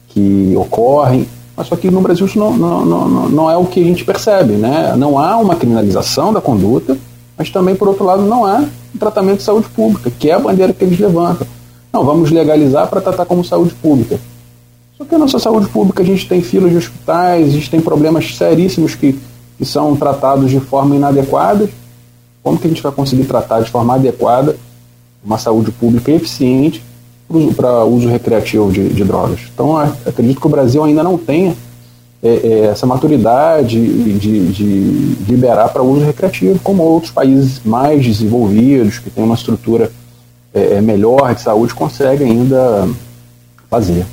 que 0.09 0.53
ocorrem, 0.55 1.27
mas 1.55 1.67
só 1.67 1.75
que 1.75 1.91
no 1.91 2.01
Brasil 2.01 2.25
isso 2.25 2.39
não, 2.39 2.55
não, 2.55 2.85
não, 2.85 3.29
não 3.29 3.51
é 3.51 3.57
o 3.57 3.65
que 3.65 3.81
a 3.81 3.83
gente 3.83 4.05
percebe. 4.05 4.53
Né? 4.53 4.95
Não 4.95 5.19
há 5.19 5.37
uma 5.37 5.55
criminalização 5.55 6.31
da 6.31 6.39
conduta, 6.39 6.97
mas 7.39 7.49
também, 7.49 7.73
por 7.73 7.87
outro 7.87 8.03
lado, 8.03 8.23
não 8.23 8.45
há 8.45 8.65
tratamento 8.99 9.37
de 9.37 9.43
saúde 9.43 9.69
pública, 9.69 10.11
que 10.11 10.29
é 10.29 10.33
a 10.33 10.39
bandeira 10.39 10.73
que 10.73 10.83
eles 10.83 10.99
levantam. 10.99 11.47
Não, 11.91 12.03
vamos 12.03 12.31
legalizar 12.31 12.89
para 12.89 12.99
tratar 12.99 13.25
como 13.25 13.45
saúde 13.45 13.73
pública. 13.75 14.19
Só 14.97 15.05
que 15.05 15.15
a 15.15 15.17
nossa 15.17 15.39
saúde 15.39 15.69
pública, 15.69 16.03
a 16.03 16.05
gente 16.05 16.27
tem 16.27 16.41
filas 16.41 16.69
de 16.69 16.75
hospitais, 16.75 17.47
a 17.47 17.51
gente 17.51 17.69
tem 17.71 17.79
problemas 17.79 18.35
seríssimos 18.35 18.93
que, 18.93 19.17
que 19.57 19.63
são 19.63 19.95
tratados 19.95 20.51
de 20.51 20.59
forma 20.59 20.97
inadequada. 20.97 21.69
Como 22.43 22.59
que 22.59 22.67
a 22.67 22.69
gente 22.69 22.83
vai 22.83 22.91
conseguir 22.91 23.23
tratar 23.23 23.61
de 23.61 23.71
forma 23.71 23.95
adequada 23.95 24.57
uma 25.23 25.37
saúde 25.37 25.71
pública 25.71 26.11
eficiente 26.11 26.83
para 27.55 27.85
uso 27.85 28.09
recreativo 28.09 28.69
de, 28.69 28.89
de, 28.89 29.03
drogas? 29.05 29.39
Então, 29.53 29.77
acredito 29.77 30.41
que 30.41 30.47
o 30.47 30.49
Brasil 30.49 30.83
ainda 30.83 31.03
não 31.03 31.17
tenha 31.17 31.55
é, 32.21 32.29
é, 32.29 32.59
essa 32.65 32.85
maturidade 32.85 33.79
de, 34.19 34.47
de, 34.51 35.23
liberar 35.25 35.69
para 35.69 35.81
uso 35.81 36.05
recreativo, 36.05 36.59
como 36.59 36.83
outros 36.83 37.11
países 37.11 37.61
mais 37.63 38.03
desenvolvidos, 38.03 38.99
que 38.99 39.09
têm 39.09 39.23
uma 39.23 39.35
estrutura 39.35 39.91
é, 40.53 40.75
é 40.75 40.81
melhor 40.81 41.33
de 41.33 41.41
saúde, 41.41 41.73
conseguem 41.73 42.31
ainda 42.31 42.89
fazer. 43.69 44.05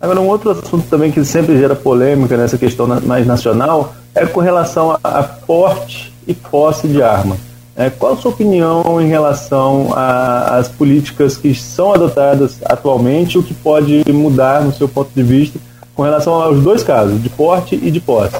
Agora, 0.00 0.20
um 0.20 0.28
outro 0.28 0.50
assunto 0.50 0.88
também 0.88 1.10
que 1.10 1.24
sempre 1.24 1.58
gera 1.58 1.74
polêmica 1.74 2.36
nessa 2.36 2.56
questão 2.58 2.86
mais 3.02 3.26
nacional 3.26 3.94
é 4.14 4.26
com 4.26 4.40
relação 4.40 4.92
a, 4.92 4.98
a 5.02 5.22
porte 5.22 6.12
e 6.26 6.34
posse 6.34 6.86
de 6.88 7.02
arma. 7.02 7.36
É, 7.76 7.90
qual 7.90 8.14
a 8.14 8.16
sua 8.16 8.32
opinião 8.32 9.00
em 9.00 9.06
relação 9.06 9.90
às 9.94 10.68
políticas 10.68 11.36
que 11.36 11.54
são 11.54 11.94
adotadas 11.94 12.58
atualmente, 12.64 13.38
o 13.38 13.42
que 13.42 13.54
pode 13.54 14.04
mudar, 14.12 14.62
no 14.64 14.72
seu 14.72 14.88
ponto 14.88 15.10
de 15.14 15.22
vista, 15.22 15.60
com 15.98 16.04
relação 16.04 16.34
aos 16.34 16.62
dois 16.62 16.84
casos, 16.84 17.20
de 17.20 17.28
porte 17.28 17.74
e 17.74 17.90
de 17.90 17.98
posse? 17.98 18.38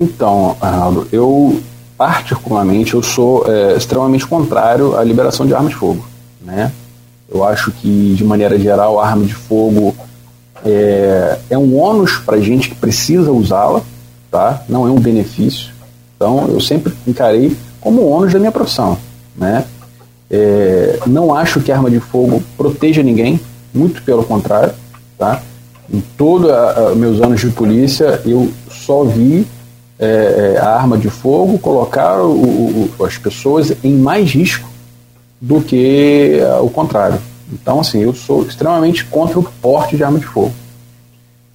Então, 0.00 0.56
Arnaldo, 0.60 1.06
eu 1.12 1.62
particularmente 1.96 2.94
eu 2.94 3.04
sou 3.04 3.44
é, 3.46 3.76
extremamente 3.76 4.26
contrário 4.26 4.96
à 4.96 5.04
liberação 5.04 5.46
de 5.46 5.54
armas 5.54 5.70
de 5.70 5.76
fogo. 5.76 6.04
Né? 6.42 6.72
Eu 7.32 7.44
acho 7.44 7.70
que, 7.70 8.14
de 8.16 8.24
maneira 8.24 8.58
geral, 8.58 8.98
a 8.98 9.06
arma 9.06 9.24
de 9.24 9.32
fogo 9.32 9.94
é, 10.66 11.38
é 11.50 11.56
um 11.56 11.78
ônus 11.78 12.16
para 12.16 12.40
gente 12.40 12.68
que 12.68 12.74
precisa 12.74 13.30
usá-la, 13.30 13.80
tá? 14.28 14.64
não 14.68 14.88
é 14.88 14.90
um 14.90 14.98
benefício. 14.98 15.72
Então, 16.16 16.48
eu 16.48 16.60
sempre 16.60 16.92
encarei 17.06 17.56
como 17.80 18.08
ônus 18.08 18.32
da 18.32 18.40
minha 18.40 18.50
profissão. 18.50 18.98
Né? 19.36 19.64
É, 20.28 20.98
não 21.06 21.32
acho 21.32 21.60
que 21.60 21.70
a 21.70 21.76
arma 21.76 21.92
de 21.92 22.00
fogo 22.00 22.42
proteja 22.56 23.04
ninguém, 23.04 23.38
muito 23.72 24.02
pelo 24.02 24.24
contrário. 24.24 24.74
Tá? 25.16 25.40
Em 25.92 26.00
todos 26.16 26.50
meus 26.96 27.20
anos 27.20 27.40
de 27.40 27.50
polícia, 27.50 28.20
eu 28.24 28.50
só 28.70 29.04
vi 29.04 29.46
é, 29.98 30.54
é, 30.56 30.58
a 30.58 30.70
arma 30.76 30.98
de 30.98 31.08
fogo 31.08 31.58
colocar 31.58 32.20
o, 32.20 32.90
o, 32.98 33.04
as 33.04 33.16
pessoas 33.16 33.72
em 33.84 33.94
mais 33.94 34.32
risco 34.32 34.68
do 35.40 35.60
que 35.60 36.38
o 36.62 36.70
contrário. 36.70 37.18
Então, 37.52 37.80
assim, 37.80 38.00
eu 38.00 38.14
sou 38.14 38.42
extremamente 38.42 39.04
contra 39.04 39.38
o 39.38 39.42
porte 39.42 39.96
de 39.96 40.02
arma 40.02 40.18
de 40.18 40.26
fogo. 40.26 40.52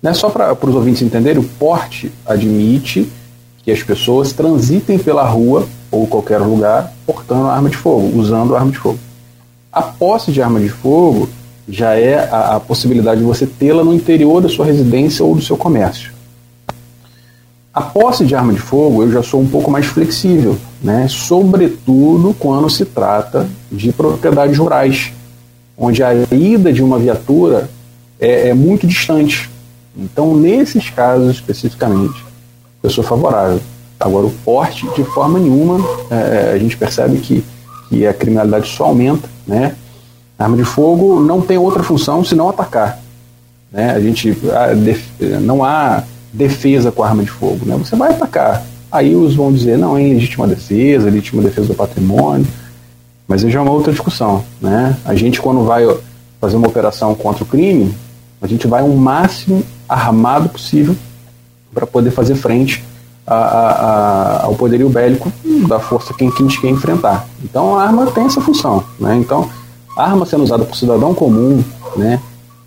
É 0.01 0.13
só 0.13 0.29
para 0.29 0.53
os 0.53 0.75
ouvintes 0.75 1.01
entenderem, 1.01 1.41
o 1.41 1.43
porte 1.43 2.11
admite 2.25 3.09
que 3.63 3.71
as 3.71 3.83
pessoas 3.83 4.31
transitem 4.31 4.97
pela 4.97 5.27
rua 5.27 5.67
ou 5.91 6.07
qualquer 6.07 6.37
lugar 6.37 6.93
portando 7.05 7.47
arma 7.47 7.69
de 7.69 7.75
fogo, 7.75 8.17
usando 8.17 8.55
arma 8.55 8.71
de 8.71 8.77
fogo. 8.77 8.99
A 9.71 9.81
posse 9.81 10.31
de 10.31 10.41
arma 10.41 10.59
de 10.59 10.69
fogo 10.69 11.27
já 11.69 11.93
é 11.95 12.27
a, 12.31 12.55
a 12.55 12.59
possibilidade 12.59 13.19
de 13.19 13.25
você 13.25 13.45
tê-la 13.45 13.83
no 13.83 13.93
interior 13.93 14.41
da 14.41 14.49
sua 14.49 14.65
residência 14.65 15.23
ou 15.23 15.35
do 15.35 15.41
seu 15.41 15.55
comércio. 15.55 16.11
A 17.71 17.81
posse 17.81 18.25
de 18.25 18.35
arma 18.35 18.51
de 18.51 18.59
fogo 18.59 19.03
eu 19.03 19.11
já 19.11 19.21
sou 19.21 19.39
um 19.39 19.47
pouco 19.47 19.69
mais 19.69 19.85
flexível, 19.85 20.57
né? 20.81 21.05
sobretudo 21.07 22.35
quando 22.37 22.69
se 22.69 22.83
trata 22.83 23.47
de 23.71 23.91
propriedades 23.93 24.57
rurais, 24.57 25.13
onde 25.77 26.03
a 26.03 26.13
ida 26.31 26.73
de 26.73 26.83
uma 26.83 26.97
viatura 26.97 27.69
é, 28.19 28.49
é 28.49 28.53
muito 28.53 28.87
distante. 28.87 29.49
Então, 29.95 30.35
nesses 30.35 30.89
casos 30.89 31.35
especificamente, 31.35 32.25
eu 32.81 32.89
sou 32.89 33.03
favorável. 33.03 33.61
Agora, 33.99 34.25
o 34.25 34.31
porte, 34.43 34.87
de 34.95 35.03
forma 35.03 35.37
nenhuma, 35.39 35.79
é, 36.09 36.53
a 36.53 36.57
gente 36.57 36.75
percebe 36.75 37.19
que, 37.19 37.43
que 37.89 38.07
a 38.07 38.13
criminalidade 38.13 38.67
só 38.67 38.85
aumenta. 38.85 39.29
Né? 39.45 39.75
A 40.39 40.45
arma 40.45 40.55
de 40.55 40.63
fogo 40.63 41.19
não 41.19 41.41
tem 41.41 41.57
outra 41.57 41.83
função 41.83 42.23
senão 42.23 42.47
atacar. 42.47 42.97
Né? 43.69 43.91
A 43.91 43.99
gente 43.99 44.35
a, 44.53 45.39
não 45.41 45.65
há 45.65 46.03
defesa 46.31 46.91
com 46.93 47.03
arma 47.03 47.23
de 47.23 47.29
fogo. 47.29 47.65
Né? 47.65 47.75
Você 47.77 47.95
vai 47.97 48.11
atacar. 48.11 48.63
Aí 48.89 49.13
os 49.15 49.35
vão 49.35 49.51
dizer, 49.51 49.77
não, 49.77 49.97
é 49.97 50.01
legítima 50.01 50.47
defesa, 50.47 51.09
legítima 51.09 51.43
defesa 51.43 51.67
do 51.67 51.75
patrimônio. 51.75 52.47
Mas 53.27 53.41
já 53.41 53.59
é 53.59 53.61
uma 53.61 53.73
outra 53.73 53.91
discussão. 53.91 54.43
Né? 54.61 54.95
A 55.03 55.13
gente, 55.13 55.41
quando 55.41 55.65
vai 55.65 55.85
fazer 56.39 56.55
uma 56.55 56.67
operação 56.67 57.13
contra 57.13 57.43
o 57.43 57.47
crime, 57.47 57.93
a 58.41 58.47
gente 58.47 58.65
vai 58.65 58.81
o 58.81 58.95
máximo 58.95 59.61
armado 59.87 60.47
possível 60.47 60.95
para 61.73 61.85
poder 61.85 62.11
fazer 62.11 62.35
frente 62.35 62.81
a, 63.27 63.35
a, 63.35 63.71
a, 63.71 64.45
ao 64.45 64.55
poderio 64.55 64.89
bélico 64.89 65.31
da 65.67 65.79
força 65.79 66.13
que, 66.13 66.31
que 66.31 66.41
a 66.41 66.45
gente 66.45 66.61
quer 66.61 66.69
enfrentar. 66.69 67.27
Então 67.43 67.77
a 67.77 67.83
arma 67.83 68.07
tem 68.07 68.25
essa 68.25 68.41
função. 68.41 68.83
Né? 68.99 69.17
Então, 69.17 69.47
arma 70.03 70.25
sendo 70.25 70.43
usada 70.43 70.63
por 70.63 70.75
cidadão 70.75 71.13
comum, 71.13 71.63
né? 71.95 72.19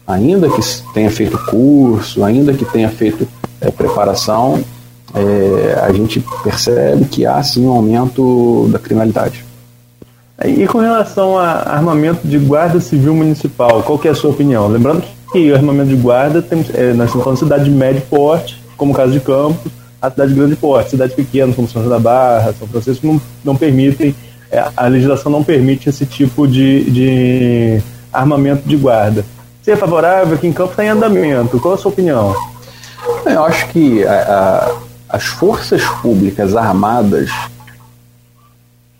ainda 0.06 0.48
que 0.48 0.60
tenha 0.92 1.10
feito 1.10 1.38
curso, 1.46 2.24
ainda 2.24 2.52
que 2.52 2.64
tenha 2.64 2.88
feito 2.88 3.26
é, 3.60 3.70
preparação, 3.70 4.62
é, 5.14 5.80
a 5.82 5.92
gente 5.92 6.22
percebe 6.42 7.04
que 7.04 7.26
há 7.26 7.42
sim 7.42 7.66
um 7.66 7.70
aumento 7.70 8.68
da 8.70 8.78
criminalidade. 8.78 9.44
E 10.44 10.66
com 10.66 10.78
relação 10.78 11.38
a 11.38 11.62
armamento 11.74 12.26
de 12.26 12.38
guarda 12.38 12.80
civil 12.80 13.14
municipal, 13.14 13.82
qual 13.82 13.98
que 13.98 14.08
é 14.08 14.10
a 14.10 14.14
sua 14.14 14.30
opinião? 14.30 14.66
Lembrando 14.66 15.04
que 15.30 15.52
o 15.52 15.54
armamento 15.54 15.90
de 15.90 15.96
guarda, 15.96 16.42
tem, 16.42 16.64
é, 16.74 16.92
nós 16.92 17.06
estamos 17.06 17.24
falando 17.24 17.38
de 17.38 17.44
cidade 17.44 17.64
de 17.64 17.70
médio 17.70 18.02
porte, 18.10 18.60
como 18.76 18.92
o 18.92 18.94
caso 18.94 19.12
de 19.12 19.20
Campos, 19.20 19.70
a 20.00 20.10
cidade 20.10 20.32
de 20.32 20.38
grande 20.40 20.56
porte, 20.56 20.90
cidade 20.90 21.14
pequena, 21.14 21.52
como 21.52 21.68
São 21.68 21.82
João 21.82 21.94
da 21.94 22.00
Barra, 22.00 22.52
São 22.58 22.66
Francisco, 22.66 23.06
não, 23.06 23.20
não 23.44 23.56
permitem, 23.56 24.14
a 24.76 24.86
legislação 24.86 25.32
não 25.32 25.42
permite 25.42 25.88
esse 25.88 26.04
tipo 26.04 26.46
de, 26.46 26.90
de 26.90 27.82
armamento 28.12 28.68
de 28.68 28.76
guarda. 28.76 29.24
Você 29.62 29.72
é 29.72 29.76
favorável 29.76 30.36
que 30.36 30.46
em 30.46 30.52
Campos 30.52 30.72
está 30.72 30.84
em 30.84 30.88
andamento? 30.88 31.58
Qual 31.60 31.74
a 31.74 31.78
sua 31.78 31.90
opinião? 31.90 32.34
Eu 33.24 33.44
acho 33.44 33.68
que 33.68 34.04
a, 34.04 34.12
a, 35.08 35.16
as 35.16 35.24
forças 35.24 35.82
públicas 36.02 36.56
armadas 36.56 37.30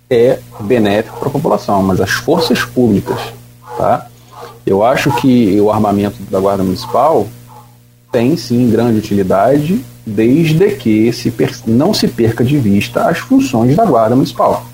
é 0.09 0.39
benéfico 0.61 1.19
para 1.19 1.29
a 1.29 1.33
população, 1.33 1.83
mas 1.83 2.01
as 2.01 2.11
forças 2.11 2.65
públicas, 2.65 3.19
tá? 3.77 4.07
Eu 4.65 4.85
acho 4.85 5.11
que 5.17 5.61
o 5.61 5.71
armamento 5.71 6.23
da 6.31 6.39
Guarda 6.39 6.63
Municipal 6.63 7.27
tem 8.13 8.37
sim 8.37 8.71
grande 8.71 8.99
utilidade, 8.99 9.85
desde 10.07 10.71
que 10.77 11.13
se 11.13 11.33
não 11.67 11.93
se 11.93 12.07
perca 12.07 12.45
de 12.45 12.59
vista 12.59 13.09
as 13.09 13.19
funções 13.19 13.75
da 13.75 13.85
Guarda 13.85 14.15
Municipal. 14.15 14.65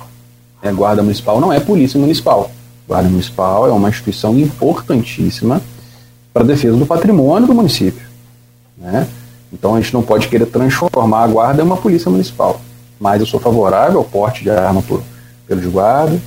A 0.68 0.72
Guarda 0.72 1.02
Municipal 1.02 1.40
não 1.40 1.52
é 1.52 1.60
Polícia 1.60 1.98
Municipal. 1.98 2.50
Guarda 2.86 3.08
Municipal 3.08 3.68
é 3.68 3.72
uma 3.72 3.88
instituição 3.88 4.38
importantíssima 4.38 5.60
para 6.32 6.42
a 6.42 6.46
defesa 6.46 6.76
do 6.76 6.86
patrimônio 6.86 7.46
do 7.46 7.54
município. 7.54 8.06
Né? 8.76 9.06
Então 9.52 9.74
a 9.74 9.80
gente 9.80 9.92
não 9.94 10.02
pode 10.02 10.28
querer 10.28 10.46
transformar 10.46 11.24
a 11.24 11.26
Guarda 11.26 11.62
em 11.62 11.64
uma 11.64 11.76
Polícia 11.76 12.10
Municipal. 12.10 12.60
Mas 13.00 13.20
eu 13.20 13.26
sou 13.26 13.40
favorável 13.40 13.98
ao 13.98 14.04
porte 14.04 14.42
de 14.42 14.50
arma 14.50 14.82
por 14.82 15.02
pelos 15.48 15.64
guardas, 15.64 16.20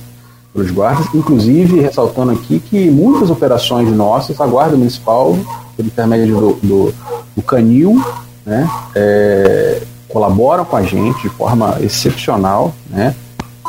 pelos 0.52 0.70
guardas, 0.72 1.06
inclusive 1.14 1.80
ressaltando 1.80 2.32
aqui 2.32 2.58
que 2.58 2.90
muitas 2.90 3.30
operações 3.30 3.88
nossas, 3.90 4.38
a 4.40 4.46
Guarda 4.46 4.76
Municipal, 4.76 5.38
pelo 5.76 5.88
intermédio 5.88 6.40
do, 6.40 6.52
do, 6.62 6.94
do 7.36 7.42
Canil, 7.42 8.04
né, 8.44 8.68
é, 8.94 9.82
colaboram 10.08 10.64
com 10.64 10.76
a 10.76 10.82
gente 10.82 11.22
de 11.22 11.28
forma 11.28 11.78
excepcional. 11.80 12.74
Né? 12.90 13.14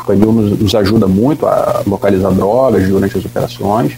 O 0.04 0.08
Canil 0.08 0.32
nos, 0.32 0.60
nos 0.60 0.76
ajuda 0.76 1.08
muito 1.08 1.46
a 1.46 1.82
localizar 1.88 2.32
drogas 2.32 2.88
durante 2.88 3.18
as 3.18 3.26
operações. 3.26 3.98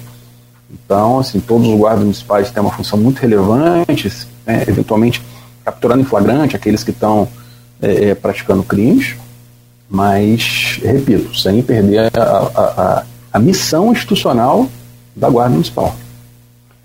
Então, 0.72 1.20
assim, 1.20 1.40
todos 1.40 1.68
os 1.68 1.78
guardas 1.78 2.04
municipais 2.04 2.52
têm 2.52 2.62
uma 2.62 2.72
função 2.72 3.00
muito 3.00 3.20
relevante, 3.20 4.12
né, 4.46 4.64
eventualmente 4.68 5.22
capturando 5.64 6.02
em 6.02 6.06
flagrante 6.06 6.56
aqueles 6.56 6.84
que 6.84 6.92
estão 6.92 7.28
é, 7.82 8.10
é 8.10 8.16
praticando 8.16 8.64
crimes 8.64 9.16
mas, 9.90 10.80
repito, 10.84 11.38
sem 11.38 11.62
perder 11.62 12.12
a, 12.18 12.22
a, 12.22 12.62
a, 12.62 13.04
a 13.34 13.40
missão 13.40 13.92
institucional 13.92 14.68
da 15.16 15.30
Guarda 15.30 15.52
Municipal. 15.52 15.96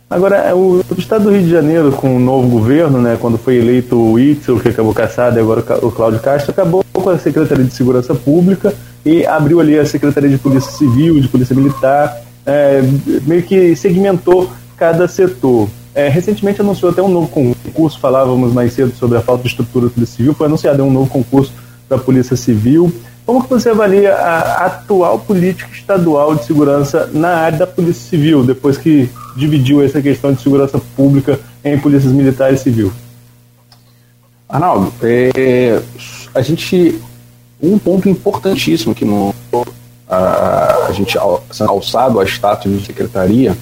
Agora, 0.08 0.54
o, 0.54 0.80
o, 0.80 0.98
Estado 0.98 1.24
do 1.24 1.30
Rio 1.30 1.42
de 1.42 1.50
Janeiro, 1.50 1.92
com 1.92 2.16
o 2.16 2.20
novo 2.20 2.48
governo, 2.48 3.00
né, 3.00 3.16
quando 3.20 3.38
foi 3.38 3.56
eleito 3.56 3.96
o 3.96 4.18
Itzel, 4.18 4.58
que 4.58 4.68
acabou 4.68 4.92
caçado, 4.92 5.36
e 5.36 5.40
agora 5.40 5.60
o 5.82 5.90
Cláudio 5.90 6.20
Castro, 6.20 6.50
acabou 6.50 6.84
com 6.92 7.08
a 7.08 7.18
Secretaria 7.18 7.64
de 7.64 7.72
Segurança 7.72 8.14
Pública 8.14 8.74
e 9.04 9.26
abriu 9.26 9.60
ali 9.60 9.78
a 9.78 9.86
Secretaria 9.86 10.28
de 10.28 10.38
Polícia 10.38 10.70
Civil, 10.72 11.20
de 11.20 11.28
Polícia 11.28 11.54
Militar, 11.54 12.20
é, 12.44 12.82
meio 13.26 13.42
que 13.42 13.74
segmentou 13.76 14.50
cada 14.76 15.06
setor. 15.08 15.68
É, 15.94 16.08
recentemente 16.08 16.60
anunciou 16.60 16.90
até 16.90 17.02
um 17.02 17.08
novo 17.08 17.28
concurso, 17.28 17.98
falávamos 17.98 18.52
mais 18.52 18.72
cedo 18.72 18.94
sobre 18.94 19.18
a 19.18 19.20
falta 19.20 19.42
de 19.42 19.48
estrutura 19.48 19.86
da 19.86 19.92
Polícia 19.92 20.16
Civil, 20.16 20.34
foi 20.34 20.46
anunciado 20.46 20.82
um 20.84 20.90
novo 20.90 21.10
concurso 21.10 21.52
para 21.88 21.96
a 21.96 22.00
Polícia 22.00 22.36
Civil. 22.36 22.92
Como 23.26 23.42
que 23.42 23.50
você 23.50 23.70
avalia 23.70 24.14
a 24.14 24.66
atual 24.66 25.18
política 25.18 25.70
estadual 25.72 26.34
de 26.34 26.44
segurança 26.44 27.08
na 27.12 27.28
área 27.28 27.58
da 27.58 27.66
Polícia 27.66 28.08
Civil, 28.08 28.44
depois 28.44 28.76
que 28.78 29.08
dividiu 29.36 29.82
essa 29.82 30.00
questão 30.00 30.32
de 30.32 30.42
segurança 30.42 30.80
pública 30.96 31.38
em 31.64 31.78
polícias 31.78 32.12
militar 32.12 32.52
e 32.52 32.56
civil? 32.56 32.92
Arnaldo, 34.48 34.92
é, 35.02 35.80
a 36.34 36.42
gente 36.42 37.00
um 37.62 37.78
ponto 37.78 38.08
importantíssimo 38.08 38.94
que 38.94 39.04
no, 39.04 39.34
a, 40.08 40.86
a 40.88 40.92
gente 40.92 41.16
alçado 41.18 42.18
a 42.20 42.24
status 42.24 42.72
de 42.72 42.84
secretaria 42.84 43.56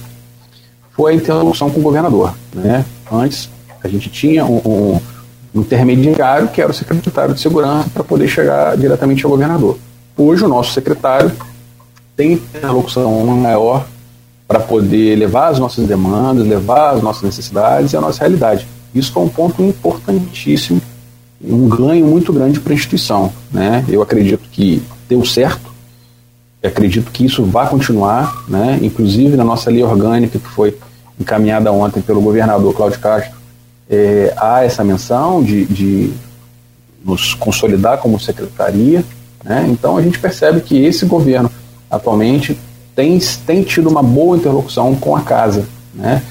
foi 0.91 1.13
a 1.13 1.15
interlocução 1.15 1.69
com 1.69 1.79
o 1.79 1.83
governador. 1.83 2.33
Né? 2.53 2.83
Antes, 3.11 3.49
a 3.83 3.87
gente 3.87 4.09
tinha 4.09 4.45
um, 4.45 4.59
um, 4.65 4.99
intermediário 5.61 6.49
que 6.49 6.61
era 6.61 6.71
o 6.71 6.73
secretário 6.73 7.33
de 7.33 7.39
segurança 7.39 7.89
para 7.93 8.03
poder 8.03 8.27
chegar 8.27 8.75
diretamente 8.77 9.23
ao 9.23 9.31
governador. 9.31 9.77
Hoje, 10.17 10.43
o 10.43 10.47
nosso 10.47 10.73
secretário 10.73 11.31
tem 12.15 12.33
interlocução 12.33 13.25
maior 13.27 13.85
para 14.47 14.59
poder 14.59 15.15
levar 15.15 15.49
as 15.49 15.59
nossas 15.59 15.87
demandas, 15.87 16.45
levar 16.45 16.95
as 16.95 17.01
nossas 17.01 17.23
necessidades 17.23 17.93
e 17.93 17.97
a 17.97 18.01
nossa 18.01 18.19
realidade. 18.19 18.67
Isso 18.93 19.11
foi 19.13 19.23
um 19.23 19.29
ponto 19.29 19.61
importantíssimo, 19.63 20.81
um 21.41 21.67
ganho 21.69 22.05
muito 22.05 22.33
grande 22.33 22.59
para 22.59 22.73
a 22.73 22.75
instituição. 22.75 23.31
Né? 23.51 23.85
Eu 23.87 24.01
acredito 24.01 24.43
que 24.51 24.81
deu 25.07 25.23
certo, 25.25 25.69
acredito 26.61 27.11
que 27.11 27.25
isso 27.25 27.43
vai 27.43 27.67
continuar, 27.69 28.43
né? 28.47 28.79
inclusive 28.81 29.37
na 29.37 29.43
nossa 29.43 29.69
lei 29.69 29.83
orgânica 29.83 30.37
que 30.37 30.47
foi 30.47 30.77
encaminhada 31.19 31.71
ontem 31.71 32.01
pelo 32.01 32.21
governador 32.21 32.73
Cláudio 32.73 32.99
Castro, 32.99 33.37
é, 33.89 34.33
há 34.37 34.63
essa 34.63 34.83
menção 34.83 35.43
de, 35.43 35.65
de 35.65 36.13
nos 37.03 37.33
consolidar 37.33 37.97
como 37.97 38.19
secretaria. 38.19 39.03
Né? 39.43 39.67
Então 39.69 39.97
a 39.97 40.01
gente 40.01 40.19
percebe 40.19 40.61
que 40.61 40.83
esse 40.83 41.05
governo 41.05 41.49
atualmente 41.89 42.57
tem, 42.95 43.17
tem 43.45 43.63
tido 43.63 43.89
uma 43.89 44.03
boa 44.03 44.37
interlocução 44.37 44.95
com 44.95 45.15
a 45.15 45.21
casa, 45.21 45.65
né? 45.93 46.21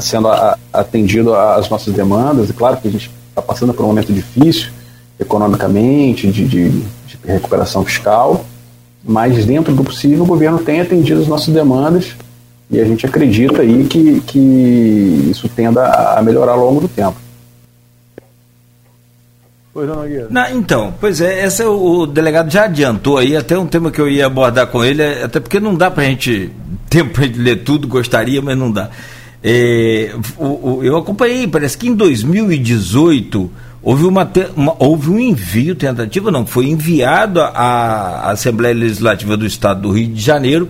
sendo 0.00 0.28
a, 0.28 0.58
atendido 0.72 1.34
às 1.34 1.68
nossas 1.68 1.94
demandas. 1.94 2.50
E 2.50 2.52
claro 2.52 2.78
que 2.78 2.88
a 2.88 2.90
gente 2.90 3.10
está 3.38 3.42
passando 3.42 3.72
por 3.72 3.84
um 3.84 3.88
momento 3.88 4.12
difícil 4.12 4.70
economicamente, 5.18 6.30
de, 6.30 6.46
de, 6.46 6.70
de 6.70 7.18
recuperação 7.24 7.84
fiscal, 7.84 8.44
mas 9.04 9.44
dentro 9.46 9.74
do 9.74 9.82
possível 9.82 10.22
o 10.22 10.26
governo 10.26 10.58
tem 10.58 10.80
atendido 10.80 11.20
as 11.20 11.28
nossas 11.28 11.52
demandas 11.52 12.14
e 12.70 12.80
a 12.80 12.84
gente 12.84 13.06
acredita 13.06 13.62
aí 13.62 13.84
que, 13.84 14.20
que 14.20 14.38
isso 15.30 15.48
tenda 15.48 15.86
a 16.16 16.22
melhorar 16.22 16.52
ao 16.52 16.60
longo 16.60 16.82
do 16.82 16.88
tempo. 16.88 17.16
não, 20.28 20.50
então, 20.50 20.94
pois 21.00 21.20
é, 21.20 21.44
esse 21.44 21.62
é 21.62 21.66
o, 21.66 22.00
o, 22.00 22.06
delegado 22.06 22.50
já 22.50 22.64
adiantou 22.64 23.16
aí, 23.16 23.36
até 23.36 23.56
um 23.56 23.66
tema 23.66 23.90
que 23.90 24.00
eu 24.00 24.08
ia 24.08 24.26
abordar 24.26 24.66
com 24.66 24.84
ele, 24.84 25.02
é, 25.02 25.22
até 25.22 25.38
porque 25.38 25.60
não 25.60 25.74
dá 25.74 25.90
pra 25.90 26.04
gente, 26.04 26.50
tempo 26.90 27.14
pra 27.14 27.24
gente 27.24 27.38
ler 27.38 27.62
tudo, 27.62 27.86
gostaria, 27.86 28.42
mas 28.42 28.58
não 28.58 28.70
dá. 28.70 28.90
É, 29.42 30.14
o, 30.36 30.44
o, 30.44 30.80
eu 30.82 30.96
acompanhei, 30.96 31.46
parece 31.46 31.78
que 31.78 31.88
em 31.88 31.94
2018 31.94 33.50
houve, 33.82 34.04
uma, 34.04 34.30
uma, 34.56 34.74
houve 34.78 35.10
um 35.10 35.18
envio, 35.18 35.74
tentativa 35.74 36.30
não, 36.30 36.44
foi 36.44 36.66
enviado 36.66 37.40
à 37.40 38.30
Assembleia 38.30 38.74
Legislativa 38.74 39.36
do 39.36 39.46
Estado 39.46 39.82
do 39.82 39.92
Rio 39.92 40.08
de 40.08 40.20
Janeiro 40.20 40.68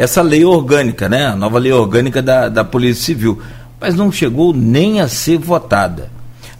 essa 0.00 0.22
lei 0.22 0.44
orgânica, 0.44 1.10
né? 1.10 1.26
A 1.26 1.36
nova 1.36 1.58
lei 1.58 1.72
orgânica 1.72 2.22
da, 2.22 2.48
da 2.48 2.64
Polícia 2.64 3.04
Civil. 3.04 3.38
Mas 3.78 3.94
não 3.94 4.10
chegou 4.10 4.54
nem 4.54 5.00
a 5.00 5.08
ser 5.08 5.38
votada. 5.38 6.10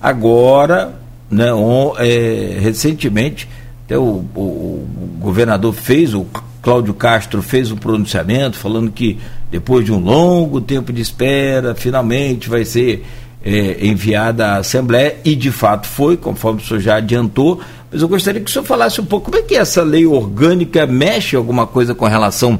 Agora, 0.01 0.95
né, 1.31 1.53
on, 1.53 1.95
é, 1.99 2.59
recentemente, 2.61 3.49
até 3.87 3.97
o, 3.97 4.25
o, 4.35 4.41
o, 4.41 5.17
governador 5.21 5.73
fez, 5.73 6.13
o 6.15 6.27
Cláudio 6.61 6.93
Castro 6.93 7.41
fez 7.41 7.71
um 7.71 7.77
pronunciamento 7.77 8.59
falando 8.59 8.91
que 8.91 9.19
depois 9.51 9.85
de 9.85 9.93
um 9.93 9.99
longo 9.99 10.61
tempo 10.61 10.93
de 10.93 11.01
espera, 11.01 11.75
finalmente 11.75 12.49
vai 12.49 12.65
ser 12.65 13.05
é, 13.45 13.87
enviada 13.87 14.49
à 14.49 14.57
Assembleia, 14.59 15.17
e 15.25 15.35
de 15.35 15.51
fato 15.51 15.87
foi, 15.87 16.17
conforme 16.17 16.61
o 16.61 16.65
senhor 16.65 16.81
já 16.81 16.97
adiantou, 16.97 17.61
mas 17.91 18.03
eu 18.03 18.09
gostaria 18.09 18.41
que 18.41 18.51
o 18.51 18.53
senhor 18.53 18.65
falasse 18.65 19.01
um 19.01 19.05
pouco 19.05 19.31
como 19.31 19.43
é 19.43 19.43
que 19.43 19.57
essa 19.57 19.83
lei 19.83 20.07
orgânica 20.07 20.87
mexe 20.87 21.35
alguma 21.35 21.67
coisa 21.67 21.95
com 21.95 22.07
relação 22.07 22.59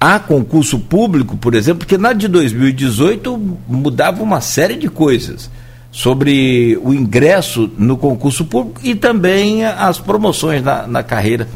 a 0.00 0.18
concurso 0.18 0.78
público, 0.78 1.36
por 1.36 1.54
exemplo, 1.54 1.80
porque 1.80 1.98
na 1.98 2.12
de 2.12 2.26
2018 2.26 3.38
mudava 3.68 4.22
uma 4.22 4.40
série 4.40 4.74
de 4.74 4.88
coisas 4.88 5.48
sobre 5.92 6.78
o 6.82 6.92
ingresso 6.92 7.70
no 7.76 7.96
concurso 7.96 8.44
público 8.46 8.80
e 8.82 8.94
também 8.94 9.64
as 9.64 9.98
promoções 9.98 10.62
na, 10.62 10.86
na 10.86 11.02
carreira. 11.02 11.46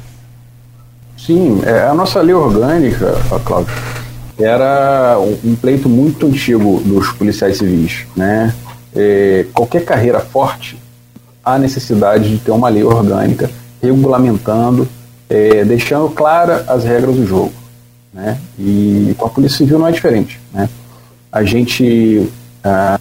Sim, 1.17 1.61
é, 1.65 1.89
a 1.89 1.95
nossa 1.95 2.21
lei 2.21 2.35
orgânica, 2.35 3.15
Cláudio, 3.45 3.73
era 4.39 5.19
um 5.45 5.55
pleito 5.55 5.89
muito 5.89 6.27
antigo 6.27 6.81
dos 6.85 7.13
policiais 7.13 7.59
civis. 7.59 8.07
Né? 8.17 8.55
É, 8.95 9.47
qualquer 9.53 9.85
carreira 9.85 10.21
forte, 10.21 10.79
há 11.45 11.59
necessidade 11.59 12.29
de 12.29 12.39
ter 12.39 12.51
uma 12.51 12.69
lei 12.69 12.83
orgânica 12.83 13.51
regulamentando, 13.83 14.89
é, 15.29 15.65
deixando 15.65 16.09
claras 16.11 16.69
as 16.69 16.85
regras 16.85 17.15
do 17.17 17.27
jogo. 17.27 17.53
Né? 18.13 18.39
E 18.59 19.15
com 19.17 19.27
a 19.27 19.31
Polícia 19.31 19.59
Civil 19.59 19.79
não 19.79 19.87
é 19.87 19.93
diferente. 19.93 20.41
Né? 20.53 20.69
A 21.31 21.43
gente 21.45 22.31
ah, 22.65 22.99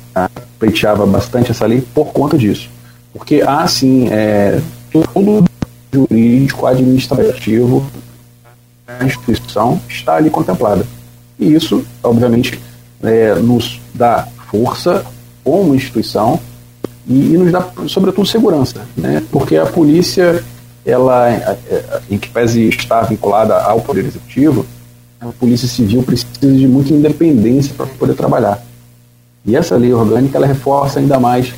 pleiteava 0.59 1.05
bastante 1.05 1.51
essa 1.51 1.65
lei 1.65 1.81
por 1.93 2.07
conta 2.07 2.38
disso. 2.38 2.69
Porque 3.13 3.41
há, 3.45 3.65
sim, 3.67 4.09
é, 4.11 4.59
todo 4.91 5.45
jurídico, 5.91 6.65
administrativo 6.65 7.86
a 8.88 9.03
instituição 9.03 9.81
está 9.89 10.15
ali 10.15 10.29
contemplada. 10.29 10.86
E 11.39 11.53
isso, 11.53 11.86
obviamente, 12.03 12.59
é, 13.03 13.36
nos 13.36 13.79
dá 13.93 14.27
força 14.49 15.05
como 15.43 15.75
instituição 15.75 16.39
e, 17.07 17.13
e, 17.13 17.38
nos 17.38 17.51
dá, 17.51 17.67
sobretudo, 17.88 18.25
segurança. 18.25 18.81
Né? 18.97 19.21
Porque 19.31 19.55
a 19.57 19.65
polícia, 19.65 20.43
ela, 20.86 21.29
é, 21.29 21.57
é, 21.69 22.01
em 22.09 22.17
que 22.17 22.29
pese 22.29 22.67
estar 22.69 23.03
vinculada 23.03 23.55
ao 23.55 23.81
Poder 23.81 24.05
Executivo, 24.05 24.65
a 25.19 25.27
Polícia 25.27 25.67
Civil 25.67 26.03
precisa 26.03 26.29
de 26.41 26.67
muita 26.67 26.93
independência 26.93 27.73
para 27.75 27.86
poder 27.86 28.15
trabalhar. 28.15 28.63
E 29.45 29.55
essa 29.55 29.75
lei 29.75 29.93
orgânica 29.93 30.38
ela 30.38 30.47
reforça 30.47 30.99
ainda 30.99 31.19
mais 31.19 31.53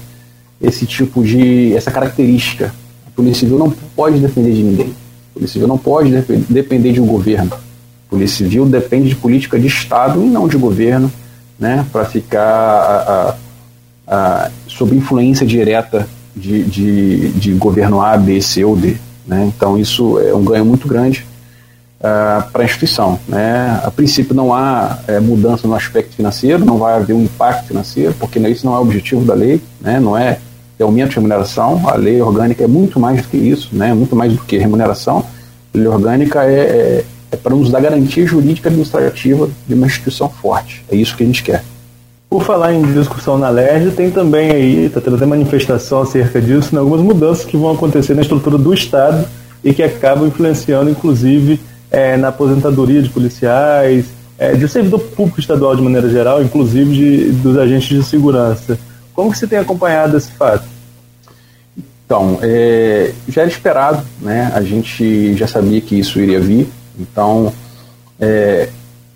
esse 0.61 0.85
tipo 0.85 1.23
de 1.23 1.73
essa 1.75 1.91
característica. 1.91 2.73
A 3.05 3.09
Polícia 3.11 3.41
Civil 3.41 3.57
não 3.57 3.71
pode 3.95 4.19
depender 4.19 4.51
de 4.51 4.63
ninguém. 4.63 4.87
A 4.87 5.33
Polícia 5.33 5.53
Civil 5.53 5.67
não 5.67 5.77
pode 5.77 6.11
depender 6.49 6.91
de 6.91 7.01
um 7.01 7.05
governo. 7.05 7.51
Polícia 8.09 8.37
Civil 8.37 8.65
depende 8.65 9.09
de 9.09 9.15
política 9.15 9.59
de 9.59 9.67
Estado 9.67 10.23
e 10.23 10.27
não 10.27 10.47
de 10.47 10.57
governo, 10.57 11.11
né, 11.59 11.85
para 11.91 12.05
ficar 12.05 12.41
a, 12.41 13.35
a, 14.07 14.45
a, 14.45 14.51
sob 14.67 14.95
influência 14.95 15.45
direta 15.45 16.07
de, 16.35 16.63
de, 16.63 17.29
de 17.29 17.51
governo 17.53 18.01
A, 18.01 18.15
B, 18.15 18.41
C 18.41 18.63
ou 18.63 18.75
D. 18.75 18.95
Né? 19.25 19.45
Então 19.45 19.77
isso 19.77 20.19
é 20.19 20.33
um 20.33 20.43
ganho 20.43 20.63
muito 20.63 20.87
grande 20.87 21.25
uh, 21.99 22.49
para 22.51 22.61
a 22.61 22.65
instituição. 22.65 23.19
Né? 23.27 23.81
A 23.83 23.91
princípio 23.91 24.35
não 24.35 24.53
há 24.53 24.99
é, 25.07 25.19
mudança 25.19 25.67
no 25.67 25.75
aspecto 25.75 26.15
financeiro, 26.15 26.63
não 26.63 26.77
vai 26.77 26.95
haver 26.95 27.13
um 27.13 27.23
impacto 27.23 27.67
financeiro, 27.67 28.13
porque 28.19 28.39
isso 28.39 28.65
não 28.65 28.75
é 28.75 28.77
o 28.77 28.81
objetivo 28.81 29.25
da 29.25 29.33
lei, 29.33 29.61
né? 29.81 29.99
não 29.99 30.17
é 30.17 30.39
aumento 30.79 31.09
de 31.09 31.15
remuneração, 31.15 31.89
a 31.89 31.95
lei 31.95 32.21
orgânica 32.21 32.63
é 32.63 32.67
muito 32.67 32.99
mais 32.99 33.21
do 33.23 33.27
que 33.27 33.37
isso, 33.37 33.69
né? 33.73 33.93
muito 33.93 34.15
mais 34.15 34.31
do 34.31 34.43
que 34.43 34.57
remuneração. 34.57 35.25
A 35.73 35.77
lei 35.77 35.87
orgânica 35.87 36.43
é, 36.43 36.59
é, 36.59 37.05
é 37.31 37.35
para 37.35 37.55
nos 37.55 37.69
dar 37.69 37.81
garantia 37.81 38.25
jurídica 38.25 38.69
administrativa 38.69 39.49
de 39.67 39.73
uma 39.73 39.87
instituição 39.87 40.29
forte. 40.29 40.83
É 40.89 40.95
isso 40.95 41.15
que 41.15 41.23
a 41.23 41.25
gente 41.25 41.43
quer. 41.43 41.63
Por 42.29 42.43
falar 42.43 42.73
em 42.73 42.81
discussão 42.93 43.37
na 43.37 43.49
LERJ, 43.49 43.91
tem 43.91 44.11
também 44.11 44.51
aí, 44.51 44.85
está 44.85 44.99
tendo 44.99 45.15
até 45.15 45.25
manifestação 45.25 46.01
acerca 46.01 46.41
disso, 46.41 46.75
né, 46.75 46.79
algumas 46.79 47.01
mudanças 47.01 47.45
que 47.45 47.55
vão 47.55 47.71
acontecer 47.71 48.13
na 48.13 48.21
estrutura 48.21 48.57
do 48.57 48.73
Estado 48.73 49.25
e 49.63 49.73
que 49.73 49.81
acabam 49.81 50.27
influenciando, 50.27 50.89
inclusive, 50.89 51.59
é, 51.89 52.17
na 52.17 52.27
aposentadoria 52.27 53.01
de 53.01 53.09
policiais, 53.09 54.07
é, 54.37 54.53
de 54.53 54.67
servidor 54.67 54.99
público 54.99 55.39
estadual 55.39 55.75
de 55.75 55.81
maneira 55.81 56.09
geral, 56.09 56.43
inclusive 56.43 56.93
de, 56.93 57.31
dos 57.31 57.57
agentes 57.57 57.89
de 57.89 58.03
segurança. 58.03 58.77
Como 59.13 59.31
que 59.31 59.37
você 59.37 59.47
tem 59.47 59.57
acompanhado 59.57 60.17
esse 60.17 60.31
fato? 60.31 60.65
Então, 62.05 62.39
é, 62.41 63.13
já 63.27 63.41
era 63.41 63.49
esperado, 63.49 64.01
né? 64.21 64.51
A 64.53 64.61
gente 64.61 65.35
já 65.35 65.47
sabia 65.47 65.81
que 65.81 65.99
isso 65.99 66.19
iria 66.19 66.39
vir. 66.39 66.69
Então, 66.99 67.53
é, 68.19 68.69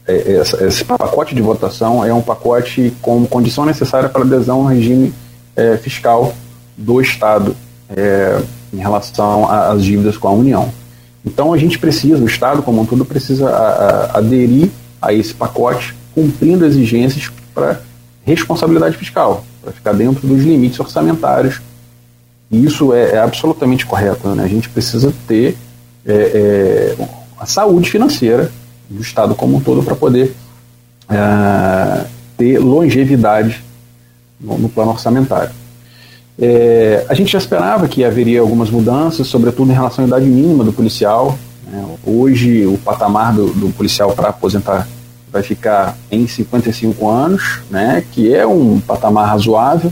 é, 0.08 0.42
esse 0.68 0.84
pacote 0.86 1.34
de 1.34 1.42
votação 1.42 2.04
é 2.04 2.14
um 2.14 2.22
pacote 2.22 2.94
com 3.02 3.26
condição 3.26 3.66
necessária 3.66 4.10
para 4.10 4.22
adesão 4.22 4.62
ao 4.62 4.66
regime 4.66 5.14
é, 5.56 5.78
fiscal 5.78 6.34
do 6.78 7.02
Estado 7.02 7.56
é, 7.90 8.42
em 8.74 8.78
relação 8.78 9.50
às 9.50 9.84
dívidas 9.84 10.18
com 10.18 10.28
a 10.28 10.32
União. 10.32 10.70
Então, 11.26 11.54
a 11.54 11.58
gente 11.58 11.78
precisa, 11.78 12.24
o 12.24 12.28
Estado 12.28 12.62
como 12.64 12.82
um 12.82 12.86
todo, 12.86 13.06
precisa 13.06 13.50
a, 13.50 13.68
a, 13.68 14.18
aderir 14.18 14.70
a 15.02 15.14
esse 15.14 15.34
pacote, 15.34 15.96
cumprindo 16.14 16.66
exigências 16.66 17.32
para 17.54 17.82
responsabilidade 18.24 18.98
fiscal, 18.98 19.44
para 19.62 19.72
ficar 19.72 19.94
dentro 19.94 20.28
dos 20.28 20.44
limites 20.44 20.80
orçamentários 20.80 21.62
e 22.52 22.66
isso 22.66 22.94
é, 22.94 23.12
é 23.14 23.18
absolutamente 23.20 23.86
correto. 23.86 24.28
Né? 24.30 24.44
A 24.44 24.48
gente 24.48 24.68
precisa 24.70 25.14
ter 25.28 25.58
é, 26.06 26.14
é, 26.14 26.96
a 27.42 27.46
saúde 27.48 27.90
financeira 27.90 28.52
do 28.88 29.02
Estado 29.02 29.34
como 29.34 29.58
um 29.58 29.60
todo 29.60 29.82
para 29.82 29.96
poder 29.96 30.36
é, 31.10 32.06
ter 32.38 32.60
longevidade 32.60 33.64
no, 34.40 34.60
no 34.60 34.70
plano 34.70 34.92
orçamentário. 34.92 35.50
É, 36.40 37.04
a 37.10 37.16
gente 37.16 37.32
já 37.32 37.40
esperava 37.40 37.88
que 37.88 38.04
haveria 38.04 38.42
algumas 38.42 38.70
mudanças, 38.70 39.26
sobretudo 39.26 39.72
em 39.72 39.74
relação 39.74 40.06
à 40.06 40.08
idade 40.08 40.26
mínima 40.26 40.64
do 40.64 40.72
policial. 40.72 41.36
Né? 41.66 41.84
Hoje, 42.06 42.68
o 42.68 42.78
patamar 42.78 43.34
do, 43.34 43.48
do 43.48 43.70
policial 43.70 44.14
para 44.14 44.30
aposentar 44.30 44.88
vai 45.32 45.42
ficar 45.42 45.98
em 46.12 46.28
55 46.28 47.10
anos, 47.10 47.62
né? 47.72 48.04
que 48.12 48.32
é 48.36 48.46
um 48.46 48.80
patamar 48.80 49.28
razoável. 49.28 49.92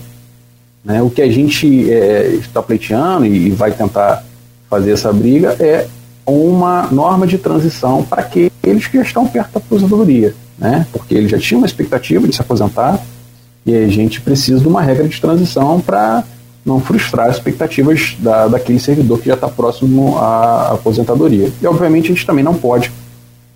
Né? 0.86 1.02
O 1.02 1.10
que 1.10 1.24
a 1.24 1.32
gente 1.32 1.92
é, 1.92 2.28
está 2.28 2.62
pleiteando 2.62 3.26
e 3.26 3.50
vai 3.50 3.72
tentar 3.72 4.24
fazer 4.70 4.92
essa 4.92 5.12
briga 5.12 5.56
é 5.60 5.88
uma 6.30 6.88
norma 6.92 7.26
de 7.26 7.38
transição 7.38 8.04
para 8.04 8.22
aqueles 8.22 8.88
que 8.88 8.98
já 8.98 9.04
estão 9.04 9.28
perto 9.28 9.54
da 9.54 9.60
aposentadoria, 9.60 10.34
né? 10.58 10.86
porque 10.92 11.14
eles 11.14 11.32
já 11.32 11.38
tinham 11.38 11.60
uma 11.60 11.68
expectativa 11.68 12.28
de 12.28 12.36
se 12.36 12.42
aposentar 12.42 13.00
e 13.66 13.76
a 13.76 13.88
gente 13.88 14.22
precisa 14.22 14.60
de 14.60 14.68
uma 14.68 14.82
regra 14.82 15.08
de 15.08 15.20
transição 15.20 15.80
para 15.80 16.24
não 16.66 16.80
frustrar 16.80 17.28
as 17.28 17.36
expectativas 17.36 18.16
da, 18.20 18.48
daquele 18.48 18.80
servidor 18.80 19.20
que 19.20 19.28
já 19.28 19.34
está 19.34 19.48
próximo 19.48 20.18
à 20.18 20.74
aposentadoria. 20.74 21.52
E, 21.62 21.68
obviamente, 21.68 22.06
a 22.06 22.16
gente 22.16 22.26
também 22.26 22.44
não 22.44 22.54
pode 22.54 22.92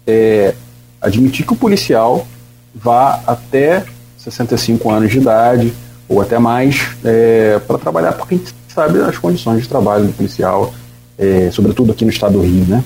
é, 0.07 0.53
admitir 1.01 1.45
que 1.45 1.53
o 1.53 1.55
policial 1.55 2.25
vá 2.73 3.19
até 3.27 3.85
65 4.17 4.89
anos 4.89 5.11
de 5.11 5.19
idade, 5.19 5.73
ou 6.07 6.21
até 6.21 6.39
mais, 6.39 6.87
é, 7.03 7.59
para 7.67 7.77
trabalhar, 7.77 8.13
porque 8.13 8.35
a 8.35 8.37
gente 8.37 8.53
sabe 8.73 8.99
as 9.01 9.17
condições 9.17 9.61
de 9.63 9.69
trabalho 9.69 10.05
do 10.05 10.13
policial, 10.13 10.73
é, 11.17 11.49
sobretudo 11.51 11.91
aqui 11.91 12.03
no 12.05 12.11
estado 12.11 12.33
do 12.33 12.41
Rio, 12.41 12.65
né? 12.65 12.83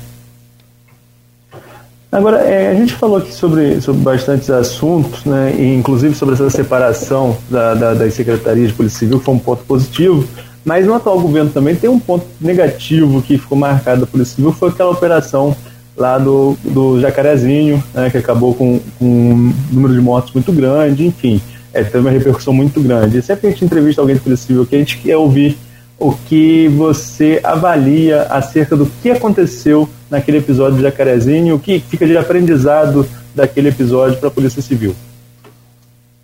Agora, 2.11 2.38
é, 2.38 2.71
a 2.71 2.73
gente 2.73 2.93
falou 2.93 3.17
aqui 3.17 3.34
sobre, 3.34 3.82
sobre 3.82 4.01
bastantes 4.01 4.49
assuntos, 4.49 5.25
né, 5.25 5.53
e 5.57 5.75
inclusive 5.75 6.15
sobre 6.15 6.36
essa 6.36 6.49
separação 6.49 7.38
da, 7.49 7.73
da, 7.73 7.93
das 7.93 8.13
secretarias 8.13 8.69
de 8.69 8.73
Polícia 8.73 8.99
Civil, 8.99 9.19
que 9.19 9.25
foi 9.25 9.34
um 9.34 9.39
ponto 9.39 9.63
positivo, 9.65 10.25
mas 10.63 10.86
no 10.86 10.93
atual 10.93 11.19
governo 11.19 11.49
também 11.49 11.75
tem 11.75 11.89
um 11.89 11.99
ponto 11.99 12.25
negativo 12.39 13.21
que 13.21 13.38
ficou 13.38 13.57
marcado 13.57 14.01
da 14.01 14.07
Polícia 14.07 14.36
Civil, 14.36 14.53
foi 14.53 14.69
aquela 14.69 14.91
operação 14.91 15.55
lá 15.97 16.17
do, 16.17 16.57
do 16.63 16.99
Jacarezinho, 17.01 17.84
né, 17.93 18.09
que 18.09 18.17
acabou 18.17 18.55
com, 18.55 18.80
com 18.97 19.05
um 19.05 19.53
número 19.69 19.93
de 19.93 19.99
mortos 19.99 20.34
muito 20.34 20.53
grande, 20.53 21.05
enfim 21.05 21.41
é, 21.78 21.84
teve 21.84 21.99
uma 21.99 22.09
repercussão 22.09 22.53
muito 22.53 22.82
grande. 22.82 23.17
E 23.17 23.21
sempre 23.21 23.41
que 23.41 23.47
a 23.47 23.49
gente 23.51 23.65
entrevista 23.65 24.01
alguém 24.01 24.15
do 24.15 24.21
Polícia 24.21 24.47
Civil, 24.47 24.65
que 24.65 24.75
a 24.75 24.80
gente 24.80 24.97
quer 24.97 25.17
ouvir 25.17 25.57
o 26.00 26.14
que 26.14 26.68
você 26.70 27.39
avalia 27.43 28.24
acerca 28.24 28.76
do 28.76 28.86
que 28.86 29.10
aconteceu 29.10 29.89
naquele 30.10 30.38
episódio 30.38 30.78
de 30.78 30.84
Jacarezinho, 30.84 31.56
o 31.56 31.60
que 31.60 31.80
fica 31.80 32.06
de 32.06 32.16
aprendizado 32.18 33.08
daquele 33.34 33.70
episódio 33.70 34.18
para 34.18 34.30
a 34.30 34.32
Polícia 34.32 34.62
Civil. 34.62 34.95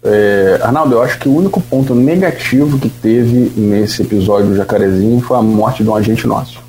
É, 0.03 0.59
Arnaldo, 0.61 0.95
eu 0.95 1.01
acho 1.01 1.17
que 1.17 1.29
o 1.29 1.35
único 1.35 1.61
ponto 1.61 1.95
negativo 1.95 2.77
que 2.77 2.89
teve 2.89 3.51
nesse 3.55 4.01
episódio 4.01 4.49
do 4.49 4.55
Jacarezinho 4.55 5.21
foi 5.21 5.37
a 5.37 5.41
morte 5.41 5.81
de 5.81 5.89
um 5.89 5.95
agente 5.95 6.27
nosso. 6.27 6.61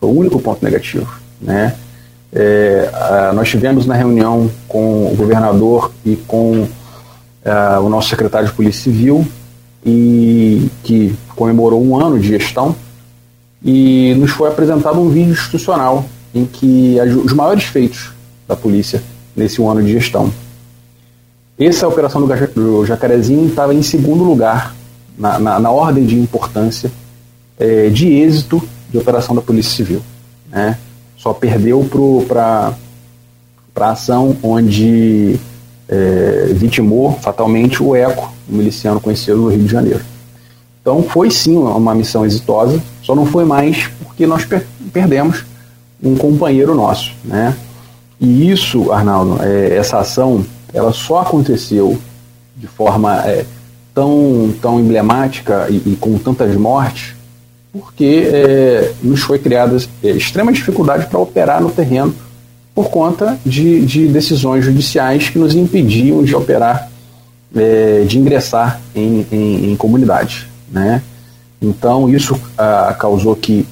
Foi 0.00 0.08
o 0.10 0.12
único 0.12 0.40
ponto 0.40 0.62
negativo. 0.64 1.08
Né? 1.40 1.74
É, 2.32 2.90
a, 2.92 3.32
nós 3.32 3.48
tivemos 3.48 3.86
na 3.86 3.94
reunião 3.94 4.50
com 4.66 5.06
o 5.06 5.16
governador 5.16 5.92
e 6.04 6.16
com 6.16 6.62
uh, 6.62 7.80
o 7.82 7.88
nosso 7.88 8.08
secretário 8.08 8.48
de 8.48 8.54
Polícia 8.54 8.82
Civil, 8.82 9.26
e 9.86 10.68
que 10.82 11.14
comemorou 11.38 11.82
um 11.82 11.98
ano 11.98 12.18
de 12.18 12.26
gestão, 12.26 12.74
e 13.64 14.14
nos 14.16 14.32
foi 14.32 14.48
apresentado 14.48 15.00
um 15.00 15.08
vídeo 15.08 15.32
institucional 15.32 16.04
em 16.34 16.44
que 16.44 16.96
os 17.24 17.32
maiores 17.32 17.64
feitos 17.64 18.10
da 18.46 18.56
polícia 18.56 19.02
nesse 19.34 19.60
um 19.60 19.70
ano 19.70 19.82
de 19.82 19.92
gestão. 19.92 20.32
Essa 21.58 21.88
operação 21.88 22.26
do 22.54 22.86
Jacarezinho 22.86 23.48
estava 23.48 23.74
em 23.74 23.82
segundo 23.82 24.22
lugar 24.24 24.74
na, 25.16 25.38
na, 25.38 25.58
na 25.58 25.70
ordem 25.70 26.04
de 26.04 26.16
importância 26.16 26.90
é, 27.58 27.88
de 27.88 28.08
êxito 28.12 28.62
de 28.90 28.98
operação 28.98 29.34
da 29.34 29.42
Polícia 29.42 29.76
Civil. 29.76 30.00
Né? 30.48 30.78
Só 31.16 31.32
perdeu 31.32 31.84
para 32.28 32.74
a 33.74 33.90
ação 33.90 34.36
onde 34.42 35.36
é, 35.88 36.50
vitimou 36.52 37.12
fatalmente 37.14 37.82
o 37.82 37.96
ECO, 37.96 38.32
um 38.48 38.56
miliciano 38.56 39.00
conhecido 39.00 39.38
no 39.38 39.48
Rio 39.48 39.64
de 39.64 39.68
Janeiro. 39.68 40.17
Então 40.88 41.02
foi 41.02 41.30
sim 41.30 41.54
uma 41.54 41.94
missão 41.94 42.24
exitosa, 42.24 42.82
só 43.02 43.14
não 43.14 43.26
foi 43.26 43.44
mais 43.44 43.90
porque 44.02 44.26
nós 44.26 44.46
per 44.46 44.66
perdemos 44.90 45.44
um 46.02 46.16
companheiro 46.16 46.74
nosso, 46.74 47.12
né? 47.22 47.54
E 48.18 48.50
isso, 48.50 48.90
Arnaldo, 48.90 49.38
é, 49.42 49.76
essa 49.76 49.98
ação, 49.98 50.46
ela 50.72 50.90
só 50.94 51.18
aconteceu 51.18 51.98
de 52.56 52.66
forma 52.66 53.20
é, 53.26 53.44
tão, 53.94 54.50
tão 54.62 54.80
emblemática 54.80 55.66
e, 55.68 55.76
e, 55.92 55.96
com 56.00 56.16
tantas 56.16 56.56
mortes, 56.56 57.14
porque 57.70 58.30
é, 58.32 58.90
nos 59.02 59.20
foi 59.20 59.38
criada 59.38 59.76
é, 60.02 60.08
extrema 60.12 60.50
dificuldade 60.50 61.04
para 61.04 61.18
operar 61.18 61.60
no 61.60 61.70
terreno 61.70 62.14
por 62.74 62.88
conta 62.88 63.38
de, 63.44 63.84
de 63.84 64.08
decisões 64.08 64.64
judiciais 64.64 65.28
que 65.28 65.38
nos 65.38 65.54
impediam 65.54 66.24
de 66.24 66.34
operar, 66.34 66.90
é, 67.54 68.04
de 68.08 68.18
ingressar 68.18 68.80
em, 68.94 69.26
em, 69.30 69.72
em 69.72 69.76
comunidades. 69.76 70.47
Né? 70.70 71.02
Então, 71.60 72.08
isso 72.08 72.38
ah, 72.56 72.94
causou 72.98 73.34
que 73.34 73.66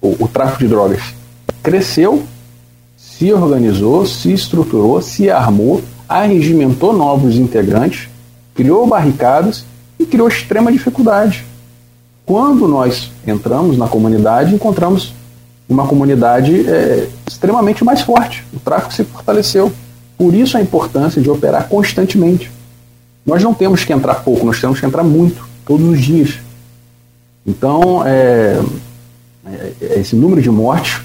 o, 0.00 0.24
o 0.24 0.28
tráfico 0.28 0.60
de 0.60 0.68
drogas 0.68 1.02
cresceu, 1.62 2.22
se 2.96 3.32
organizou, 3.32 4.04
se 4.06 4.32
estruturou, 4.32 5.00
se 5.02 5.30
armou, 5.30 5.82
arregimentou 6.08 6.92
novos 6.92 7.36
integrantes, 7.36 8.08
criou 8.54 8.86
barricadas 8.86 9.64
e 9.98 10.04
criou 10.04 10.28
extrema 10.28 10.72
dificuldade. 10.72 11.44
Quando 12.24 12.66
nós 12.66 13.10
entramos 13.26 13.76
na 13.76 13.88
comunidade, 13.88 14.54
encontramos 14.54 15.12
uma 15.68 15.86
comunidade 15.86 16.68
é, 16.68 17.08
extremamente 17.26 17.84
mais 17.84 18.00
forte. 18.00 18.44
O 18.52 18.60
tráfico 18.60 18.92
se 18.92 19.04
fortaleceu. 19.04 19.72
Por 20.16 20.34
isso 20.34 20.56
a 20.56 20.60
importância 20.60 21.20
de 21.20 21.30
operar 21.30 21.68
constantemente. 21.68 22.50
Nós 23.24 23.42
não 23.42 23.54
temos 23.54 23.84
que 23.84 23.92
entrar 23.92 24.16
pouco, 24.16 24.44
nós 24.44 24.60
temos 24.60 24.78
que 24.78 24.86
entrar 24.86 25.02
muito, 25.02 25.48
todos 25.66 25.86
os 25.88 26.00
dias. 26.00 26.38
Então, 27.46 28.06
é, 28.06 28.60
é, 29.46 29.98
esse 29.98 30.14
número 30.14 30.40
de 30.40 30.50
mortes 30.50 31.00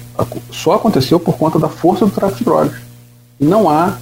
só 0.50 0.74
aconteceu 0.74 1.18
por 1.18 1.36
conta 1.36 1.58
da 1.58 1.68
força 1.68 2.04
do 2.04 2.10
tráfico 2.10 2.38
de 2.38 2.44
drogas. 2.44 2.76
E 3.40 3.44
não 3.44 3.68
há 3.68 3.96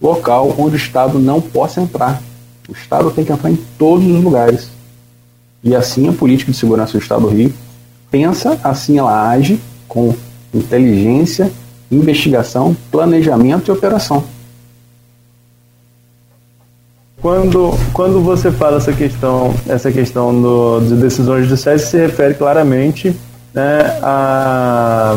local 0.00 0.54
onde 0.58 0.74
o 0.74 0.76
Estado 0.76 1.18
não 1.18 1.40
possa 1.40 1.80
entrar. 1.80 2.22
O 2.68 2.72
Estado 2.72 3.10
tem 3.10 3.24
que 3.24 3.32
entrar 3.32 3.50
em 3.50 3.58
todos 3.78 4.06
os 4.06 4.22
lugares. 4.22 4.68
E 5.62 5.74
assim 5.74 6.08
a 6.08 6.12
política 6.12 6.50
de 6.50 6.58
segurança 6.58 6.92
do 6.92 7.02
Estado 7.02 7.22
do 7.22 7.28
Rio 7.28 7.52
pensa, 8.10 8.58
assim 8.62 8.98
ela 8.98 9.30
age 9.30 9.60
com 9.88 10.14
inteligência, 10.52 11.50
investigação, 11.90 12.76
planejamento 12.90 13.68
e 13.68 13.72
operação. 13.72 14.24
Quando, 17.22 17.72
quando 17.92 18.20
você 18.20 18.50
fala 18.50 18.78
essa 18.78 18.92
questão, 18.92 19.54
essa 19.68 19.92
questão 19.92 20.42
do, 20.42 20.80
de 20.80 20.96
decisões 20.96 21.46
judiciais, 21.46 21.82
se 21.82 21.96
refere 21.96 22.34
claramente 22.34 23.16
né, 23.54 23.96
à 24.02 25.16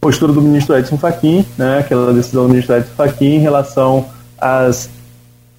postura 0.00 0.32
do 0.32 0.40
ministro 0.40 0.74
Edson 0.78 0.96
Fachin, 0.96 1.44
né, 1.58 1.80
aquela 1.80 2.14
decisão 2.14 2.44
do 2.44 2.48
ministro 2.48 2.74
Edson 2.74 2.94
Fachin 2.96 3.34
em 3.34 3.38
relação 3.38 4.06
às, 4.38 4.88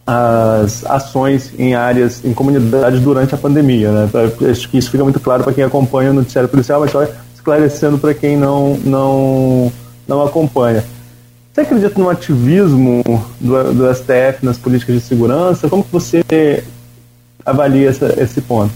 às 0.03 0.83
ações 0.87 1.53
em 1.59 1.75
áreas, 1.75 2.25
em 2.25 2.33
comunidades 2.33 2.99
durante 2.99 3.35
a 3.35 3.37
pandemia. 3.37 3.91
Né? 3.91 4.09
Acho 4.49 4.67
que 4.67 4.79
isso 4.79 4.89
fica 4.89 5.03
muito 5.03 5.19
claro 5.19 5.43
para 5.43 5.53
quem 5.53 5.63
acompanha 5.63 6.09
o 6.09 6.13
noticiário 6.13 6.49
policial, 6.49 6.79
mas 6.79 6.95
olha, 6.95 7.11
esclarecendo 7.35 7.99
para 7.99 8.15
quem 8.15 8.35
não, 8.35 8.79
não, 8.83 9.71
não 10.07 10.23
acompanha. 10.23 10.83
Você 11.53 11.61
acredita 11.61 11.99
no 11.99 12.09
ativismo 12.09 13.03
do, 13.39 13.73
do, 13.73 13.93
STF 13.93 14.43
nas 14.43 14.57
políticas 14.57 14.95
de 14.95 15.01
segurança? 15.01 15.69
Como 15.69 15.83
que 15.83 15.91
você 15.91 16.63
avalia 17.45 17.89
essa, 17.89 18.19
esse 18.19 18.41
ponto? 18.41 18.73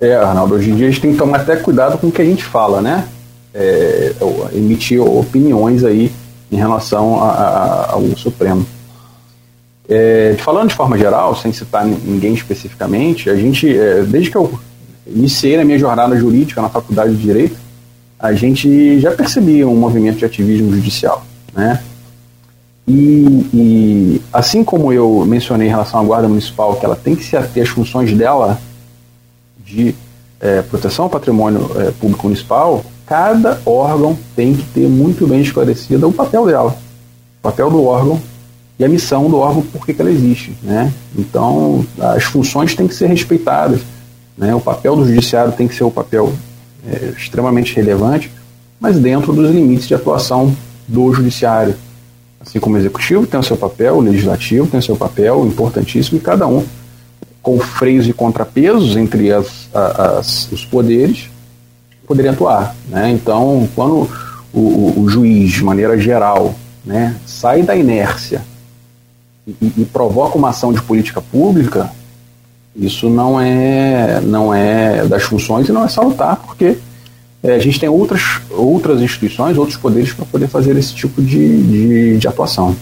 É, 0.00 0.14
Arnaldo, 0.14 0.54
hoje 0.54 0.70
em 0.70 0.76
dia 0.76 0.88
a 0.88 0.90
gente 0.90 1.02
tem 1.02 1.12
que 1.12 1.18
tomar 1.18 1.40
até 1.40 1.56
cuidado 1.56 1.98
com 1.98 2.06
o 2.06 2.12
que 2.12 2.22
a 2.22 2.24
gente 2.24 2.42
fala, 2.42 2.80
né? 2.80 3.06
É, 3.52 4.12
emitir 4.54 5.02
opiniões 5.02 5.84
aí 5.84 6.10
em 6.50 6.56
relação 6.56 7.22
a, 7.22 7.30
a, 7.30 7.92
ao 7.92 8.02
Supremo. 8.16 8.66
É, 9.86 10.36
falando 10.38 10.70
de 10.70 10.74
forma 10.74 10.96
geral, 10.96 11.36
sem 11.36 11.52
citar 11.52 11.84
ninguém 11.84 12.32
especificamente, 12.32 13.28
a 13.28 13.36
gente, 13.36 13.68
é, 13.68 14.02
desde 14.02 14.30
que 14.30 14.36
eu 14.36 14.58
iniciei 15.06 15.58
na 15.58 15.64
minha 15.64 15.78
jornada 15.78 16.16
jurídica 16.16 16.62
na 16.62 16.70
Faculdade 16.70 17.14
de 17.14 17.22
Direito, 17.22 17.58
a 18.18 18.32
gente 18.32 18.98
já 18.98 19.10
percebia 19.10 19.68
um 19.68 19.76
movimento 19.76 20.16
de 20.16 20.24
ativismo 20.24 20.74
judicial, 20.74 21.22
né? 21.54 21.82
E, 22.86 23.48
e, 23.54 24.22
assim 24.32 24.62
como 24.62 24.92
eu 24.92 25.24
mencionei 25.26 25.68
em 25.68 25.70
relação 25.70 26.00
à 26.00 26.04
Guarda 26.04 26.28
Municipal, 26.28 26.76
que 26.76 26.84
ela 26.84 26.96
tem 26.96 27.16
que 27.16 27.24
se 27.24 27.36
ater 27.36 27.62
às 27.62 27.68
funções 27.70 28.12
dela 28.14 28.60
de 29.64 29.94
é, 30.38 30.60
proteção 30.60 31.06
ao 31.06 31.10
patrimônio 31.10 31.70
é, 31.76 31.90
público 31.92 32.24
municipal, 32.24 32.84
cada 33.06 33.58
órgão 33.64 34.18
tem 34.36 34.54
que 34.54 34.64
ter 34.64 34.86
muito 34.86 35.26
bem 35.26 35.40
esclarecido 35.40 36.08
o 36.08 36.12
papel 36.12 36.44
dela, 36.46 36.76
o 37.38 37.42
papel 37.42 37.70
do 37.70 37.82
órgão 37.84 38.20
e 38.78 38.84
a 38.84 38.88
missão 38.88 39.30
do 39.30 39.38
órgão, 39.38 39.62
por 39.62 39.86
que 39.86 39.94
ela 39.98 40.10
existe. 40.10 40.52
Né? 40.62 40.92
Então, 41.16 41.86
as 41.98 42.24
funções 42.24 42.74
têm 42.74 42.86
que 42.86 42.94
ser 42.94 43.06
respeitadas. 43.06 43.80
Né? 44.36 44.54
O 44.54 44.60
papel 44.60 44.96
do 44.96 45.06
judiciário 45.06 45.52
tem 45.52 45.66
que 45.66 45.74
ser 45.74 45.84
o 45.84 45.90
papel 45.90 46.32
é, 46.86 47.14
extremamente 47.16 47.74
relevante, 47.74 48.30
mas 48.78 48.98
dentro 48.98 49.32
dos 49.32 49.50
limites 49.50 49.86
de 49.86 49.94
atuação 49.94 50.54
do 50.86 51.12
judiciário. 51.12 51.74
Assim 52.40 52.60
como 52.60 52.76
o 52.76 52.78
executivo 52.78 53.26
tem 53.26 53.40
o 53.40 53.42
seu 53.42 53.56
papel, 53.56 53.96
o 53.96 54.00
legislativo 54.00 54.66
tem 54.66 54.78
o 54.78 54.82
seu 54.82 54.96
papel 54.96 55.46
importantíssimo, 55.46 56.18
e 56.18 56.20
cada 56.20 56.46
um 56.46 56.64
com 57.42 57.58
freios 57.58 58.08
e 58.08 58.12
contrapesos 58.12 58.96
entre 58.96 59.30
as, 59.32 59.68
as, 59.72 60.50
os 60.50 60.64
poderes 60.64 61.28
poderia 62.06 62.32
atuar. 62.32 62.74
Né? 62.88 63.10
Então, 63.10 63.68
quando 63.74 64.08
o, 64.52 64.58
o, 64.58 65.00
o, 65.00 65.08
juiz, 65.08 65.52
de 65.52 65.64
maneira 65.64 65.98
geral, 65.98 66.54
né, 66.84 67.16
sai 67.26 67.62
da 67.62 67.74
inércia 67.76 68.42
e, 69.46 69.72
e, 69.78 69.84
provoca 69.84 70.38
uma 70.38 70.50
ação 70.50 70.72
de 70.72 70.80
política 70.82 71.20
pública, 71.20 71.90
isso 72.76 73.08
não 73.08 73.40
é, 73.40 74.20
não 74.20 74.52
é 74.52 75.06
das 75.06 75.22
funções 75.22 75.68
e 75.68 75.72
não 75.72 75.84
é 75.84 75.88
salutar, 75.88 76.36
porque 76.36 76.78
a 77.52 77.58
gente 77.58 77.78
tem 77.78 77.88
outras, 77.88 78.40
outras 78.50 79.02
instituições, 79.02 79.58
outros 79.58 79.76
poderes 79.76 80.12
para 80.12 80.24
poder 80.24 80.48
fazer 80.48 80.76
esse 80.76 80.94
tipo 80.94 81.20
de, 81.20 81.62
de, 81.62 82.18
de 82.18 82.28
atuação. 82.28 82.74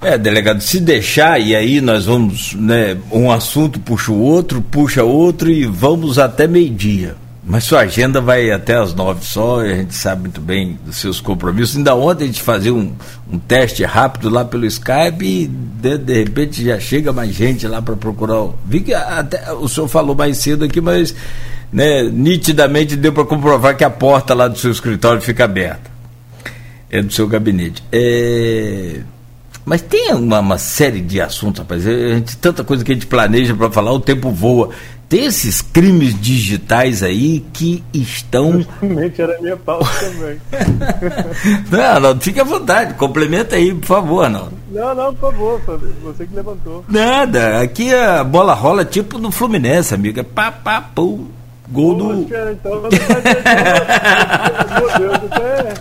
É, 0.00 0.18
delegado, 0.18 0.60
se 0.60 0.80
deixar, 0.80 1.40
e 1.40 1.54
aí 1.54 1.80
nós 1.80 2.06
vamos, 2.06 2.54
né, 2.54 2.96
um 3.10 3.30
assunto 3.30 3.78
puxa 3.78 4.10
o 4.10 4.20
outro, 4.20 4.60
puxa 4.60 5.04
outro 5.04 5.48
e 5.50 5.64
vamos 5.64 6.18
até 6.18 6.46
meio-dia. 6.46 7.16
Mas 7.44 7.64
sua 7.64 7.80
agenda 7.80 8.20
vai 8.20 8.52
até 8.52 8.76
as 8.76 8.94
nove 8.94 9.24
só, 9.26 9.64
e 9.64 9.72
a 9.72 9.76
gente 9.76 9.94
sabe 9.94 10.22
muito 10.22 10.40
bem 10.40 10.78
dos 10.86 10.96
seus 10.96 11.20
compromissos. 11.20 11.76
Ainda 11.76 11.92
ontem 11.94 12.24
a 12.24 12.26
gente 12.28 12.40
fazia 12.40 12.72
um, 12.72 12.92
um 13.30 13.38
teste 13.38 13.82
rápido 13.84 14.30
lá 14.30 14.44
pelo 14.44 14.64
Skype 14.64 15.24
e 15.24 15.48
de, 15.48 15.98
de 15.98 16.22
repente 16.22 16.64
já 16.64 16.78
chega 16.78 17.12
mais 17.12 17.34
gente 17.34 17.66
lá 17.66 17.82
para 17.82 17.96
procurar. 17.96 18.50
Vi 18.64 18.80
que 18.80 18.94
até 18.94 19.52
o 19.54 19.66
senhor 19.66 19.88
falou 19.88 20.14
mais 20.14 20.38
cedo 20.38 20.64
aqui, 20.64 20.80
mas 20.80 21.16
né, 21.72 22.04
nitidamente 22.04 22.94
deu 22.94 23.12
para 23.12 23.24
comprovar 23.24 23.76
que 23.76 23.82
a 23.82 23.90
porta 23.90 24.34
lá 24.34 24.46
do 24.46 24.56
seu 24.56 24.70
escritório 24.70 25.20
fica 25.20 25.44
aberta. 25.44 25.90
É 26.88 27.02
do 27.02 27.12
seu 27.12 27.26
gabinete. 27.26 27.82
É 27.90 29.00
mas 29.64 29.80
tem 29.80 30.12
uma, 30.12 30.40
uma, 30.40 30.58
série 30.58 31.00
de 31.00 31.20
assuntos, 31.20 31.60
rapaz. 31.60 31.86
A 31.86 32.14
gente, 32.14 32.36
tanta 32.36 32.64
coisa 32.64 32.84
que 32.84 32.90
a 32.90 32.94
gente 32.94 33.06
planeja 33.06 33.54
para 33.54 33.70
falar, 33.70 33.92
o 33.92 34.00
tempo 34.00 34.30
voa. 34.30 34.70
Tem 35.12 35.26
esses 35.26 35.60
crimes 35.60 36.18
digitais 36.18 37.02
aí 37.02 37.44
que 37.52 37.84
estão. 37.92 38.52
Justamente 38.52 39.20
era 39.20 39.36
a 39.36 39.42
minha 39.42 39.56
pauta 39.58 39.86
também. 40.00 40.40
não, 41.70 41.80
Arnaldo, 41.82 42.20
fique 42.22 42.40
à 42.40 42.44
vontade, 42.44 42.94
complementa 42.94 43.56
aí, 43.56 43.74
por 43.74 43.84
favor, 43.84 44.24
Arnaldo. 44.24 44.52
Não, 44.70 44.94
não, 44.94 45.14
por 45.14 45.30
favor, 45.30 45.60
você 46.02 46.26
que 46.26 46.34
levantou. 46.34 46.82
Nada, 46.88 47.60
aqui 47.60 47.94
a 47.94 48.24
bola 48.24 48.54
rola 48.54 48.86
tipo 48.86 49.18
no 49.18 49.30
Fluminense, 49.30 49.94
amiga. 49.94 50.24
Pá, 50.24 50.50
pá, 50.50 50.80
pum. 50.80 51.26
Gol 51.72 51.94
do. 51.94 52.12
então, 52.22 52.82
Meu 52.82 52.90
Deus, 54.98 55.14
até. 55.30 55.72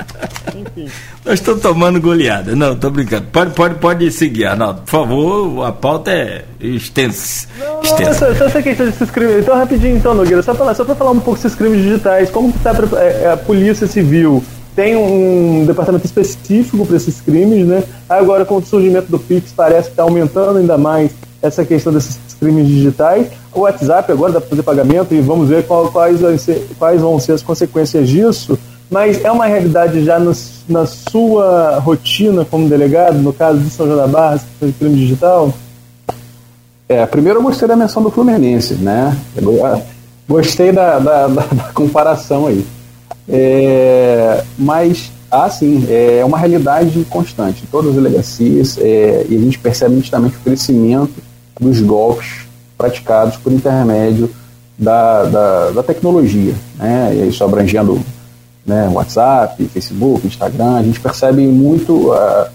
Enfim. 0.58 0.90
Nós 1.26 1.34
estamos 1.40 1.62
tomando 1.62 2.00
goleada. 2.00 2.56
Não, 2.56 2.74
estou 2.74 2.90
brincando. 2.90 3.28
Pode, 3.28 3.54
pode, 3.54 3.76
pode 3.76 4.10
seguir, 4.12 4.46
Arnaldo. 4.46 4.82
Por 4.82 4.90
favor, 4.90 5.66
a 5.66 5.72
pauta 5.74 6.12
é 6.12 6.46
extensa. 6.62 7.48
Não, 7.60 7.82
extensa. 7.82 8.30
não, 8.30 8.36
só, 8.38 8.46
essa 8.46 8.62
questão 8.62 8.86
desses 8.86 9.12
crimes. 9.12 9.40
Então, 9.40 9.56
rapidinho, 9.58 9.98
então, 9.98 10.14
Nogueira, 10.14 10.42
só 10.42 10.54
para 10.54 10.74
só 10.74 10.86
falar 10.86 11.12
um 11.12 11.20
pouco 11.20 11.40
desses 11.42 11.56
crimes 11.58 11.82
digitais. 11.84 12.30
Como 12.30 12.50
está 12.50 12.72
é, 12.98 13.24
é, 13.24 13.32
a 13.34 13.38
Polícia 13.38 13.86
Civil? 13.86 14.42
Tem 14.74 14.96
um 14.96 15.66
departamento 15.66 16.06
específico 16.06 16.86
para 16.86 16.96
esses 16.96 17.20
crimes, 17.20 17.68
né? 17.68 17.84
Agora, 18.08 18.46
com 18.46 18.56
o 18.56 18.66
surgimento 18.66 19.12
do 19.12 19.20
Pix, 19.20 19.52
parece 19.52 19.88
que 19.90 19.94
está 19.94 20.04
aumentando 20.04 20.60
ainda 20.60 20.78
mais 20.78 21.12
essa 21.42 21.66
questão 21.66 21.92
desses 21.92 22.20
crimes 22.40 22.68
digitais. 22.68 23.28
O 23.54 23.62
WhatsApp 23.62 24.12
agora 24.12 24.34
dá 24.34 24.40
para 24.40 24.50
fazer 24.50 24.64
pagamento 24.64 25.14
e 25.14 25.22
vamos 25.22 25.50
ver 25.50 25.66
qual, 25.66 25.92
quais, 25.92 26.20
ser, 26.42 26.68
quais 26.78 27.02
vão 27.02 27.20
ser 27.20 27.34
as 27.34 27.42
consequências 27.42 28.08
disso. 28.08 28.58
Mas 28.90 29.24
é 29.24 29.32
uma 29.32 29.46
realidade 29.46 30.04
já 30.04 30.20
no, 30.20 30.34
na 30.68 30.86
sua 30.86 31.80
rotina 31.80 32.44
como 32.44 32.68
delegado, 32.68 33.18
no 33.18 33.32
caso 33.32 33.60
de 33.60 33.70
São 33.70 33.86
João 33.86 33.98
da 33.98 34.08
Barra, 34.08 34.42
de 34.62 34.72
crime 34.74 34.96
digital? 34.96 35.54
É, 36.90 37.06
primeiro 37.06 37.40
eu 37.40 37.44
gostei 37.44 37.68
da 37.68 37.76
menção 37.76 38.04
do 38.04 38.12
Fluminense, 38.12 38.74
né? 38.76 39.18
Gostei 40.28 40.74
da, 40.74 41.00
da, 41.00 41.28
da, 41.28 41.42
da 41.44 41.64
comparação 41.74 42.48
aí. 42.48 42.66
É, 43.30 44.44
mas, 44.60 45.10
assim, 45.32 45.86
é 45.90 46.24
uma 46.26 46.38
realidade 46.38 47.06
constante. 47.10 47.64
Todas 47.72 47.92
as 47.92 47.96
delegacias, 47.96 48.78
é, 48.78 49.26
e 49.30 49.36
a 49.38 49.40
gente 49.40 49.58
percebe 49.58 49.96
nitidamente 49.96 50.36
o 50.36 50.42
crescimento 50.42 51.31
dos 51.62 51.80
golpes 51.82 52.48
praticados 52.76 53.38
por 53.38 53.54
intermédio 53.54 54.30
da, 54.78 55.24
da, 55.26 55.72
da 55.72 55.84
tecnologia, 55.84 56.56
né? 56.78 57.14
E 57.14 57.30
isso 57.30 57.44
abrangendo 57.44 58.02
né, 58.66 58.90
WhatsApp, 58.92 59.64
Facebook, 59.68 60.26
Instagram, 60.26 60.78
a 60.78 60.84
gente 60.84 61.00
percebe 61.00 61.46
muito 61.48 62.12
uh, 62.12 62.48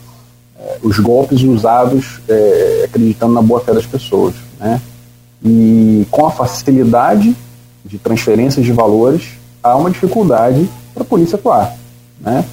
os 0.83 0.99
golpes 0.99 1.41
usados 1.43 2.19
uh, 2.29 2.85
acreditando 2.85 3.33
na 3.33 3.43
boa 3.43 3.61
fé 3.61 3.73
das 3.73 3.87
pessoas, 3.87 4.35
né? 4.59 4.81
E 5.45 6.05
com 6.11 6.27
a 6.27 6.31
facilidade 6.31 7.37
de 7.85 7.99
transferência 7.99 8.61
de 8.61 8.73
valores, 8.73 9.35
há 9.63 9.77
uma 9.77 9.91
dificuldade 9.91 10.69
para 10.93 11.05
a 11.05 11.07
polícia 11.07 11.37
atuar, 11.37 11.77
né? 12.21 12.45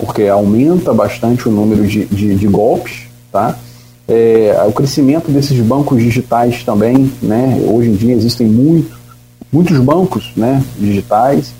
Porque 0.00 0.26
aumenta 0.26 0.92
bastante 0.92 1.48
o 1.48 1.52
número 1.52 1.86
de, 1.86 2.06
de, 2.06 2.34
de 2.34 2.46
golpes, 2.48 3.02
tá? 3.30 3.56
É, 4.12 4.66
o 4.66 4.72
crescimento 4.72 5.30
desses 5.30 5.56
bancos 5.60 6.02
digitais 6.02 6.64
também, 6.64 7.12
né? 7.22 7.62
Hoje 7.64 7.90
em 7.90 7.94
dia 7.94 8.12
existem 8.12 8.44
muito, 8.44 8.98
muitos 9.52 9.78
bancos, 9.78 10.32
né? 10.36 10.60
Digitais 10.76 11.54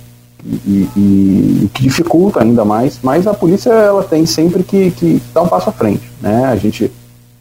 e, 0.45 0.89
e, 0.97 1.61
e 1.63 1.71
que 1.73 1.85
dificulta 1.85 2.43
ainda 2.43 2.65
mais. 2.65 2.99
Mas 3.05 3.29
a 3.29 3.33
polícia 3.33 3.71
ela 3.71 4.03
tem 4.03 4.27
sempre 4.27 4.65
que, 4.65 4.91
que 4.91 5.23
dar 5.33 5.43
um 5.43 5.47
passo 5.47 5.71
à 5.71 5.73
frente, 5.73 6.11
né? 6.21 6.47
A 6.47 6.57
gente 6.57 6.91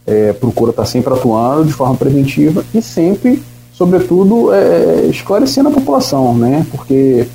é, 0.06 0.32
procura 0.32 0.70
estar 0.70 0.86
sempre 0.86 1.12
atuando 1.12 1.66
de 1.66 1.74
forma 1.74 1.96
preventiva 1.96 2.64
e 2.72 2.80
sempre, 2.80 3.42
sobretudo, 3.74 4.54
é, 4.54 5.08
esclarecendo 5.10 5.70
a 5.70 5.72
população, 5.72 6.38
né? 6.38 6.68
Porque 6.70 7.28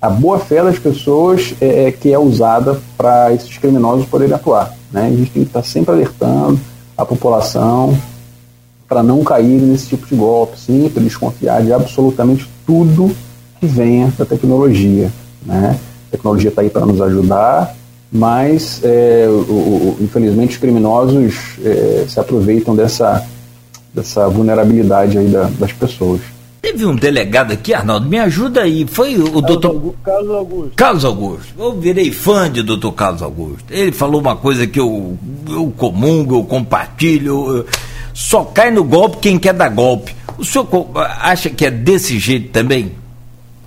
a 0.00 0.08
boa 0.08 0.38
fé 0.38 0.62
das 0.62 0.78
pessoas 0.78 1.56
é, 1.60 1.86
é 1.86 1.90
que 1.90 2.12
é 2.12 2.18
usada 2.20 2.80
para 2.96 3.32
esses 3.32 3.58
criminosos 3.58 4.06
poderem 4.06 4.32
atuar, 4.32 4.76
né? 4.92 5.06
A 5.06 5.10
gente 5.10 5.32
tem 5.32 5.42
que 5.42 5.48
estar 5.48 5.64
sempre 5.64 5.92
alertando 5.92 6.60
a 6.96 7.04
população 7.04 7.96
para 8.88 9.02
não 9.02 9.24
cair 9.24 9.60
nesse 9.60 9.88
tipo 9.88 10.06
de 10.06 10.14
golpe, 10.14 10.58
sempre 10.58 11.02
desconfiar 11.02 11.62
de 11.62 11.72
absolutamente 11.72 12.48
tudo 12.64 13.14
que 13.60 13.66
venha 13.66 14.12
da 14.16 14.24
tecnologia. 14.24 15.10
Né? 15.44 15.78
A 16.08 16.10
tecnologia 16.12 16.50
está 16.50 16.62
aí 16.62 16.70
para 16.70 16.86
nos 16.86 17.00
ajudar, 17.00 17.74
mas 18.12 18.80
é, 18.84 19.26
o, 19.28 19.52
o, 19.52 19.96
infelizmente 20.00 20.52
os 20.52 20.56
criminosos 20.58 21.34
é, 21.64 22.04
se 22.08 22.20
aproveitam 22.20 22.76
dessa, 22.76 23.26
dessa 23.92 24.28
vulnerabilidade 24.28 25.18
aí 25.18 25.26
da, 25.26 25.50
das 25.58 25.72
pessoas. 25.72 26.20
Teve 26.60 26.84
um 26.84 26.96
delegado 26.96 27.52
aqui, 27.52 27.72
Arnaldo, 27.72 28.08
me 28.08 28.18
ajuda 28.18 28.62
aí. 28.62 28.86
Foi 28.86 29.16
o 29.16 29.40
doutor. 29.40 29.94
Carlos 30.02 30.30
Augusto. 30.30 30.72
Carlos 30.74 31.04
Augusto. 31.04 31.54
Eu 31.58 31.78
virei 31.78 32.10
fã 32.10 32.50
de 32.50 32.62
doutor 32.62 32.92
Carlos 32.92 33.22
Augusto. 33.22 33.64
Ele 33.70 33.92
falou 33.92 34.20
uma 34.20 34.36
coisa 34.36 34.66
que 34.66 34.80
eu, 34.80 35.16
eu 35.48 35.72
comungo, 35.76 36.36
eu 36.36 36.44
compartilho. 36.44 37.58
Eu, 37.58 37.66
só 38.12 38.44
cai 38.44 38.70
no 38.70 38.82
golpe 38.82 39.18
quem 39.18 39.38
quer 39.38 39.52
dar 39.52 39.68
golpe. 39.68 40.14
O 40.38 40.44
senhor 40.44 40.66
acha 41.20 41.50
que 41.50 41.64
é 41.66 41.70
desse 41.70 42.18
jeito 42.18 42.50
também? 42.50 42.92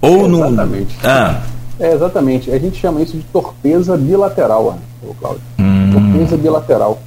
Ou 0.01 0.25
é 0.25 0.29
exatamente. 0.29 0.97
no. 1.01 1.09
Ah. 1.09 1.41
É, 1.79 1.93
exatamente. 1.93 2.51
A 2.51 2.59
gente 2.59 2.79
chama 2.79 3.01
isso 3.01 3.15
de 3.15 3.23
torpeza 3.23 3.95
bilateral, 3.95 4.77
Cláudio. 5.19 5.41
Hum. 5.57 5.91
Torpeza 5.93 6.35
bilateral. 6.35 7.01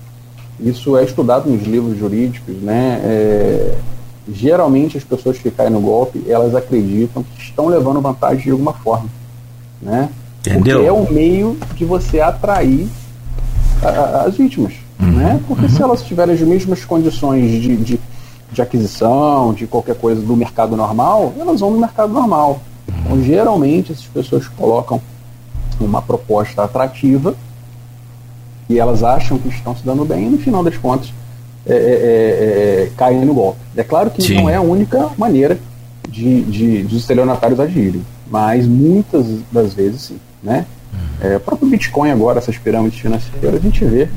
Isso 0.58 0.96
é 0.96 1.04
estudado 1.04 1.50
nos 1.50 1.66
livros 1.66 1.98
jurídicos, 1.98 2.54
né? 2.62 3.00
É 3.04 3.74
geralmente 4.30 4.96
as 4.96 5.04
pessoas 5.04 5.38
que 5.38 5.50
caem 5.50 5.70
no 5.70 5.80
golpe, 5.80 6.22
elas 6.28 6.54
acreditam 6.54 7.22
que 7.22 7.42
estão 7.42 7.66
levando 7.66 8.00
vantagem 8.00 8.44
de 8.44 8.50
alguma 8.50 8.72
forma, 8.72 9.08
né? 9.80 10.08
Entendeu? 10.40 10.78
Porque 10.78 10.88
é 10.88 10.92
um 10.92 11.10
meio 11.12 11.56
de 11.74 11.84
você 11.84 12.20
atrair 12.20 12.88
a, 13.82 13.88
a, 13.88 14.22
as 14.24 14.36
vítimas, 14.36 14.74
Uhum, 15.02 15.10
né? 15.10 15.40
Porque 15.48 15.68
se 15.68 15.82
elas 15.82 16.02
tiverem 16.02 16.34
as 16.34 16.40
mesmas 16.40 16.84
condições 16.84 17.50
de, 17.60 17.76
de, 17.76 18.00
de 18.52 18.62
aquisição, 18.62 19.52
de 19.52 19.66
qualquer 19.66 19.96
coisa 19.96 20.22
do 20.22 20.36
mercado 20.36 20.76
normal, 20.76 21.32
elas 21.38 21.60
vão 21.60 21.72
no 21.72 21.80
mercado 21.80 22.12
normal. 22.12 22.60
Então, 22.86 23.20
geralmente, 23.22 23.90
essas 23.90 24.06
pessoas 24.06 24.46
colocam 24.46 25.00
uma 25.80 26.00
proposta 26.00 26.62
atrativa 26.62 27.34
e 28.68 28.78
elas 28.78 29.02
acham 29.02 29.38
que 29.38 29.48
estão 29.48 29.74
se 29.76 29.84
dando 29.84 30.04
bem 30.04 30.26
e, 30.26 30.30
no 30.30 30.38
final 30.38 30.62
das 30.62 30.76
contas, 30.76 31.12
é, 31.66 31.72
é, 31.74 31.76
é, 31.76 32.82
é, 32.84 32.90
caem 32.96 33.24
no 33.24 33.34
golpe. 33.34 33.58
É 33.76 33.82
claro 33.84 34.10
que 34.10 34.22
Sim. 34.22 34.34
não 34.34 34.50
é 34.50 34.56
a 34.56 34.60
única 34.60 35.10
maneira 35.16 35.58
de, 36.08 36.42
de, 36.42 36.82
dos 36.82 36.98
estelionatários 37.00 37.60
agirem, 37.60 38.04
mas 38.30 38.66
muitas 38.66 39.24
das 39.50 39.72
vezes 39.74 40.00
sim. 40.02 40.18
Né? 40.42 40.66
É, 41.20 41.36
o 41.36 41.40
próprio 41.40 41.68
Bitcoin 41.70 42.10
agora, 42.10 42.38
essas 42.38 42.58
pirâmides 42.58 42.98
financeiras, 42.98 43.54
a 43.54 43.58
gente 43.58 43.84
vê 43.84 44.08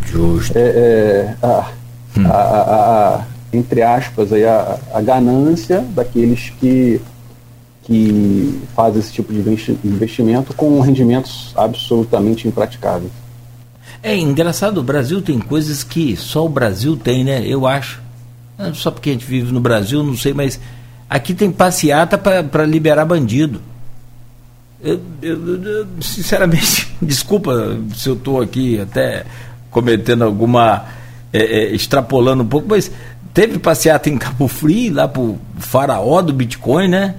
é, 0.56 0.60
é, 0.60 1.36
a, 1.42 1.48
a- 1.48 2.32
a- 2.32 3.16
a- 3.20 3.26
entre 3.54 3.82
aspas, 3.84 4.34
aí, 4.34 4.44
a, 4.44 4.78
a 4.94 5.02
ganância 5.02 5.86
daqueles 5.96 6.52
que, 6.60 7.00
que 7.84 8.60
fazem 8.76 9.00
esse 9.00 9.14
tipo 9.14 9.32
de 9.32 9.40
investi- 9.40 9.78
investimento 9.86 10.54
com 10.54 10.80
rendimentos 10.80 11.54
absolutamente 11.56 12.48
impraticáveis. 12.48 13.12
É 14.04 14.16
engraçado, 14.16 14.78
o 14.80 14.84
Brasil 14.84 15.22
tem 15.22 15.40
coisas 15.40 15.84
que 15.84 16.16
só 16.16 16.46
o 16.46 16.50
Brasil 16.50 16.96
tem, 16.96 17.24
né? 17.24 17.44
Eu 17.46 17.66
acho. 17.68 18.02
Não 18.58 18.74
Só 18.74 18.92
porque 18.92 19.10
a 19.10 19.14
gente 19.14 19.26
vive 19.26 19.52
no 19.52 19.60
Brasil, 19.60 20.04
não 20.04 20.16
sei, 20.16 20.34
mas 20.34 20.60
aqui 21.10 21.34
tem 21.34 21.52
passeata 21.52 22.18
para 22.18 22.66
liberar 22.66 23.06
bandido. 23.06 23.62
Eu, 24.82 25.00
eu- 25.22 25.64
eu, 25.64 25.88
sinceramente, 26.02 26.88
desculpa 27.02 27.78
se 27.96 28.08
eu 28.10 28.14
estou 28.14 28.42
aqui 28.42 28.80
até 28.80 29.26
cometendo 29.72 30.24
alguma. 30.24 30.86
é, 31.34 31.40
é, 31.44 31.76
extrapolando 31.76 32.44
um 32.44 32.48
pouco, 32.48 32.68
mas 32.70 32.90
teve 33.34 33.60
passeata 33.60 34.10
em 34.10 34.18
Cabo 34.18 34.48
Frio, 34.48 34.94
lá 34.94 35.08
pro 35.08 35.38
faraó 35.58 36.22
do 36.22 36.32
Bitcoin, 36.32 36.88
né? 36.88 37.16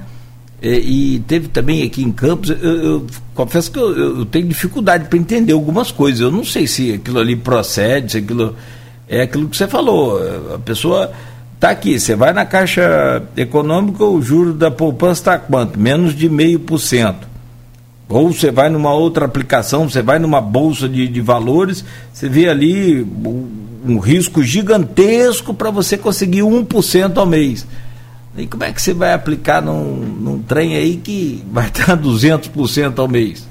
É, 0.63 0.71
e 0.79 1.21
teve 1.21 1.49
também 1.49 1.83
aqui 1.83 2.03
em 2.03 2.13
Campos. 2.13 2.51
Eu, 2.51 2.83
eu 2.83 3.07
confesso 3.35 3.71
que 3.71 3.79
eu, 3.79 4.19
eu 4.19 4.25
tenho 4.25 4.49
dificuldade 4.49 5.09
para 5.09 5.19
entender 5.19 5.53
algumas 5.53 5.91
coisas. 5.91 6.21
Eu 6.21 6.31
não 6.31 6.45
sei 6.45 6.67
se 6.67 6.93
aquilo 6.93 7.19
ali 7.19 7.37
procede, 7.37 8.13
se 8.13 8.19
aquilo. 8.19 8.57
É 9.09 9.23
aquilo 9.23 9.49
que 9.49 9.57
você 9.57 9.69
falou. 9.69 10.21
A 10.55 10.59
pessoa 10.59 11.13
está 11.55 11.71
aqui, 11.71 11.99
você 11.99 12.17
vai 12.17 12.33
na 12.33 12.45
Caixa 12.45 13.23
Econômica, 13.37 14.05
o 14.05 14.21
juro 14.21 14.53
da 14.53 14.71
poupança 14.71 15.21
está 15.21 15.39
quanto? 15.39 15.79
Menos 15.79 16.15
de 16.15 16.29
meio 16.29 16.59
por 16.59 16.79
cento. 16.79 17.29
Ou 18.09 18.33
você 18.33 18.51
vai 18.51 18.69
numa 18.69 18.93
outra 18.93 19.25
aplicação, 19.25 19.89
você 19.89 20.03
vai 20.03 20.19
numa 20.19 20.41
bolsa 20.41 20.89
de, 20.89 21.07
de 21.07 21.21
valores, 21.21 21.85
você 22.13 22.29
vê 22.29 22.49
ali 22.49 23.07
um 23.87 23.99
risco 23.99 24.43
gigantesco 24.43 25.55
para 25.55 25.71
você 25.71 25.97
conseguir 25.97 26.41
1% 26.41 27.17
ao 27.17 27.27
mês. 27.27 27.67
E 28.37 28.47
como 28.47 28.65
é 28.65 28.73
que 28.73 28.81
você 28.83 28.93
vai 28.93 29.13
aplicar 29.13 29.63
num, 29.63 29.95
num 29.97 30.43
trem 30.43 30.77
aí 30.77 30.97
que 30.97 31.43
vai 31.51 31.69
estar 31.69 31.97
200% 31.99 32.99
ao 32.99 33.09
mês? 33.09 33.47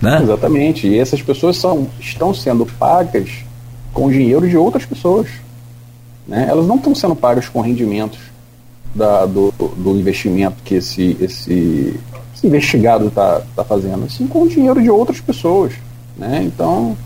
Né? 0.00 0.20
Exatamente. 0.22 0.86
E 0.86 0.98
essas 0.98 1.20
pessoas 1.20 1.56
são, 1.56 1.88
estão 1.98 2.32
sendo 2.32 2.64
pagas 2.64 3.30
com 3.92 4.10
dinheiro 4.10 4.48
de 4.48 4.56
outras 4.56 4.86
pessoas. 4.86 5.28
Né? 6.26 6.46
Elas 6.48 6.66
não 6.66 6.76
estão 6.76 6.94
sendo 6.94 7.16
pagas 7.16 7.48
com 7.48 7.60
rendimentos 7.60 8.18
da- 8.94 9.26
do, 9.26 9.52
do 9.76 9.96
investimento 9.98 10.62
que 10.64 10.76
esse, 10.76 11.16
esse, 11.20 11.98
esse 12.34 12.46
investigado 12.46 13.08
está 13.08 13.42
tá 13.56 13.64
fazendo, 13.64 14.08
sim 14.10 14.26
com 14.26 14.42
o 14.42 14.48
dinheiro 14.48 14.80
de 14.80 14.90
outras 14.90 15.20
pessoas. 15.20 15.72
Né? 16.16 16.42
Então, 16.44 16.96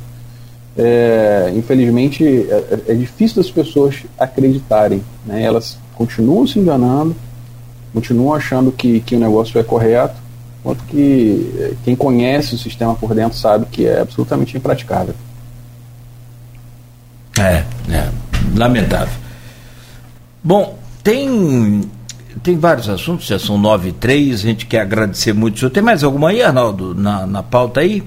é, 0.76 1.52
infelizmente, 1.54 2.24
é, 2.26 2.80
é 2.88 2.94
difícil 2.94 3.42
das 3.42 3.50
pessoas 3.50 3.96
acreditarem. 4.18 5.02
Né? 5.24 5.42
Elas 5.42 5.78
continuam 5.94 6.46
se 6.46 6.58
enganando, 6.58 7.14
continuam 7.92 8.34
achando 8.34 8.72
que, 8.72 9.00
que 9.00 9.16
o 9.16 9.20
negócio 9.20 9.58
é 9.58 9.62
correto, 9.62 10.14
enquanto 10.60 10.84
que 10.84 11.52
eh, 11.58 11.74
quem 11.84 11.94
conhece 11.94 12.54
o 12.54 12.58
sistema 12.58 12.94
por 12.94 13.14
dentro 13.14 13.38
sabe 13.38 13.66
que 13.66 13.86
é 13.86 14.00
absolutamente 14.00 14.56
impraticável. 14.56 15.14
É, 17.38 17.64
é, 17.90 18.10
lamentável. 18.56 19.14
Bom, 20.42 20.78
tem 21.02 21.82
tem 22.42 22.58
vários 22.58 22.88
assuntos, 22.88 23.26
já 23.26 23.38
são 23.38 23.58
nove 23.58 23.90
e 23.90 23.92
três, 23.92 24.40
a 24.40 24.42
gente 24.42 24.66
quer 24.66 24.80
agradecer 24.80 25.32
muito. 25.32 25.56
O 25.56 25.58
senhor 25.58 25.70
tem 25.70 25.82
mais 25.82 26.02
alguma 26.02 26.30
aí, 26.30 26.42
Arnaldo, 26.42 26.94
na, 26.94 27.26
na 27.26 27.42
pauta 27.42 27.80
aí? 27.80 28.02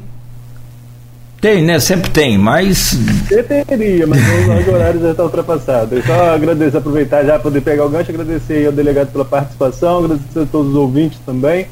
Tem, 1.46 1.62
né? 1.62 1.80
Sempre 1.80 2.10
tem, 2.10 2.40
mas 2.40 2.98
Eu 3.30 3.44
teria, 3.44 4.08
mas 4.08 4.20
o 4.68 4.72
horário 4.72 5.00
já 5.00 5.12
está 5.12 5.24
ultrapassado. 5.26 5.94
Eu 5.94 6.02
só 6.02 6.34
agradecer, 6.34 6.76
aproveitar 6.76 7.24
já 7.24 7.38
poder 7.38 7.62
pegar 7.62 7.86
o 7.86 7.90
gancho, 7.90 8.10
agradecer 8.10 8.66
ao 8.66 8.72
delegado 8.72 9.12
pela 9.12 9.24
participação, 9.24 10.00
agradecer 10.00 10.40
a 10.40 10.46
todos 10.48 10.72
os 10.72 10.76
ouvintes 10.76 11.20
também. 11.24 11.68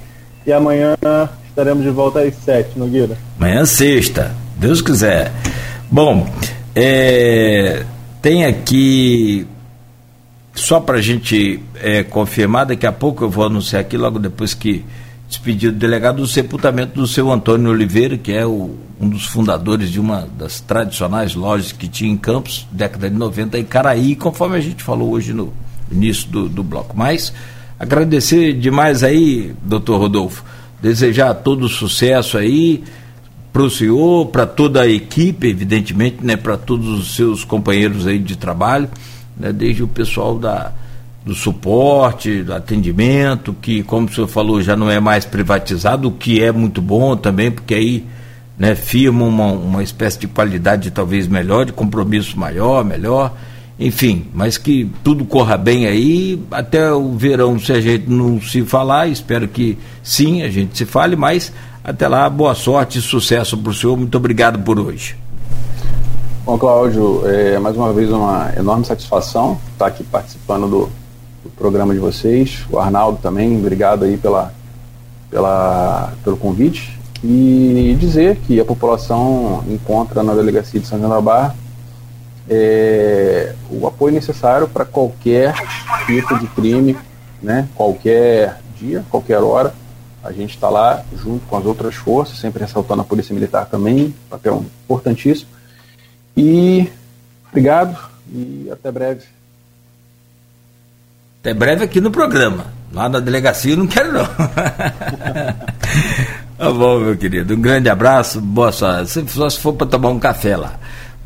E 0.45 0.53
amanhã 0.53 0.95
estaremos 1.49 1.83
de 1.83 1.89
volta 1.89 2.19
às 2.19 2.35
sete, 2.35 2.77
Nogueira. 2.77 3.17
Amanhã 3.39 3.65
sexta, 3.65 4.35
Deus 4.57 4.79
quiser. 4.79 5.31
Bom, 5.89 6.27
é, 6.75 7.81
tem 8.21 8.45
aqui, 8.45 9.47
só 10.53 10.79
para 10.79 10.99
a 10.99 11.01
gente 11.01 11.59
é, 11.81 12.03
confirmar, 12.03 12.67
daqui 12.67 12.85
a 12.85 12.91
pouco 12.91 13.23
eu 13.23 13.29
vou 13.31 13.43
anunciar 13.43 13.81
aqui, 13.81 13.97
logo 13.97 14.19
depois 14.19 14.53
que 14.53 14.85
despedir 15.33 15.71
do 15.71 15.79
delegado, 15.79 16.21
o 16.21 16.27
sepultamento 16.27 16.93
do 16.93 17.07
seu 17.07 17.31
Antônio 17.31 17.71
Oliveira, 17.71 18.17
que 18.17 18.31
é 18.31 18.45
o, 18.45 18.75
um 19.01 19.09
dos 19.09 19.25
fundadores 19.25 19.89
de 19.89 19.99
uma 19.99 20.27
das 20.37 20.59
tradicionais 20.59 21.33
lojas 21.33 21.71
que 21.71 21.87
tinha 21.87 22.11
em 22.11 22.17
Campos, 22.17 22.67
década 22.71 23.09
de 23.09 23.15
90, 23.15 23.57
em 23.57 23.63
Caraí, 23.63 24.15
conforme 24.15 24.57
a 24.57 24.61
gente 24.61 24.83
falou 24.83 25.11
hoje 25.11 25.33
no 25.33 25.51
início 25.91 26.29
do, 26.29 26.47
do 26.47 26.63
bloco. 26.63 26.95
Mas 26.95 27.33
agradecer 27.79 28.53
demais 28.53 29.01
aí, 29.01 29.55
doutor 29.63 29.97
Rodolfo, 29.97 30.43
desejar 30.79 31.33
todo 31.33 31.67
sucesso 31.67 32.37
aí 32.37 32.83
para 33.51 33.63
o 33.63 33.69
senhor, 33.71 34.27
para 34.27 34.45
toda 34.45 34.81
a 34.81 34.87
equipe, 34.87 35.47
evidentemente, 35.47 36.17
né, 36.23 36.35
para 36.35 36.57
todos 36.57 36.87
os 36.87 37.15
seus 37.15 37.43
companheiros 37.43 38.05
aí 38.05 38.19
de 38.19 38.35
trabalho, 38.35 38.87
né, 39.35 39.51
desde 39.51 39.81
o 39.81 39.87
pessoal 39.87 40.37
da, 40.37 40.71
do 41.25 41.33
suporte, 41.33 42.43
do 42.43 42.53
atendimento, 42.53 43.55
que, 43.61 43.81
como 43.83 44.07
o 44.07 44.13
senhor 44.13 44.27
falou, 44.27 44.61
já 44.61 44.75
não 44.75 44.89
é 44.89 44.99
mais 44.99 45.25
privatizado, 45.25 46.09
o 46.09 46.11
que 46.11 46.43
é 46.43 46.51
muito 46.51 46.81
bom 46.81 47.15
também, 47.15 47.49
porque 47.49 47.73
aí 47.73 48.05
né, 48.57 48.75
firma 48.75 49.25
uma, 49.25 49.51
uma 49.53 49.83
espécie 49.83 50.19
de 50.19 50.27
qualidade 50.27 50.91
talvez 50.91 51.27
melhor, 51.27 51.65
de 51.65 51.71
compromisso 51.71 52.37
maior, 52.37 52.83
melhor, 52.83 53.33
enfim, 53.79 54.27
mas 54.33 54.57
que 54.57 54.89
tudo 55.03 55.23
corra 55.23 55.57
bem 55.57 55.87
aí, 55.87 56.39
até 56.51 56.91
o 56.91 57.13
verão, 57.13 57.57
se 57.57 57.71
a 57.71 57.79
gente 57.79 58.09
não 58.09 58.41
se 58.41 58.63
falar, 58.63 59.07
espero 59.07 59.47
que 59.47 59.77
sim, 60.03 60.43
a 60.43 60.49
gente 60.49 60.77
se 60.77 60.85
fale, 60.85 61.15
mas 61.15 61.53
até 61.83 62.07
lá, 62.07 62.29
boa 62.29 62.53
sorte 62.53 62.99
e 62.99 63.01
sucesso 63.01 63.57
para 63.57 63.71
o 63.71 63.73
senhor, 63.73 63.97
muito 63.97 64.15
obrigado 64.17 64.59
por 64.59 64.77
hoje. 64.77 65.15
Bom, 66.45 66.57
Cláudio, 66.57 67.23
é, 67.25 67.57
mais 67.57 67.75
uma 67.77 67.93
vez 67.93 68.11
uma 68.11 68.51
enorme 68.57 68.85
satisfação 68.85 69.57
estar 69.71 69.87
aqui 69.87 70.03
participando 70.03 70.67
do, 70.67 70.89
do 71.43 71.49
programa 71.49 71.93
de 71.93 71.99
vocês. 71.99 72.65
O 72.69 72.79
Arnaldo 72.79 73.19
também, 73.21 73.57
obrigado 73.57 74.05
aí 74.05 74.17
pela, 74.17 74.53
pela, 75.29 76.13
pelo 76.23 76.37
convite. 76.37 76.97
E 77.23 77.95
dizer 77.99 78.37
que 78.37 78.59
a 78.59 78.65
população 78.65 79.63
encontra 79.67 80.23
na 80.23 80.33
delegacia 80.33 80.79
de 80.79 80.87
São 80.87 80.97
João 80.97 81.09
da 81.09 81.21
Barra 81.21 81.55
é, 82.49 83.53
o 83.69 83.87
apoio 83.87 84.13
necessário 84.13 84.67
para 84.67 84.85
qualquer 84.85 85.53
tipo 86.05 86.37
de 86.39 86.47
crime, 86.47 86.97
né? 87.41 87.67
qualquer 87.75 88.59
dia, 88.77 89.05
qualquer 89.09 89.39
hora. 89.39 89.73
A 90.23 90.31
gente 90.31 90.55
está 90.55 90.69
lá 90.69 91.03
junto 91.17 91.45
com 91.47 91.57
as 91.57 91.65
outras 91.65 91.95
forças, 91.95 92.39
sempre 92.39 92.61
ressaltando 92.61 93.01
a 93.01 93.05
Polícia 93.05 93.33
Militar 93.33 93.65
também, 93.65 94.13
papel 94.29 94.65
importantíssimo. 94.85 95.49
E 96.35 96.89
obrigado 97.49 97.97
e 98.31 98.69
até 98.71 98.91
breve. 98.91 99.25
Até 101.43 101.53
breve 101.53 101.83
aqui 101.83 101.99
no 101.99 102.09
programa. 102.09 102.67
Lá 102.93 103.09
na 103.09 103.19
delegacia 103.19 103.73
eu 103.73 103.77
não 103.77 103.85
quero 103.85 104.13
não. 104.13 104.23
tá 106.57 106.71
bom, 106.71 106.99
meu 106.99 107.17
querido. 107.17 107.53
Um 107.53 107.59
grande 107.59 107.89
abraço, 107.89 108.39
boa 108.39 108.71
sorte. 108.71 109.29
Só 109.29 109.49
se 109.49 109.59
for 109.59 109.73
para 109.73 109.87
tomar 109.87 110.07
um 110.07 110.19
café 110.19 110.55
lá. 110.55 110.75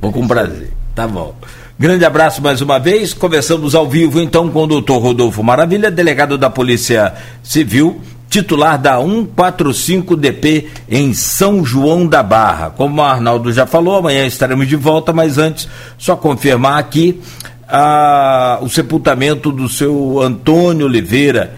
Vou 0.02 0.12
com 0.12 0.28
prazer. 0.28 0.74
Tá 0.96 1.08
bom. 1.08 1.36
Grande 1.78 2.04
abraço 2.04 2.42
mais 2.42 2.62
uma 2.62 2.80
vez. 2.80 3.14
Conversamos 3.14 3.76
ao 3.76 3.88
vivo 3.88 4.20
então 4.20 4.50
com 4.50 4.64
o 4.64 4.66
doutor 4.66 4.98
Rodolfo 4.98 5.44
Maravilha, 5.44 5.92
delegado 5.92 6.36
da 6.36 6.50
Polícia 6.50 7.14
Civil, 7.44 8.02
titular 8.28 8.80
da 8.80 8.98
145DP 8.98 10.66
em 10.90 11.14
São 11.14 11.64
João 11.64 12.08
da 12.08 12.24
Barra. 12.24 12.72
Como 12.72 13.00
o 13.00 13.06
Arnaldo 13.06 13.54
já 13.54 13.68
falou, 13.68 13.98
amanhã 13.98 14.26
estaremos 14.26 14.68
de 14.68 14.76
volta, 14.76 15.14
mas 15.14 15.38
antes, 15.38 15.68
só 15.96 16.16
confirmar 16.16 16.80
aqui 16.80 17.22
a, 17.68 18.60
o 18.62 18.70
sepultamento 18.70 19.52
do 19.52 19.68
seu 19.68 20.22
Antônio 20.22 20.86
Oliveira 20.86 21.54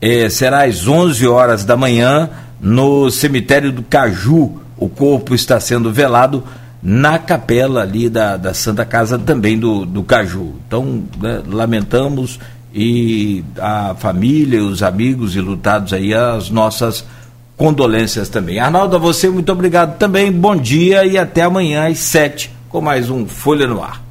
eh, 0.00 0.28
será 0.28 0.64
às 0.64 0.86
11 0.86 1.26
horas 1.26 1.64
da 1.64 1.76
manhã 1.76 2.28
no 2.60 3.10
cemitério 3.10 3.72
do 3.72 3.82
Caju. 3.82 4.60
O 4.76 4.88
corpo 4.88 5.34
está 5.34 5.58
sendo 5.58 5.92
velado 5.92 6.44
na 6.82 7.18
capela 7.18 7.82
ali 7.82 8.08
da, 8.08 8.36
da 8.36 8.54
Santa 8.54 8.84
Casa 8.84 9.18
também 9.18 9.58
do, 9.58 9.84
do 9.84 10.02
Caju. 10.02 10.54
Então, 10.66 11.02
né, 11.20 11.42
lamentamos 11.46 12.38
e 12.72 13.42
a 13.58 13.94
família, 13.98 14.62
os 14.62 14.82
amigos 14.82 15.34
e 15.34 15.40
lutados 15.40 15.92
aí, 15.92 16.14
as 16.14 16.50
nossas 16.50 17.04
condolências 17.56 18.28
também. 18.28 18.60
Arnaldo, 18.60 18.94
a 18.94 18.98
você 18.98 19.28
muito 19.28 19.50
obrigado 19.50 19.98
também, 19.98 20.30
bom 20.30 20.54
dia 20.54 21.04
e 21.04 21.18
até 21.18 21.42
amanhã 21.42 21.88
às 21.88 21.98
sete 21.98 22.52
com 22.68 22.80
mais 22.80 23.10
um 23.10 23.26
Folha 23.26 23.66
no 23.66 23.82
Ar. 23.82 24.07